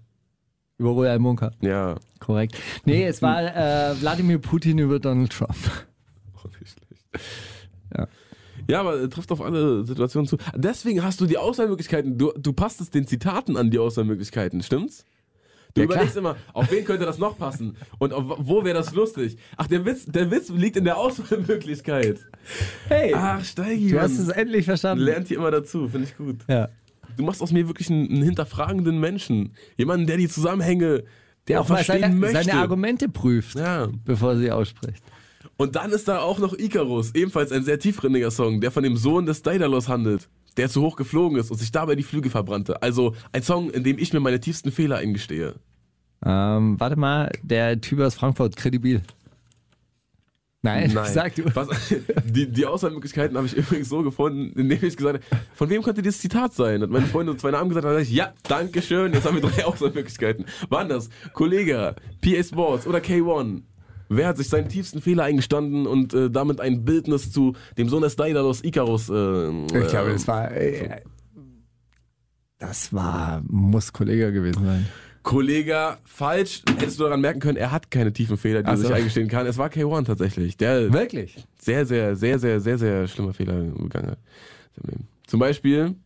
Über 0.79 0.91
Royal 0.91 1.19
Bunker. 1.21 1.53
Ja. 1.61 1.95
Korrekt. 2.19 2.57
Nee, 2.85 3.07
es 3.07 3.23
war 3.23 3.43
äh, 3.45 3.95
Wladimir 4.01 4.39
Putin 4.39 4.79
über 4.79 4.99
Donald 4.99 5.33
Trump. 5.33 5.57
Auch 8.05 8.09
schlecht. 8.09 8.71
Ja, 8.71 8.81
aber 8.81 9.01
äh, 9.03 9.09
trifft 9.09 9.31
auf 9.33 9.41
alle 9.43 9.85
Situationen 9.85 10.27
zu. 10.27 10.39
Deswegen 10.55 11.03
hast 11.03 11.21
du 11.21 11.27
die 11.27 11.37
Auswahlmöglichkeiten. 11.39 12.17
Du, 12.19 12.33
du 12.39 12.53
passt 12.53 12.81
es 12.81 12.91
den 12.91 13.07
Zitaten 13.07 13.57
an, 13.57 13.71
die 13.71 13.79
Auswahlmöglichkeiten, 13.79 14.63
stimmt's? 14.63 15.05
Du 15.75 15.83
Ja, 15.83 15.87
klar. 15.89 15.97
überlegst 15.99 16.17
immer, 16.17 16.37
auf 16.55 16.71
wen 16.71 16.85
könnte 16.87 17.05
das 17.05 17.19
noch 17.19 17.37
passen? 17.37 17.77
Und 17.99 18.15
auf, 18.15 18.25
wo 18.39 18.65
wäre 18.65 18.75
das 18.79 18.95
lustig? 18.95 19.37
Ach, 19.59 19.67
der 19.67 19.85
Witz, 19.85 20.07
der 20.07 20.31
Witz 20.31 20.49
liegt 20.49 20.77
in 20.79 20.85
der 20.85 20.97
Auswahlmöglichkeit. 20.97 22.19
Hey, 22.89 23.13
Ach, 23.15 23.45
Steigi, 23.45 23.91
du 23.91 24.01
hast 24.01 24.19
es 24.19 24.29
endlich 24.29 24.65
verstanden. 24.65 25.05
Lernt 25.05 25.29
hier 25.29 25.37
immer 25.37 25.51
dazu, 25.51 25.87
finde 25.89 26.07
ich 26.09 26.17
gut. 26.17 26.37
Ja. 26.49 26.69
Du 27.19 27.25
machst 27.25 27.43
aus 27.43 27.53
mir 27.53 27.67
wirklich 27.69 27.91
einen, 27.91 28.09
einen 28.11 28.23
hinterfragenden 28.23 28.99
Menschen. 28.99 29.53
Jemanden, 29.77 30.07
der 30.07 30.17
die 30.17 30.29
Zusammenhänge 30.29 31.05
Der 31.49 31.61
auch 31.61 31.69
mal 31.69 31.77
verstehen 31.77 32.01
seine, 32.01 32.15
möchte. 32.15 32.43
seine 32.45 32.55
Argumente 32.61 33.09
prüft, 33.11 33.59
Ja. 33.59 33.89
bevor 34.05 34.37
sie 34.37 34.51
ausspricht. 34.51 35.03
Und 35.57 35.77
dann 35.77 35.91
ist 35.91 36.09
da 36.09 36.21
auch 36.21 36.39
noch 36.39 36.59
Icarus, 36.59 37.15
ebenfalls 37.15 37.51
ein 37.51 37.65
sehr 37.65 37.79
tiefgründiger 37.79 38.31
Song, 38.31 38.61
der 38.61 38.71
von 38.71 38.83
dem 38.83 38.97
Sohn 38.97 39.25
des 39.25 39.43
Daedalus 39.43 39.89
handelt, 39.89 40.29
der 40.57 40.69
zu 40.69 40.83
hoch 40.83 40.97
geflogen 40.97 41.39
ist 41.39 41.51
und 41.51 41.59
sich 41.59 41.73
dabei 41.73 41.95
die 41.95 42.03
Flügel 42.03 42.31
verbrannte. 42.31 42.83
Also 42.83 43.15
ein 43.33 43.43
Song, 43.43 43.71
in 43.71 43.83
dem 43.83 43.99
ich 43.99 44.13
mir 44.13 44.21
meine 44.21 44.41
tiefsten 44.41 44.71
Fehler 44.71 44.97
eingestehe. 44.97 45.55
Ähm, 46.25 46.79
warte 46.79 46.97
mal, 46.97 47.31
der 47.43 47.81
Typ 47.81 48.01
aus 48.01 48.15
Frankfurt, 48.15 48.57
kredibil. 48.57 49.03
Nein, 50.63 50.91
Nein. 50.93 51.11
sag 51.13 51.35
du. 51.37 51.45
Was, 51.55 51.69
die, 52.25 52.51
die 52.51 52.67
Auswahlmöglichkeiten 52.67 53.37
habe 53.37 53.47
ich 53.47 53.55
übrigens 53.57 53.89
so 53.89 54.03
gefunden, 54.03 54.59
indem 54.59 54.83
ich 54.83 54.97
gesagt 54.97 55.23
habe, 55.25 55.43
von 55.55 55.71
wem 55.71 55.83
könnte 55.83 56.03
dieses 56.03 56.21
Zitat 56.21 56.53
sein? 56.53 56.83
Hat 56.83 56.91
meine 56.91 57.07
Freunde 57.07 57.37
zwei 57.37 57.53
Namen 57.53 57.69
gesagt, 57.69 57.87
dann 57.87 57.95
sag 57.95 58.03
ich, 58.03 58.13
ja, 58.13 58.33
danke 58.49 58.83
schön, 58.83 59.13
jetzt 59.13 59.25
haben 59.27 59.41
wir 59.41 59.49
drei 59.49 59.65
Auswahlmöglichkeiten. 59.65 60.45
Waren 60.69 60.89
das 60.89 61.09
Kollege, 61.33 61.95
PA 62.21 62.43
Sports 62.43 62.87
oder 62.87 62.99
K1? 62.99 63.63
Wer 64.09 64.29
hat 64.29 64.37
sich 64.37 64.49
seinen 64.49 64.69
tiefsten 64.69 65.01
Fehler 65.01 65.25
eingestanden 65.25 65.87
und 65.87 66.15
äh, 66.15 66.31
damit 66.31 66.61
ein 66.61 66.85
Bildnis 66.85 67.33
zu 67.33 67.55
dem 67.77 67.89
Sohn 67.89 68.03
des 68.03 68.17
Daedalus 68.17 68.63
Icarus? 68.63 69.09
Äh, 69.09 69.51
Ich 69.67 69.89
glaube, 69.89 70.13
das 70.13 70.27
war. 70.29 70.51
Äh, 70.53 71.03
das 72.59 72.93
war. 72.93 73.43
Muss 73.49 73.93
Kollege 73.93 74.33
gewesen 74.33 74.65
sein. 74.65 74.87
Kollege, 75.23 75.97
falsch. 76.05 76.63
Hättest 76.79 77.01
du 77.01 77.05
daran 77.05 77.21
merken 77.21 77.41
können, 77.41 77.57
er 77.57 77.73
hat 77.73 77.91
keine 77.91 78.13
tiefen 78.13 78.37
Fehler, 78.37 78.63
die 78.63 78.69
er 78.71 78.77
sich 78.77 78.93
eingestehen 78.93 79.27
kann. 79.29 79.45
Es 79.47 79.59
war 79.59 79.69
K1 79.69 80.05
tatsächlich. 80.05 80.57
Der 80.57 80.93
Wirklich? 80.93 81.45
sehr, 81.59 81.85
sehr, 81.85 82.15
sehr, 82.15 82.39
sehr, 82.39 82.61
sehr, 82.61 82.79
sehr 82.79 83.09
schlimmer 83.09 83.35
Fehler 83.35 83.55
begangen 83.61 84.13
hat. 84.13 84.19
Zum 85.27 85.41
Beispiel, 85.41 85.97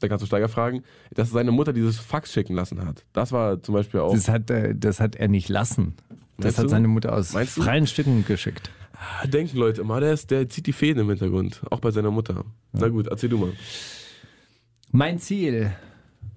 da 0.00 0.08
kannst 0.08 0.22
du 0.22 0.26
Steiger 0.26 0.50
fragen, 0.50 0.82
dass 1.14 1.30
seine 1.30 1.50
Mutter 1.50 1.72
dieses 1.72 1.98
Fax 1.98 2.30
schicken 2.30 2.54
lassen 2.54 2.84
hat. 2.84 3.06
Das 3.14 3.32
war 3.32 3.62
zum 3.62 3.74
Beispiel 3.74 4.00
auch. 4.00 4.12
Das 4.12 4.28
hat, 4.28 4.50
äh, 4.50 4.74
das 4.76 5.00
hat 5.00 5.16
er 5.16 5.28
nicht 5.28 5.48
lassen. 5.48 5.94
Das 6.38 6.44
Meinst 6.44 6.58
hat 6.58 6.64
du? 6.66 6.68
seine 6.70 6.88
Mutter 6.88 7.12
aus 7.14 7.32
Meinst 7.32 7.56
du? 7.56 7.62
freien 7.62 7.86
Stücken 7.86 8.24
geschickt. 8.24 8.70
denken 9.24 9.56
Leute 9.58 9.80
immer, 9.80 10.00
der, 10.00 10.12
ist, 10.12 10.30
der 10.30 10.48
zieht 10.48 10.66
die 10.66 10.72
Fäden 10.72 11.02
im 11.02 11.08
Hintergrund. 11.08 11.60
Auch 11.70 11.80
bei 11.80 11.90
seiner 11.90 12.10
Mutter. 12.12 12.44
Na 12.72 12.88
gut, 12.88 13.08
erzähl 13.08 13.28
du 13.28 13.38
mal. 13.38 13.52
Mein 14.92 15.18
Ziel, 15.18 15.72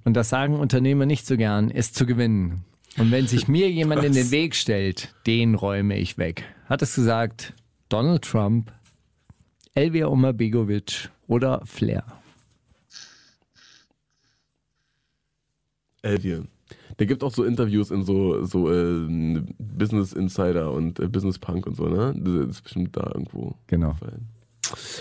und 0.03 0.15
das 0.15 0.29
sagen 0.29 0.59
Unternehmer 0.59 1.05
nicht 1.05 1.25
so 1.27 1.37
gern, 1.37 1.69
ist 1.69 1.95
zu 1.95 2.05
gewinnen. 2.05 2.65
Und 2.97 3.11
wenn 3.11 3.27
sich 3.27 3.47
mir 3.47 3.69
jemand 3.71 4.03
in 4.03 4.13
den 4.13 4.31
Weg 4.31 4.55
stellt, 4.55 5.13
den 5.27 5.55
räume 5.55 5.97
ich 5.97 6.17
weg. 6.17 6.43
Hat 6.67 6.81
es 6.81 6.95
gesagt 6.95 7.53
Donald 7.89 8.23
Trump, 8.23 8.71
Elvia 9.75 10.07
Omar 10.07 10.33
Begovic 10.33 11.09
oder 11.27 11.61
Flair? 11.65 12.03
Elvier. 16.01 16.45
Der 17.01 17.07
gibt 17.07 17.23
auch 17.23 17.33
so 17.33 17.43
Interviews 17.43 17.89
in 17.89 18.03
so, 18.03 18.45
so 18.45 18.71
äh, 18.71 19.41
Business 19.57 20.13
Insider 20.13 20.71
und 20.71 20.99
äh, 20.99 21.07
Business 21.07 21.39
Punk 21.39 21.65
und 21.65 21.75
so, 21.75 21.85
ne? 21.87 22.13
Das 22.15 22.49
ist 22.57 22.61
bestimmt 22.61 22.95
da 22.95 23.09
irgendwo. 23.11 23.55
Genau. 23.65 23.93
gefallen. 23.93 24.27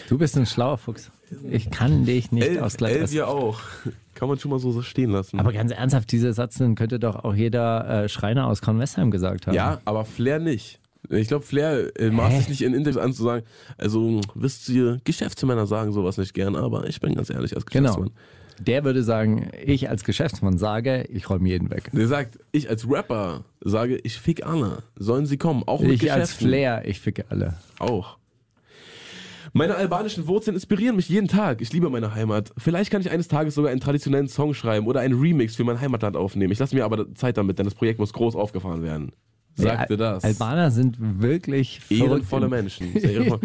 Du 0.08 0.16
bist 0.16 0.34
ein 0.38 0.46
schlauer 0.46 0.78
Fuchs. 0.78 1.10
Ich 1.50 1.70
kann 1.70 2.06
dich 2.06 2.32
nicht 2.32 2.48
El 2.48 2.60
ausgleichen. 2.60 3.02
Elvier 3.02 3.28
auch. 3.28 3.60
Kann 4.14 4.30
man 4.30 4.38
schon 4.38 4.50
mal 4.50 4.58
so, 4.58 4.72
so 4.72 4.80
stehen 4.80 5.10
lassen. 5.10 5.38
Aber 5.38 5.52
ganz 5.52 5.72
ernsthaft, 5.72 6.10
diese 6.10 6.32
Satz 6.32 6.54
den 6.54 6.74
könnte 6.74 6.98
doch 6.98 7.22
auch 7.22 7.34
jeder 7.34 8.04
äh, 8.04 8.08
Schreiner 8.08 8.46
aus 8.46 8.62
Kornwestheim 8.62 9.10
gesagt 9.10 9.46
haben. 9.46 9.54
Ja, 9.54 9.82
aber 9.84 10.06
Flair 10.06 10.38
nicht. 10.38 10.80
Ich 11.10 11.28
glaube, 11.28 11.44
Flair 11.44 11.94
äh, 12.00 12.10
maßt 12.10 12.32
Hä? 12.32 12.38
sich 12.38 12.48
nicht 12.48 12.62
in 12.62 12.72
Interviews 12.72 13.02
an 13.02 13.12
zu 13.12 13.24
sagen, 13.24 13.44
also 13.76 14.22
wisst 14.34 14.70
ihr, 14.70 15.02
Geschäftsmänner 15.04 15.66
sagen 15.66 15.92
sowas 15.92 16.16
nicht 16.16 16.32
gern, 16.32 16.56
aber 16.56 16.88
ich 16.88 16.98
bin 16.98 17.14
ganz 17.14 17.28
ehrlich 17.28 17.54
als 17.54 17.66
Genau. 17.66 18.06
Der 18.60 18.84
würde 18.84 19.02
sagen, 19.02 19.50
ich 19.64 19.88
als 19.88 20.04
Geschäftsmann 20.04 20.58
sage, 20.58 21.04
ich 21.10 21.28
räume 21.30 21.48
jeden 21.48 21.70
weg. 21.70 21.90
Der 21.92 22.06
sagt, 22.06 22.38
ich 22.52 22.68
als 22.68 22.88
Rapper 22.88 23.44
sage, 23.60 23.96
ich 23.96 24.18
fick 24.18 24.44
alle. 24.44 24.82
Sollen 24.96 25.26
sie 25.26 25.38
kommen, 25.38 25.62
auch 25.66 25.80
mit 25.80 26.02
Ich 26.02 26.12
als. 26.12 26.34
Flair, 26.34 26.82
ich 26.84 27.00
ficke 27.00 27.24
alle. 27.30 27.54
Auch. 27.78 28.18
Meine 29.52 29.74
albanischen 29.74 30.28
Wurzeln 30.28 30.54
inspirieren 30.54 30.94
mich 30.94 31.08
jeden 31.08 31.26
Tag. 31.26 31.60
Ich 31.60 31.72
liebe 31.72 31.90
meine 31.90 32.14
Heimat. 32.14 32.52
Vielleicht 32.56 32.90
kann 32.90 33.00
ich 33.00 33.10
eines 33.10 33.26
Tages 33.26 33.54
sogar 33.54 33.72
einen 33.72 33.80
traditionellen 33.80 34.28
Song 34.28 34.54
schreiben 34.54 34.86
oder 34.86 35.00
einen 35.00 35.18
Remix 35.18 35.56
für 35.56 35.64
mein 35.64 35.80
Heimatland 35.80 36.16
aufnehmen. 36.16 36.52
Ich 36.52 36.58
lasse 36.58 36.76
mir 36.76 36.84
aber 36.84 37.12
Zeit 37.14 37.36
damit, 37.36 37.58
denn 37.58 37.64
das 37.64 37.74
Projekt 37.74 37.98
muss 37.98 38.12
groß 38.12 38.36
aufgefahren 38.36 38.82
werden. 38.82 39.12
Sagte 39.54 39.94
Ja, 39.94 39.96
das. 39.96 40.24
Albaner 40.24 40.70
sind 40.70 40.96
wirklich. 41.20 41.80
Ehrenvolle 41.90 42.48
Menschen. 42.48 42.92
Sehr 42.92 43.10
ehrenvoll. 43.12 43.40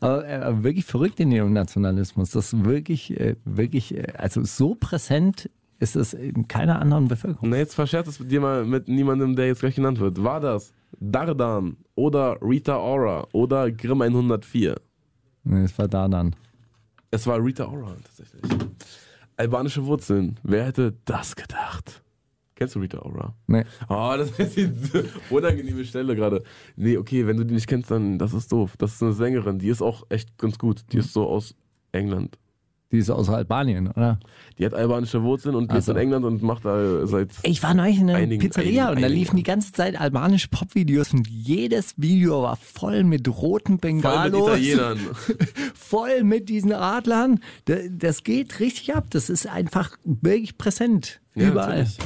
aber, 0.00 0.28
äh, 0.28 0.34
aber 0.36 0.64
wirklich 0.64 0.84
verrückt 0.84 1.20
in 1.20 1.30
ihrem 1.30 1.52
Nationalismus. 1.52 2.30
Das 2.30 2.52
ist 2.52 2.64
wirklich, 2.64 3.18
äh, 3.18 3.36
wirklich, 3.44 3.94
äh, 3.96 4.12
also 4.16 4.42
so 4.44 4.74
präsent 4.74 5.50
ist 5.78 5.96
es 5.96 6.14
in 6.14 6.46
keiner 6.48 6.80
anderen 6.80 7.08
Bevölkerung. 7.08 7.50
Na, 7.50 7.56
jetzt 7.56 7.74
verscherzt 7.74 8.08
es 8.08 8.20
mit 8.20 8.30
dir 8.30 8.40
mal 8.40 8.64
mit 8.64 8.88
niemandem, 8.88 9.34
der 9.36 9.46
jetzt 9.48 9.60
gleich 9.60 9.74
genannt 9.74 9.98
wird. 9.98 10.22
War 10.22 10.40
das 10.40 10.72
Dardan 11.00 11.76
oder 11.96 12.38
Rita 12.40 12.76
Ora 12.78 13.26
oder 13.32 13.70
Grimm 13.70 14.02
104? 14.02 14.76
Nee, 15.44 15.64
Es 15.64 15.76
war 15.78 15.88
da 15.88 16.06
dann. 16.08 16.36
Es 17.10 17.26
war 17.26 17.42
Rita 17.44 17.66
Ora 17.66 17.96
tatsächlich. 18.04 18.42
Albanische 19.36 19.84
Wurzeln. 19.84 20.38
Wer 20.44 20.66
hätte 20.66 20.94
das 21.04 21.34
gedacht? 21.34 22.01
Kennst 22.54 22.74
du 22.74 22.80
Rita 22.80 22.98
Ora? 23.00 23.34
Nee. 23.46 23.64
Oh, 23.88 24.14
das 24.16 24.30
ist 24.38 24.56
die 24.56 24.70
unangenehme 25.30 25.84
Stelle 25.84 26.14
gerade. 26.14 26.42
Nee, 26.76 26.96
okay, 26.98 27.26
wenn 27.26 27.36
du 27.36 27.44
die 27.44 27.54
nicht 27.54 27.66
kennst, 27.66 27.90
dann 27.90 28.18
das 28.18 28.34
ist 28.34 28.52
doof. 28.52 28.76
Das 28.78 28.92
ist 28.94 29.02
eine 29.02 29.12
Sängerin, 29.14 29.58
die 29.58 29.68
ist 29.68 29.82
auch 29.82 30.04
echt 30.10 30.36
ganz 30.38 30.58
gut. 30.58 30.82
Die 30.92 30.98
ist 30.98 31.12
so 31.12 31.26
aus 31.26 31.54
England. 31.92 32.38
Die 32.92 32.98
ist 32.98 33.08
aus 33.08 33.30
Albanien, 33.30 33.88
oder? 33.88 34.20
Die 34.58 34.66
hat 34.66 34.74
albanische 34.74 35.22
Wurzeln 35.22 35.54
und 35.54 35.72
lebt 35.72 35.82
so. 35.84 35.92
in 35.92 35.96
England 35.98 36.26
und 36.26 36.42
macht 36.42 36.66
da 36.66 37.06
seit. 37.06 37.30
Ich 37.42 37.62
war 37.62 37.72
neulich 37.72 37.98
in 37.98 38.10
einer 38.10 38.18
Einigen- 38.18 38.42
Pizzeria 38.42 38.66
einigen- 38.88 38.88
und 38.96 39.00
da 39.00 39.06
einigen. 39.06 39.18
liefen 39.18 39.36
die 39.38 39.42
ganze 39.44 39.72
Zeit 39.72 39.98
albanische 39.98 40.48
Popvideos 40.48 41.14
und 41.14 41.26
jedes 41.26 41.94
Video 41.96 42.42
war 42.42 42.56
voll 42.56 43.02
mit 43.04 43.26
roten 43.28 43.78
Vor 43.80 43.88
allem 43.88 43.94
mit 43.94 44.02
Bengalos. 44.02 44.48
Italienern. 44.58 44.98
voll 45.74 46.22
mit 46.22 46.50
diesen 46.50 46.72
Adlern. 46.74 47.40
Da- 47.64 47.76
Das 47.90 48.24
geht 48.24 48.60
richtig 48.60 48.94
ab. 48.94 49.06
Das 49.08 49.30
ist 49.30 49.46
einfach 49.46 49.96
wirklich 50.04 50.58
präsent. 50.58 51.22
Ja, 51.34 51.48
Überall. 51.48 51.84
natürlich. 51.84 51.98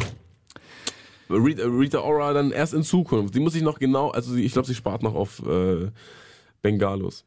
Rita, 1.31 1.65
Rita 1.65 2.01
Ora 2.01 2.33
dann 2.33 2.51
erst 2.51 2.75
in 2.75 2.83
Zukunft. 2.83 3.35
Sie 3.35 3.41
muss 3.41 3.53
sich 3.53 3.63
noch 3.63 3.79
genau, 3.79 4.11
also 4.11 4.35
ich 4.37 4.53
glaube, 4.53 4.69
sie 4.69 4.75
spart 4.75 5.03
noch 5.03 5.15
auf 5.15 5.43
äh, 5.47 5.91
Bengalos. 6.63 7.25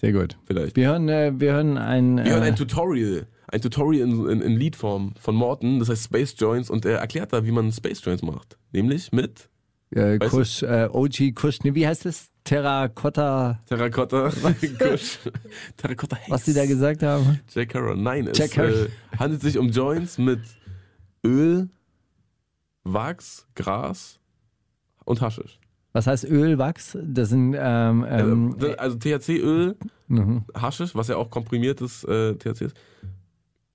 Sehr 0.00 0.12
gut. 0.12 0.38
Vielleicht. 0.46 0.76
Wir 0.76 0.88
hören, 0.88 1.08
äh, 1.08 1.32
wir 1.36 1.52
hören 1.52 1.76
ein. 1.76 2.16
Wir 2.16 2.32
hören 2.32 2.42
äh, 2.42 2.46
ein 2.46 2.56
Tutorial. 2.56 3.26
Ein 3.48 3.60
Tutorial 3.60 4.08
in, 4.08 4.28
in, 4.28 4.40
in 4.40 4.56
Liedform 4.56 5.14
von 5.18 5.34
Morten, 5.34 5.80
das 5.80 5.88
heißt 5.88 6.04
Space 6.04 6.34
Joints 6.38 6.70
und 6.70 6.84
er 6.84 6.98
erklärt 6.98 7.32
da, 7.32 7.44
wie 7.44 7.50
man 7.50 7.72
Space 7.72 8.00
Joints 8.04 8.22
macht. 8.22 8.56
Nämlich 8.72 9.10
mit 9.10 9.48
äh, 9.90 10.18
Kusch, 10.18 10.62
äh, 10.62 10.88
OG 10.90 11.34
Kusch, 11.34 11.58
nee, 11.64 11.74
wie 11.74 11.86
heißt 11.86 12.04
das? 12.04 12.28
Terracotta, 12.44 13.60
Terracotta. 13.66 14.30
Kusch. 14.78 15.18
Terracotta 15.76 16.16
Hex. 16.16 16.30
was 16.30 16.44
die 16.44 16.54
da 16.54 16.64
gesagt 16.64 17.02
haben. 17.02 17.40
Jack 17.52 17.74
Harrow. 17.74 17.96
Nein, 17.96 18.28
es 18.28 18.38
Jack 18.38 18.56
Harrow. 18.56 18.86
äh, 18.86 18.88
handelt 19.18 19.42
sich 19.42 19.58
um 19.58 19.70
Joints 19.70 20.16
mit 20.16 20.40
Öl, 21.26 21.68
Wachs, 22.84 23.46
Gras 23.54 24.18
und 25.04 25.20
Haschisch. 25.20 25.58
Was 25.92 26.06
heißt 26.06 26.24
Öl, 26.24 26.58
Wachs? 26.58 26.96
Das 27.02 27.30
sind 27.30 27.54
ähm, 27.58 28.06
ähm, 28.08 28.56
also, 28.58 28.76
also 28.76 28.96
THC-Öl, 28.98 29.76
mhm. 30.08 30.44
Haschisch, 30.54 30.94
was 30.94 31.08
ja 31.08 31.16
auch 31.16 31.30
komprimiertes 31.30 32.04
äh, 32.04 32.34
THC 32.36 32.62
ist. 32.66 32.76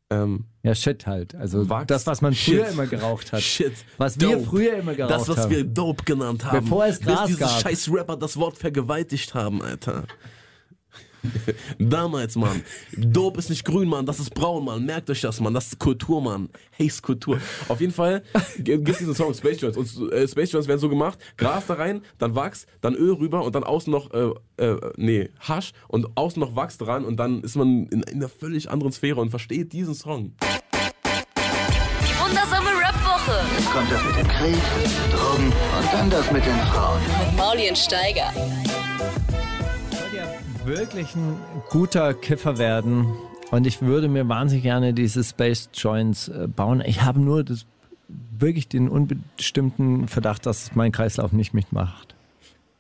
Ähm, 0.10 0.46
ja 0.64 0.76
Shit 0.76 1.08
halt. 1.08 1.36
Also 1.36 1.68
Wachs, 1.68 1.88
das, 1.88 2.08
was 2.08 2.22
man 2.22 2.34
früher 2.34 2.66
Shit. 2.66 2.74
immer 2.74 2.86
geraucht 2.86 3.34
hat. 3.34 3.42
Shit. 3.42 3.74
Was 3.98 4.20
wir 4.20 4.34
Dope. 4.34 4.46
früher 4.46 4.78
immer 4.78 4.94
geraucht 4.96 5.14
Das, 5.14 5.28
was 5.28 5.38
haben. 5.40 5.52
wir 5.52 5.64
Dope 5.64 6.04
genannt 6.06 6.46
haben. 6.46 6.62
Bevor 6.64 6.86
es 6.86 7.02
Gras 7.02 7.22
Bis 7.22 7.28
diese 7.28 7.40
gab. 7.40 7.62
scheiß 7.62 7.92
Rapper 7.92 8.16
das 8.16 8.38
Wort 8.38 8.58
vergewaltigt 8.58 9.34
haben, 9.34 9.62
Alter. 9.62 10.06
Damals, 11.80 12.36
Mann. 12.36 12.62
Dope 12.98 13.40
ist 13.40 13.50
nicht 13.50 13.66
grün, 13.66 13.90
Mann. 13.90 14.06
Das 14.06 14.20
ist 14.20 14.34
braun, 14.34 14.66
Mann. 14.66 14.86
Merkt 14.86 15.10
euch 15.10 15.22
das, 15.22 15.40
Mann. 15.40 15.54
Das 15.54 15.68
ist 15.68 15.80
Kultur, 15.80 16.22
Mann. 16.22 16.50
Hey, 16.72 16.88
ist 16.88 17.02
Kultur. 17.02 17.40
Auf 17.68 17.82
jeden 17.82 17.94
Fall 17.94 18.24
gibt 18.60 18.88
es 18.90 18.98
diesen 19.00 19.16
Song 19.16 19.34
Space 19.34 19.62
Joints. 19.62 19.78
Und 19.78 20.12
äh, 20.12 20.28
Space 20.28 20.52
Joints 20.52 20.68
werden 20.68 20.80
so 20.80 20.90
gemacht: 20.90 21.20
Gras 21.38 21.66
da 21.68 21.76
rein, 21.76 22.02
dann 22.18 22.36
Wachs, 22.36 22.66
dann 22.82 22.96
Öl 22.96 23.14
rüber 23.14 23.44
und 23.44 23.56
dann 23.56 23.64
außen 23.64 23.92
noch, 23.92 24.12
äh, 24.14 24.32
äh, 24.58 24.80
nee, 24.98 25.30
Hasch 25.40 25.72
und 25.88 26.16
außen 26.16 26.40
noch 26.40 26.56
Wachs 26.56 26.78
dran. 26.78 27.06
Und 27.06 27.18
dann 27.18 27.42
ist 27.42 27.56
man 27.56 27.88
in, 27.88 28.04
in 28.04 28.18
einer 28.18 28.30
völlig 28.30 28.70
anderen 28.70 28.92
Sphäre 28.92 29.22
und 29.22 29.30
versteht 29.30 29.74
diesen 29.74 29.96
Song. 29.96 30.34
Die 32.02 32.20
wundersame 32.20 32.70
Rap-Woche 32.70 33.46
Jetzt 33.58 33.72
kommt 33.72 33.92
das 33.92 34.04
mit 34.04 34.16
dem 34.18 34.28
Krieg, 34.28 34.62
Drogen 35.12 35.48
und 35.48 35.94
dann 35.94 36.10
das 36.10 36.32
mit 36.32 36.46
den 36.46 36.58
Frauen. 36.72 37.00
mit 37.02 37.38
Mauli 37.38 37.70
und 37.70 37.78
Steiger. 37.78 38.32
Wirklich 40.66 41.16
ein 41.16 41.38
guter 41.70 42.14
Kiffer 42.14 42.58
werden 42.58 43.08
und 43.52 43.68
ich 43.68 43.82
würde 43.82 44.08
mir 44.08 44.28
wahnsinnig 44.28 44.64
gerne 44.64 44.94
diese 44.94 45.24
Space 45.24 45.70
Joints 45.74 46.28
äh, 46.28 46.48
bauen. 46.48 46.82
Ich 46.86 47.04
habe 47.04 47.20
nur 47.20 47.44
das 47.44 47.66
wirklich 48.38 48.68
den 48.68 48.90
unbestimmten 48.90 50.08
Verdacht, 50.08 50.46
dass 50.46 50.76
mein 50.76 50.92
Kreislauf 50.92 51.32
nicht 51.32 51.54
mitmacht. 51.54 52.16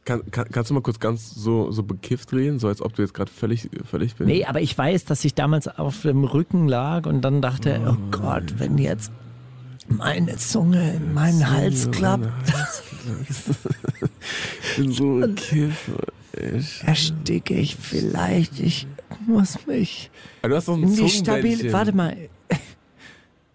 Kann, 0.03 0.29
kann, 0.31 0.47
kannst 0.51 0.69
du 0.69 0.73
mal 0.73 0.81
kurz 0.81 0.99
ganz 0.99 1.31
so, 1.31 1.71
so 1.71 1.83
bekifft 1.83 2.33
reden, 2.33 2.59
so 2.59 2.67
als 2.67 2.81
ob 2.81 2.93
du 2.95 3.01
jetzt 3.01 3.13
gerade 3.13 3.31
völlig, 3.31 3.69
völlig 3.89 4.15
bist? 4.15 4.27
Nee, 4.27 4.45
aber 4.45 4.61
ich 4.61 4.77
weiß, 4.77 5.05
dass 5.05 5.25
ich 5.25 5.33
damals 5.33 5.67
auf 5.67 6.01
dem 6.01 6.23
Rücken 6.23 6.67
lag 6.67 7.05
und 7.07 7.21
dann 7.21 7.41
dachte, 7.41 7.81
oh 7.88 7.97
Gott, 8.11 8.59
wenn 8.59 8.77
jetzt 8.77 9.11
meine 9.88 10.38
Zunge 10.38 10.95
in 10.95 11.13
meinen 11.13 11.49
Hals 11.49 11.89
klappt, 11.91 12.29
Ich 14.63 14.77
bin 14.77 14.91
so 14.91 15.19
bekifft. 15.21 15.89
Ersticke 16.86 17.53
ich 17.53 17.75
vielleicht. 17.75 18.59
Ich 18.59 18.88
muss 19.27 19.65
mich 19.67 20.09
Aber 20.41 20.49
du 20.49 20.55
hast 20.55 20.67
doch 20.67 20.75
ein 20.75 20.83
in 20.83 20.89
die 20.89 20.95
Zungenbändchen. 20.95 21.53
stabile. 21.53 21.73
Warte 21.73 21.93
mal. 21.93 22.15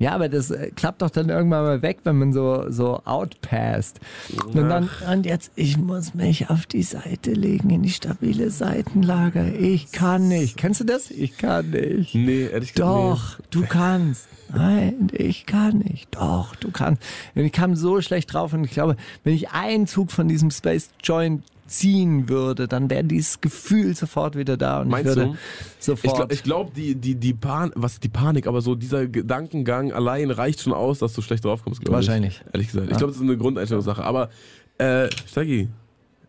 Ja, 0.00 0.12
aber 0.14 0.30
das 0.30 0.50
äh, 0.50 0.70
klappt 0.74 1.02
doch 1.02 1.10
dann 1.10 1.28
irgendwann 1.28 1.62
mal 1.62 1.82
weg, 1.82 1.98
wenn 2.04 2.16
man 2.16 2.32
so, 2.32 2.70
so 2.70 3.02
outpasst. 3.04 4.00
Und 4.46 4.66
dann, 4.70 4.88
und 5.12 5.26
jetzt, 5.26 5.52
ich 5.56 5.76
muss 5.76 6.14
mich 6.14 6.48
auf 6.48 6.64
die 6.64 6.84
Seite 6.84 7.32
legen, 7.32 7.68
in 7.68 7.82
die 7.82 7.90
stabile 7.90 8.48
Seitenlage. 8.48 9.52
Ich 9.58 9.92
kann 9.92 10.28
nicht. 10.28 10.56
Kennst 10.56 10.80
du 10.80 10.84
das? 10.84 11.10
Ich 11.10 11.36
kann 11.36 11.68
nicht. 11.68 12.14
Nee, 12.14 12.44
ehrlich 12.46 12.72
gesagt. 12.72 12.78
Doch, 12.90 13.38
du 13.50 13.66
kannst. 13.66 14.26
Nein, 14.50 15.08
ich 15.12 15.44
kann 15.44 15.80
nicht. 15.80 16.08
Doch, 16.14 16.56
du 16.56 16.70
kannst. 16.70 17.02
Und 17.34 17.44
ich 17.44 17.52
kam 17.52 17.76
so 17.76 18.00
schlecht 18.00 18.32
drauf 18.32 18.54
und 18.54 18.64
ich 18.64 18.70
glaube, 18.70 18.96
wenn 19.22 19.34
ich 19.34 19.50
einen 19.50 19.86
Zug 19.86 20.12
von 20.12 20.28
diesem 20.28 20.50
Space 20.50 20.88
Joint 21.04 21.42
ziehen 21.70 22.28
würde, 22.28 22.66
dann 22.68 22.90
wäre 22.90 23.04
dieses 23.04 23.40
Gefühl 23.40 23.94
sofort 23.94 24.36
wieder 24.36 24.56
da 24.56 24.80
und 24.80 24.88
Meinst 24.88 25.10
ich 25.12 25.16
würde 25.16 25.30
du? 25.30 25.36
Ich 25.78 25.84
sofort. 25.84 26.16
glaube, 26.16 26.34
ich 26.34 26.42
glaub, 26.42 26.74
die, 26.74 26.94
die, 26.94 27.14
die 27.14 27.32
Pan 27.34 27.70
was 27.76 28.00
die 28.00 28.08
Panik, 28.08 28.46
aber 28.46 28.60
so 28.60 28.74
dieser 28.74 29.06
Gedankengang 29.06 29.92
allein 29.92 30.30
reicht 30.30 30.60
schon 30.60 30.72
aus, 30.72 30.98
dass 30.98 31.12
du 31.14 31.22
schlecht 31.22 31.44
draufkommst, 31.44 31.80
glaube 31.80 32.00
ich. 32.00 32.08
Wahrscheinlich. 32.08 32.42
Ehrlich 32.52 32.68
gesagt. 32.68 32.90
Ich 32.90 32.98
glaube, 32.98 33.12
das 33.12 33.16
ist 33.16 33.22
eine 33.22 33.36
Grundeinstellungssache. 33.38 34.02
Aber, 34.04 34.30
äh, 34.78 35.08
Staggi, 35.26 35.68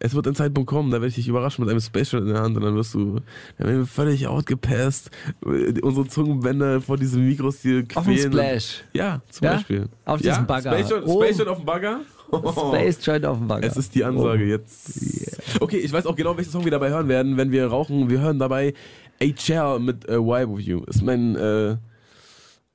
es 0.04 0.16
wird 0.16 0.28
ein 0.28 0.34
Zeitpunkt 0.34 0.68
kommen, 0.68 0.90
da 0.90 0.96
werde 0.96 1.08
ich 1.10 1.16
dich 1.16 1.28
überraschen 1.28 1.64
mit 1.64 1.70
einem 1.72 1.80
Special 1.80 2.24
in 2.24 2.30
der 2.34 2.42
Hand 2.42 2.58
und 2.58 2.64
dann 2.64 2.74
wirst 2.76 2.94
du, 2.96 3.20
dann 3.58 3.68
werden 3.68 3.80
wir 3.82 3.86
völlig 3.86 4.26
outgepasst, 4.28 5.12
äh, 5.46 5.80
unsere 5.82 6.08
Zungenbänder 6.08 6.82
vor 6.82 6.98
diesen 6.98 7.28
Mikros 7.28 7.60
hier 7.62 7.84
Auf 7.94 8.06
dem 8.06 8.16
quälen. 8.16 8.32
Splash. 8.32 8.84
Ja, 8.94 9.22
zum 9.30 9.46
Ja? 9.46 9.54
Beispiel. 9.54 9.90
Auf 10.06 10.22
ja? 10.22 10.32
diesem 10.32 10.48
Bagger. 10.48 10.80
Joint, 10.80 11.04
Oh. 11.08 11.22
Space 11.24 11.38
Joint 11.38 11.52
auf 11.52 11.58
dem 11.58 11.66
Bagger? 11.66 12.00
Space 12.32 13.00
Joint 13.06 13.26
auf 13.26 13.38
dem 13.38 13.48
Bagger. 13.48 13.68
Es 13.68 13.78
ist 13.78 13.94
die 13.96 14.04
Ansage 14.04 14.44
Oh. 14.44 14.48
jetzt. 14.48 15.60
Okay, 15.60 15.78
ich 15.78 15.92
weiß 15.92 16.06
auch 16.06 16.16
genau, 16.16 16.38
welchen 16.38 16.52
Song 16.52 16.64
wir 16.64 16.72
dabei 16.72 16.90
hören 16.90 17.08
werden, 17.08 17.38
wenn 17.38 17.52
wir 17.52 17.68
rauchen. 17.68 18.10
Wir 18.10 18.20
hören 18.22 18.40
dabei 18.40 18.74
HR 19.22 19.80
mit 19.80 20.08
äh, 20.10 20.18
Why 20.20 20.48
With 20.48 20.66
You. 20.66 20.84
Ist 20.86 21.02
mein 21.04 21.36
äh, 21.36 21.78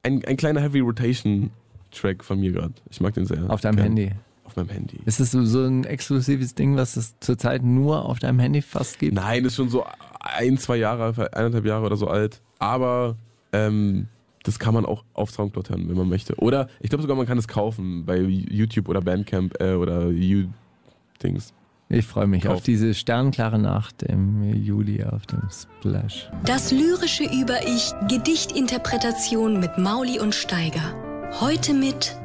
ein, 0.03 0.25
ein 0.25 0.37
kleiner 0.37 0.61
Heavy 0.61 0.81
Rotation 0.81 1.51
Track 1.91 2.23
von 2.25 2.39
mir 2.41 2.53
gerade. 2.53 2.75
Ich 2.91 3.01
mag 3.01 3.15
den 3.15 3.27
sehr. 3.27 3.49
Auf 3.51 3.61
deinem 3.61 3.77
gern. 3.77 3.87
Handy. 3.87 4.13
Auf 4.45 4.55
meinem 4.57 4.69
Handy. 4.69 4.99
Ist 5.07 5.19
das 5.19 5.33
so, 5.33 5.45
so 5.45 5.65
ein 5.65 5.85
exklusives 5.85 6.55
Ding, 6.55 6.77
was 6.77 6.97
es 6.97 7.15
zurzeit 7.21 7.65
nur 7.65 8.05
auf 8.05 8.19
deinem 8.21 8.39
Handy 8.39 8.63
fast 8.63 8.99
gibt? 8.99 9.15
Nein, 9.15 9.45
ist 9.45 9.57
schon 9.57 9.69
so 9.71 9.85
ein, 10.21 10.57
zwei 10.59 10.77
Jahre, 10.77 11.33
eineinhalb 11.35 11.65
Jahre 11.65 11.87
oder 11.87 11.97
so 11.97 12.07
alt. 12.07 12.41
Aber 12.59 13.17
ähm, 13.53 14.07
das 14.47 14.59
kann 14.61 14.75
man 14.75 14.87
auch 14.87 15.05
auf 15.13 15.31
Soundcloud 15.31 15.71
hören, 15.71 15.89
wenn 15.89 15.97
man 15.97 16.09
möchte. 16.09 16.37
Oder 16.37 16.69
ich 16.81 16.89
glaube 16.89 17.03
sogar, 17.03 17.17
man 17.17 17.27
kann 17.27 17.37
es 17.37 17.49
kaufen 17.49 18.05
bei 18.07 18.19
YouTube 18.19 18.89
oder 18.89 19.01
Bandcamp 19.01 19.61
äh, 19.61 19.75
oder 19.75 20.09
You-Dings. 20.09 21.53
Ich 21.89 22.07
freue 22.07 22.27
mich 22.27 22.43
Kauf. 22.43 22.55
auf 22.55 22.63
diese 22.63 22.95
sternklare 22.95 23.59
Nacht 23.59 24.03
im 24.03 24.53
Juli 24.55 25.05
auf 25.05 25.27
dem 25.27 25.43
Splash. 25.51 26.29
Das 26.45 26.73
lyrische 26.73 27.25
Über-Ich, 27.25 27.93
Gedichtinterpretation 28.09 29.61
mit 29.61 29.79
Mauli 29.79 30.19
und 30.19 30.35
Steiger. 30.35 30.95
Heute 31.41 31.75
mit 31.75 32.17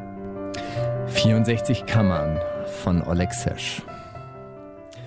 64 1.07 1.85
Kammern 1.85 2.39
von 2.83 3.01
Oleg 3.03 3.33
Sesh. 3.33 3.83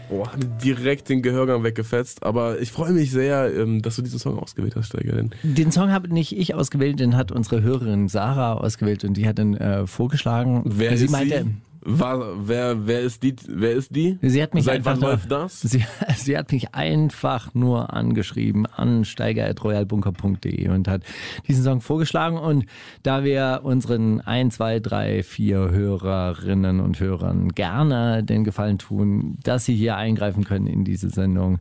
Boah, 0.09 0.31
direkt 0.63 1.09
den 1.09 1.23
Gehörgang 1.23 1.63
weggefetzt. 1.63 2.23
Aber 2.23 2.61
ich 2.61 2.73
freue 2.73 2.93
mich 2.93 3.11
sehr, 3.11 3.55
ähm, 3.55 3.83
dass 3.83 3.97
du 3.97 4.03
diesen 4.03 4.19
Song 4.19 4.39
ausgewählt 4.39 4.77
hast, 4.77 4.89
Steiger. 4.89 5.13
Denn 5.17 5.31
Den 5.43 5.73
Song 5.73 5.91
habe 5.91 6.09
nicht 6.13 6.37
ich 6.37 6.55
ausgewählt, 6.55 7.01
den 7.01 7.17
hat 7.17 7.33
unsere 7.33 7.63
Hörerin 7.63 8.09
Sarah 8.09 8.55
ausgewählt 8.55 9.05
und 9.05 9.15
die 9.15 9.27
hat 9.27 9.39
den 9.39 9.57
äh, 9.57 9.87
vorgeschlagen. 9.87 10.63
wer 10.65 10.97
sie 10.97 11.07
ist 11.07 11.11
meinte, 11.11 11.45
sie? 11.45 11.55
War, 11.87 12.49
wer, 12.49 12.87
wer 12.87 13.01
ist 13.01 13.23
die? 13.23 13.37
Wer 13.47 13.73
ist 13.73 13.95
die? 13.95 14.19
Sie 14.23 14.43
hat 14.43 14.55
mich 14.55 14.65
Seit 14.65 14.77
einfach 14.77 14.93
wann 14.93 15.01
nur- 15.01 15.11
läuft 15.11 15.31
das? 15.31 15.61
Sie, 15.63 15.85
sie 16.17 16.37
hat 16.39 16.51
mich 16.51 16.75
einfach 16.75 17.53
nur 17.55 17.93
angeschrieben 17.93 18.65
an 18.67 19.05
steiger.royalbunker.de 19.05 20.69
und 20.69 20.89
hat 20.89 21.03
diesen 21.47 21.63
Song 21.65 21.81
vorgeschlagen. 21.81 22.39
Und 22.39 22.67
da 23.03 23.25
wir 23.25 23.61
unseren 23.65 24.21
1, 24.21 24.55
2, 24.57 24.81
3, 24.81 25.23
4 25.23 25.59
Hörerinnen 25.71 26.81
und 26.81 26.99
Hörern 27.01 27.51
gerne 27.51 28.25
den 28.25 28.45
Gefallen 28.45 28.79
tun, 28.79 29.39
dass 29.43 29.65
sie 29.65 29.75
hier 29.75 29.97
eingreifen 29.97 30.45
können 30.45 30.67
in 30.67 30.85
diese 30.85 31.11
Sendung, 31.11 31.59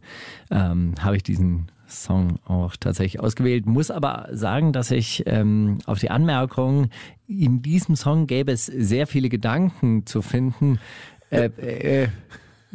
ähm, 0.52 0.96
habe 1.02 1.18
ich 1.18 1.24
diesen 1.24 1.68
Song 2.02 2.40
auch 2.46 2.76
tatsächlich 2.76 3.20
ausgewählt. 3.20 3.66
Muss 3.66 3.92
aber 3.92 4.30
sagen, 4.32 4.74
dass 4.74 4.92
ich 4.92 5.24
ähm, 5.26 5.78
auf 5.86 6.00
die 6.00 6.10
Anmerkung, 6.10 6.90
in 7.28 7.62
diesem 7.62 7.96
Song 7.96 8.28
gäbe 8.28 8.52
es 8.52 8.66
sehr 8.66 9.08
viele 9.08 9.30
Gedanken 9.30 10.06
zu 10.06 10.22
finden, 10.22 10.80
äh, 11.30 11.46
äh, 11.46 12.08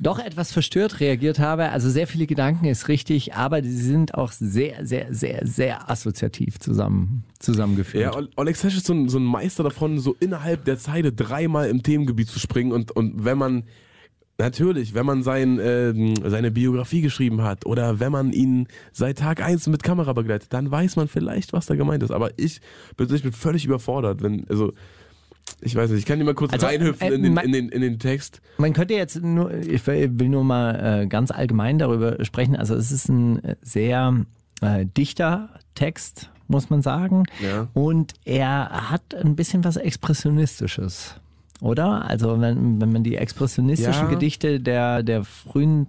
doch 0.01 0.19
etwas 0.19 0.53
verstört 0.53 1.01
reagiert 1.01 1.39
habe. 1.39 1.71
Also 1.71 1.91
sehr 1.91 2.07
viele 2.07 2.27
Gedanken 2.27 2.66
ist 2.66 2.89
richtig, 2.89 3.35
aber 3.35 3.61
die 3.62 3.71
sind 3.71 4.14
auch 4.14 4.33
sehr, 4.33 4.87
sehr, 4.87 5.12
sehr, 5.12 5.47
sehr 5.47 5.91
assoziativ 5.91 6.59
zusammen, 6.61 7.25
zusammengeführt. 7.39 8.14
Ja, 8.14 8.23
Oleg 8.37 8.57
Sesh 8.57 8.77
ist 8.77 8.87
so 8.87 8.95
ein, 8.95 9.09
so 9.09 9.19
ein 9.19 9.25
Meister 9.25 9.64
davon, 9.64 9.99
so 9.99 10.16
innerhalb 10.21 10.64
der 10.64 10.79
Zeile 10.79 11.12
dreimal 11.12 11.69
im 11.69 11.83
Themengebiet 11.83 12.29
zu 12.29 12.39
springen. 12.39 12.73
Und, 12.73 12.93
und 12.93 13.25
wenn 13.25 13.39
man, 13.39 13.64
natürlich, 14.39 14.95
wenn 14.95 15.05
man 15.07 15.22
sein, 15.22 15.59
ähm, 15.62 16.14
seine 16.24 16.51
Biografie 16.51 17.01
geschrieben 17.01 17.43
hat 17.43 17.66
oder 17.66 18.01
wenn 18.01 18.12
man 18.12 18.32
ihn 18.32 18.68
seit 18.93 19.18
Tag 19.18 19.43
1 19.43 19.66
mit 19.68 19.82
Kamera 19.82 20.12
begleitet, 20.12 20.53
dann 20.53 20.70
weiß 20.70 20.97
man 20.97 21.09
vielleicht, 21.09 21.53
was 21.53 21.66
da 21.66 21.74
gemeint 21.74 22.03
ist. 22.03 22.11
Aber 22.12 22.30
ich 22.36 22.61
persönlich 22.97 23.22
bin 23.24 23.32
völlig 23.32 23.64
überfordert, 23.64 24.22
wenn, 24.22 24.47
also, 24.49 24.72
ich 25.61 25.74
weiß 25.74 25.91
nicht, 25.91 26.01
ich 26.01 26.07
kann 26.07 26.18
dir 26.18 26.24
mal 26.24 26.34
kurz 26.34 26.53
Also, 26.53 26.66
reinhüpfen 26.66 27.09
äh, 27.09 27.14
in, 27.14 27.22
den, 27.24 27.34
mein- 27.34 27.47
in, 27.47 27.53
den, 27.53 27.68
in 27.70 27.80
den 27.80 27.99
Text. 27.99 28.41
Man 28.59 28.72
könnte 28.74 28.95
jetzt 28.95 29.20
nur, 29.22 29.53
ich 29.53 29.84
will 29.86 30.09
nur 30.28 30.45
mal 30.45 31.03
äh, 31.03 31.07
ganz 31.09 31.30
allgemein 31.30 31.78
darüber 31.78 32.24
sprechen. 32.24 32.55
Also 32.55 32.74
es 32.74 32.93
ist 32.93 33.09
ein 33.09 33.41
sehr 33.62 34.24
äh, 34.61 34.86
dichter 34.86 35.49
Text, 35.74 36.30
muss 36.47 36.70
man 36.70 36.82
sagen. 36.82 37.24
Ja. 37.43 37.66
Und 37.74 38.12
er 38.24 38.91
hat 38.91 39.14
ein 39.14 39.34
bisschen 39.36 39.64
was 39.64 39.76
Expressionistisches, 39.76 41.14
oder? 41.61 42.09
Also 42.09 42.40
wenn, 42.40 42.80
wenn 42.80 42.92
man 42.92 43.04
die 43.04 43.16
expressionistischen 43.16 44.04
Ja. 44.04 44.11
Gedichte 44.11 44.61
der, 44.61 45.02
der 45.02 45.24
frühen 45.24 45.88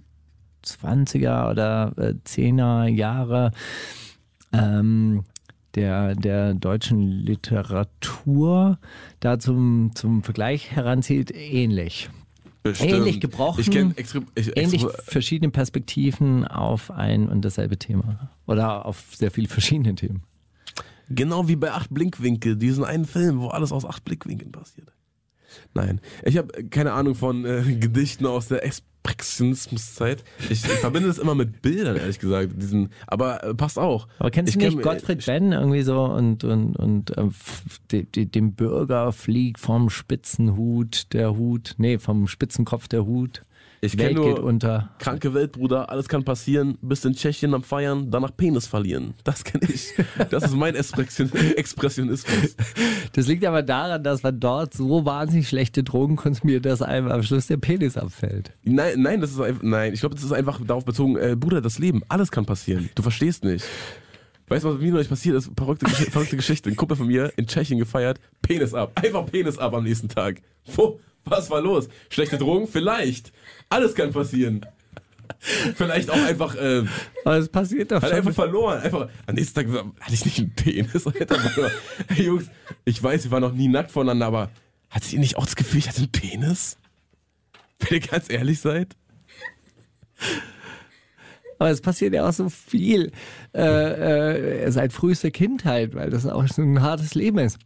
20er 0.64 1.50
oder 1.50 1.92
äh, 1.96 2.14
10er 2.26 2.86
Jahre 2.86 3.52
ähm, 4.52 5.24
der, 5.74 6.14
der 6.14 6.54
deutschen 6.54 7.00
Literatur 7.02 8.78
da 9.20 9.38
zum, 9.38 9.92
zum 9.94 10.22
Vergleich 10.22 10.72
heranzieht, 10.72 11.32
ähnlich. 11.34 12.10
Bestimmt. 12.62 12.92
Ähnlich 12.92 13.20
gebrochen, 13.20 13.60
Ich 13.60 13.74
extra, 13.98 14.20
ich, 14.34 14.54
Ähnlich 14.56 14.84
extra, 14.84 15.02
verschiedene 15.02 15.50
Perspektiven 15.50 16.46
auf 16.46 16.90
ein 16.90 17.28
und 17.28 17.42
dasselbe 17.42 17.78
Thema. 17.78 18.30
Oder 18.46 18.84
auf 18.84 19.14
sehr 19.14 19.30
viele 19.30 19.48
verschiedene 19.48 19.94
Themen. 19.94 20.24
Genau 21.08 21.48
wie 21.48 21.56
bei 21.56 21.72
Acht 21.72 21.92
Blickwinkel, 21.92 22.56
diesen 22.56 22.84
einen 22.84 23.06
Film, 23.06 23.40
wo 23.40 23.48
alles 23.48 23.72
aus 23.72 23.84
acht 23.84 24.04
Blickwinkeln 24.04 24.52
passiert. 24.52 24.92
Nein, 25.74 26.00
ich 26.24 26.36
habe 26.38 26.64
keine 26.70 26.92
Ahnung 26.92 27.14
von 27.14 27.44
äh, 27.44 27.62
Gedichten 27.80 28.26
aus 28.26 28.48
der 28.48 28.64
Expressionismuszeit. 28.64 30.22
Ich, 30.50 30.50
ich 30.64 30.66
verbinde 30.66 31.08
das 31.08 31.18
immer 31.18 31.34
mit 31.34 31.62
Bildern, 31.62 31.96
ehrlich 31.96 32.18
gesagt. 32.18 32.52
Diesen, 32.60 32.90
aber 33.06 33.42
äh, 33.44 33.54
passt 33.54 33.78
auch. 33.78 34.08
Aber 34.18 34.30
kennst 34.30 34.50
Ich 34.54 34.58
du 34.58 34.64
nicht 34.64 34.78
kenn- 34.78 34.82
Gottfried 34.82 35.24
Benn 35.26 35.52
irgendwie 35.52 35.82
so 35.82 36.04
und, 36.04 36.44
und, 36.44 36.76
und 36.76 37.16
äh, 37.16 37.22
f- 37.22 37.80
de, 37.90 38.04
de, 38.04 38.26
dem 38.26 38.52
Bürger 38.54 39.12
fliegt 39.12 39.58
vom 39.60 39.90
Spitzenhut 39.90 41.12
der 41.12 41.36
Hut, 41.36 41.74
nee, 41.78 41.98
vom 41.98 42.26
Spitzenkopf 42.28 42.88
der 42.88 43.04
Hut. 43.06 43.42
Ich 43.82 43.96
Welt 43.96 44.14
nur- 44.14 44.34
geht 44.34 44.38
unter. 44.38 44.90
Kranke 44.98 45.32
Welt, 45.32 45.52
Bruder, 45.52 45.88
alles 45.88 46.06
kann 46.08 46.22
passieren. 46.22 46.76
Bist 46.82 47.06
in 47.06 47.14
Tschechien 47.14 47.54
am 47.54 47.62
Feiern, 47.62 48.10
danach 48.10 48.36
Penis 48.36 48.66
verlieren. 48.66 49.14
Das 49.24 49.42
kenne 49.42 49.66
ich. 49.72 49.94
Das 50.30 50.44
ist 50.44 50.54
mein 50.54 50.74
Expression 50.74 51.30
Expressionismus. 51.56 52.56
Das 53.14 53.26
liegt 53.26 53.44
aber 53.46 53.62
daran, 53.62 54.04
dass 54.04 54.22
man 54.22 54.38
dort 54.38 54.74
so 54.74 55.04
wahnsinnig 55.06 55.48
schlechte 55.48 55.82
Drogen 55.82 56.16
konsumiert, 56.16 56.66
dass 56.66 56.82
einem 56.82 57.08
am 57.10 57.22
Schluss 57.22 57.46
der 57.46 57.56
Penis 57.56 57.96
abfällt. 57.96 58.52
Nein, 58.64 59.00
nein, 59.00 59.20
das 59.22 59.30
ist 59.30 59.40
einfach, 59.40 59.62
nein, 59.62 59.94
ich 59.94 60.00
glaube, 60.00 60.14
das 60.14 60.24
ist 60.24 60.32
einfach 60.32 60.60
darauf 60.64 60.84
bezogen, 60.84 61.16
äh, 61.16 61.34
Bruder, 61.34 61.62
das 61.62 61.78
Leben, 61.78 62.02
alles 62.08 62.30
kann 62.30 62.44
passieren. 62.44 62.90
Du 62.94 63.02
verstehst 63.02 63.44
nicht. 63.44 63.64
Weißt 64.48 64.64
du, 64.64 64.74
was 64.74 64.80
mir 64.80 64.92
neulich 64.92 65.08
passiert 65.08 65.36
ist? 65.36 65.50
Verrückte, 65.56 65.86
verrückte 66.10 66.36
Geschichte. 66.36 66.68
Ein 66.68 66.76
Kumpel 66.76 66.96
von 66.98 67.06
mir 67.06 67.32
in 67.36 67.46
Tschechien 67.46 67.78
gefeiert, 67.78 68.20
Penis 68.42 68.74
ab. 68.74 68.92
Einfach 68.96 69.24
Penis 69.24 69.56
ab 69.56 69.72
am 69.74 69.84
nächsten 69.84 70.08
Tag. 70.08 70.42
Wo? 70.74 71.00
Was 71.24 71.50
war 71.50 71.60
los? 71.60 71.88
Schlechte 72.08 72.38
Drogen? 72.38 72.66
Vielleicht. 72.66 73.30
Alles 73.70 73.94
kann 73.94 74.12
passieren. 74.12 74.66
Vielleicht 75.74 76.10
auch 76.10 76.22
einfach, 76.22 76.54
äh, 76.56 76.84
Aber 77.24 77.38
es 77.38 77.48
passiert 77.48 77.90
doch 77.92 78.02
hat 78.02 78.10
schon. 78.10 78.18
einfach 78.18 78.34
verloren. 78.34 78.80
Einfach, 78.82 79.08
am 79.26 79.34
nächsten 79.34 79.54
Tag 79.54 79.84
hatte 80.00 80.12
ich 80.12 80.24
nicht 80.26 80.38
einen 80.38 80.54
Penis. 80.54 81.06
Hey 82.08 82.26
Jungs, 82.26 82.50
ich 82.84 83.02
weiß, 83.02 83.24
wir 83.24 83.30
waren 83.30 83.40
noch 83.42 83.54
nie 83.54 83.68
nackt 83.68 83.90
voneinander, 83.90 84.26
aber 84.26 84.50
Hattet 84.90 85.12
ihr 85.12 85.20
nicht 85.20 85.36
auch 85.36 85.44
das 85.44 85.54
Gefühl, 85.56 85.78
ich 85.78 85.88
hatte 85.88 85.98
einen 85.98 86.10
Penis? 86.12 86.76
Wenn 87.78 88.00
ihr 88.00 88.06
ganz 88.06 88.28
ehrlich 88.28 88.58
seid? 88.60 88.96
Aber 91.58 91.70
es 91.70 91.80
passiert 91.80 92.12
ja 92.12 92.28
auch 92.28 92.32
so 92.32 92.48
viel 92.48 93.12
äh, 93.54 94.64
äh, 94.64 94.70
seit 94.70 94.92
frühester 94.92 95.30
Kindheit, 95.30 95.94
weil 95.94 96.10
das 96.10 96.26
auch 96.26 96.46
so 96.48 96.62
ein 96.62 96.82
hartes 96.82 97.14
Leben 97.14 97.38
ist. 97.38 97.58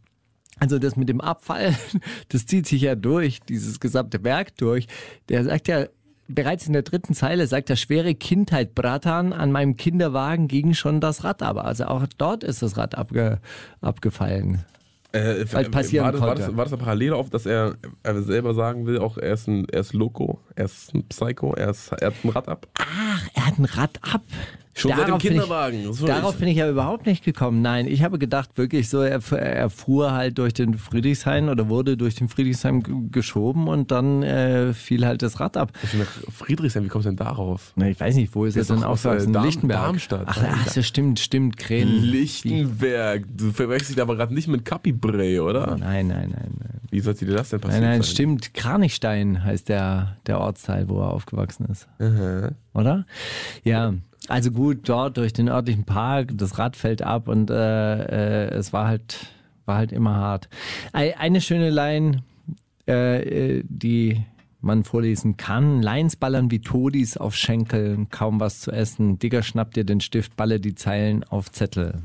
Also 0.59 0.79
das 0.79 0.95
mit 0.95 1.09
dem 1.09 1.21
Abfall, 1.21 1.75
das 2.29 2.45
zieht 2.45 2.67
sich 2.67 2.81
ja 2.81 2.95
durch, 2.95 3.41
dieses 3.41 3.79
gesamte 3.79 4.23
Werk 4.23 4.55
durch. 4.57 4.87
Der 5.29 5.43
sagt 5.43 5.67
ja, 5.67 5.87
bereits 6.27 6.67
in 6.67 6.73
der 6.73 6.83
dritten 6.83 7.13
Zeile 7.13 7.47
sagt 7.47 7.69
er, 7.69 7.75
schwere 7.75 8.15
Kindheit, 8.15 8.75
Bratan, 8.75 9.33
an 9.33 9.51
meinem 9.51 9.77
Kinderwagen 9.77 10.47
ging 10.47 10.73
schon 10.73 11.01
das 11.01 11.23
Rad 11.23 11.43
ab. 11.43 11.57
Also 11.57 11.85
auch 11.85 12.05
dort 12.17 12.43
ist 12.43 12.61
das 12.61 12.77
Rad 12.77 12.97
abge, 12.97 13.39
abgefallen. 13.81 14.63
Äh, 15.11 15.45
Weil 15.51 15.69
passieren 15.69 16.05
war, 16.05 16.11
das, 16.11 16.21
war, 16.21 16.35
das, 16.35 16.57
war 16.57 16.65
das 16.65 16.73
eine 16.73 16.83
Parallele 16.83 17.15
auf, 17.15 17.29
dass 17.29 17.45
er, 17.45 17.75
er 18.03 18.21
selber 18.21 18.53
sagen 18.53 18.85
will, 18.85 18.99
auch 18.99 19.17
er 19.17 19.33
ist 19.33 19.47
ein, 19.47 19.65
er 19.69 19.79
ist 19.79 19.93
Loco, 19.93 20.41
er 20.55 20.65
ist 20.65 20.93
ein 20.93 21.07
Psycho, 21.07 21.53
er, 21.53 21.69
ist, 21.69 21.91
er 21.93 22.07
hat 22.07 22.15
ein 22.23 22.29
Rad 22.29 22.49
ab? 22.49 22.67
Ach, 22.79 23.27
er 23.33 23.47
hat 23.47 23.57
ein 23.57 23.65
Rad 23.65 23.99
ab. 24.01 24.23
Schon 24.77 24.89
seit 24.91 24.99
dem 24.99 25.05
Darauf 25.07 25.21
bin 25.23 25.31
ich- 25.31 25.39
Kinderwagen. 25.39 25.83
Das 25.87 25.99
Darauf 26.01 26.35
bin 26.35 26.47
ich 26.49 26.57
ja 26.57 26.69
überhaupt 26.69 27.05
nicht 27.05 27.23
gekommen. 27.23 27.61
Nein, 27.61 27.87
ich 27.87 28.03
habe 28.03 28.19
gedacht, 28.19 28.57
wirklich 28.57 28.89
so, 28.89 28.99
er, 28.99 29.21
er 29.31 29.69
fuhr 29.69 30.11
halt 30.11 30.37
durch 30.37 30.53
den 30.53 30.77
Friedrichshain 30.77 31.47
oder 31.47 31.69
wurde 31.69 31.95
durch 31.95 32.15
den 32.15 32.27
Friedrichshain 32.27 33.09
geschoben 33.09 33.69
und 33.69 33.91
dann 33.91 34.21
äh, 34.21 34.73
fiel 34.73 35.05
halt 35.05 35.21
das 35.21 35.39
Rad 35.39 35.55
ab. 35.55 35.71
Friedrichshain, 36.29 36.83
wie 36.83 36.89
kommst 36.89 37.05
du 37.05 37.09
denn 37.11 37.15
darauf? 37.17 37.71
Na, 37.77 37.87
ich 37.87 37.97
weiß 37.99 38.15
nicht, 38.15 38.35
wo 38.35 38.43
ist 38.43 38.55
er 38.57 38.63
Ist 38.63 38.69
denn 38.69 38.83
aufgewachsen? 38.83 39.29
äh, 39.29 39.33
Darm- 39.33 39.45
Lichtenberg. 39.45 39.81
Darmstadt. 39.81 40.23
Ach, 40.25 40.43
ach 40.45 40.67
so, 40.69 40.81
stimmt, 40.81 41.19
stimmt, 41.19 41.55
Krähen. 41.55 41.87
Lichtenberg. 42.03 43.23
Du 43.33 43.51
verwechselst 43.53 43.95
dich 43.95 44.01
aber 44.01 44.15
gerade 44.17 44.33
nicht 44.33 44.47
mit 44.49 44.65
Capibray, 44.65 45.39
oder? 45.39 45.77
Nein, 45.77 46.07
nein, 46.07 46.31
nein, 46.33 46.51
nein. 46.59 46.69
Wie 46.91 46.99
sollte 46.99 47.25
dir 47.25 47.35
das 47.35 47.49
denn 47.49 47.61
passieren? 47.61 47.81
Nein, 47.83 47.91
nein, 47.93 48.01
sein? 48.01 48.11
stimmt. 48.11 48.53
Kranichstein 48.53 49.43
heißt 49.43 49.69
der, 49.69 50.17
der 50.27 50.39
Ortsteil, 50.39 50.87
wo 50.89 50.99
er 50.99 51.11
aufgewachsen 51.11 51.65
ist. 51.71 51.87
Aha. 51.99 52.51
Oder? 52.73 53.05
Ja. 53.63 53.93
Also 54.27 54.51
gut, 54.51 54.89
dort 54.89 55.17
durch 55.17 55.33
den 55.33 55.49
örtlichen 55.49 55.83
Park, 55.83 56.29
das 56.33 56.57
Rad 56.57 56.75
fällt 56.75 57.01
ab 57.01 57.27
und 57.27 57.49
äh, 57.51 58.45
äh, 58.45 58.53
es 58.55 58.73
war 58.73 58.87
halt, 58.87 59.27
war 59.65 59.77
halt 59.77 59.91
immer 59.91 60.15
hart. 60.15 60.49
Ei- 60.93 61.15
Eine 61.17 61.41
schöne 61.41 61.69
Line, 61.69 62.23
äh, 62.87 63.57
äh, 63.57 63.63
die 63.67 64.23
man 64.61 64.83
vorlesen 64.83 65.37
kann. 65.37 65.83
Lines 65.83 66.15
ballern 66.15 66.49
wie 66.49 66.59
Todis 66.59 67.17
auf 67.17 67.35
Schenkeln, 67.35 68.09
kaum 68.09 68.39
was 68.39 68.61
zu 68.61 68.71
essen. 68.71 69.19
Digger, 69.19 69.43
schnapp 69.43 69.75
dir 69.75 69.83
den 69.83 70.01
Stift, 70.01 70.35
balle 70.35 70.59
die 70.59 70.73
Zeilen 70.73 71.23
auf 71.23 71.51
Zettel. 71.51 72.01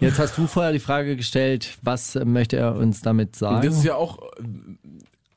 Jetzt 0.00 0.20
hast 0.20 0.38
du 0.38 0.46
vorher 0.46 0.70
die 0.72 0.78
Frage 0.78 1.16
gestellt, 1.16 1.76
was 1.82 2.14
möchte 2.24 2.56
er 2.56 2.76
uns 2.76 3.00
damit 3.00 3.34
sagen? 3.34 3.66
Das 3.66 3.76
ist 3.78 3.84
ja 3.84 3.96
auch 3.96 4.18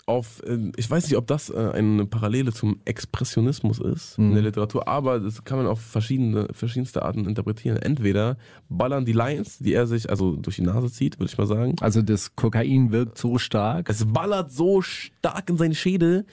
auf, 0.06 0.42
äh, 0.46 0.72
ich 0.76 0.90
weiß 0.92 1.06
nicht, 1.06 1.16
ob 1.18 1.28
das 1.28 1.50
äh, 1.50 1.72
eine 1.74 2.06
Parallele 2.06 2.52
zum 2.52 2.80
Expressionismus 2.86 3.80
ist 3.80 4.18
in 4.18 4.30
Mhm. 4.30 4.34
der 4.34 4.44
Literatur, 4.44 4.88
aber 4.88 5.20
das 5.20 5.44
kann 5.46 5.58
man 5.58 5.68
auf 5.68 5.80
verschiedene, 5.80 6.48
verschiedenste 6.52 7.04
Arten 7.04 7.26
interpretieren. 7.26 7.78
Entweder 7.78 8.38
ballern 8.70 9.06
die 9.06 9.14
Lines, 9.14 9.60
die 9.60 9.74
er 9.74 9.88
sich 9.88 10.10
also 10.10 10.36
durch 10.36 10.58
die 10.58 10.62
Nase 10.64 10.92
zieht, 10.92 11.20
würde 11.20 11.32
ich 11.32 11.38
mal 11.38 11.48
sagen. 11.48 11.76
Also 11.80 12.02
das 12.02 12.36
Kokain 12.36 12.92
wirkt 12.92 13.18
so 13.18 13.38
stark. 13.38 13.90
Es 13.90 14.06
ballert 14.06 14.52
so 14.52 14.82
stark 14.82 15.50
in 15.50 15.58
seine 15.58 15.76
Schädel. 15.76 16.26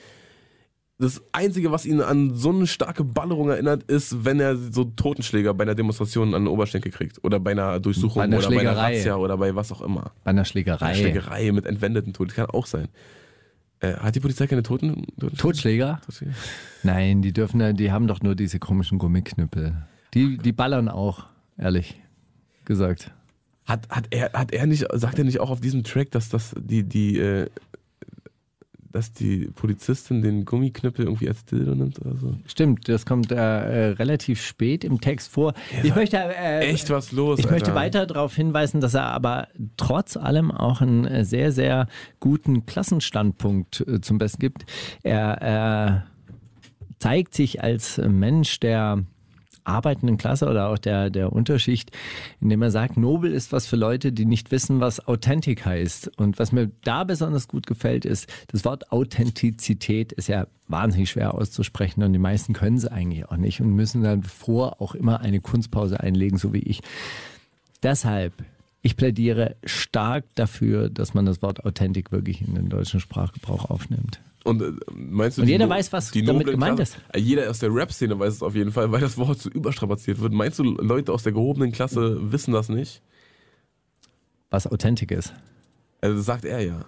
Das 0.98 1.22
Einzige, 1.32 1.70
was 1.72 1.86
ihn 1.86 2.02
an 2.02 2.34
so 2.34 2.50
eine 2.50 2.66
starke 2.66 3.04
Ballerung 3.04 3.48
erinnert, 3.48 3.84
ist, 3.84 4.24
wenn 4.24 4.38
er 4.38 4.56
so 4.56 4.84
Totenschläger 4.84 5.54
bei 5.54 5.62
einer 5.62 5.74
Demonstration 5.74 6.34
an 6.34 6.42
den 6.44 6.48
Oberschenkel 6.48 6.92
kriegt. 6.92 7.24
Oder 7.24 7.40
bei 7.40 7.52
einer 7.52 7.80
Durchsuchung 7.80 8.16
Bei 8.20 8.24
einer 8.24 8.36
oder 8.36 8.48
bei 8.48 8.60
einer 8.60 8.70
Schlägerei. 8.72 8.96
Razzia 8.98 9.16
oder 9.16 9.38
bei 9.38 9.54
was 9.54 9.72
auch 9.72 9.80
immer. 9.80 10.10
Bei 10.24 10.30
einer 10.30 10.44
Schlägerei. 10.44 10.84
Eine 10.86 10.96
Schlägerei 10.98 11.52
mit 11.52 11.64
entwendeten 11.64 12.12
Toten. 12.12 12.28
Das 12.28 12.36
kann 12.36 12.46
auch 12.46 12.66
sein. 12.66 12.88
Äh, 13.80 13.94
hat 13.94 14.14
die 14.14 14.20
Polizei 14.20 14.46
keine 14.46 14.62
Toten? 14.62 15.06
Toten 15.18 15.36
Totschläger? 15.36 16.00
Totschläger? 16.04 16.34
Nein, 16.82 17.22
die 17.22 17.32
dürfen, 17.32 17.76
die 17.76 17.90
haben 17.90 18.06
doch 18.06 18.20
nur 18.20 18.34
diese 18.34 18.58
komischen 18.58 18.98
Gummiknüppel. 18.98 19.74
Die, 20.14 20.38
die 20.38 20.52
ballern 20.52 20.88
auch, 20.88 21.26
ehrlich 21.56 22.00
gesagt. 22.64 23.12
Hat, 23.64 23.88
hat, 23.88 24.08
er, 24.10 24.32
hat 24.32 24.52
er 24.52 24.66
nicht, 24.66 24.86
sagt 24.92 25.18
er 25.18 25.24
nicht 25.24 25.40
auch 25.40 25.50
auf 25.50 25.60
diesem 25.60 25.84
Track, 25.84 26.10
dass 26.10 26.28
das 26.28 26.54
die, 26.58 26.82
die, 26.82 27.18
äh, 27.18 27.48
dass 28.92 29.12
die 29.12 29.48
Polizistin 29.54 30.20
den 30.22 30.44
Gummiknüppel 30.44 31.04
irgendwie 31.04 31.28
als 31.28 31.44
Dildo 31.44 31.74
nimmt 31.74 32.00
oder 32.00 32.16
so? 32.16 32.34
Stimmt, 32.46 32.88
das 32.88 33.06
kommt 33.06 33.30
äh, 33.30 33.36
äh, 33.36 33.86
relativ 33.92 34.42
spät 34.42 34.84
im 34.84 35.00
Text 35.00 35.30
vor. 35.30 35.54
ich 35.82 35.94
möchte 35.94 36.16
äh, 36.16 36.60
Echt 36.68 36.90
was 36.90 37.12
los, 37.12 37.38
Ich 37.38 37.50
möchte 37.50 37.70
Alter. 37.70 37.74
weiter 37.80 38.06
darauf 38.06 38.34
hinweisen, 38.34 38.80
dass 38.80 38.94
er 38.94 39.06
aber 39.06 39.48
trotz 39.76 40.16
allem 40.16 40.50
auch 40.50 40.80
einen 40.80 41.04
äh, 41.04 41.24
sehr, 41.24 41.52
sehr 41.52 41.86
guten 42.18 42.66
Klassenstandpunkt 42.66 43.84
äh, 43.86 44.00
zum 44.00 44.18
Besten 44.18 44.40
gibt. 44.40 44.64
Er, 45.02 45.40
er 45.40 46.06
zeigt 46.98 47.34
sich 47.34 47.62
als 47.62 47.98
Mensch 47.98 48.60
der 48.60 49.04
arbeitenden 49.64 50.18
Klasse 50.18 50.48
oder 50.48 50.68
auch 50.68 50.78
der, 50.78 51.10
der 51.10 51.32
Unterschicht, 51.32 51.90
indem 52.40 52.62
er 52.62 52.70
sagt, 52.70 52.96
Nobel 52.96 53.32
ist 53.32 53.52
was 53.52 53.66
für 53.66 53.76
Leute, 53.76 54.12
die 54.12 54.24
nicht 54.24 54.50
wissen, 54.50 54.80
was 54.80 55.06
Authentik 55.06 55.64
heißt. 55.64 56.18
Und 56.18 56.38
was 56.38 56.52
mir 56.52 56.70
da 56.84 57.04
besonders 57.04 57.48
gut 57.48 57.66
gefällt, 57.66 58.04
ist, 58.04 58.28
das 58.48 58.64
Wort 58.64 58.92
Authentizität 58.92 60.12
ist 60.12 60.28
ja 60.28 60.46
wahnsinnig 60.68 61.10
schwer 61.10 61.34
auszusprechen 61.34 62.02
und 62.02 62.12
die 62.12 62.18
meisten 62.18 62.52
können 62.52 62.76
es 62.76 62.86
eigentlich 62.86 63.26
auch 63.26 63.36
nicht 63.36 63.60
und 63.60 63.74
müssen 63.74 64.02
dann 64.02 64.22
vor 64.22 64.80
auch 64.80 64.94
immer 64.94 65.20
eine 65.20 65.40
Kunstpause 65.40 66.00
einlegen, 66.00 66.38
so 66.38 66.52
wie 66.52 66.58
ich. 66.58 66.80
Deshalb, 67.82 68.32
ich 68.82 68.96
plädiere 68.96 69.56
stark 69.64 70.24
dafür, 70.34 70.88
dass 70.88 71.14
man 71.14 71.26
das 71.26 71.42
Wort 71.42 71.64
Authentik 71.64 72.12
wirklich 72.12 72.46
in 72.46 72.54
den 72.54 72.68
deutschen 72.68 73.00
Sprachgebrauch 73.00 73.70
aufnimmt. 73.70 74.20
Und 74.44 74.62
äh, 74.62 74.72
meinst 74.94 75.36
du, 75.38 75.42
Und 75.42 75.48
jeder 75.48 75.66
No- 75.66 75.72
weiß, 75.74 75.92
was 75.92 76.10
die 76.10 76.22
damit 76.22 76.46
gemeint 76.46 76.76
Klasse- 76.76 76.96
ist. 76.96 77.14
Äh, 77.14 77.20
Jeder 77.20 77.50
aus 77.50 77.58
der 77.58 77.74
Rap-Szene 77.74 78.18
weiß 78.18 78.34
es 78.34 78.42
auf 78.42 78.54
jeden 78.54 78.72
Fall, 78.72 78.90
weil 78.90 79.00
das 79.00 79.18
Wort 79.18 79.38
so 79.38 79.50
überstrapaziert 79.50 80.20
wird. 80.20 80.32
Meinst 80.32 80.58
du, 80.58 80.64
Leute 80.64 81.12
aus 81.12 81.22
der 81.24 81.32
gehobenen 81.32 81.72
Klasse 81.72 82.32
wissen 82.32 82.52
das 82.52 82.68
nicht? 82.70 83.02
Was 84.50 84.66
Authentik 84.66 85.10
ist. 85.10 85.32
Also 86.00 86.16
das 86.16 86.26
sagt 86.26 86.44
er 86.44 86.60
ja. 86.60 86.84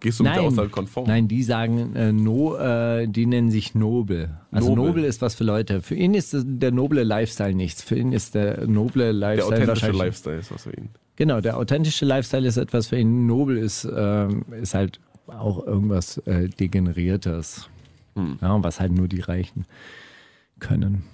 Gehst 0.00 0.18
du 0.18 0.24
mit 0.24 0.34
der 0.34 0.42
Aussage 0.42 0.68
konform? 0.68 1.06
Nein, 1.06 1.28
die 1.28 1.44
sagen, 1.44 1.94
äh, 1.94 2.10
no, 2.10 2.56
äh, 2.56 3.06
die 3.06 3.24
nennen 3.26 3.52
sich 3.52 3.76
nobel. 3.76 4.36
Also 4.50 4.74
Nobel. 4.74 4.86
nobel. 4.88 5.04
ist 5.04 5.22
was 5.22 5.36
für 5.36 5.44
Leute. 5.44 5.80
Für 5.80 5.94
ihn 5.94 6.14
ist 6.14 6.34
der 6.36 6.72
noble 6.72 7.04
Lifestyle 7.04 7.54
nichts. 7.54 7.80
Für 7.80 7.94
ihn 7.96 8.12
ist 8.12 8.34
der 8.34 8.66
noble 8.66 9.04
Der 9.04 9.12
Lifestyle 9.12 9.44
authentische 9.46 9.68
wahrscheinlich. 9.68 9.98
Lifestyle 10.02 10.38
ist 10.38 10.52
was 10.52 10.62
für 10.64 10.72
ihn. 10.76 10.88
Genau, 11.14 11.40
der 11.40 11.56
authentische 11.56 12.04
Lifestyle 12.04 12.48
ist 12.48 12.56
etwas 12.56 12.88
für 12.88 12.98
ihn. 12.98 13.26
Nobel 13.28 13.58
ist, 13.58 13.88
ähm, 13.96 14.44
ist 14.60 14.74
halt 14.74 14.98
auch 15.30 15.66
irgendwas 15.66 16.18
äh, 16.18 16.48
Degeneriertes. 16.48 17.68
Hm. 18.14 18.38
Ja, 18.40 18.62
was 18.62 18.80
halt 18.80 18.92
nur 18.92 19.08
die 19.08 19.20
Reichen 19.20 19.64
können. 20.58 21.04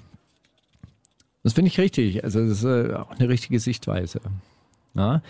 Das 1.43 1.53
finde 1.53 1.69
ich 1.69 1.79
richtig. 1.79 2.25
Also, 2.25 2.41
das 2.41 2.59
ist 2.59 2.65
äh, 2.65 2.95
auch 2.95 3.11
eine 3.11 3.29
richtige 3.29 3.61
Sichtweise. 3.61 4.21
Ja. 4.95 5.23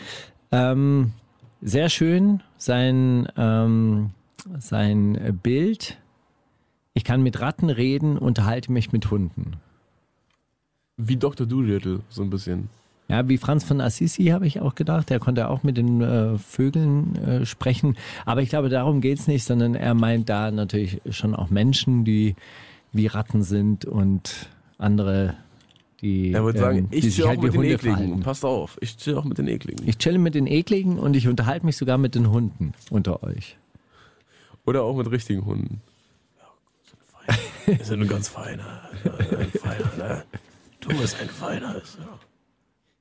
Ähm, 0.50 1.12
sehr 1.60 1.88
schön 1.88 2.42
sein, 2.56 3.28
ähm, 3.36 4.10
sein 4.58 5.38
Bild. 5.42 5.98
Ich 6.94 7.04
kann 7.04 7.22
mit 7.22 7.40
Ratten 7.40 7.68
reden, 7.68 8.16
unterhalte 8.16 8.72
mich 8.72 8.92
mit 8.92 9.10
Hunden. 9.10 9.56
Wie 10.96 11.16
Dr. 11.16 11.46
Doolittle, 11.46 12.00
so 12.08 12.22
ein 12.22 12.30
bisschen. 12.30 12.70
Ja, 13.08 13.28
wie 13.28 13.38
Franz 13.38 13.62
von 13.62 13.80
Assisi 13.80 14.26
habe 14.26 14.46
ich 14.46 14.60
auch 14.60 14.74
gedacht. 14.74 15.10
Der 15.10 15.20
konnte 15.20 15.48
auch 15.48 15.62
mit 15.62 15.76
den 15.76 16.00
äh, 16.00 16.38
Vögeln 16.38 17.14
äh, 17.16 17.46
sprechen. 17.46 17.96
Aber 18.24 18.42
ich 18.42 18.48
glaube, 18.48 18.68
darum 18.68 19.00
geht's 19.00 19.28
nicht, 19.28 19.44
sondern 19.44 19.76
er 19.76 19.94
meint 19.94 20.28
da 20.28 20.50
natürlich 20.50 21.00
schon 21.10 21.34
auch 21.34 21.48
Menschen, 21.50 22.04
die 22.04 22.34
wie 22.92 23.06
Ratten 23.06 23.42
sind 23.42 23.84
und 23.84 24.48
andere, 24.78 25.34
die, 26.00 26.32
Er 26.32 26.42
würde 26.44 26.58
ähm, 26.58 26.64
sagen, 26.64 26.88
ich 26.90 27.14
chill 27.14 27.24
auch 27.24 27.28
halt 27.28 27.40
wie 27.40 27.44
mit 27.44 27.54
den 27.54 27.58
Hunde 27.60 27.74
Ekligen. 27.74 27.96
verhalten. 27.96 28.20
Passt 28.20 28.44
auf, 28.44 28.76
ich 28.80 28.96
chill 28.96 29.16
auch 29.16 29.24
mit 29.24 29.38
den 29.38 29.46
Ekligen. 29.48 29.88
Ich 29.88 29.98
chille 29.98 30.18
mit 30.18 30.34
den 30.34 30.46
Ekligen 30.46 30.98
und 30.98 31.14
ich 31.14 31.28
unterhalte 31.28 31.64
mich 31.64 31.76
sogar 31.76 31.98
mit 31.98 32.14
den 32.14 32.30
Hunden 32.30 32.74
unter 32.90 33.22
euch. 33.22 33.56
Oder 34.64 34.82
auch 34.82 34.96
mit 34.96 35.08
richtigen 35.10 35.44
Hunden. 35.44 35.80
Ja, 37.28 37.34
ist 37.74 37.90
ja 37.90 37.96
ein 37.96 38.08
ganz 38.08 38.28
feiner. 38.28 38.80
Ein 39.04 39.50
feiner, 39.50 39.96
ne? 39.96 40.24
Du 40.80 40.88
bist 40.88 41.16
ein 41.20 41.28
feiner. 41.28 41.76
Ist, 41.76 41.98
ja. 42.00 42.18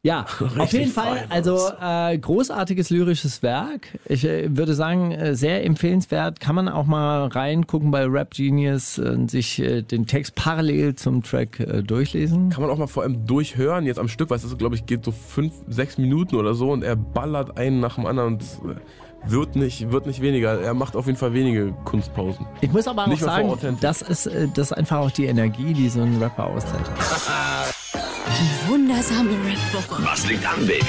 Ja, 0.05 0.27
auf 0.59 0.71
jeden 0.71 0.91
Fall, 0.91 1.25
also 1.29 1.71
äh, 1.81 2.15
großartiges 2.15 2.91
lyrisches 2.91 3.41
Werk. 3.41 3.87
Ich 4.05 4.23
äh, 4.23 4.55
würde 4.55 4.75
sagen, 4.75 5.11
äh, 5.11 5.33
sehr 5.33 5.65
empfehlenswert. 5.65 6.39
Kann 6.39 6.53
man 6.53 6.69
auch 6.69 6.85
mal 6.85 7.25
reingucken 7.25 7.89
bei 7.89 8.05
Rap 8.05 8.35
Genius 8.35 8.99
und 8.99 9.31
sich 9.31 9.59
äh, 9.59 9.81
den 9.81 10.05
Text 10.05 10.35
parallel 10.35 10.93
zum 10.93 11.23
Track 11.23 11.59
äh, 11.59 11.81
durchlesen. 11.81 12.51
Kann 12.51 12.61
man 12.61 12.69
auch 12.69 12.77
mal 12.77 12.85
vor 12.85 13.01
allem 13.01 13.25
durchhören, 13.25 13.87
jetzt 13.87 13.97
am 13.97 14.07
Stück, 14.07 14.29
weil 14.29 14.37
es 14.37 14.57
glaube 14.59 14.75
ich, 14.75 14.85
geht 14.85 15.03
so 15.03 15.11
fünf, 15.11 15.55
sechs 15.67 15.97
Minuten 15.97 16.35
oder 16.35 16.53
so 16.53 16.71
und 16.71 16.83
er 16.83 16.95
ballert 16.95 17.57
einen 17.57 17.79
nach 17.79 17.95
dem 17.95 18.05
anderen 18.05 18.35
und 18.35 18.43
äh, 18.43 19.31
wird 19.31 19.55
nicht, 19.55 19.91
wird 19.91 20.05
nicht 20.05 20.21
weniger. 20.21 20.61
Er 20.61 20.75
macht 20.75 20.95
auf 20.95 21.07
jeden 21.07 21.17
Fall 21.17 21.33
wenige 21.33 21.73
Kunstpausen. 21.83 22.45
Ich 22.61 22.71
muss 22.71 22.87
aber 22.87 23.05
auch 23.05 23.07
Nicht 23.07 23.23
sagen, 23.23 23.51
das 23.81 24.03
ist, 24.03 24.29
das 24.53 24.69
ist 24.69 24.73
einfach 24.77 24.99
auch 24.99 25.09
die 25.09 25.25
Energie, 25.25 25.73
die 25.73 25.89
so 25.89 26.01
ein 26.03 26.21
Rapper 26.21 26.45
auszeichnet. 26.45 26.91
Die 27.95 28.69
wundersame 28.69 29.31
Rap-Woche. 29.31 30.03
Was 30.03 30.27
liegt 30.27 30.45
an, 30.45 30.65
Baby? 30.65 30.85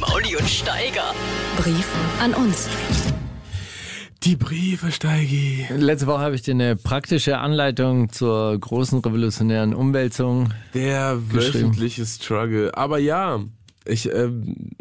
Mauli 0.00 0.36
und 0.36 0.48
Steiger. 0.48 1.14
Brief 1.56 1.86
an 2.20 2.34
uns. 2.34 2.68
Die 4.24 4.34
Briefe, 4.34 4.90
Steigi. 4.90 5.66
Letzte 5.76 6.08
Woche 6.08 6.18
habe 6.18 6.34
ich 6.34 6.42
dir 6.42 6.50
eine 6.52 6.74
praktische 6.74 7.38
Anleitung 7.38 8.10
zur 8.10 8.58
großen 8.58 8.98
revolutionären 8.98 9.74
Umwälzung. 9.74 10.52
Der 10.74 11.18
wöchentliche 11.32 12.04
Struggle. 12.04 12.76
Aber 12.76 12.98
ja, 12.98 13.40
ich, 13.84 14.12
ähm, 14.12 14.72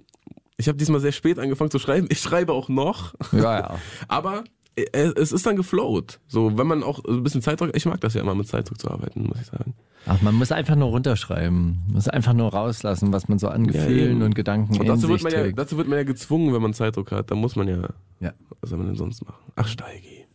ich 0.57 0.67
habe 0.67 0.78
diesmal 0.80 1.01
sehr 1.01 1.11
spät 1.11 1.38
angefangen 1.38 1.69
zu 1.69 1.78
schreiben. 1.78 2.07
Ich 2.09 2.19
schreibe 2.19 2.53
auch 2.53 2.67
noch. 2.67 3.13
Ja, 3.32 3.59
ja. 3.59 3.80
Aber 4.07 4.43
es 4.91 5.32
ist 5.32 5.45
dann 5.45 5.55
geflowt. 5.55 6.19
So, 6.28 6.57
wenn 6.57 6.67
man 6.67 6.84
auch 6.84 7.03
ein 7.03 7.23
bisschen 7.23 7.41
Zeitdruck, 7.41 7.75
ich 7.75 7.86
mag 7.86 7.99
das 8.01 8.13
ja 8.13 8.21
immer 8.21 8.36
mit 8.36 8.47
Zeitdruck 8.47 8.80
zu 8.80 8.91
arbeiten, 8.91 9.23
muss 9.28 9.39
ich 9.41 9.47
sagen. 9.47 9.73
Ach, 10.05 10.21
man 10.21 10.36
muss 10.36 10.51
einfach 10.51 10.75
nur 10.75 10.89
runterschreiben. 10.89 11.82
Man 11.86 11.93
muss 11.93 12.07
einfach 12.07 12.34
nur 12.34 12.53
rauslassen, 12.53 13.11
was 13.11 13.28
man 13.28 13.39
so 13.39 13.49
an 13.49 13.65
Gefühlen 13.65 14.17
eben. 14.17 14.21
und 14.21 14.36
Gedanken 14.36 14.80
Und 14.80 14.88
dazu 14.88 15.09
wird, 15.09 15.23
man 15.23 15.32
ja, 15.34 15.41
trägt. 15.41 15.57
dazu 15.59 15.78
wird 15.78 15.88
man 15.88 15.97
ja 15.97 16.03
gezwungen, 16.03 16.53
wenn 16.53 16.61
man 16.61 16.73
Zeitdruck 16.73 17.11
hat. 17.11 17.32
Da 17.32 17.36
muss 17.36 17.55
man 17.55 17.67
ja. 17.67 17.89
Ja. 18.19 18.34
Was 18.61 18.69
soll 18.69 18.78
man 18.78 18.88
denn 18.88 18.95
sonst 18.95 19.25
machen? 19.25 19.51
Ach, 19.55 19.67
Steigi. 19.67 20.25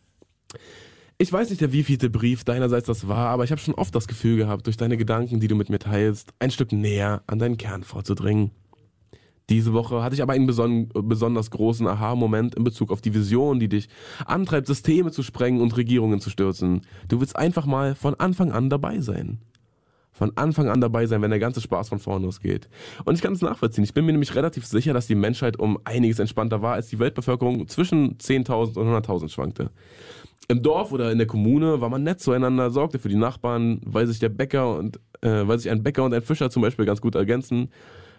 Ich 1.17 1.31
weiß 1.31 1.49
nicht, 1.49 1.61
der 1.61 1.71
wievielte 1.71 2.09
Brief 2.09 2.43
deinerseits 2.43 2.87
das 2.87 3.07
war, 3.07 3.29
aber 3.29 3.45
ich 3.45 3.51
habe 3.51 3.61
schon 3.61 3.75
oft 3.75 3.95
das 3.95 4.07
Gefühl 4.07 4.35
gehabt, 4.37 4.65
durch 4.65 4.77
deine 4.77 4.97
Gedanken, 4.97 5.39
die 5.39 5.47
du 5.47 5.55
mit 5.55 5.69
mir 5.69 5.79
teilst, 5.79 6.33
ein 6.39 6.51
Stück 6.51 6.71
näher 6.73 7.23
an 7.27 7.39
deinen 7.39 7.57
Kern 7.57 7.83
vorzudringen. 7.83 8.51
Diese 9.49 9.73
Woche 9.73 10.01
hatte 10.01 10.15
ich 10.15 10.21
aber 10.21 10.33
einen 10.33 10.47
beson 10.47 10.89
besonders 10.93 11.51
großen 11.51 11.85
Aha-Moment 11.87 12.55
in 12.55 12.63
Bezug 12.63 12.91
auf 12.91 13.01
die 13.01 13.13
Vision, 13.13 13.59
die 13.59 13.67
dich 13.67 13.89
antreibt, 14.25 14.67
Systeme 14.67 15.11
zu 15.11 15.21
sprengen 15.21 15.61
und 15.61 15.75
Regierungen 15.75 16.21
zu 16.21 16.29
stürzen. 16.29 16.81
Du 17.09 17.19
willst 17.19 17.35
einfach 17.35 17.65
mal 17.65 17.95
von 17.95 18.15
Anfang 18.15 18.51
an 18.51 18.69
dabei 18.69 19.01
sein. 19.01 19.39
Von 20.13 20.31
Anfang 20.37 20.69
an 20.69 20.79
dabei 20.79 21.07
sein, 21.07 21.21
wenn 21.23 21.31
der 21.31 21.39
ganze 21.39 21.59
Spaß 21.59 21.89
von 21.89 21.99
vorne 21.99 22.25
losgeht. 22.25 22.69
Und 23.03 23.15
ich 23.15 23.21
kann 23.21 23.33
es 23.33 23.41
nachvollziehen. 23.41 23.83
Ich 23.83 23.95
bin 23.95 24.05
mir 24.05 24.11
nämlich 24.11 24.35
relativ 24.35 24.65
sicher, 24.65 24.93
dass 24.93 25.07
die 25.07 25.15
Menschheit 25.15 25.57
um 25.57 25.79
einiges 25.85 26.19
entspannter 26.19 26.61
war, 26.61 26.75
als 26.75 26.87
die 26.87 26.99
Weltbevölkerung 26.99 27.67
zwischen 27.67 28.17
10.000 28.19 28.77
und 28.77 28.87
100.000 28.87 29.29
schwankte. 29.29 29.71
Im 30.47 30.61
Dorf 30.61 30.91
oder 30.91 31.11
in 31.11 31.17
der 31.17 31.27
Kommune 31.27 31.81
war 31.81 31.89
man 31.89 32.03
nett 32.03 32.19
zueinander, 32.19 32.69
sorgte 32.69 32.99
für 32.99 33.09
die 33.09 33.15
Nachbarn, 33.15 33.81
weil 33.83 34.05
sich 34.05 34.19
der 34.19 34.29
Bäcker 34.29 34.77
und 34.77 34.99
äh, 35.21 35.47
weil 35.47 35.57
sich 35.57 35.71
ein 35.71 35.83
Bäcker 35.83 36.03
und 36.03 36.13
ein 36.13 36.21
Fischer 36.21 36.49
zum 36.49 36.61
Beispiel 36.61 36.85
ganz 36.85 37.01
gut 37.01 37.15
ergänzen, 37.15 37.69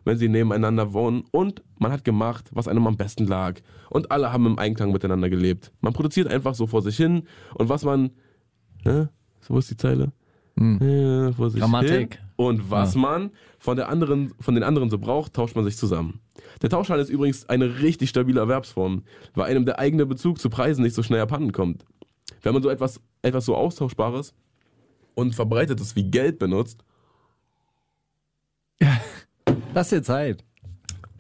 wenn 0.05 0.19
sie 0.19 0.29
nebeneinander 0.29 0.93
wohnen. 0.93 1.25
Und 1.31 1.63
man 1.79 1.93
hat 1.93 2.05
gemacht, 2.05 2.51
was 2.53 2.69
einem 2.69 2.87
am 2.87 2.97
besten 2.97 3.27
lag. 3.27 3.61
Und 3.91 4.11
alle 4.11 4.33
haben 4.33 4.47
im 4.47 4.59
Einklang 4.59 4.93
miteinander 4.93 5.31
gelebt. 5.31 5.73
Man 5.81 5.93
produziert 5.93 6.29
einfach 6.29 6.55
so 6.55 6.67
vor 6.67 6.83
sich 6.83 6.97
hin 6.97 7.25
und 7.55 7.69
was 7.69 7.85
man, 7.85 8.11
ne? 8.85 9.11
So 9.41 9.59
ist 9.59 9.71
die 9.71 9.77
Zeile. 9.77 10.13
Ja, 10.57 11.33
vor 11.33 11.51
sich 11.51 11.61
Grammatik. 11.61 12.15
hin. 12.15 12.23
Und 12.37 12.71
was 12.71 12.95
Ja. 12.95 13.01
man 13.01 13.31
von, 13.59 13.77
der 13.77 13.89
anderen, 13.89 14.33
von 14.41 14.55
den 14.55 14.63
anderen 14.63 14.89
so 14.89 14.99
braucht, 14.99 15.35
tauscht 15.35 15.57
man 15.57 15.65
sich 15.65 15.77
zusammen. 15.77 16.21
Der 16.63 16.71
Tauschhandel 16.71 17.03
ist 17.05 17.11
übrigens 17.11 17.49
eine 17.49 17.81
richtig 17.81 18.11
stabile 18.11 18.41
Erwerbsform, 18.41 19.03
weil 19.35 19.51
einem 19.51 19.65
der 19.67 19.79
eigene 19.81 20.07
Bezug 20.07 20.39
zu 20.41 20.49
Preisen 20.51 20.83
nicht 20.83 20.95
so 20.95 21.03
schnell 21.03 21.21
abhanden 21.21 21.53
kommt. 21.53 21.85
Wenn 22.43 22.53
man 22.55 22.63
so 22.63 22.69
etwas, 22.71 23.01
etwas 23.23 23.45
so 23.47 23.57
Austauschbares 23.57 24.33
und 25.15 25.35
Verbreitetes 25.35 25.97
wie 25.97 26.05
Geld 26.11 26.39
benutzt, 26.39 26.85
Lass 29.75 29.89
dir 29.89 30.05
Zeit. 30.05 30.45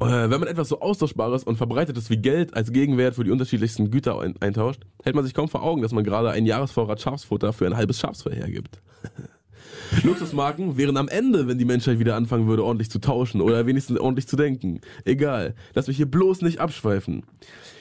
äh, 0.00 0.30
wenn 0.30 0.38
man 0.38 0.46
etwas 0.46 0.68
so 0.68 0.80
Austauschbares 0.80 1.42
und 1.42 1.56
Verbreitetes 1.56 2.08
wie 2.08 2.18
Geld 2.18 2.54
als 2.54 2.70
Gegenwert 2.70 3.16
für 3.16 3.24
die 3.24 3.32
unterschiedlichsten 3.32 3.90
Güter 3.90 4.20
ein, 4.20 4.36
eintauscht, 4.40 4.82
hält 5.02 5.16
man 5.16 5.24
sich 5.24 5.34
kaum 5.34 5.48
vor 5.48 5.64
Augen, 5.64 5.82
dass 5.82 5.90
man 5.90 6.04
gerade 6.04 6.30
einen 6.30 6.46
Jahresvorrat 6.46 7.00
Schafsfutter 7.00 7.52
für 7.52 7.66
ein 7.66 7.76
halbes 7.76 7.98
Schafsfell 7.98 8.36
hergibt. 8.36 8.80
Luxusmarken 10.04 10.76
wären 10.76 10.96
am 10.96 11.08
Ende, 11.08 11.48
wenn 11.48 11.58
die 11.58 11.64
Menschheit 11.64 11.98
wieder 11.98 12.14
anfangen 12.14 12.46
würde, 12.46 12.64
ordentlich 12.64 12.90
zu 12.90 13.00
tauschen 13.00 13.40
oder 13.40 13.66
wenigstens 13.66 13.98
ordentlich 13.98 14.28
zu 14.28 14.36
denken. 14.36 14.80
Egal, 15.04 15.56
lass 15.74 15.88
mich 15.88 15.96
hier 15.96 16.10
bloß 16.10 16.42
nicht 16.42 16.60
abschweifen. 16.60 17.24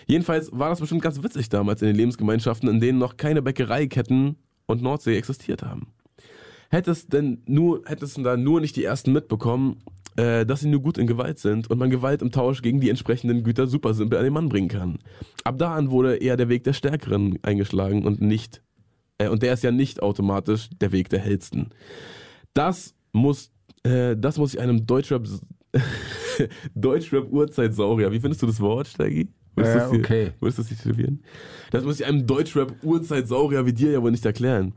Jedenfalls 0.07 0.49
war 0.51 0.69
das 0.69 0.79
bestimmt 0.79 1.03
ganz 1.03 1.21
witzig 1.21 1.49
damals 1.49 1.83
in 1.83 1.87
den 1.87 1.97
Lebensgemeinschaften, 1.97 2.67
in 2.67 2.79
denen 2.79 2.97
noch 2.97 3.17
keine 3.17 3.43
Bäckereiketten 3.43 4.37
und 4.65 4.81
Nordsee 4.81 5.17
existiert 5.17 5.61
haben. 5.61 5.93
Hättest 6.69 7.13
denn 7.13 7.43
nur, 7.45 7.83
hättest 7.85 8.17
du 8.17 8.23
da 8.23 8.35
nur 8.37 8.59
nicht 8.59 8.75
die 8.75 8.83
ersten 8.83 9.11
mitbekommen, 9.11 9.83
äh, 10.15 10.45
dass 10.45 10.61
sie 10.61 10.69
nur 10.69 10.81
gut 10.81 10.97
in 10.97 11.07
Gewalt 11.07 11.39
sind 11.39 11.69
und 11.69 11.77
man 11.77 11.89
Gewalt 11.89 12.21
im 12.21 12.31
Tausch 12.31 12.61
gegen 12.61 12.79
die 12.79 12.89
entsprechenden 12.89 13.43
Güter 13.43 13.67
super 13.67 13.93
simpel 13.93 14.17
an 14.17 14.23
den 14.23 14.33
Mann 14.33 14.49
bringen 14.49 14.67
kann. 14.67 14.99
Ab 15.43 15.57
da 15.57 15.75
an 15.75 15.91
wurde 15.91 16.17
eher 16.17 16.37
der 16.37 16.49
Weg 16.49 16.63
der 16.63 16.73
Stärkeren 16.73 17.39
eingeschlagen 17.41 18.05
und 18.05 18.21
nicht, 18.21 18.61
äh, 19.17 19.27
und 19.27 19.43
der 19.43 19.53
ist 19.53 19.63
ja 19.63 19.71
nicht 19.71 20.01
automatisch 20.01 20.69
der 20.81 20.91
Weg 20.91 21.09
der 21.09 21.19
Hellsten. 21.19 21.69
Das 22.53 22.93
muss, 23.11 23.51
äh, 23.83 24.15
das 24.17 24.37
muss 24.37 24.53
ich 24.53 24.59
einem 24.59 24.85
Deutschrap, 24.85 25.27
Deutschrap-Urzeitsaurier, 26.75 28.11
wie 28.11 28.19
findest 28.19 28.41
du 28.41 28.47
das 28.47 28.59
Wort, 28.59 28.87
Steigi? 28.87 29.29
Willst 29.55 29.75
Ja, 29.75 29.89
hier- 29.91 29.99
okay. 29.99 30.31
Willst 30.41 30.57
du 30.57 30.63
das 30.63 30.71
nicht 30.71 30.83
tätowieren? 30.83 31.21
Das 31.71 31.83
muss 31.83 31.99
ich 31.99 32.05
einem 32.05 32.25
Deutschrap-Urzeitsaurier 32.25 33.65
wie 33.65 33.73
dir 33.73 33.91
ja 33.91 34.01
wohl 34.01 34.11
nicht 34.11 34.25
erklären. 34.25 34.73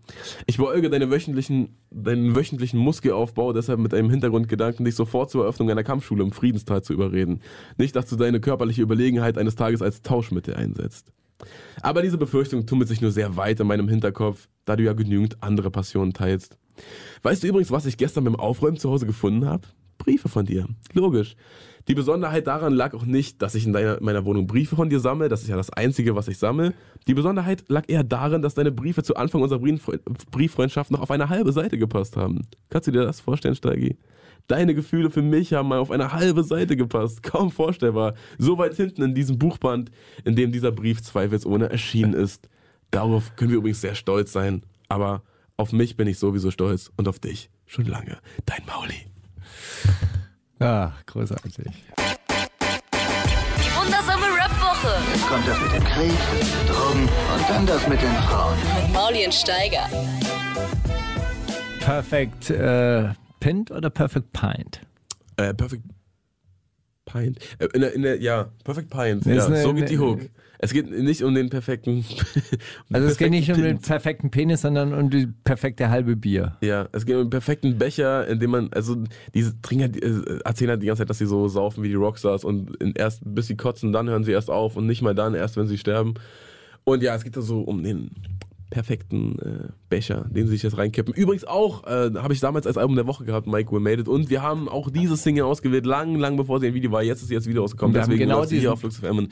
Ich 0.46 0.58
beäuge 0.58 0.90
deine 0.90 1.10
wöchentlichen, 1.10 1.76
deinen 1.90 2.36
wöchentlichen 2.36 2.78
Muskelaufbau 2.78 3.52
deshalb 3.52 3.80
mit 3.80 3.94
einem 3.94 4.10
Hintergrundgedanken, 4.10 4.84
dich 4.84 4.94
sofort 4.94 5.30
zur 5.30 5.44
Eröffnung 5.44 5.70
einer 5.70 5.84
Kampfschule 5.84 6.22
im 6.22 6.32
Friedenstal 6.32 6.82
zu 6.82 6.92
überreden. 6.92 7.40
Nicht, 7.78 7.96
dass 7.96 8.06
du 8.06 8.16
deine 8.16 8.40
körperliche 8.40 8.82
Überlegenheit 8.82 9.38
eines 9.38 9.54
Tages 9.54 9.80
als 9.82 10.02
Tauschmittel 10.02 10.54
einsetzt. 10.54 11.12
Aber 11.82 12.02
diese 12.02 12.18
Befürchtung 12.18 12.66
tummelt 12.66 12.88
sich 12.88 13.00
nur 13.00 13.10
sehr 13.12 13.36
weit 13.36 13.60
in 13.60 13.66
meinem 13.66 13.88
Hinterkopf, 13.88 14.48
da 14.64 14.76
du 14.76 14.82
ja 14.84 14.92
genügend 14.94 15.42
andere 15.42 15.70
Passionen 15.70 16.12
teilst. 16.12 16.58
Weißt 17.22 17.42
du 17.42 17.46
übrigens, 17.48 17.70
was 17.70 17.86
ich 17.86 17.96
gestern 17.96 18.24
beim 18.24 18.36
Aufräumen 18.36 18.76
zu 18.76 18.90
Hause 18.90 19.06
gefunden 19.06 19.46
habe? 19.46 19.66
Briefe 20.06 20.28
von 20.28 20.46
dir. 20.46 20.68
Logisch. 20.94 21.36
Die 21.88 21.94
Besonderheit 21.94 22.46
daran 22.46 22.72
lag 22.72 22.94
auch 22.94 23.04
nicht, 23.04 23.42
dass 23.42 23.54
ich 23.54 23.66
in 23.66 23.72
deiner, 23.72 24.00
meiner 24.00 24.24
Wohnung 24.24 24.46
Briefe 24.46 24.76
von 24.76 24.88
dir 24.88 25.00
sammle. 25.00 25.28
Das 25.28 25.42
ist 25.42 25.48
ja 25.48 25.56
das 25.56 25.70
Einzige, 25.70 26.16
was 26.16 26.28
ich 26.28 26.38
sammle. 26.38 26.74
Die 27.06 27.14
Besonderheit 27.14 27.64
lag 27.68 27.84
eher 27.88 28.02
darin, 28.02 28.42
dass 28.42 28.54
deine 28.54 28.72
Briefe 28.72 29.02
zu 29.02 29.16
Anfang 29.16 29.42
unserer 29.42 29.60
Brieffre 29.60 30.00
Brieffreundschaft 30.30 30.90
noch 30.90 31.00
auf 31.00 31.10
eine 31.10 31.28
halbe 31.28 31.52
Seite 31.52 31.76
gepasst 31.78 32.16
haben. 32.16 32.46
Kannst 32.70 32.88
du 32.88 32.92
dir 32.92 33.04
das 33.04 33.20
vorstellen, 33.20 33.54
Steigi? 33.54 33.96
Deine 34.48 34.74
Gefühle 34.74 35.10
für 35.10 35.22
mich 35.22 35.52
haben 35.52 35.68
mal 35.68 35.78
auf 35.78 35.90
eine 35.90 36.12
halbe 36.12 36.44
Seite 36.44 36.76
gepasst. 36.76 37.22
Kaum 37.22 37.50
vorstellbar. 37.50 38.14
So 38.38 38.58
weit 38.58 38.74
hinten 38.74 39.02
in 39.02 39.14
diesem 39.14 39.38
Buchband, 39.38 39.90
in 40.24 40.36
dem 40.36 40.52
dieser 40.52 40.72
Brief 40.72 41.02
zweifelsohne 41.02 41.68
erschienen 41.68 42.14
ist. 42.14 42.48
Darauf 42.92 43.34
können 43.34 43.50
wir 43.50 43.58
übrigens 43.58 43.80
sehr 43.80 43.96
stolz 43.96 44.32
sein. 44.32 44.62
Aber 44.88 45.22
auf 45.56 45.72
mich 45.72 45.96
bin 45.96 46.06
ich 46.06 46.18
sowieso 46.18 46.50
stolz 46.50 46.92
und 46.96 47.08
auf 47.08 47.18
dich 47.18 47.50
schon 47.66 47.86
lange. 47.86 48.18
Dein 48.44 48.64
Mauli. 48.66 49.15
Ja, 50.60 50.92
großartig. 51.06 51.54
Die 51.56 51.62
wundersame 53.76 54.26
Rap-Woche 54.26 54.94
Jetzt 55.12 55.26
kommt 55.28 55.46
das 55.46 55.60
mit 55.60 55.72
dem 55.74 55.84
Krieg, 55.84 56.12
Drogen 56.68 57.02
und 57.02 57.48
dann 57.50 57.66
das 57.66 57.86
mit 57.88 58.00
den 58.00 58.12
Frauen. 58.28 58.56
mit 58.82 58.92
Mauli 58.92 59.24
und 59.26 59.34
Steiger. 59.34 59.88
Perfect 61.80 62.50
äh, 62.50 63.08
Pint 63.40 63.70
oder 63.70 63.90
Perfect 63.90 64.32
Pint? 64.32 64.80
Äh, 65.36 65.54
Perfect 65.54 65.82
Pint. 67.04 67.38
Äh, 67.58 67.66
in 67.74 67.80
der, 67.80 67.92
in 67.94 68.02
der, 68.02 68.20
ja, 68.20 68.46
Perfect 68.64 68.90
Pint. 68.90 69.24
Ja, 69.26 69.44
eine- 69.46 69.62
so 69.62 69.72
geht 69.74 69.88
die 69.90 69.96
eine- 69.96 70.04
Hook. 70.06 70.20
Es 70.58 70.72
geht 70.72 70.90
nicht 70.90 71.22
um 71.22 71.34
den 71.34 71.50
perfekten. 71.50 72.04
um 72.88 72.94
Also 72.94 73.08
es 73.08 73.18
geht 73.18 73.30
nicht 73.30 73.50
um 73.50 73.60
den 73.60 73.78
perfekten 73.78 74.30
Penis, 74.30 74.62
sondern 74.62 74.94
um 74.94 75.10
die 75.10 75.26
perfekte 75.26 75.90
halbe 75.90 76.16
Bier. 76.16 76.56
Ja, 76.60 76.88
es 76.92 77.06
geht 77.06 77.16
um 77.16 77.24
den 77.24 77.30
perfekten 77.30 77.78
Becher, 77.78 78.26
in 78.26 78.40
dem 78.40 78.50
man, 78.50 78.72
also 78.72 78.96
diese 79.34 79.60
Trinker 79.60 79.88
die, 79.88 80.02
äh, 80.02 80.40
erzählen 80.44 80.70
halt 80.70 80.82
die 80.82 80.86
ganze 80.86 81.00
Zeit, 81.00 81.10
dass 81.10 81.18
sie 81.18 81.26
so 81.26 81.48
saufen 81.48 81.82
wie 81.82 81.88
die 81.88 81.94
Rockstars 81.94 82.44
und 82.44 82.76
erst 82.96 83.22
bis 83.24 83.46
sie 83.46 83.56
kotzen, 83.56 83.92
dann 83.92 84.08
hören 84.08 84.24
sie 84.24 84.32
erst 84.32 84.50
auf 84.50 84.76
und 84.76 84.86
nicht 84.86 85.02
mal 85.02 85.14
dann, 85.14 85.34
erst 85.34 85.56
wenn 85.56 85.66
sie 85.66 85.78
sterben. 85.78 86.14
Und 86.84 87.02
ja, 87.02 87.14
es 87.16 87.24
geht 87.24 87.36
da 87.36 87.42
so 87.42 87.62
um 87.62 87.82
den 87.82 88.10
perfekten 88.70 89.38
äh, 89.38 89.68
Becher, 89.88 90.26
den 90.28 90.46
sie 90.46 90.52
sich 90.52 90.62
jetzt 90.62 90.76
reinkippen. 90.76 91.14
Übrigens 91.14 91.44
auch, 91.44 91.84
äh, 91.86 92.10
habe 92.16 92.32
ich 92.32 92.40
damals 92.40 92.66
als 92.66 92.76
Album 92.76 92.96
der 92.96 93.06
Woche 93.06 93.24
gehabt, 93.24 93.46
Mike 93.46 93.70
We 93.72 93.80
Made 93.80 94.00
It. 94.00 94.08
Und 94.08 94.28
wir 94.30 94.42
haben 94.42 94.68
auch 94.68 94.90
diese 94.90 95.16
Single 95.16 95.44
ausgewählt, 95.44 95.86
lang, 95.86 96.16
lang 96.16 96.36
bevor 96.36 96.60
sie 96.60 96.68
ein 96.68 96.74
Video 96.74 96.90
war. 96.90 97.02
Jetzt 97.02 97.22
ist 97.22 97.28
sie 97.28 97.34
jetzt 97.34 97.48
wieder 97.48 97.60
rausgekommen. 97.60 97.94
Wir 97.94 98.02
Deswegen 98.02 98.18
genau 98.18 98.44
sie 98.44 98.58
hier 98.58 98.72
auf 98.72 98.80
Flux 98.80 98.98
FM. 98.98 99.28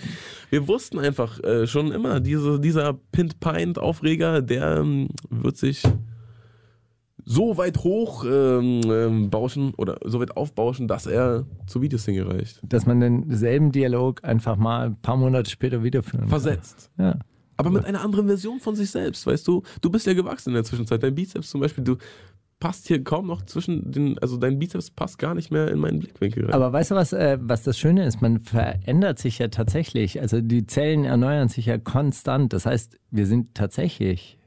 Wir 0.50 0.68
wussten 0.68 0.98
einfach 0.98 1.42
äh, 1.42 1.66
schon 1.66 1.90
immer, 1.92 2.20
diese, 2.20 2.60
dieser 2.60 2.94
Pint 3.12 3.40
Pint 3.40 3.78
Aufreger, 3.78 4.40
der 4.40 4.78
ähm, 4.78 5.08
wird 5.30 5.56
sich 5.56 5.82
so 7.24 7.56
weit 7.56 7.78
hoch 7.78 8.24
ähm, 8.24 8.82
ähm, 8.84 9.30
bauschen 9.30 9.72
oder 9.76 9.98
so 10.04 10.20
weit 10.20 10.36
aufbauschen, 10.36 10.88
dass 10.88 11.06
er 11.06 11.46
zur 11.66 11.82
Videosingle 11.82 12.30
reicht. 12.30 12.60
Dass 12.62 12.86
man 12.86 13.00
denselben 13.00 13.72
Dialog 13.72 14.22
einfach 14.24 14.56
mal 14.56 14.86
ein 14.86 14.96
paar 15.00 15.16
Monate 15.16 15.50
später 15.50 15.82
wiederführen 15.82 16.28
Versetzt. 16.28 16.90
kann. 16.96 17.06
Ja. 17.06 17.18
Aber 17.56 17.70
mit 17.70 17.84
einer 17.84 18.02
anderen 18.02 18.26
Version 18.26 18.60
von 18.60 18.74
sich 18.74 18.90
selbst, 18.90 19.26
weißt 19.26 19.46
du? 19.46 19.62
Du 19.80 19.90
bist 19.90 20.06
ja 20.06 20.14
gewachsen 20.14 20.50
in 20.50 20.54
der 20.54 20.64
Zwischenzeit. 20.64 21.02
Dein 21.02 21.14
Bizeps 21.14 21.50
zum 21.50 21.60
Beispiel, 21.60 21.84
du 21.84 21.96
passt 22.60 22.88
hier 22.88 23.04
kaum 23.04 23.26
noch 23.26 23.42
zwischen 23.42 23.92
den, 23.92 24.18
also 24.20 24.36
dein 24.36 24.58
Bizeps 24.58 24.90
passt 24.90 25.18
gar 25.18 25.34
nicht 25.34 25.50
mehr 25.50 25.70
in 25.70 25.78
meinen 25.78 25.98
Blickwinkel 25.98 26.46
rein. 26.46 26.54
Aber 26.54 26.72
weißt 26.72 26.92
du, 26.92 26.94
was, 26.94 27.12
äh, 27.12 27.38
was 27.40 27.62
das 27.62 27.78
Schöne 27.78 28.06
ist? 28.06 28.22
Man 28.22 28.40
verändert 28.40 29.18
sich 29.18 29.38
ja 29.38 29.48
tatsächlich. 29.48 30.20
Also 30.20 30.40
die 30.40 30.66
Zellen 30.66 31.04
erneuern 31.04 31.48
sich 31.48 31.66
ja 31.66 31.78
konstant. 31.78 32.52
Das 32.52 32.66
heißt, 32.66 32.98
wir 33.10 33.26
sind 33.26 33.54
tatsächlich 33.54 34.38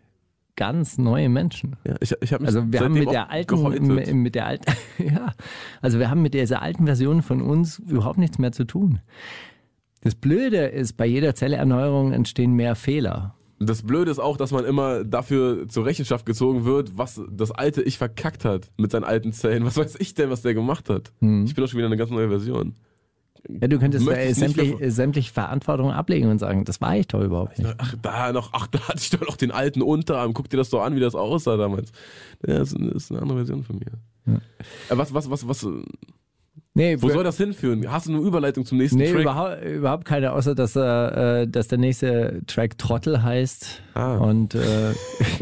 ganz 0.56 0.98
neue 0.98 1.30
Menschen. 1.30 1.76
ja, 1.86 1.96
ich, 2.02 2.14
ich 2.20 2.34
Also 2.34 2.64
wir 2.72 2.82
haben 2.82 2.94
mit 2.94 3.12
der 3.12 3.30
alten, 3.30 3.56
gehäutet. 3.56 4.14
mit 4.14 4.36
der 4.36 4.48
alten, 4.48 4.74
ja, 4.98 5.34
also 5.82 6.00
wir 6.00 6.10
haben 6.10 6.24
mit 6.24 6.34
dieser 6.34 6.62
alten 6.62 6.86
Version 6.86 7.22
von 7.22 7.42
uns 7.42 7.80
überhaupt 7.80 8.18
nichts 8.18 8.40
mehr 8.40 8.52
zu 8.52 8.66
tun. 8.66 9.00
Das 10.08 10.16
Blöde 10.16 10.68
ist, 10.68 10.94
bei 10.96 11.06
jeder 11.06 11.36
Zelleerneuerung 11.36 12.14
entstehen 12.14 12.54
mehr 12.54 12.76
Fehler. 12.76 13.36
Das 13.60 13.82
Blöde 13.84 14.10
ist 14.10 14.20
auch, 14.20 14.38
dass 14.38 14.52
man 14.54 14.64
immer 14.64 15.04
dafür 15.04 15.68
zur 15.68 15.86
Rechenschaft 15.86 16.26
gezogen 16.26 16.64
wird, 16.64 16.98
was 16.98 17.20
das 17.30 17.52
alte 17.52 17.82
Ich 17.82 17.98
verkackt 17.98 18.46
hat 18.46 18.72
mit 18.78 18.92
seinen 18.92 19.04
alten 19.04 19.34
Zellen. 19.34 19.66
Was 19.66 19.76
weiß 19.76 19.98
ich 20.00 20.14
denn, 20.14 20.30
was 20.30 20.44
der 20.44 20.54
gemacht 20.54 20.90
hat? 20.90 21.12
Hm. 21.20 21.44
Ich 21.44 21.56
bin 21.56 21.62
doch 21.62 21.70
schon 21.70 21.78
wieder 21.80 21.88
eine 21.88 21.98
ganz 21.98 22.10
neue 22.10 22.30
Version. 22.30 22.76
Ja, 23.50 23.68
du 23.68 23.80
könntest 23.80 24.08
äh, 24.08 24.32
sämtlich, 24.34 24.80
mehr- 24.80 24.92
sämtliche 24.92 25.34
Verantwortung 25.34 25.92
ablegen 25.92 26.30
und 26.30 26.40
sagen, 26.40 26.64
das 26.64 26.80
war 26.80 26.96
ich 26.96 27.08
doch 27.08 27.22
überhaupt 27.22 27.60
nicht. 27.60 27.76
Ach, 27.78 27.96
da 28.02 28.32
noch, 28.32 28.52
ach, 28.54 28.68
da 28.68 28.80
hatte 28.88 29.00
ich 29.00 29.10
doch 29.10 29.28
noch 29.28 29.36
den 29.36 29.52
alten 29.52 29.82
Unterarm. 29.82 30.34
Guck 30.34 30.50
dir 30.50 30.56
das 30.58 30.70
doch 30.70 30.84
an, 30.84 30.96
wie 30.96 31.02
das 31.02 31.16
aussah 31.16 31.58
damals. 31.58 31.92
Ja, 32.48 32.60
das 32.60 32.72
ist, 32.72 33.12
eine 33.12 33.22
andere 33.22 33.40
Version 33.40 33.64
von 33.66 33.78
mir. 33.80 34.38
Äh, 34.90 34.98
Was, 34.98 35.14
was, 35.14 35.30
was, 35.30 35.46
was, 35.46 35.64
äh, 35.64 35.68
Nee, 36.74 37.02
wo 37.02 37.10
soll 37.10 37.24
das 37.24 37.38
hinführen? 37.38 37.92
Hast 37.92 38.08
du 38.08 38.14
eine 38.14 38.22
Überleitung 38.22 38.64
zum 38.66 38.78
nächsten 38.78 38.98
Nee, 39.00 39.12
Track? 39.12 39.22
überhaupt, 39.22 39.64
überhaupt 39.66 40.06
keine, 40.06 40.32
außer 40.34 40.54
dass, 40.56 40.76
äh, 40.76 41.42
äh, 41.42 41.48
dass 41.48 41.68
der 41.68 41.78
nächste 41.80 42.42
Track 42.46 42.78
Trottel 42.78 43.24
heißt 43.24 43.82
Ah. 43.96 44.18
und 44.18 44.54
äh, 44.56 44.94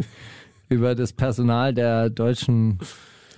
über 0.70 0.96
das 0.96 1.14
Personal 1.14 1.74
der 1.74 2.10
deutschen 2.10 2.80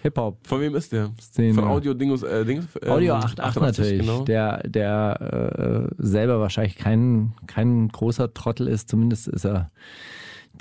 Hip-Hop. 0.04 0.46
Von 0.48 0.62
wem 0.62 0.76
ist 0.76 0.92
der? 0.92 1.12
Szene. 1.20 1.54
Von 1.56 1.64
Audio 1.66 1.94
Dingus, 1.94 2.22
äh, 2.24 2.46
Dings? 2.46 2.66
ähm, 2.84 2.92
Audio 2.92 3.16
88 3.16 3.62
natürlich, 3.62 4.00
genau. 4.02 4.24
der, 4.24 4.62
der 4.68 5.88
äh, 5.90 5.96
selber 5.98 6.40
wahrscheinlich 6.40 6.78
kein, 6.78 7.34
kein 7.48 7.88
großer 7.90 8.34
Trottel 8.34 8.68
ist, 8.68 8.90
zumindest 8.90 9.28
ist 9.28 9.46
er 9.46 9.72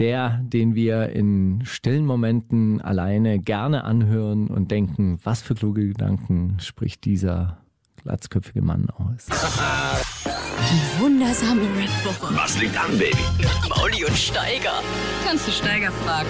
der, 0.00 0.40
den 0.42 0.74
wir 0.74 1.10
in 1.10 1.62
stillen 1.64 2.06
Momenten 2.06 2.80
alleine 2.80 3.38
gerne 3.38 3.84
anhören 3.84 4.48
und 4.48 4.70
denken, 4.70 5.18
was 5.22 5.42
für 5.42 5.54
kluge 5.54 5.88
Gedanken 5.88 6.58
spricht 6.60 7.04
dieser 7.04 7.58
glatzköpfige 8.02 8.62
Mann 8.62 8.88
aus. 8.90 9.26
Die 9.26 11.00
wundersame 11.02 11.62
Rap-Woche. 11.62 12.34
Was 12.36 12.60
liegt 12.60 12.78
an, 12.78 12.96
Baby? 12.98 13.16
Mauli 13.68 14.04
und 14.04 14.16
Steiger. 14.16 14.82
Kannst 15.26 15.48
du 15.48 15.50
Steiger 15.50 15.90
fragen? 15.90 16.28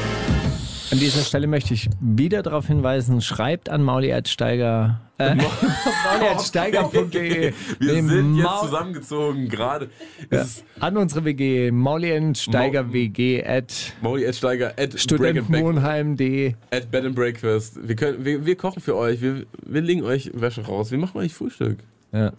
An 0.92 1.00
dieser 1.00 1.22
Stelle 1.22 1.48
möchte 1.48 1.74
ich 1.74 1.90
wieder 2.00 2.42
darauf 2.42 2.68
hinweisen, 2.68 3.20
schreibt 3.20 3.68
an 3.68 3.82
mauli.steiger 3.82 5.00
äh, 5.18 5.34
mauli.steiger.de 5.34 7.52
Wir 7.80 8.02
Nee, 8.02 8.08
sind 8.08 8.36
jetzt 8.36 8.60
zusammengezogen, 8.60 9.48
gerade. 9.48 9.90
ja, 10.30 10.46
an 10.78 10.96
unsere 10.96 11.24
WG 11.24 11.72
mauli.steiger.wg 11.72 13.44
at 13.44 13.94
Mauli 14.00 14.24
Ed 14.24 14.36
Steiger, 14.36 14.68
at 14.68 14.76
Break 14.76 14.84
and 14.86 14.92
Back, 14.92 15.00
studentenwohnheim.de 15.00 16.54
at 16.70 16.90
Bed 16.90 17.04
and 17.04 17.16
Breakfast. 17.16 17.78
Wir, 17.82 17.96
können, 17.96 18.24
wir, 18.24 18.46
wir 18.46 18.56
kochen 18.56 18.80
für 18.80 18.94
euch, 18.96 19.20
wir, 19.20 19.44
wir 19.64 19.80
legen 19.80 20.04
euch 20.04 20.30
Wäsche 20.34 20.64
raus, 20.66 20.92
wir 20.92 20.98
machen 20.98 21.18
euch 21.18 21.34
Frühstück. 21.34 21.78
Ja. 22.12 22.32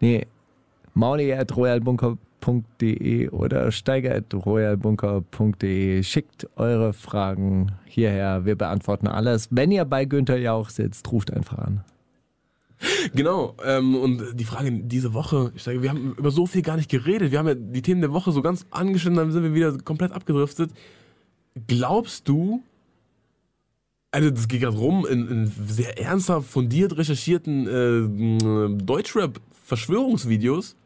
Nee, 0.00 0.26
mauli.royalbunker.de 0.94 2.18
oder 3.32 3.72
steiger.royalbunker.de. 3.72 6.02
Schickt 6.02 6.48
eure 6.56 6.92
Fragen 6.92 7.72
hierher. 7.84 8.44
Wir 8.44 8.56
beantworten 8.56 9.06
alles. 9.06 9.48
Wenn 9.50 9.70
ihr 9.70 9.84
bei 9.84 10.04
Günther 10.04 10.38
Jauch 10.38 10.70
sitzt, 10.70 11.12
ruft 11.12 11.32
einfach 11.32 11.58
an. 11.58 11.84
Genau, 13.14 13.54
ähm, 13.64 13.94
und 13.94 14.34
die 14.34 14.44
Frage 14.44 14.70
diese 14.70 15.14
Woche, 15.14 15.50
ich 15.54 15.62
sage, 15.62 15.80
wir 15.82 15.88
haben 15.90 16.14
über 16.16 16.30
so 16.30 16.46
viel 16.46 16.60
gar 16.62 16.76
nicht 16.76 16.90
geredet. 16.90 17.32
Wir 17.32 17.38
haben 17.38 17.48
ja 17.48 17.54
die 17.54 17.82
Themen 17.82 18.02
der 18.02 18.12
Woche 18.12 18.32
so 18.32 18.42
ganz 18.42 18.66
angeschnitten, 18.70 19.16
dann 19.16 19.32
sind 19.32 19.44
wir 19.44 19.54
wieder 19.54 19.78
komplett 19.78 20.12
abgedriftet. 20.12 20.70
Glaubst 21.66 22.28
du, 22.28 22.62
also 24.10 24.28
das 24.30 24.46
geht 24.46 24.60
gerade 24.60 24.76
rum 24.76 25.06
in, 25.06 25.26
in 25.28 25.46
sehr 25.46 25.98
ernsthaft 25.98 26.48
fundiert 26.48 26.98
recherchierten 26.98 27.66
äh, 27.66 28.02
Deutschrap-Verschwörungsvideos, 28.82 30.76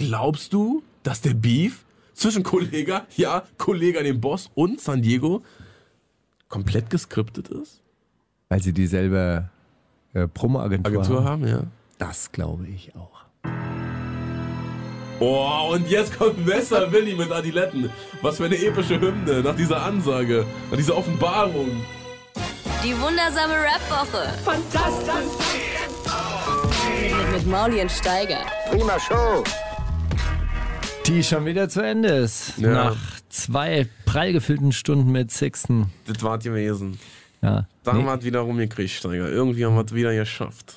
glaubst 0.00 0.52
du, 0.54 0.82
dass 1.02 1.20
der 1.20 1.34
Beef 1.34 1.84
zwischen 2.14 2.42
Kollega, 2.42 3.06
ja, 3.16 3.44
Kollega 3.58 4.02
dem 4.02 4.20
Boss 4.20 4.50
und 4.54 4.80
San 4.80 5.02
Diego 5.02 5.42
komplett 6.48 6.88
geskriptet 6.88 7.48
ist? 7.48 7.82
Weil 8.48 8.62
sie 8.62 8.72
dieselbe 8.72 9.50
äh, 10.14 10.26
Promo-Agentur 10.26 10.92
Agentur 10.92 11.24
haben, 11.24 11.46
ja. 11.46 11.64
Das 11.98 12.32
glaube 12.32 12.66
ich 12.66 12.94
auch. 12.96 13.20
Oh, 15.20 15.72
und 15.74 15.86
jetzt 15.90 16.16
kommt 16.18 16.46
Messer 16.46 16.90
Willi 16.90 17.14
mit 17.14 17.30
Adiletten. 17.30 17.90
Was 18.22 18.38
für 18.38 18.46
eine 18.46 18.56
epische 18.56 18.98
Hymne 18.98 19.42
nach 19.42 19.54
dieser 19.54 19.82
Ansage, 19.82 20.46
nach 20.70 20.78
dieser 20.78 20.96
Offenbarung. 20.96 21.68
Die 22.82 22.98
wundersame 22.98 23.52
Rap-Woche. 23.52 24.32
Fantastisch. 24.42 25.30
Mit, 27.02 27.32
mit 27.32 27.46
Mauli 27.46 27.82
und 27.82 27.92
Steiger. 27.92 28.46
Prima 28.70 28.98
Show. 28.98 29.44
Die 31.10 31.24
schon 31.24 31.44
wieder 31.44 31.68
zu 31.68 31.80
Ende 31.80 32.08
ist. 32.08 32.56
Ja. 32.58 32.72
Nach 32.72 32.96
zwei 33.30 33.88
prall 34.06 34.32
gefüllten 34.32 34.70
Stunden 34.70 35.10
mit 35.10 35.32
Sixten. 35.32 35.86
Das 36.06 36.22
war 36.22 36.38
gewesen. 36.38 37.00
Ja. 37.42 37.66
Da 37.82 37.94
haben 37.94 38.04
wir 38.04 38.14
es 38.14 38.24
wieder 38.24 38.38
rumgekriegt, 38.40 38.90
Steiger. 38.90 39.28
Irgendwie 39.28 39.66
haben 39.66 39.74
wir 39.74 39.84
es 39.84 39.92
wieder 39.92 40.14
geschafft. 40.14 40.76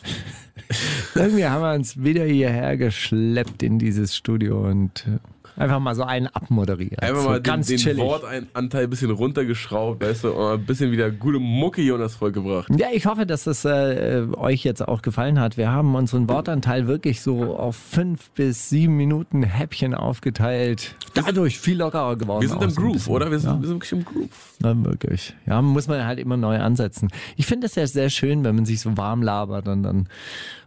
Irgendwie 1.16 1.46
haben 1.46 1.62
wir 1.62 1.76
uns 1.76 2.02
wieder 2.04 2.26
hierher 2.26 2.78
geschleppt 2.78 3.62
in 3.62 3.78
dieses 3.78 4.16
Studio 4.16 4.68
und 4.68 5.06
äh, 5.06 5.20
einfach 5.56 5.80
mal 5.80 5.96
so 5.96 6.04
einen 6.04 6.28
abmoderiert. 6.28 7.02
Einfach 7.02 7.22
so 7.24 7.30
mal 7.30 7.40
den, 7.40 7.44
ganz 7.44 7.68
den 7.68 7.78
chillig. 7.78 8.04
Wortanteil 8.04 8.84
ein 8.86 8.90
bisschen 8.90 9.12
runtergeschraubt, 9.12 10.04
weißt 10.04 10.24
du, 10.26 10.32
und 10.34 10.52
ein 10.54 10.66
bisschen 10.66 10.92
wieder 10.92 11.12
gute 11.12 11.40
Mucke 11.40 11.82
hier 11.82 11.98
das 11.98 12.16
Volk 12.16 12.34
gebracht. 12.34 12.68
Ja, 12.78 12.88
ich 12.94 13.06
hoffe, 13.06 13.26
dass 13.26 13.48
es 13.48 13.66
äh, 13.66 14.26
euch 14.38 14.64
jetzt 14.64 14.88
auch 14.88 15.02
gefallen 15.02 15.40
hat. 15.40 15.58
Wir 15.58 15.72
haben 15.72 15.96
unseren 15.96 16.28
Wortanteil 16.30 16.88
wirklich 16.88 17.22
so 17.22 17.56
auf 17.58 17.76
fünf 17.76 18.30
bis 18.32 18.70
sieben 18.70 18.98
Minuten 18.98 19.44
Häppchen 19.44 19.94
aufgeteilt. 19.94 20.96
Dadurch 21.14 21.60
viel 21.60 21.78
lockerer 21.78 22.16
geworden. 22.16 22.42
Wir 22.42 22.50
sind 22.50 22.64
im 22.64 22.74
Groove, 22.76 22.94
bisschen. 22.94 23.14
oder? 23.14 23.32
Wir 23.32 23.40
sind, 23.40 23.50
Ja. 23.52 23.62
wir 23.62 23.68
sind 23.68 23.76
wirklich 23.76 23.92
im 23.92 24.06
Groove. 24.06 24.54
Ja, 24.64 24.84
wirklich. 24.86 25.34
Ja, 25.46 25.62
muss 25.62 25.88
man 25.88 26.06
halt 26.06 26.20
immer 26.20 26.38
neu 26.38 26.58
ansetzen. 26.60 27.10
Ich 27.36 27.46
finde 27.46 27.68
es 27.68 27.76
ja 27.76 27.86
sehr 27.88 28.10
schön, 28.10 28.44
wenn 28.44 28.56
man 28.56 28.66
sich 28.66 28.82
so 28.82 28.98
warm 28.98 29.22
labert 29.22 29.68
und 29.68 29.84
dann 29.84 30.08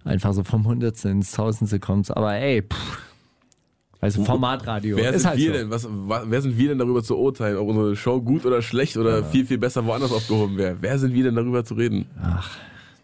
einfach 0.05 0.33
so 0.33 0.45
vom 0.45 0.67
Hundertste 0.67 1.09
ins 1.09 1.33
Tausendste 1.33 1.81
kommt. 1.81 2.17
Aber 2.17 2.35
ey, 2.35 2.63
pff, 2.63 2.99
also 4.01 4.25
Formatradio. 4.25 4.97
Wer 4.97 5.13
ist 5.13 5.23
sind 5.23 5.29
halt 5.31 5.39
wir 5.39 5.47
so. 5.47 5.53
denn? 5.59 5.71
Was, 5.71 5.87
wa- 5.91 6.23
wer 6.27 6.43
sind 6.43 6.57
wir 6.59 6.69
denn 6.69 6.79
darüber 6.79 7.03
zu 7.03 7.17
urteilen, 7.17 7.57
ob 7.57 7.69
unsere 7.69 7.97
Show 7.97 8.21
gut 8.21 8.45
oder 8.47 8.63
schlecht 8.63 8.97
oder 8.97 9.25
viel, 9.25 9.47
viel 9.47 9.59
besser 9.59 9.85
woanders 9.87 10.13
aufgehoben 10.13 10.57
wäre? 10.57 10.77
Wer 10.81 10.99
sind 10.99 11.15
wir 11.15 11.25
denn 11.25 11.35
darüber 11.35 11.65
zu 11.65 11.75
reden? 11.75 12.07
Ach, 12.23 12.51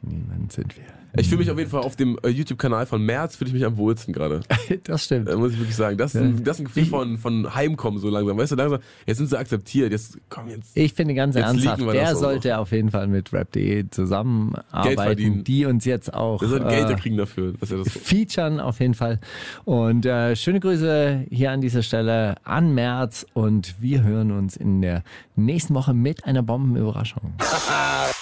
niemand 0.03 0.53
sind 0.53 0.77
wir. 0.77 0.85
Ich 1.17 1.29
fühle 1.29 1.41
mich 1.41 1.51
auf 1.51 1.59
jeden 1.59 1.71
Fall 1.71 1.83
auf 1.83 1.95
dem 1.97 2.19
äh, 2.23 2.29
YouTube-Kanal 2.29 2.87
von 2.87 3.03
März 3.03 3.37
fühle 3.37 3.49
ich 3.49 3.55
mich 3.55 3.65
am 3.65 3.77
wohlsten 3.77 4.13
gerade. 4.13 4.41
Das 4.85 5.05
stimmt. 5.05 5.29
Da 5.29 5.37
muss 5.37 5.53
ich 5.53 5.59
wirklich 5.59 5.77
sagen. 5.77 5.99
Das 5.99 6.15
ist 6.15 6.21
ein, 6.21 6.45
das 6.45 6.57
ist 6.57 6.61
ein 6.61 6.65
Gefühl 6.67 6.87
von, 6.87 7.19
von 7.19 7.55
Heimkommen 7.55 8.01
so 8.01 8.09
langsam. 8.09 8.39
Weißt 8.39 8.53
du, 8.53 8.57
langsam, 8.57 8.81
jetzt 9.07 9.19
sind 9.19 9.29
sie 9.29 9.39
akzeptiert. 9.39 9.93
Jetzt 9.93 10.19
komm 10.31 10.49
jetzt. 10.49 10.71
Ich 10.75 10.95
finde 10.95 11.15
ganz 11.15 11.37
ernsthaft, 11.37 11.83
der 11.83 12.17
sollte 12.17 12.59
auf 12.59 12.73
jeden 12.73 12.91
Fall 12.91 13.07
mit 13.07 13.33
Rap.de 13.33 13.91
zusammenarbeiten, 13.91 15.45
die 15.45 15.67
uns 15.67 15.85
jetzt 15.85 16.15
auch 16.15 16.41
Wir 16.41 16.49
sollten 16.49 16.69
Geld 16.69 16.91
äh, 16.91 16.95
kriegen 16.95 17.17
dafür. 17.17 17.53
Dass 17.61 17.69
das 17.69 17.89
featuren 17.91 18.61
auf 18.61 18.81
jeden 18.81 18.95
Fall. 18.95 19.21
Und 19.65 20.07
äh, 20.07 20.35
schöne 20.37 20.61
Grüße 20.61 21.27
hier 21.31 21.51
an 21.51 21.61
dieser 21.61 21.83
Stelle 21.83 22.37
an 22.45 22.75
März 22.75 23.27
und 23.35 23.75
wir 23.81 24.03
hören 24.03 24.33
uns 24.33 24.57
in 24.57 24.81
der 24.81 25.03
nächsten 25.37 25.75
Woche 25.75 25.93
mit 25.93 26.25
einer 26.25 26.43
Bombenüberraschung. 26.43 27.35